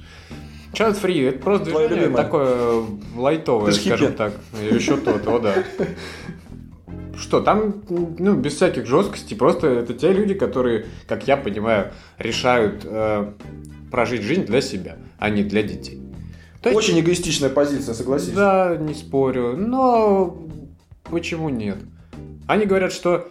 Child 0.73 1.01
Free, 1.01 1.29
это 1.29 1.39
просто 1.39 1.69
Твоя 1.69 1.87
движение 1.87 2.09
любимая. 2.09 2.23
такое 2.25 2.83
лайтовое, 3.15 3.71
скажем 3.71 4.07
хиппи. 4.07 4.17
так. 4.17 4.33
Еще 4.69 4.97
то, 4.97 5.17
то, 5.17 5.39
да. 5.39 5.53
Что, 7.17 7.41
там, 7.41 7.83
ну, 7.89 8.35
без 8.35 8.53
всяких 8.55 8.85
жесткостей, 8.85 9.35
просто 9.35 9.67
это 9.67 9.93
те 9.93 10.13
люди, 10.13 10.33
которые, 10.35 10.85
как 11.07 11.27
я 11.27 11.35
понимаю, 11.35 11.91
решают 12.19 12.81
э, 12.85 13.33
прожить 13.91 14.21
жизнь 14.21 14.45
для 14.45 14.61
себя, 14.61 14.97
а 15.17 15.29
не 15.29 15.43
для 15.43 15.63
детей. 15.63 15.99
То 16.61 16.69
есть- 16.69 16.77
Очень 16.77 16.99
эгоистичная 16.99 17.49
позиция, 17.49 17.93
согласись. 17.95 18.33
да, 18.33 18.75
не 18.77 18.93
спорю, 18.93 19.55
но 19.57 20.37
почему 21.09 21.49
нет? 21.49 21.77
Они 22.47 22.65
говорят, 22.65 22.91
что 22.93 23.27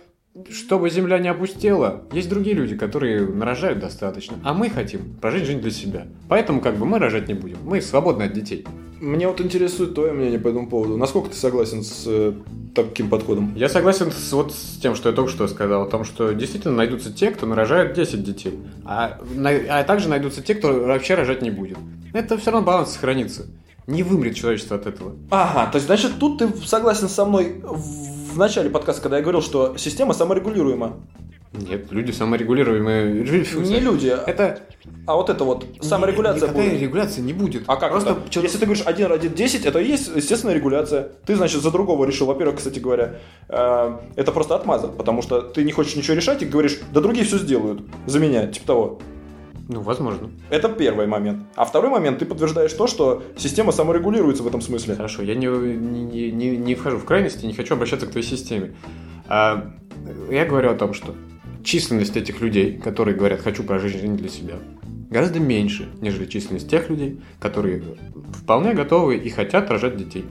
чтобы 0.50 0.90
земля 0.90 1.18
не 1.18 1.28
опустела, 1.28 2.02
есть 2.12 2.28
другие 2.28 2.54
люди, 2.54 2.76
которые 2.76 3.26
нарожают 3.26 3.78
достаточно, 3.78 4.36
а 4.44 4.52
мы 4.54 4.68
хотим 4.70 5.14
прожить 5.20 5.44
жизнь 5.44 5.60
для 5.60 5.70
себя. 5.70 6.06
Поэтому 6.28 6.60
как 6.60 6.76
бы 6.76 6.84
мы 6.86 6.98
рожать 6.98 7.28
не 7.28 7.34
будем, 7.34 7.56
мы 7.64 7.80
свободны 7.80 8.24
от 8.24 8.32
детей. 8.32 8.66
Мне 9.00 9.28
вот 9.28 9.40
интересует 9.42 9.94
твое 9.94 10.12
мнение 10.12 10.38
по 10.38 10.48
этому 10.48 10.68
поводу. 10.68 10.96
Насколько 10.96 11.28
ты 11.30 11.36
согласен 11.36 11.82
с 11.82 12.04
э, 12.06 12.32
таким 12.74 13.10
подходом? 13.10 13.52
Я 13.54 13.68
согласен 13.68 14.10
с, 14.10 14.32
вот 14.32 14.52
с 14.54 14.78
тем, 14.80 14.94
что 14.94 15.10
я 15.10 15.14
только 15.14 15.30
что 15.30 15.46
сказал, 15.48 15.82
о 15.82 15.86
том, 15.86 16.04
что 16.04 16.32
действительно 16.32 16.74
найдутся 16.74 17.12
те, 17.12 17.30
кто 17.30 17.44
нарожает 17.46 17.92
10 17.92 18.24
детей, 18.24 18.58
а, 18.86 19.20
на- 19.34 19.50
а 19.50 19.84
также 19.84 20.08
найдутся 20.08 20.40
те, 20.42 20.54
кто 20.54 20.72
вообще 20.72 21.14
рожать 21.14 21.42
не 21.42 21.50
будет. 21.50 21.76
Это 22.14 22.38
все 22.38 22.50
равно 22.50 22.66
баланс 22.66 22.92
сохранится. 22.92 23.46
Не 23.86 24.02
вымрет 24.02 24.34
человечество 24.34 24.76
от 24.76 24.86
этого. 24.86 25.14
Ага, 25.30 25.70
то 25.70 25.76
есть, 25.76 25.86
значит, 25.86 26.12
тут 26.18 26.38
ты 26.38 26.48
согласен 26.64 27.08
со 27.10 27.26
мной 27.26 27.60
в 27.62 28.15
в 28.36 28.38
начале 28.38 28.68
подкаста, 28.70 29.02
когда 29.02 29.16
я 29.16 29.22
говорил, 29.22 29.40
что 29.42 29.76
система 29.78 30.12
саморегулируема. 30.12 30.98
Нет, 31.52 31.90
люди 31.90 32.10
саморегулируемые. 32.10 33.24
Не 33.24 33.80
люди, 33.80 34.08
Это 34.08 34.60
а 35.06 35.14
вот 35.14 35.30
это 35.30 35.44
вот 35.44 35.64
саморегуляция 35.80 36.48
Никакая 36.48 36.70
будет. 36.70 36.82
регуляция 36.82 37.22
не 37.22 37.32
будет. 37.32 37.62
А 37.66 37.76
как 37.76 37.92
Просто 37.92 38.10
это? 38.10 38.40
Если 38.40 38.58
ты 38.58 38.66
говоришь 38.66 38.84
один 38.84 39.06
родит 39.06 39.34
10, 39.34 39.64
это 39.64 39.78
и 39.78 39.88
есть 39.88 40.10
естественная 40.14 40.54
регуляция. 40.54 41.12
Ты, 41.24 41.34
значит, 41.36 41.62
за 41.62 41.70
другого 41.70 42.04
решил. 42.04 42.26
Во-первых, 42.26 42.56
кстати 42.56 42.78
говоря, 42.78 43.14
э, 43.48 43.96
это 44.16 44.32
просто 44.32 44.54
отмаза, 44.54 44.88
потому 44.88 45.22
что 45.22 45.40
ты 45.40 45.64
не 45.64 45.72
хочешь 45.72 45.96
ничего 45.96 46.14
решать 46.14 46.42
и 46.42 46.46
говоришь, 46.46 46.78
да 46.92 47.00
другие 47.00 47.24
все 47.24 47.38
сделают 47.38 47.82
за 48.06 48.18
меня, 48.18 48.46
типа 48.48 48.66
того. 48.66 48.98
Ну, 49.68 49.80
возможно. 49.80 50.30
Это 50.50 50.68
первый 50.68 51.06
момент. 51.06 51.42
А 51.56 51.64
второй 51.64 51.90
момент, 51.90 52.20
ты 52.20 52.24
подтверждаешь 52.24 52.72
то, 52.72 52.86
что 52.86 53.24
система 53.36 53.72
саморегулируется 53.72 54.44
в 54.44 54.46
этом 54.46 54.60
смысле. 54.60 54.94
Хорошо, 54.94 55.22
я 55.22 55.34
не, 55.34 55.46
не, 55.46 56.30
не, 56.30 56.56
не 56.56 56.74
вхожу 56.76 56.98
в 56.98 57.04
крайности, 57.04 57.46
не 57.46 57.52
хочу 57.52 57.74
обращаться 57.74 58.06
к 58.06 58.10
твоей 58.10 58.26
системе. 58.26 58.76
А, 59.26 59.72
я 60.30 60.44
говорю 60.44 60.70
о 60.70 60.74
том, 60.74 60.94
что 60.94 61.14
численность 61.64 62.16
этих 62.16 62.40
людей, 62.40 62.78
которые 62.78 63.16
говорят 63.16 63.40
«хочу 63.40 63.64
прожить 63.64 63.92
жизнь 63.92 64.16
для 64.16 64.28
себя», 64.28 64.54
гораздо 65.10 65.40
меньше, 65.40 65.88
нежели 66.00 66.26
численность 66.26 66.70
тех 66.70 66.88
людей, 66.88 67.20
которые 67.40 67.82
вполне 68.32 68.72
готовы 68.72 69.16
и 69.16 69.28
хотят 69.30 69.68
рожать 69.68 69.96
детей. 69.96 70.26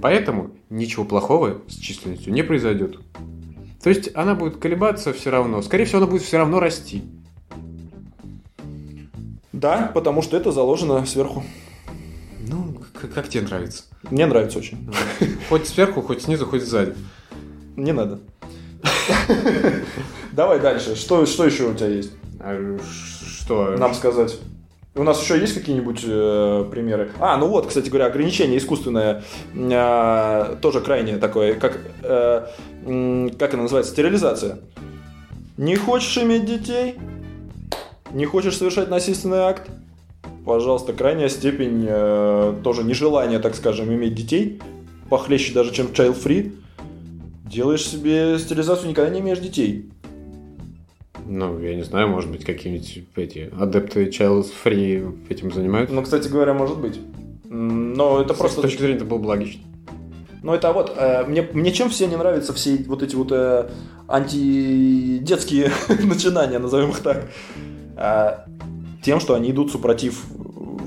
Поэтому 0.00 0.52
ничего 0.70 1.04
плохого 1.04 1.60
с 1.66 1.74
численностью 1.74 2.32
не 2.32 2.42
произойдет. 2.42 3.00
То 3.82 3.90
есть 3.90 4.10
она 4.14 4.34
будет 4.34 4.58
колебаться 4.58 5.12
все 5.12 5.30
равно. 5.30 5.60
Скорее 5.62 5.86
всего, 5.86 5.98
она 5.98 6.06
будет 6.06 6.22
все 6.22 6.38
равно 6.38 6.60
расти. 6.60 7.02
Да, 9.52 9.90
потому 9.94 10.22
что 10.22 10.36
это 10.36 10.52
заложено 10.52 11.04
сверху. 11.06 11.42
Ну, 12.46 12.74
как, 13.00 13.12
как 13.12 13.28
тебе 13.28 13.42
нравится? 13.42 13.84
Мне 14.10 14.26
нравится 14.26 14.58
очень. 14.58 14.88
Хоть 15.48 15.66
сверху, 15.68 16.02
хоть 16.02 16.22
снизу, 16.22 16.46
хоть 16.46 16.62
сзади. 16.62 16.94
Не 17.76 17.92
надо. 17.92 18.20
Давай 20.32 20.60
дальше. 20.60 20.94
Что, 20.96 21.26
что 21.26 21.44
еще 21.44 21.64
у 21.68 21.74
тебя 21.74 21.88
есть 21.88 22.12
А 22.38 22.78
что? 23.42 23.76
нам 23.76 23.94
сказать? 23.94 24.38
У 24.94 25.02
нас 25.04 25.22
еще 25.22 25.38
есть 25.38 25.54
какие-нибудь 25.54 26.02
э, 26.04 26.64
примеры? 26.70 27.12
А, 27.20 27.36
ну 27.36 27.46
вот, 27.46 27.68
кстати 27.68 27.88
говоря, 27.88 28.06
ограничение 28.06 28.58
искусственное 28.58 29.22
э, 29.54 30.56
тоже 30.60 30.80
крайнее 30.80 31.18
такое, 31.18 31.54
как, 31.54 31.78
э, 32.02 32.46
м, 32.86 33.30
как 33.30 33.50
это 33.50 33.56
называется, 33.58 33.92
стерилизация. 33.92 34.58
Не 35.56 35.76
хочешь 35.76 36.18
иметь 36.18 36.44
детей? 36.44 36.96
Не 38.12 38.26
хочешь 38.26 38.56
совершать 38.56 38.88
насильственный 38.90 39.38
акт? 39.38 39.70
Пожалуйста, 40.44 40.92
крайняя 40.92 41.28
степень 41.28 41.86
э, 41.88 42.54
тоже 42.64 42.82
нежелания, 42.82 43.38
так 43.38 43.54
скажем, 43.54 43.92
иметь 43.92 44.14
детей, 44.14 44.60
похлеще 45.08 45.52
даже, 45.52 45.72
чем 45.72 45.86
child 45.88 46.22
free. 46.22 46.52
Делаешь 47.44 47.86
себе 47.86 48.38
стерилизацию, 48.38 48.90
никогда 48.90 49.10
не 49.10 49.20
имеешь 49.20 49.38
детей. 49.38 49.90
Ну, 51.32 51.60
я 51.60 51.76
не 51.76 51.82
знаю, 51.82 52.08
может 52.08 52.28
быть, 52.28 52.44
какие-нибудь 52.44 53.04
эти 53.14 53.52
адепты 53.56 54.08
Child 54.08 54.46
Free 54.64 55.16
этим 55.28 55.52
занимаются. 55.52 55.94
Ну, 55.94 56.02
кстати 56.02 56.26
говоря, 56.26 56.54
может 56.54 56.78
быть. 56.78 56.98
Но 57.44 58.20
это 58.20 58.34
С 58.34 58.36
просто... 58.36 58.60
этой 58.60 58.68
точки 58.68 58.80
зрения 58.80 58.96
это 58.96 59.04
было 59.04 59.18
бы 59.18 59.26
логично. 59.26 59.62
Ну, 60.42 60.54
это 60.54 60.72
вот, 60.72 60.92
э, 60.96 61.24
мне, 61.26 61.42
мне 61.52 61.70
чем 61.70 61.90
все 61.90 62.08
не 62.08 62.16
нравятся 62.16 62.52
все 62.52 62.78
вот 62.86 63.04
эти 63.04 63.14
вот 63.14 63.30
э, 63.30 63.68
антидетские 64.08 65.70
начинания, 66.02 66.58
назовем 66.58 66.90
их 66.90 66.98
так. 66.98 67.30
А, 68.00 68.46
тем, 69.02 69.20
что 69.20 69.34
они 69.34 69.50
идут 69.50 69.70
супротив 69.70 70.24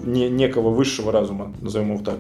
не- 0.03 0.29
некого 0.29 0.71
высшего 0.71 1.11
разума, 1.11 1.53
назовем 1.61 1.93
его 1.93 2.03
так. 2.03 2.19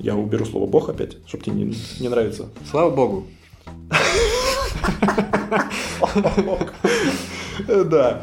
Я 0.00 0.16
уберу 0.16 0.44
слово 0.44 0.66
бог 0.66 0.88
опять, 0.88 1.18
чтобы 1.26 1.44
тебе 1.44 1.56
не, 1.56 1.74
не 2.00 2.08
нравится. 2.08 2.48
Слава 2.68 2.90
богу. 2.94 3.26
Да. 7.68 8.22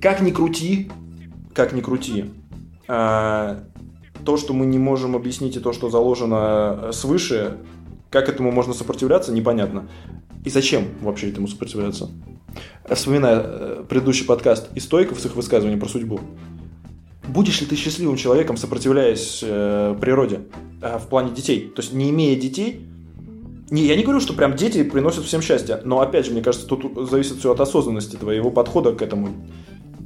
Как 0.00 0.20
ни 0.22 0.30
крути, 0.30 0.90
как 1.52 1.72
ни 1.72 1.80
крути, 1.80 2.30
а, 2.86 3.64
то, 4.24 4.36
что 4.36 4.52
мы 4.54 4.66
не 4.66 4.78
можем 4.78 5.16
объяснить 5.16 5.56
и 5.56 5.60
то, 5.60 5.72
что 5.72 5.90
заложено 5.90 6.90
свыше, 6.92 7.58
как 8.10 8.28
этому 8.28 8.52
можно 8.52 8.72
сопротивляться, 8.72 9.32
непонятно. 9.32 9.88
И 10.44 10.50
зачем 10.50 10.84
вообще 11.00 11.28
этому 11.30 11.48
сопротивляться? 11.48 12.08
Вспоминая 12.88 13.40
э, 13.42 13.84
предыдущий 13.88 14.26
подкаст 14.26 14.68
и 14.74 14.80
стойков 14.80 15.20
с 15.20 15.26
их 15.26 15.36
высказыванием 15.36 15.80
про 15.80 15.88
судьбу. 15.88 16.20
Будешь 17.28 17.60
ли 17.60 17.66
ты 17.66 17.76
счастливым 17.76 18.16
человеком, 18.16 18.56
сопротивляясь 18.56 19.40
э, 19.42 19.96
природе 20.00 20.40
э, 20.80 20.98
в 20.98 21.06
плане 21.06 21.30
детей? 21.30 21.72
То 21.74 21.80
есть, 21.80 21.92
не 21.92 22.10
имея 22.10 22.38
детей, 22.38 22.86
не, 23.70 23.86
я 23.86 23.96
не 23.96 24.02
говорю, 24.02 24.20
что 24.20 24.34
прям 24.34 24.56
дети 24.56 24.82
приносят 24.82 25.24
всем 25.24 25.40
счастье, 25.40 25.80
но 25.84 26.00
опять 26.00 26.26
же, 26.26 26.32
мне 26.32 26.42
кажется, 26.42 26.66
тут 26.66 27.08
зависит 27.08 27.38
все 27.38 27.52
от 27.52 27.60
осознанности 27.60 28.16
твоего 28.16 28.50
подхода 28.50 28.92
к 28.92 29.00
этому. 29.00 29.30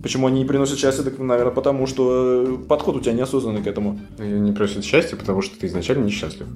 Почему 0.02 0.26
они 0.28 0.40
не 0.40 0.44
приносят 0.44 0.78
счастья, 0.78 1.02
так, 1.02 1.18
наверное, 1.18 1.52
потому 1.52 1.86
что 1.86 2.44
э, 2.46 2.68
подход 2.68 2.96
у 2.96 3.00
тебя 3.00 3.12
неосознанный 3.12 3.62
к 3.62 3.66
этому. 3.66 3.98
Не 4.18 4.52
просят 4.52 4.84
счастья, 4.84 5.16
потому 5.16 5.42
что 5.42 5.58
ты 5.58 5.66
изначально 5.66 6.04
несчастлив. 6.04 6.46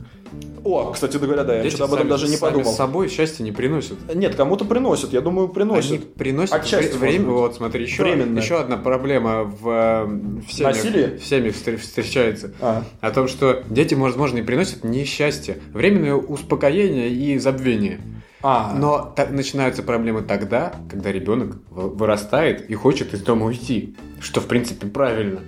О, 0.62 0.90
кстати 0.93 1.16
говоря, 1.16 1.43
да, 1.43 1.57
я 1.57 1.62
Дети 1.62 1.74
что-то 1.77 1.85
об 1.86 1.94
этом 1.94 2.02
сами- 2.09 2.11
даже 2.11 2.28
не 2.28 2.36
сами 2.36 2.51
подумал. 2.52 2.73
с 2.73 2.77
собой 2.77 3.09
счастья 3.09 3.43
не 3.43 3.51
приносят. 3.51 3.97
Нет, 4.15 4.35
кому-то 4.35 4.65
приносят, 4.66 5.12
я 5.12 5.20
думаю, 5.23 5.48
приносят. 5.48 5.90
Они 5.93 6.01
приносят 6.01 6.55
Отчасти, 6.55 6.93
вре- 6.97 6.98
время. 7.12 7.31
Вот, 7.31 7.55
смотри, 7.57 7.82
еще, 7.85 8.02
Временное. 8.02 8.43
еще 8.43 8.61
одна 8.61 8.77
проблема 8.77 9.44
в, 9.44 9.69
э, 9.69 10.05
в 10.47 10.52
семьях, 10.52 10.77
Насилие? 10.77 11.19
в 11.19 11.24
семьях 11.24 11.55
встречается. 11.81 12.52
А, 12.61 12.85
О 13.01 13.11
том, 13.11 13.27
что 13.27 13.62
дети, 13.70 13.94
возможно, 13.94 14.39
и 14.39 14.43
приносят 14.43 14.85
несчастье, 14.85 15.59
временное 15.73 16.15
успокоение 16.15 17.09
и 17.11 17.39
забвение. 17.39 17.98
А, 18.43 18.75
Но 18.75 19.12
та- 19.17 19.27
начинаются 19.27 19.83
проблемы 19.83 20.23
тогда, 20.23 20.73
когда 20.91 21.12
ребенок 21.12 21.57
вы- 21.71 21.91
вырастает 21.91 22.69
и 22.71 22.75
хочет 22.75 23.12
из 23.15 23.21
дома 23.23 23.47
уйти. 23.47 23.97
Что, 24.21 24.41
в 24.41 24.47
принципе, 24.47 24.87
правильно. 24.87 25.41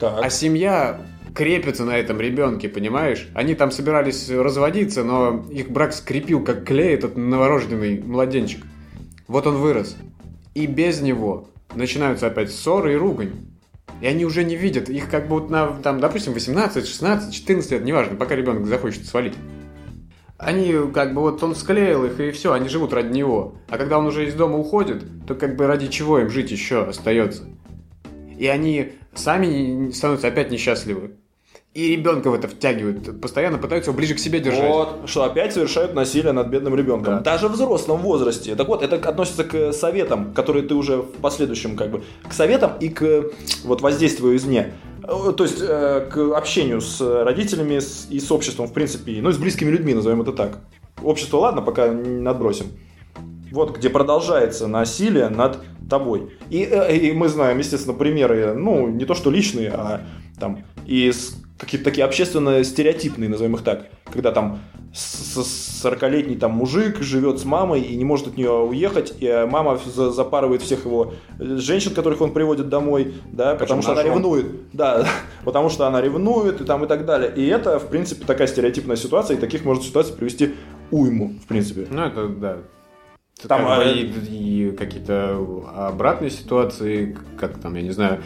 так. 0.00 0.20
А 0.22 0.30
семья 0.30 1.00
крепится 1.34 1.84
на 1.84 1.96
этом 1.96 2.20
ребенке, 2.20 2.68
понимаешь? 2.68 3.28
Они 3.34 3.54
там 3.54 3.70
собирались 3.70 4.28
разводиться, 4.30 5.04
но 5.04 5.46
их 5.50 5.70
брак 5.70 5.92
скрепил, 5.94 6.44
как 6.44 6.64
клей 6.64 6.94
этот 6.94 7.16
новорожденный 7.16 8.02
младенчик. 8.02 8.64
Вот 9.28 9.46
он 9.46 9.56
вырос. 9.56 9.96
И 10.54 10.66
без 10.66 11.00
него 11.00 11.48
начинаются 11.74 12.26
опять 12.26 12.50
ссоры 12.50 12.92
и 12.92 12.96
ругань. 12.96 13.30
И 14.02 14.06
они 14.06 14.24
уже 14.26 14.44
не 14.44 14.56
видят. 14.56 14.90
Их 14.90 15.08
как 15.08 15.28
вот 15.28 15.48
на, 15.48 15.68
там, 15.68 16.00
допустим, 16.00 16.32
18, 16.34 16.86
16, 16.86 17.32
14 17.32 17.70
лет, 17.70 17.84
неважно, 17.84 18.16
пока 18.16 18.34
ребенок 18.34 18.66
захочет 18.66 19.06
свалить. 19.06 19.34
Они 20.42 20.74
как 20.92 21.14
бы 21.14 21.20
вот 21.20 21.42
он 21.42 21.54
склеил 21.54 22.04
их, 22.04 22.18
и 22.18 22.32
все, 22.32 22.52
они 22.52 22.68
живут 22.68 22.92
ради 22.92 23.12
него. 23.16 23.54
А 23.68 23.78
когда 23.78 23.98
он 23.98 24.06
уже 24.06 24.26
из 24.26 24.34
дома 24.34 24.58
уходит, 24.58 25.04
то 25.26 25.34
как 25.34 25.56
бы 25.56 25.66
ради 25.66 25.86
чего 25.86 26.18
им 26.18 26.30
жить 26.30 26.50
еще 26.50 26.82
остается? 26.84 27.44
И 28.36 28.48
они 28.48 28.92
сами 29.14 29.90
становятся 29.92 30.28
опять 30.28 30.50
несчастливы. 30.50 31.12
И 31.74 31.96
ребенка 31.96 32.28
в 32.28 32.34
это 32.34 32.48
втягивают, 32.48 33.20
постоянно 33.22 33.56
пытаются 33.56 33.90
его 33.90 33.96
ближе 33.96 34.14
к 34.14 34.18
себе 34.18 34.40
держать. 34.40 34.68
Вот, 34.68 35.02
что 35.06 35.24
опять 35.24 35.54
совершают 35.54 35.94
насилие 35.94 36.32
над 36.32 36.48
бедным 36.48 36.74
ребенком. 36.74 37.14
Да. 37.14 37.20
Даже 37.20 37.48
в 37.48 37.52
взрослом 37.52 38.00
возрасте. 38.00 38.54
Так 38.56 38.68
вот, 38.68 38.82
это 38.82 38.96
относится 38.96 39.44
к 39.44 39.72
советам, 39.72 40.34
которые 40.34 40.66
ты 40.66 40.74
уже 40.74 40.98
в 40.98 41.12
последующем 41.22 41.76
как 41.76 41.90
бы... 41.90 42.02
К 42.28 42.32
советам 42.34 42.72
и 42.78 42.90
к 42.90 43.30
вот 43.64 43.80
воздействию 43.80 44.36
извне. 44.36 44.74
Э, 45.04 45.32
То 45.36 45.44
есть 45.44 45.58
э, 45.60 46.08
к 46.10 46.36
общению 46.36 46.80
с 46.80 47.00
родителями 47.24 47.78
с- 47.78 48.06
и 48.10 48.20
с 48.20 48.30
обществом, 48.30 48.66
в 48.66 48.72
принципе, 48.72 49.20
ну 49.20 49.30
и 49.30 49.32
с 49.32 49.38
близкими 49.38 49.70
людьми, 49.70 49.94
назовем 49.94 50.22
это 50.22 50.32
так. 50.32 50.58
Общество, 51.02 51.38
ладно, 51.38 51.62
пока 51.62 51.88
не 51.88 52.26
отбросим. 52.28 52.66
Вот 53.50 53.76
где 53.76 53.90
продолжается 53.90 54.66
насилие 54.66 55.28
над 55.28 55.58
тобой. 55.90 56.30
И, 56.50 56.62
э, 56.70 56.96
и 56.96 57.12
мы 57.12 57.28
знаем, 57.28 57.58
естественно, 57.58 57.94
примеры, 57.94 58.54
ну, 58.54 58.88
не 58.88 59.04
то 59.04 59.14
что 59.14 59.30
личные, 59.30 59.70
а 59.70 60.00
там 60.38 60.64
из 60.86 61.36
какие-то 61.58 61.84
такие 61.84 62.04
общественно 62.04 62.62
стереотипные, 62.64 63.28
назовем 63.28 63.54
их 63.54 63.62
так, 63.62 63.86
когда 64.12 64.32
там 64.32 64.60
40-летний 64.92 66.36
там 66.36 66.52
мужик 66.52 67.00
живет 67.00 67.38
с 67.40 67.44
мамой 67.44 67.80
и 67.80 67.96
не 67.96 68.04
может 68.04 68.28
от 68.28 68.36
нее 68.36 68.50
уехать, 68.50 69.14
и 69.20 69.26
э, 69.26 69.46
мама 69.46 69.78
за- 69.84 70.10
запарывает 70.10 70.60
всех 70.62 70.84
его 70.84 71.14
э, 71.38 71.56
женщин, 71.56 71.94
которых 71.94 72.20
он 72.20 72.32
приводит 72.32 72.68
домой, 72.68 73.14
да, 73.32 73.54
потому 73.54 73.80
что 73.82 73.92
она 73.92 74.02
ревнует, 74.02 74.46
да, 74.72 75.06
потому 75.44 75.70
что 75.70 75.86
она 75.86 76.00
ревнует 76.00 76.60
и 76.60 76.64
там 76.64 76.84
и 76.84 76.86
так 76.86 77.06
далее. 77.06 77.32
И 77.34 77.46
это, 77.46 77.78
в 77.78 77.88
принципе, 77.88 78.26
такая 78.26 78.46
стереотипная 78.46 78.96
ситуация, 78.96 79.36
и 79.36 79.40
таких 79.40 79.64
может 79.64 79.84
ситуаций 79.84 80.14
привести 80.14 80.54
уйму, 80.90 81.32
в 81.42 81.46
принципе. 81.46 81.86
Ну, 81.90 82.02
это 82.02 82.28
да. 82.28 82.58
Там, 83.48 83.66
Как 83.66 83.78
бы 83.78 83.84
а, 83.84 83.90
и, 83.90 84.04
и 84.06 84.70
какие-то 84.72 85.66
обратные 85.74 86.30
ситуации, 86.30 87.16
как 87.38 87.58
там, 87.58 87.74
я 87.74 87.82
не 87.82 87.90
знаю, 87.90 88.22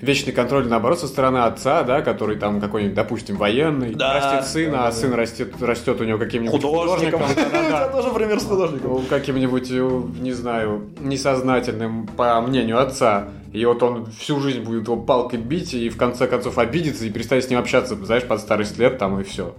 вечный 0.00 0.32
контроль, 0.32 0.66
наоборот, 0.68 0.98
со 1.00 1.06
стороны 1.06 1.38
отца, 1.38 1.82
да, 1.82 2.02
который 2.02 2.36
там 2.36 2.60
какой-нибудь, 2.60 2.94
допустим, 2.94 3.36
военный, 3.36 3.94
Да, 3.94 4.14
растет 4.14 4.46
сына, 4.50 4.72
да, 4.72 4.86
а 4.86 4.90
да, 4.90 4.92
сын 4.92 5.12
растет, 5.14 5.54
растет 5.60 6.00
у 6.00 6.04
него 6.04 6.18
каким-нибудь 6.18 6.62
Художником. 6.62 7.22
да-да-да. 7.36 7.88
тоже 7.88 8.10
пример 8.10 8.40
с 8.40 8.44
художником. 8.44 9.04
Каким-нибудь, 9.08 9.70
не 9.70 10.32
знаю, 10.32 10.90
несознательным, 11.00 12.06
по 12.06 12.40
мнению 12.40 12.80
отца. 12.80 13.28
И 13.52 13.64
вот 13.64 13.82
он 13.82 14.06
всю 14.06 14.40
жизнь 14.40 14.62
будет 14.62 14.84
его 14.84 14.96
палкой 14.96 15.38
бить 15.38 15.74
и 15.74 15.88
в 15.88 15.96
конце 15.96 16.26
концов 16.26 16.58
обидится 16.58 17.04
и 17.04 17.10
перестанет 17.10 17.44
с 17.44 17.50
ним 17.50 17.60
общаться, 17.60 17.94
знаешь, 17.94 18.24
под 18.24 18.40
старость 18.40 18.78
лет 18.78 18.98
там 18.98 19.20
и 19.20 19.22
все. 19.22 19.54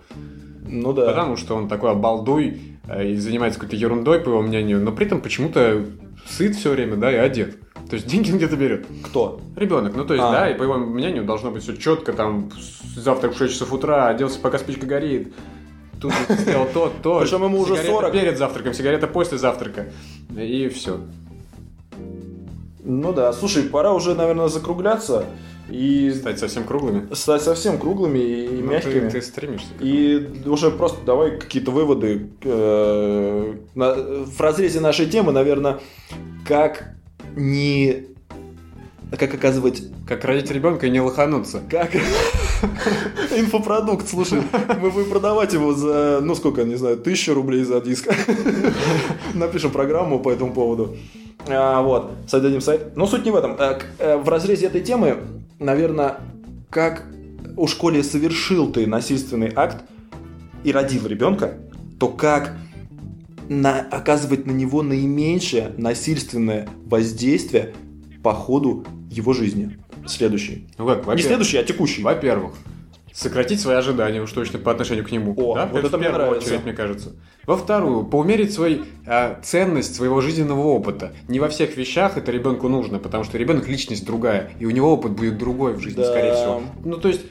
Ну 0.68 0.94
да. 0.94 1.06
Потому 1.06 1.38
что 1.38 1.56
он 1.56 1.70
такой 1.70 1.91
обалдуй 1.91 2.60
э, 2.88 3.07
и 3.07 3.16
занимается 3.16 3.60
какой-то 3.60 3.78
ерундой, 3.78 4.20
по 4.20 4.30
его 4.30 4.41
мнению, 4.41 4.82
но 4.82 4.91
при 4.91 5.06
этом 5.06 5.22
почему-то 5.22 5.86
сыт 6.28 6.56
все 6.56 6.72
время, 6.72 6.95
да, 6.98 7.12
и 7.12 7.16
одет. 7.16 7.57
То 7.90 7.95
есть 7.95 8.07
деньги 8.07 8.32
он 8.32 8.38
где-то 8.38 8.56
берет. 8.56 8.86
Кто? 9.03 9.40
Ребенок, 9.56 9.95
ну 9.95 10.06
то 10.06 10.14
есть, 10.16 10.26
А. 10.26 10.32
да, 10.32 10.49
и 10.49 10.57
по 10.57 10.64
его 10.64 10.76
мнению 10.78 11.24
должно 11.24 11.52
быть 11.52 11.64
все 11.64 11.76
четко, 11.78 12.14
там, 12.14 12.49
завтрак 12.95 13.34
в 13.36 13.38
6 13.38 13.53
часов 13.53 13.72
утра, 13.74 14.07
оделся, 14.07 14.40
пока 14.40 14.57
спичка 14.57 14.86
горит. 14.86 15.34
Тут 16.02 16.12
сделал 16.30 16.68
то, 16.74 16.91
то. 17.03 17.20
Причем 17.22 17.44
ему 17.44 17.60
уже 17.60 17.74
Сигарета 17.76 17.94
40. 17.94 18.12
перед 18.12 18.38
завтраком, 18.38 18.74
сигарета 18.74 19.07
после 19.07 19.38
завтрака. 19.38 19.86
И 20.36 20.68
все. 20.70 20.99
Ну 22.84 23.14
да, 23.14 23.34
слушай, 23.34 23.64
пора 23.64 23.94
уже, 23.94 24.14
наверное, 24.14 24.48
закругляться 24.48 25.26
и 25.70 26.12
Стать 26.12 26.38
совсем 26.38 26.64
круглыми. 26.66 27.12
стать 27.16 27.41
совсем 27.41 27.80
круглыми 27.80 28.20
и 28.20 28.62
Ну, 28.62 28.72
мягкими. 28.72 28.99
ты, 29.10 29.10
ты 29.10 29.22
стремишься. 29.22 29.68
И 29.80 30.44
уже 30.45 30.70
просто 30.70 30.99
давай 31.06 31.40
какие-то 31.40 31.72
выводы 31.72 32.30
э, 32.44 33.53
на- 33.74 33.95
в 33.95 34.40
разрезе 34.40 34.80
нашей 34.82 35.07
темы, 35.07 35.32
наверное, 35.32 35.80
как 36.48 36.95
не... 37.36 38.03
Как 39.18 39.34
оказывать... 39.34 39.84
Как 40.07 40.24
родить 40.26 40.52
ребенка 40.52 40.88
и 40.88 40.90
не 40.90 41.02
лохануться. 41.02 41.62
Как... 41.70 41.91
Инфопродукт, 43.36 44.07
слушай, 44.07 44.41
мы 44.80 44.91
будем 44.91 45.10
продавать 45.10 45.53
его 45.53 45.74
за, 45.74 46.20
ну 46.22 46.36
сколько, 46.36 46.64
не 46.64 46.76
знаю, 46.76 46.98
тысячу 46.98 47.34
рублей 47.34 47.64
за 47.64 47.82
диск. 47.82 48.07
Напишем 49.34 49.72
программу 49.72 50.20
по 50.20 50.32
этому 50.32 50.53
поводу. 50.53 50.95
А, 51.48 51.82
вот, 51.82 52.12
создадим 52.28 52.62
сайт. 52.62 52.95
Но 52.95 53.07
суть 53.07 53.26
не 53.26 53.32
в 53.32 53.36
этом. 53.36 53.56
К- 53.56 53.86
э, 53.99 54.18
В 54.18 54.30
разрезе 54.30 54.68
этой 54.68 54.82
темы, 54.82 55.18
наверное, 55.60 56.18
как 56.70 57.06
у 57.57 57.68
школе 57.68 58.03
совершил 58.03 58.72
ты 58.72 58.88
насильственный 58.88 59.52
акт 59.56 59.84
и 60.64 60.72
родил 60.72 61.06
ребенка, 61.07 61.53
то 61.99 62.07
как 62.10 62.53
на, 63.50 63.82
оказывать 63.82 64.46
на 64.46 64.52
него 64.52 64.82
наименьшее 64.82 65.72
насильственное 65.78 66.68
воздействие 66.86 67.74
по 68.24 68.34
ходу 68.34 68.86
его 69.10 69.34
жизни. 69.34 69.78
Следующий. 70.08 70.68
Ну 70.78 70.86
как, 70.86 71.16
Не 71.16 71.22
следующий, 71.22 71.58
а 71.58 71.64
текущий. 71.64 72.02
Во-первых, 72.04 72.54
сократить 73.16 73.62
свои 73.62 73.78
ожидания 73.78 74.22
уж 74.22 74.32
точно 74.32 74.60
по 74.60 74.72
отношению 74.72 75.06
к 75.06 75.12
нему. 75.12 75.34
О, 75.38 75.56
да? 75.56 75.66
вот 75.68 75.86
это 75.86 75.98
в 75.98 76.00
мне 76.00 76.10
нравится. 76.10 76.48
очередь, 76.50 76.64
мне 76.66 76.74
кажется. 76.74 77.14
Во-вторую, 77.46 78.06
поумерить 78.06 78.54
свой, 78.54 78.84
а, 79.06 79.40
ценность 79.42 79.96
своего 79.96 80.20
жизненного 80.20 80.68
опыта. 80.68 81.14
Не 81.28 81.40
во 81.40 81.48
всех 81.48 81.78
вещах 81.78 82.18
это 82.18 82.32
ребенку 82.32 82.68
нужно, 82.68 83.00
потому 83.00 83.24
что 83.24 83.38
ребенок 83.38 83.70
личность 83.70 84.06
другая, 84.06 84.52
и 84.60 84.66
у 84.66 84.70
него 84.70 84.92
опыт 84.94 85.14
будет 85.14 85.38
другой 85.38 85.74
в 85.76 85.80
жизни, 85.80 86.02
Да. 86.02 86.12
скорее 86.12 86.34
всего. 86.34 86.62
Ну, 86.84 86.98
то 86.98 87.08
есть, 87.08 87.22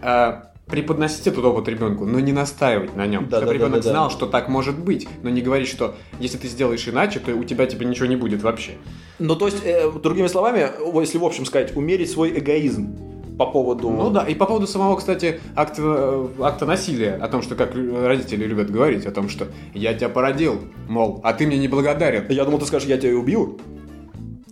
а, 0.00 0.45
преподносить 0.66 1.26
этот 1.26 1.44
опыт 1.44 1.68
ребенку, 1.68 2.04
но 2.04 2.18
не 2.20 2.32
настаивать 2.32 2.96
на 2.96 3.06
нем. 3.06 3.28
Да, 3.28 3.38
чтобы 3.38 3.52
да, 3.52 3.54
ребенок 3.54 3.72
да, 3.72 3.78
да, 3.78 3.84
да. 3.84 3.90
знал, 3.90 4.10
что 4.10 4.26
так 4.26 4.48
может 4.48 4.78
быть, 4.78 5.08
но 5.22 5.30
не 5.30 5.40
говорить, 5.40 5.68
что 5.68 5.94
если 6.18 6.38
ты 6.38 6.48
сделаешь 6.48 6.86
иначе, 6.88 7.20
то 7.20 7.32
у 7.34 7.44
тебя 7.44 7.66
типа 7.66 7.82
ничего 7.82 8.06
не 8.06 8.16
будет 8.16 8.42
вообще. 8.42 8.72
Ну, 9.18 9.36
то 9.36 9.46
есть, 9.46 9.64
э, 9.64 9.90
другими 10.02 10.26
словами, 10.26 10.70
если 11.00 11.18
в 11.18 11.24
общем 11.24 11.46
сказать, 11.46 11.76
умерить 11.76 12.10
свой 12.10 12.36
эгоизм 12.38 12.96
по 13.38 13.46
поводу... 13.46 13.90
Ну 13.90 14.10
да, 14.10 14.24
и 14.24 14.34
по 14.34 14.46
поводу 14.46 14.66
самого, 14.66 14.96
кстати, 14.96 15.40
акта, 15.54 15.82
э, 15.82 16.28
акта 16.40 16.66
насилия, 16.66 17.14
о 17.14 17.28
том, 17.28 17.42
что 17.42 17.54
как 17.54 17.74
родители 17.74 18.44
любят 18.44 18.70
говорить, 18.70 19.06
о 19.06 19.12
том, 19.12 19.28
что 19.28 19.46
я 19.72 19.94
тебя 19.94 20.08
породил, 20.08 20.60
мол, 20.88 21.20
а 21.22 21.32
ты 21.32 21.46
мне 21.46 21.58
не 21.58 21.68
благодарен. 21.68 22.26
Я 22.28 22.44
думал, 22.44 22.58
ты 22.58 22.66
скажешь, 22.66 22.88
я 22.88 22.98
тебя 22.98 23.12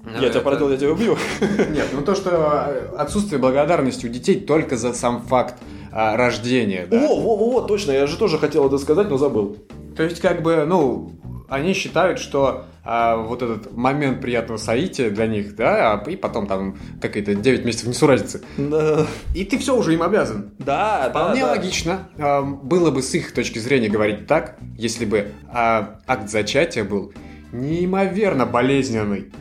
убью. 0.05 0.15
Я 0.15 0.29
тебя 0.29 0.29
Это- 0.29 0.41
породил, 0.41 0.71
я 0.71 0.77
тебя 0.77 0.93
убью. 0.93 1.17
Нет, 1.71 1.89
ну 1.93 2.03
то, 2.03 2.15
что 2.15 2.31
э, 2.69 2.97
отсутствие 2.97 3.39
благодарности 3.41 4.07
у 4.07 4.09
детей 4.09 4.41
только 4.41 4.77
за 4.77 4.93
сам 4.93 5.23
факт 5.23 5.55
а, 5.93 6.17
рождения, 6.17 6.87
да. 6.91 6.99
О, 7.09 7.21
во, 7.21 7.37
во, 7.37 7.51
во, 7.51 7.61
точно, 7.63 7.93
я 7.93 8.07
же 8.07 8.17
тоже 8.17 8.39
хотел 8.39 8.67
это 8.67 8.79
сказать, 8.79 9.09
но 9.09 9.17
забыл. 9.17 9.57
То 9.97 10.03
есть, 10.03 10.21
как 10.21 10.43
бы, 10.43 10.65
ну, 10.67 11.13
они 11.49 11.73
считают, 11.73 12.19
что 12.19 12.65
а, 12.85 13.17
вот 13.17 13.43
этот 13.43 13.77
момент 13.77 14.21
приятного 14.21 14.59
соития 14.59 15.09
для 15.11 15.27
них, 15.29 15.55
да, 15.55 15.93
а, 16.05 16.11
и 16.11 16.17
потом 16.17 16.47
там 16.49 16.77
какие-то 17.01 17.35
9 17.37 17.65
месяцев 17.65 17.87
несуразицы. 17.87 18.43
Да, 18.59 19.07
И 19.35 19.45
ты 19.45 19.57
все 19.59 19.77
уже 19.77 19.95
им 19.95 20.03
обязан. 20.03 20.51
да, 20.59 21.07
Вполне 21.11 21.43
да. 21.43 21.51
логично. 21.53 22.09
а, 22.19 22.43
было 22.43 22.91
бы 22.91 23.01
с 23.01 23.15
их 23.15 23.33
точки 23.33 23.59
зрения 23.61 23.89
говорить 23.89 24.27
так, 24.27 24.57
если 24.77 25.05
бы 25.05 25.29
а, 25.53 26.01
акт 26.09 26.29
зачатия 26.29 26.83
был 26.85 27.13
неимоверно 27.53 28.47
болезненный. 28.47 29.33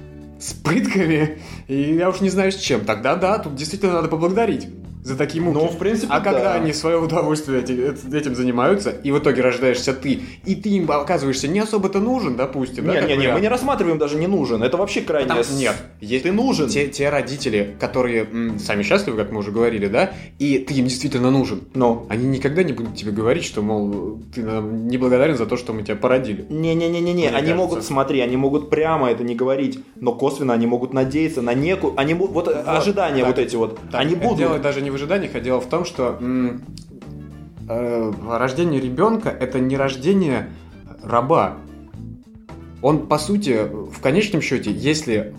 С 0.44 0.52
пытками, 0.52 1.40
и 1.70 1.94
я 1.94 2.10
уж 2.10 2.20
не 2.20 2.30
знаю 2.30 2.52
с 2.52 2.58
чем. 2.58 2.84
Тогда 2.84 3.16
да, 3.16 3.40
тут 3.40 3.56
действительно 3.56 3.94
надо 3.94 4.10
поблагодарить 4.10 4.68
за 5.04 5.16
такие 5.18 5.44
муки. 5.44 5.56
Ну, 5.58 5.68
в 5.68 5.78
принципе, 5.78 6.08
А 6.14 6.20
когда 6.22 6.44
да. 6.44 6.54
они 6.56 6.72
в 6.72 6.76
свое 6.76 6.98
удовольствие 6.98 7.62
эти- 7.62 8.16
этим 8.16 8.36
занимаются, 8.36 8.90
и 8.90 9.12
в 9.12 9.20
итоге 9.20 9.42
рождаешься 9.42 9.94
ты, 9.94 10.22
и 10.46 10.56
ты 10.56 10.70
им 10.70 10.90
оказываешься 10.92 11.48
не 11.48 11.60
особо-то 11.60 12.00
нужен, 12.00 12.36
допустим, 12.36 12.86
да, 12.86 12.94
Не, 12.94 13.00
как 13.00 13.08
не, 13.10 13.14
не, 13.16 13.18
вариант. 13.20 13.36
мы 13.36 13.42
не 13.42 13.48
рассматриваем 13.50 13.98
даже 13.98 14.18
не 14.18 14.28
нужен. 14.28 14.64
Это 14.64 14.78
вообще 14.78 15.02
крайне... 15.02 15.28
Потому- 15.28 15.44
с- 15.44 15.58
нет, 15.60 15.76
есть 16.02 16.24
Ты 16.24 16.32
нужен. 16.32 16.70
те, 16.70 16.88
те 16.88 17.10
родители, 17.10 17.76
которые 17.80 18.24
м, 18.24 18.60
сами 18.60 18.84
счастливы, 18.84 19.18
как 19.18 19.32
мы 19.32 19.40
уже 19.40 19.52
говорили, 19.52 19.88
да, 19.88 20.12
и 20.40 20.58
ты 20.60 20.74
им 20.76 20.86
действительно 20.86 21.32
нужен. 21.32 21.62
Ну. 21.74 22.06
Они 22.10 22.26
никогда 22.26 22.64
не 22.64 22.74
будут 22.74 22.96
тебе 22.96 23.12
говорить, 23.12 23.44
что, 23.44 23.62
мол, 23.62 24.20
ты 24.34 24.42
нам 24.44 24.88
не 24.88 24.98
благодарен 24.98 25.38
за 25.38 25.46
то, 25.46 25.58
что 25.58 25.74
мы 25.74 25.84
тебя 25.84 25.96
породили. 25.96 26.46
Не-не-не-не-не, 26.50 27.14
Мне 27.14 27.28
они 27.28 27.34
кажется. 27.38 27.56
могут, 27.56 27.84
смотри, 27.84 28.20
они 28.22 28.38
могут 28.38 28.70
прямо 28.70 29.10
это 29.12 29.24
не 29.24 29.36
говорить, 29.36 29.80
но 30.00 30.14
косвенно 30.14 30.54
они 30.54 30.66
могут 30.68 30.94
надеяться 30.94 31.42
на 31.42 31.54
некую, 31.54 31.94
они 31.98 32.14
бу- 32.14 32.28
вот, 32.28 32.48
ожидания 32.48 33.20
так. 33.24 33.28
вот 33.28 33.40
эти 33.40 33.56
вот, 33.56 33.80
Так, 33.92 34.02
они 34.02 34.14
э, 34.14 34.18
будут. 34.18 34.38
Дело 34.38 34.60
даже 34.60 34.82
не 34.82 34.90
в 34.94 34.96
ожиданиях, 34.96 35.36
а 35.36 35.40
дело 35.40 35.60
в 35.60 35.68
том, 35.68 35.84
что 35.84 36.18
м, 36.22 36.62
э, 37.68 38.14
рождение 38.30 38.80
ребенка 38.80 39.30
это 39.30 39.60
не 39.60 39.76
рождение 39.76 40.50
раба. 41.04 41.58
Он, 42.82 43.08
по 43.08 43.18
сути, 43.18 43.68
в 43.70 44.00
конечном 44.02 44.42
счете, 44.42 44.72
если 44.72 45.34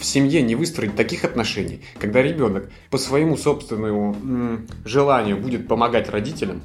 в 0.00 0.04
семье 0.04 0.42
не 0.42 0.54
выстроить 0.54 0.96
таких 0.96 1.24
отношений, 1.24 1.82
когда 1.98 2.22
ребенок 2.22 2.70
по 2.90 2.98
своему 2.98 3.36
собственному 3.36 4.14
м, 4.14 4.66
желанию 4.84 5.36
будет 5.36 5.68
помогать 5.68 6.08
родителям, 6.08 6.62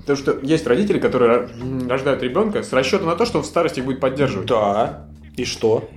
потому 0.00 0.16
что 0.16 0.38
есть 0.42 0.66
родители, 0.66 0.98
которые 0.98 1.48
рождают 1.88 2.22
ребенка 2.22 2.62
с 2.62 2.72
расчетом 2.72 3.08
на 3.08 3.16
то, 3.16 3.26
что 3.26 3.38
он 3.38 3.44
в 3.44 3.46
старости 3.46 3.80
будет 3.80 4.00
поддерживать. 4.00 4.48
Да. 4.48 5.08
И 5.36 5.44
что? 5.44 5.88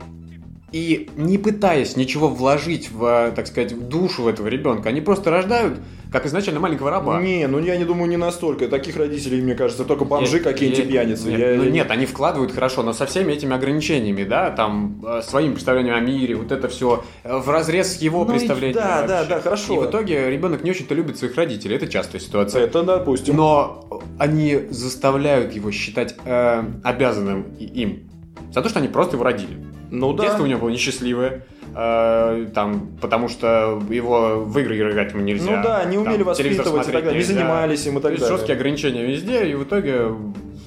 И 0.72 1.10
не 1.18 1.38
пытаясь 1.38 1.96
ничего 1.96 2.28
вложить 2.28 2.92
в, 2.92 3.32
так 3.36 3.48
сказать, 3.48 3.72
в 3.74 3.88
душу 3.88 4.28
этого 4.28 4.48
ребенка, 4.48 4.90
они 4.90 5.02
просто 5.02 5.32
рождают, 5.32 5.80
как 6.12 6.26
изначально 6.28 6.60
маленького 6.60 6.92
раба. 6.92 7.20
Не, 7.22 7.48
ну 7.48 7.60
я 7.60 7.76
не 7.78 7.86
думаю 7.86 8.10
не 8.10 8.18
настолько. 8.18 8.68
Таких 8.68 8.98
родителей, 8.98 9.42
мне 9.42 9.56
кажется, 9.56 9.84
только 9.84 10.06
бомжи 10.06 10.40
какие-нибудь 10.40 10.88
пьяницы. 10.88 11.30
Нет, 11.30 11.40
Я- 11.40 11.56
ну 11.58 11.64
я- 11.64 11.72
нет, 11.72 11.92
они 11.92 12.06
вкладывают 12.06 12.52
хорошо, 12.52 12.84
но 12.84 12.94
со 12.94 13.06
всеми 13.06 13.34
этими 13.34 13.56
ограничениями, 13.56 14.24
да, 14.24 14.52
там, 14.52 15.04
э, 15.06 15.22
своим 15.24 15.54
представлением 15.54 15.96
о 15.96 16.00
мире, 16.02 16.36
вот 16.36 16.52
это 16.52 16.68
все 16.68 17.04
в 17.24 17.50
разрез 17.50 17.98
с 17.98 18.02
его 18.02 18.24
Ну 18.26 18.32
представлением. 18.32 18.76
да, 18.76 19.02
да, 19.08 19.16
вообще. 19.20 19.30
да, 19.30 19.40
хорошо. 19.42 19.74
И 19.74 19.78
в 19.88 19.90
итоге 19.90 20.30
ребенок 20.30 20.64
не 20.64 20.72
очень-то 20.72 20.94
любит 20.94 21.18
своих 21.18 21.36
родителей, 21.36 21.76
это 21.78 21.88
частая 21.88 22.22
ситуация. 22.22 22.62
Это 22.64 22.84
допустим. 22.84 23.36
Но 23.36 24.02
они 24.20 24.60
заставляют 24.70 25.54
его 25.54 25.72
считать 25.72 26.16
э, 26.26 26.64
обязанным 26.84 27.44
им 27.60 28.10
за 28.54 28.62
то, 28.62 28.70
что 28.70 28.80
они 28.80 28.88
просто 28.88 29.16
его 29.16 29.24
родили. 29.24 29.58
Ну 29.92 30.14
да. 30.14 30.24
Детство 30.24 30.44
у 30.44 30.46
него 30.46 30.62
было 30.62 30.70
несчастливое, 30.70 31.44
э, 31.76 32.48
там, 32.54 32.90
потому 33.02 33.28
что 33.28 33.82
его 33.90 34.44
в 34.46 34.58
игры 34.60 34.78
играть 34.92 35.14
ему 35.14 35.24
нельзя. 35.24 35.58
Ну 35.58 35.64
да, 35.64 35.84
не 35.86 35.98
умели 35.98 36.18
там, 36.18 36.28
воспитывать 36.28 36.88
и 36.88 36.92
так 36.92 37.04
далее, 37.06 37.18
не 37.20 37.24
занимались 37.24 37.86
им 37.86 37.94
и 37.94 37.96
То 37.98 38.02
так 38.04 38.12
есть 38.12 38.24
далее. 38.24 38.38
жесткие 38.38 38.56
ограничения 38.56 39.06
везде, 39.06 39.48
и 39.50 39.56
в 39.56 39.64
итоге, 39.64 40.16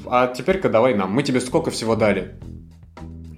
а 0.07 0.27
теперь-ка 0.27 0.69
давай 0.69 0.95
нам, 0.95 1.13
мы 1.13 1.23
тебе 1.23 1.41
сколько 1.41 1.71
всего 1.71 1.95
дали. 1.97 2.35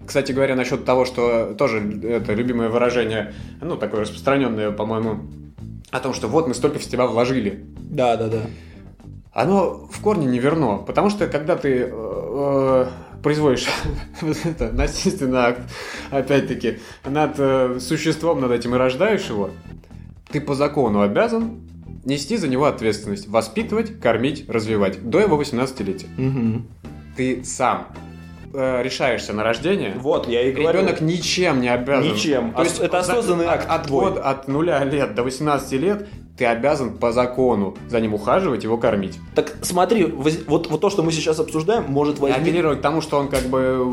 Кстати 0.06 0.32
говоря, 0.32 0.54
насчет 0.54 0.84
того, 0.84 1.04
что 1.04 1.54
тоже 1.54 1.78
это 2.02 2.34
любимое 2.34 2.68
выражение, 2.68 3.34
ну, 3.60 3.76
такое 3.76 4.02
распространенное, 4.02 4.70
по-моему, 4.70 5.20
о 5.90 6.00
том, 6.00 6.12
что 6.12 6.28
вот 6.28 6.46
мы 6.46 6.54
столько 6.54 6.78
в 6.78 6.84
тебя 6.84 7.06
вложили. 7.06 7.64
Да, 7.76 8.16
да, 8.16 8.28
да. 8.28 8.40
Оно 9.32 9.88
в 9.90 10.00
корне 10.00 10.26
не 10.26 10.38
верно, 10.38 10.76
потому 10.78 11.10
что 11.10 11.26
когда 11.26 11.56
ты 11.56 11.80
э, 11.80 11.90
э, 11.90 12.86
производишь 13.24 13.66
это, 14.44 14.70
насильственный 14.70 15.38
акт, 15.40 15.62
опять-таки, 16.10 16.78
над 17.04 17.34
э, 17.38 17.78
существом, 17.80 18.40
над 18.40 18.52
этим 18.52 18.74
и 18.74 18.78
рождаешь 18.78 19.24
его, 19.28 19.50
ты 20.30 20.40
по 20.40 20.54
закону 20.54 21.00
обязан 21.00 21.62
нести 22.04 22.36
за 22.36 22.48
него 22.48 22.66
ответственность, 22.66 23.26
воспитывать, 23.26 23.98
кормить, 23.98 24.48
развивать 24.48 25.02
до 25.08 25.20
его 25.20 25.40
18-летия. 25.40 26.06
Мгм. 26.18 26.68
Ты 27.16 27.42
сам 27.44 27.88
э, 28.52 28.82
решаешься 28.82 29.32
на 29.32 29.42
рождение, 29.42 29.94
Вот, 29.96 30.28
я 30.28 30.42
и 30.42 30.52
говорю. 30.52 30.80
Ребенок 30.80 31.00
ничем 31.00 31.62
не 31.62 31.68
обязан. 31.68 32.12
Ничем. 32.12 32.52
То 32.52 32.62
есть 32.62 32.78
это 32.78 32.98
осознанный 32.98 33.46
от, 33.46 33.60
акт 33.60 33.66
от, 33.70 33.86
твой. 33.86 34.10
года- 34.10 34.22
от 34.22 34.48
нуля 34.48 34.84
лет 34.84 35.14
до 35.14 35.22
18 35.22 35.72
лет 35.80 36.08
ты 36.36 36.46
обязан 36.46 36.98
по 36.98 37.12
закону 37.12 37.76
за 37.88 38.00
ним 38.00 38.14
ухаживать, 38.14 38.64
его 38.64 38.76
кормить. 38.76 39.18
Так 39.34 39.56
смотри, 39.62 40.04
вот, 40.04 40.68
вот 40.68 40.80
то, 40.80 40.90
что 40.90 41.02
мы 41.02 41.12
сейчас 41.12 41.38
обсуждаем, 41.38 41.84
может 41.88 42.18
возникнуть... 42.18 42.48
апеллировать 42.48 42.78
к 42.80 42.82
тому, 42.82 43.00
что 43.00 43.18
он 43.18 43.28
как 43.28 43.44
бы 43.44 43.86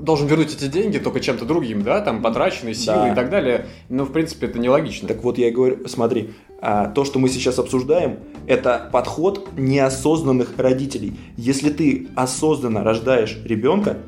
должен 0.00 0.28
вернуть 0.28 0.54
эти 0.54 0.66
деньги 0.66 0.98
только 0.98 1.20
чем-то 1.20 1.44
другим, 1.44 1.82
да, 1.82 2.00
там 2.00 2.22
потраченные 2.22 2.74
силы 2.74 2.96
Да. 2.98 3.12
и 3.12 3.14
так 3.14 3.30
далее. 3.30 3.66
Но 3.88 4.04
в 4.04 4.12
принципе 4.12 4.46
это 4.46 4.58
нелогично. 4.58 5.08
Так 5.08 5.24
вот 5.24 5.38
я 5.38 5.48
и 5.48 5.50
говорю, 5.50 5.88
смотри, 5.88 6.30
а, 6.60 6.88
то, 6.88 7.04
что 7.04 7.18
мы 7.18 7.28
сейчас 7.28 7.58
обсуждаем, 7.58 8.20
это 8.46 8.88
подход 8.92 9.48
неосознанных 9.56 10.54
родителей. 10.58 11.18
Если 11.36 11.70
ты 11.70 12.08
осознанно 12.14 12.84
рождаешь 12.84 13.38
ребенка, 13.44 13.98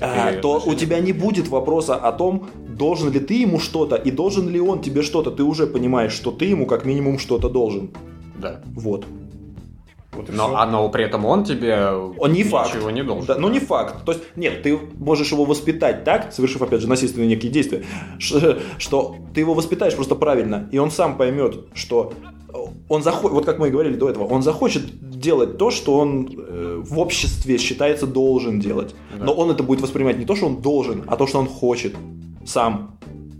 а, 0.00 0.32
то 0.40 0.54
у 0.54 0.56
отношения? 0.56 0.78
тебя 0.78 0.98
не 1.00 1.12
будет 1.12 1.48
вопроса 1.48 1.94
о 1.94 2.12
том, 2.12 2.48
должен 2.76 3.12
ли 3.12 3.20
ты 3.20 3.34
ему 3.34 3.58
что-то 3.58 3.96
и 3.96 4.10
должен 4.10 4.48
ли 4.48 4.60
он 4.60 4.80
тебе 4.80 5.02
что-то. 5.02 5.30
Ты 5.30 5.42
уже 5.42 5.66
понимаешь, 5.66 6.12
что 6.12 6.30
ты 6.30 6.46
ему 6.46 6.66
как 6.66 6.84
минимум 6.84 7.18
что-то 7.18 7.48
должен. 7.48 7.90
Да. 8.38 8.60
Вот. 8.74 9.04
Вот 10.12 10.30
Но, 10.32 10.56
а, 10.56 10.66
но 10.66 10.88
при 10.88 11.04
этом 11.04 11.26
он 11.26 11.44
тебе 11.44 11.90
Он 12.18 12.32
не 12.32 12.38
ничего 12.38 12.58
факт. 12.58 12.92
не 12.92 13.02
должен. 13.02 13.26
Да, 13.26 13.38
ну 13.38 13.48
не 13.48 13.60
факт. 13.60 14.04
То 14.04 14.12
есть, 14.12 14.24
нет, 14.34 14.62
ты 14.62 14.78
можешь 14.98 15.30
его 15.30 15.44
воспитать 15.44 16.04
так, 16.04 16.32
совершив, 16.32 16.62
опять 16.62 16.80
же, 16.80 16.88
насильственные 16.88 17.28
некие 17.28 17.52
действия, 17.52 17.84
что 18.18 19.16
ты 19.34 19.40
его 19.40 19.52
воспитаешь 19.52 19.94
просто 19.94 20.14
правильно, 20.14 20.68
и 20.72 20.78
он 20.78 20.90
сам 20.90 21.18
поймет, 21.18 21.66
что 21.74 22.14
он 22.88 23.02
захочет, 23.02 23.32
вот 23.32 23.44
как 23.44 23.58
мы 23.58 23.68
и 23.68 23.70
говорили 23.70 23.94
до 23.94 24.08
этого, 24.08 24.24
он 24.24 24.42
захочет 24.42 24.82
делать 25.18 25.58
то, 25.58 25.70
что 25.70 25.98
он 25.98 26.28
э, 26.36 26.82
в 26.82 26.98
обществе 26.98 27.58
считается 27.58 28.06
должен 28.06 28.60
делать. 28.60 28.94
Да. 29.18 29.24
Но 29.26 29.32
он 29.32 29.50
это 29.50 29.62
будет 29.62 29.82
воспринимать 29.82 30.18
не 30.18 30.24
то, 30.24 30.34
что 30.34 30.46
он 30.46 30.62
должен, 30.62 31.04
а 31.06 31.16
то, 31.16 31.26
что 31.26 31.38
он 31.38 31.46
хочет 31.46 31.94
сам. 32.46 32.98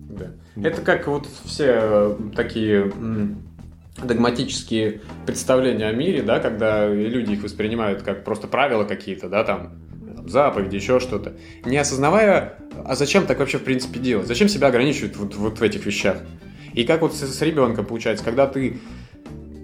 Да. 0.09 0.33
Это 0.57 0.83
как 0.83 1.07
вот 1.07 1.27
все 1.45 1.78
э, 1.81 2.16
такие 2.35 2.93
догматические 4.03 5.01
представления 5.24 5.87
о 5.87 5.93
мире, 5.93 6.23
да, 6.23 6.41
когда 6.41 6.87
люди 6.89 7.33
их 7.33 7.43
воспринимают 7.43 8.03
как 8.03 8.24
просто 8.24 8.47
правила 8.47 8.85
какие-то, 8.85 9.28
да, 9.28 9.45
там, 9.45 9.73
заповеди, 10.27 10.77
еще 10.77 11.01
что-то, 11.01 11.35
не 11.65 11.77
осознавая, 11.77 12.59
а 12.85 12.95
зачем 12.95 13.27
так 13.27 13.39
вообще 13.39 13.59
в 13.59 13.65
принципе 13.65 14.01
делать, 14.01 14.27
зачем 14.27 14.49
себя 14.49 14.69
ограничивать 14.69 15.16
вот, 15.16 15.35
вот 15.37 15.59
в 15.59 15.62
этих 15.62 15.87
вещах. 15.87 16.19
И 16.74 16.85
как 16.85 17.01
вот 17.01 17.15
с, 17.15 17.20
с 17.20 17.43
ребенком 17.43 17.87
получается, 17.87 18.24
когда 18.24 18.47
ты 18.47 18.78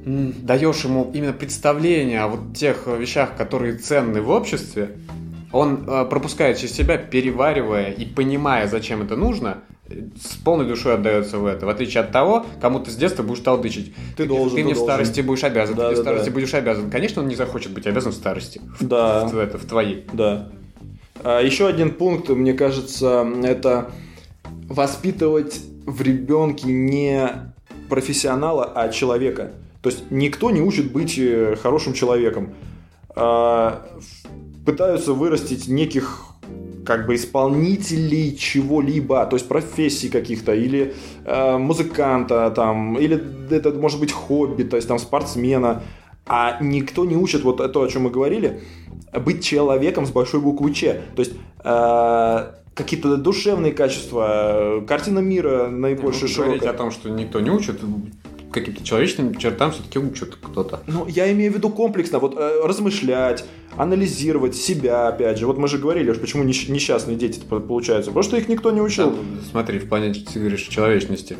даешь 0.04 0.84
ему 0.84 1.10
именно 1.12 1.32
представление 1.32 2.22
о 2.22 2.28
вот 2.28 2.56
тех 2.56 2.86
вещах, 2.86 3.36
которые 3.36 3.76
ценны 3.76 4.20
в 4.20 4.30
обществе, 4.30 4.96
он 5.52 5.84
э, 5.86 6.04
пропускает 6.06 6.58
через 6.58 6.74
себя, 6.74 6.96
переваривая 6.96 7.90
и 7.90 8.04
понимая, 8.04 8.66
зачем 8.68 9.02
это 9.02 9.16
нужно, 9.16 9.58
э, 9.88 9.94
с 10.20 10.36
полной 10.36 10.66
душой 10.66 10.94
отдается 10.94 11.38
в 11.38 11.46
это. 11.46 11.66
В 11.66 11.68
отличие 11.68 12.02
от 12.02 12.10
того, 12.10 12.46
кому 12.60 12.80
ты 12.80 12.90
с 12.90 12.96
детства 12.96 13.22
будешь 13.22 13.40
толдычить. 13.42 13.94
Ты 14.16 14.24
должен, 14.26 14.50
Ты 14.50 14.56
ты 14.56 14.64
мне 14.64 14.74
в 14.74 14.78
должен. 14.78 14.94
старости 14.94 15.20
будешь 15.20 15.44
обязан, 15.44 15.76
Да, 15.76 15.82
ты 15.82 15.88
мне 15.88 15.94
в 15.94 15.98
да, 15.98 16.02
старости 16.02 16.28
да. 16.28 16.34
будешь 16.34 16.54
обязан. 16.54 16.90
Конечно, 16.90 17.22
он 17.22 17.28
не 17.28 17.36
захочет 17.36 17.72
быть 17.72 17.86
обязан 17.86 18.12
в 18.12 18.14
старости. 18.14 18.60
Да. 18.80 19.26
В, 19.26 19.38
это, 19.38 19.58
в 19.58 19.64
твоей. 19.66 20.06
Да. 20.12 20.48
А, 21.22 21.40
еще 21.40 21.66
один 21.66 21.90
пункт, 21.90 22.28
мне 22.30 22.54
кажется, 22.54 23.26
это 23.44 23.90
воспитывать 24.68 25.60
в 25.84 26.00
ребенке 26.02 26.68
не 26.68 27.28
профессионала, 27.88 28.64
а 28.74 28.88
человека. 28.88 29.52
То 29.82 29.90
есть 29.90 30.04
никто 30.10 30.50
не 30.50 30.60
учит 30.62 30.92
быть 30.92 31.18
э, 31.18 31.56
хорошим 31.60 31.92
человеком. 31.92 32.54
А, 33.14 33.86
пытаются 34.64 35.12
вырастить 35.12 35.68
неких 35.68 36.26
как 36.84 37.06
бы 37.06 37.14
исполнителей 37.14 38.36
чего-либо, 38.36 39.24
то 39.26 39.36
есть 39.36 39.48
профессий 39.48 40.08
каких-то, 40.08 40.52
или 40.52 40.94
э, 41.24 41.56
музыканта 41.56 42.50
там, 42.50 42.98
или 42.98 43.22
это 43.50 43.70
может 43.72 44.00
быть 44.00 44.12
хобби, 44.12 44.64
то 44.64 44.76
есть 44.76 44.88
там 44.88 44.98
спортсмена, 44.98 45.82
а 46.26 46.58
никто 46.60 47.04
не 47.04 47.16
учит 47.16 47.42
вот 47.42 47.72
то, 47.72 47.82
о 47.82 47.88
чем 47.88 48.02
мы 48.02 48.10
говорили, 48.10 48.60
быть 49.12 49.44
человеком 49.44 50.06
с 50.06 50.10
большой 50.10 50.40
буквы 50.40 50.72
Ч, 50.72 51.02
то 51.14 51.20
есть 51.20 51.32
э, 51.64 52.52
какие-то 52.74 53.16
душевные 53.16 53.72
качества, 53.72 54.82
картина 54.86 55.20
мира 55.20 55.68
наибольшая 55.68 56.28
ну, 56.28 56.36
Говорить 56.36 56.62
широкая. 56.62 56.70
о 56.70 56.74
том, 56.74 56.90
что 56.90 57.10
никто 57.10 57.40
не 57.40 57.50
учит, 57.50 57.80
каким-то 58.52 58.84
человеческим 58.84 59.34
чертам 59.34 59.72
все-таки 59.72 59.98
учат 59.98 60.36
кто-то. 60.40 60.82
Ну, 60.86 61.06
я 61.08 61.30
имею 61.32 61.52
в 61.52 61.56
виду 61.56 61.70
комплексно, 61.70 62.18
вот 62.18 62.36
э, 62.36 62.60
размышлять, 62.64 63.44
анализировать 63.76 64.54
себя, 64.54 65.08
опять 65.08 65.38
же. 65.38 65.46
Вот 65.46 65.58
мы 65.58 65.68
же 65.68 65.78
говорили, 65.78 66.10
уж 66.10 66.18
почему 66.18 66.44
несч- 66.44 66.70
несчастные 66.70 67.16
дети 67.16 67.40
получаются, 67.40 68.10
потому 68.10 68.22
что 68.22 68.36
их 68.36 68.48
никто 68.48 68.70
не 68.70 68.80
учил. 68.80 69.10
Там, 69.10 69.26
смотри, 69.50 69.78
в 69.78 69.88
плане, 69.88 70.14
ты 70.14 70.38
говоришь, 70.38 70.62
человечности. 70.62 71.36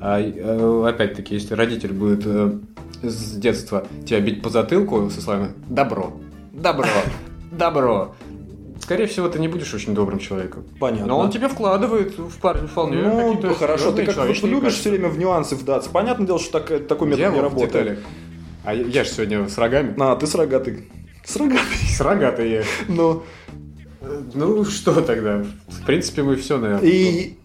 А, 0.00 0.20
э, 0.20 0.88
опять-таки, 0.88 1.34
если 1.34 1.54
родитель 1.54 1.92
будет 1.92 2.22
э, 2.26 2.58
с 3.02 3.36
детства 3.36 3.86
тебя 4.04 4.20
бить 4.20 4.42
по 4.42 4.50
затылку 4.50 5.08
со 5.10 5.20
словами 5.20 5.52
«добро», 5.68 6.12
«добро», 6.52 6.88
«добро», 7.50 8.14
скорее 8.86 9.06
всего, 9.06 9.28
ты 9.28 9.40
не 9.40 9.48
будешь 9.48 9.74
очень 9.74 9.94
добрым 9.94 10.20
человеком. 10.20 10.62
Понятно. 10.78 11.06
Но 11.06 11.18
он 11.18 11.30
тебе 11.30 11.48
вкладывает 11.48 12.16
в 12.16 12.38
парня 12.38 12.68
вполне 12.68 13.02
Ну, 13.02 13.34
какие-то 13.34 13.54
хорошо, 13.58 13.90
ты 13.90 14.06
как 14.06 14.16
любишь 14.16 14.40
качества. 14.40 14.70
все 14.70 14.90
время 14.90 15.08
в 15.08 15.18
нюансы 15.18 15.56
вдаться. 15.56 15.90
Понятное 15.90 16.24
дело, 16.26 16.38
что 16.38 16.60
так, 16.60 16.86
такой 16.86 17.08
метод 17.08 17.20
Я 17.20 17.30
не 17.30 17.40
работает. 17.40 17.72
деталях. 17.72 17.98
А 18.64 18.74
я, 18.74 18.84
я 18.86 19.02
же 19.04 19.10
сегодня 19.10 19.48
с 19.48 19.58
рогами. 19.58 19.94
А, 19.98 20.14
ты 20.14 20.28
с 20.28 20.34
рогатый. 20.36 20.88
С 21.24 21.34
рогатый. 21.36 21.76
С 21.96 22.00
рогатой 22.00 22.50
я. 22.50 22.62
Ну, 22.86 23.24
Ну, 24.34 24.64
что 24.64 25.00
тогда? 25.00 25.44
В 25.66 25.84
принципе, 25.84 26.22
мы 26.22 26.36
все, 26.36 26.58
наверное. 26.58 26.88
и... 26.88 27.36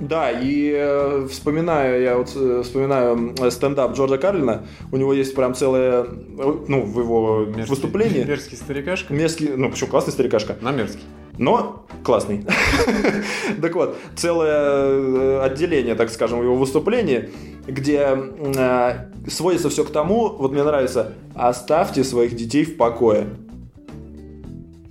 Да, 0.00 0.30
и 0.30 0.72
э, 0.74 1.26
вспоминаю, 1.30 2.02
я 2.02 2.16
вот 2.16 2.32
э, 2.34 2.62
вспоминаю 2.64 3.34
стендап 3.50 3.94
Джорджа 3.94 4.16
Карлина, 4.16 4.66
у 4.90 4.96
него 4.96 5.12
есть 5.12 5.34
прям 5.34 5.54
целое, 5.54 6.04
э, 6.04 6.54
ну, 6.68 6.82
в 6.82 6.98
его 6.98 7.44
Мерзкий- 7.44 7.68
выступлении, 7.68 8.24
Мерзкий 8.24 8.56
старикашка. 8.56 9.12
мерзкий, 9.12 9.50
ну, 9.54 9.70
почему 9.70 9.90
классный 9.90 10.12
старикашка, 10.14 10.56
На 10.62 10.72
мерзкий. 10.72 11.04
но 11.36 11.84
классный. 12.02 12.46
Так 13.60 13.74
вот, 13.74 13.96
целое 14.16 15.42
отделение, 15.42 15.94
так 15.94 16.08
скажем, 16.10 16.38
в 16.40 16.44
его 16.44 16.56
выступлении, 16.56 17.28
где 17.66 18.08
э, 18.16 18.92
сводится 19.28 19.68
все 19.68 19.84
к 19.84 19.90
тому, 19.90 20.30
вот 20.30 20.52
мне 20.52 20.62
нравится, 20.64 21.12
оставьте 21.34 22.04
своих 22.04 22.34
детей 22.36 22.64
в 22.64 22.76
покое. 22.78 23.26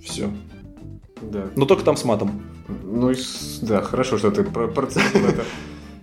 Все. 0.04 0.30
Да. 1.20 1.46
Но 1.56 1.66
только 1.66 1.84
там 1.84 1.96
с 1.96 2.04
матом. 2.04 2.42
Ну, 2.84 3.12
да, 3.62 3.82
хорошо, 3.82 4.18
что 4.18 4.30
ты 4.30 4.42
про- 4.44 4.68
процитил 4.68 5.26
это. 5.26 5.44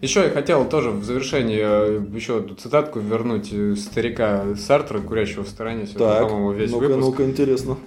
Еще 0.01 0.21
я 0.21 0.29
хотел 0.29 0.63
тоже 0.69 0.91
в 0.91 1.03
завершении 1.03 1.59
э, 1.59 2.01
еще 2.13 2.37
одну 2.37 2.53
цитатку 2.55 2.99
вернуть 2.99 3.49
э, 3.51 3.75
старика 3.75 4.43
Сартра, 4.55 4.99
курящего 4.99 5.43
в 5.43 5.47
стороне. 5.49 5.87
Сегодня, 5.87 6.07
Так, 6.07 6.27
по-моему, 6.29 6.51
весь 6.51 6.69
ну-ка, 6.71 6.83
выпуск. 6.87 6.99
ну-ка, 6.99 7.25
интересно. 7.25 7.77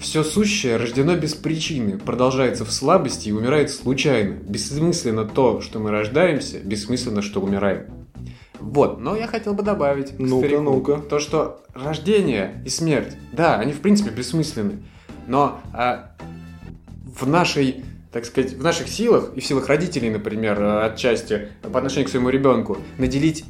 Все 0.00 0.22
сущее 0.22 0.76
рождено 0.76 1.16
без 1.16 1.34
причины, 1.34 1.96
продолжается 1.96 2.66
в 2.66 2.70
слабости 2.72 3.30
и 3.30 3.32
умирает 3.32 3.70
случайно. 3.70 4.34
Бессмысленно 4.34 5.24
то, 5.24 5.62
что 5.62 5.78
мы 5.78 5.90
рождаемся, 5.90 6.58
бессмысленно, 6.58 7.22
что 7.22 7.40
умираем. 7.40 7.84
Вот, 8.60 9.00
но 9.00 9.16
я 9.16 9.26
хотел 9.26 9.54
бы 9.54 9.62
добавить 9.62 10.18
Ну-ка, 10.18 10.46
старику, 10.48 10.62
ну-ка. 10.62 10.96
то, 11.08 11.18
что 11.20 11.62
рождение 11.72 12.62
и 12.66 12.68
смерть, 12.68 13.14
да, 13.32 13.58
они 13.58 13.72
в 13.72 13.80
принципе 13.80 14.10
бессмысленны, 14.10 14.82
но 15.26 15.60
а, 15.72 16.10
в 17.04 17.26
нашей, 17.28 17.84
так 18.16 18.24
сказать, 18.24 18.54
в 18.54 18.62
наших 18.62 18.88
силах 18.88 19.32
и 19.34 19.40
в 19.40 19.44
силах 19.44 19.68
родителей, 19.68 20.08
например, 20.08 20.56
а, 20.58 20.86
отчасти 20.86 21.48
по 21.60 21.76
отношению 21.76 22.06
к 22.06 22.10
своему 22.10 22.30
ребенку, 22.30 22.78
наделить 22.96 23.44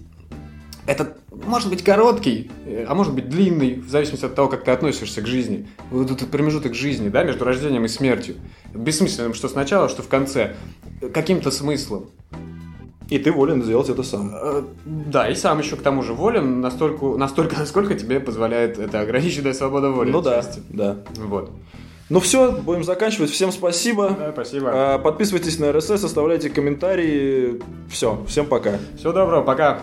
этот, 0.88 1.18
может 1.30 1.70
быть, 1.70 1.84
короткий, 1.84 2.50
э, 2.64 2.84
а 2.88 2.96
может 2.96 3.14
быть, 3.14 3.28
длинный, 3.28 3.74
в 3.74 3.88
зависимости 3.88 4.24
от 4.24 4.34
того, 4.34 4.48
как 4.48 4.64
ты 4.64 4.72
относишься 4.72 5.22
к 5.22 5.26
жизни. 5.28 5.68
Вот 5.92 6.10
этот 6.10 6.32
промежуток 6.32 6.74
жизни, 6.74 7.10
да, 7.10 7.22
между 7.22 7.44
рождением 7.44 7.84
и 7.84 7.88
смертью. 7.88 8.34
Бессмысленным, 8.74 9.34
что 9.34 9.48
сначала, 9.48 9.88
что 9.88 10.02
в 10.02 10.08
конце. 10.08 10.56
э, 11.00 11.10
Каким-то 11.10 11.52
смыслом. 11.52 12.06
И 13.08 13.20
ты 13.20 13.30
волен 13.30 13.62
сделать 13.62 13.88
это 13.88 14.02
сам. 14.02 14.32
Э, 14.34 14.64
Да, 14.84 15.28
и 15.28 15.36
сам 15.36 15.60
еще 15.60 15.76
к 15.76 15.82
тому 15.82 16.02
же 16.02 16.12
волен 16.12 16.60
настолько, 16.60 17.16
настолько 17.16 17.56
насколько 17.56 17.94
тебе 17.94 18.18
позволяет 18.18 18.80
эта 18.80 18.98
ограниченная 18.98 19.52
свобода 19.52 19.90
воли. 19.90 20.10
Ну 20.10 20.22
да, 20.22 20.44
да. 20.70 20.96
Вот. 21.18 21.52
Ну 22.08 22.20
все, 22.20 22.52
будем 22.52 22.84
заканчивать. 22.84 23.30
Всем 23.30 23.50
спасибо. 23.50 24.10
Да, 24.18 24.32
спасибо. 24.32 24.70
А, 24.72 24.98
Подписывайтесь 24.98 25.58
на 25.58 25.72
РСС, 25.72 26.04
оставляйте 26.04 26.50
комментарии. 26.50 27.60
Все, 27.90 28.24
всем 28.28 28.46
пока. 28.46 28.78
Всего 28.96 29.12
доброго, 29.12 29.42
пока. 29.42 29.80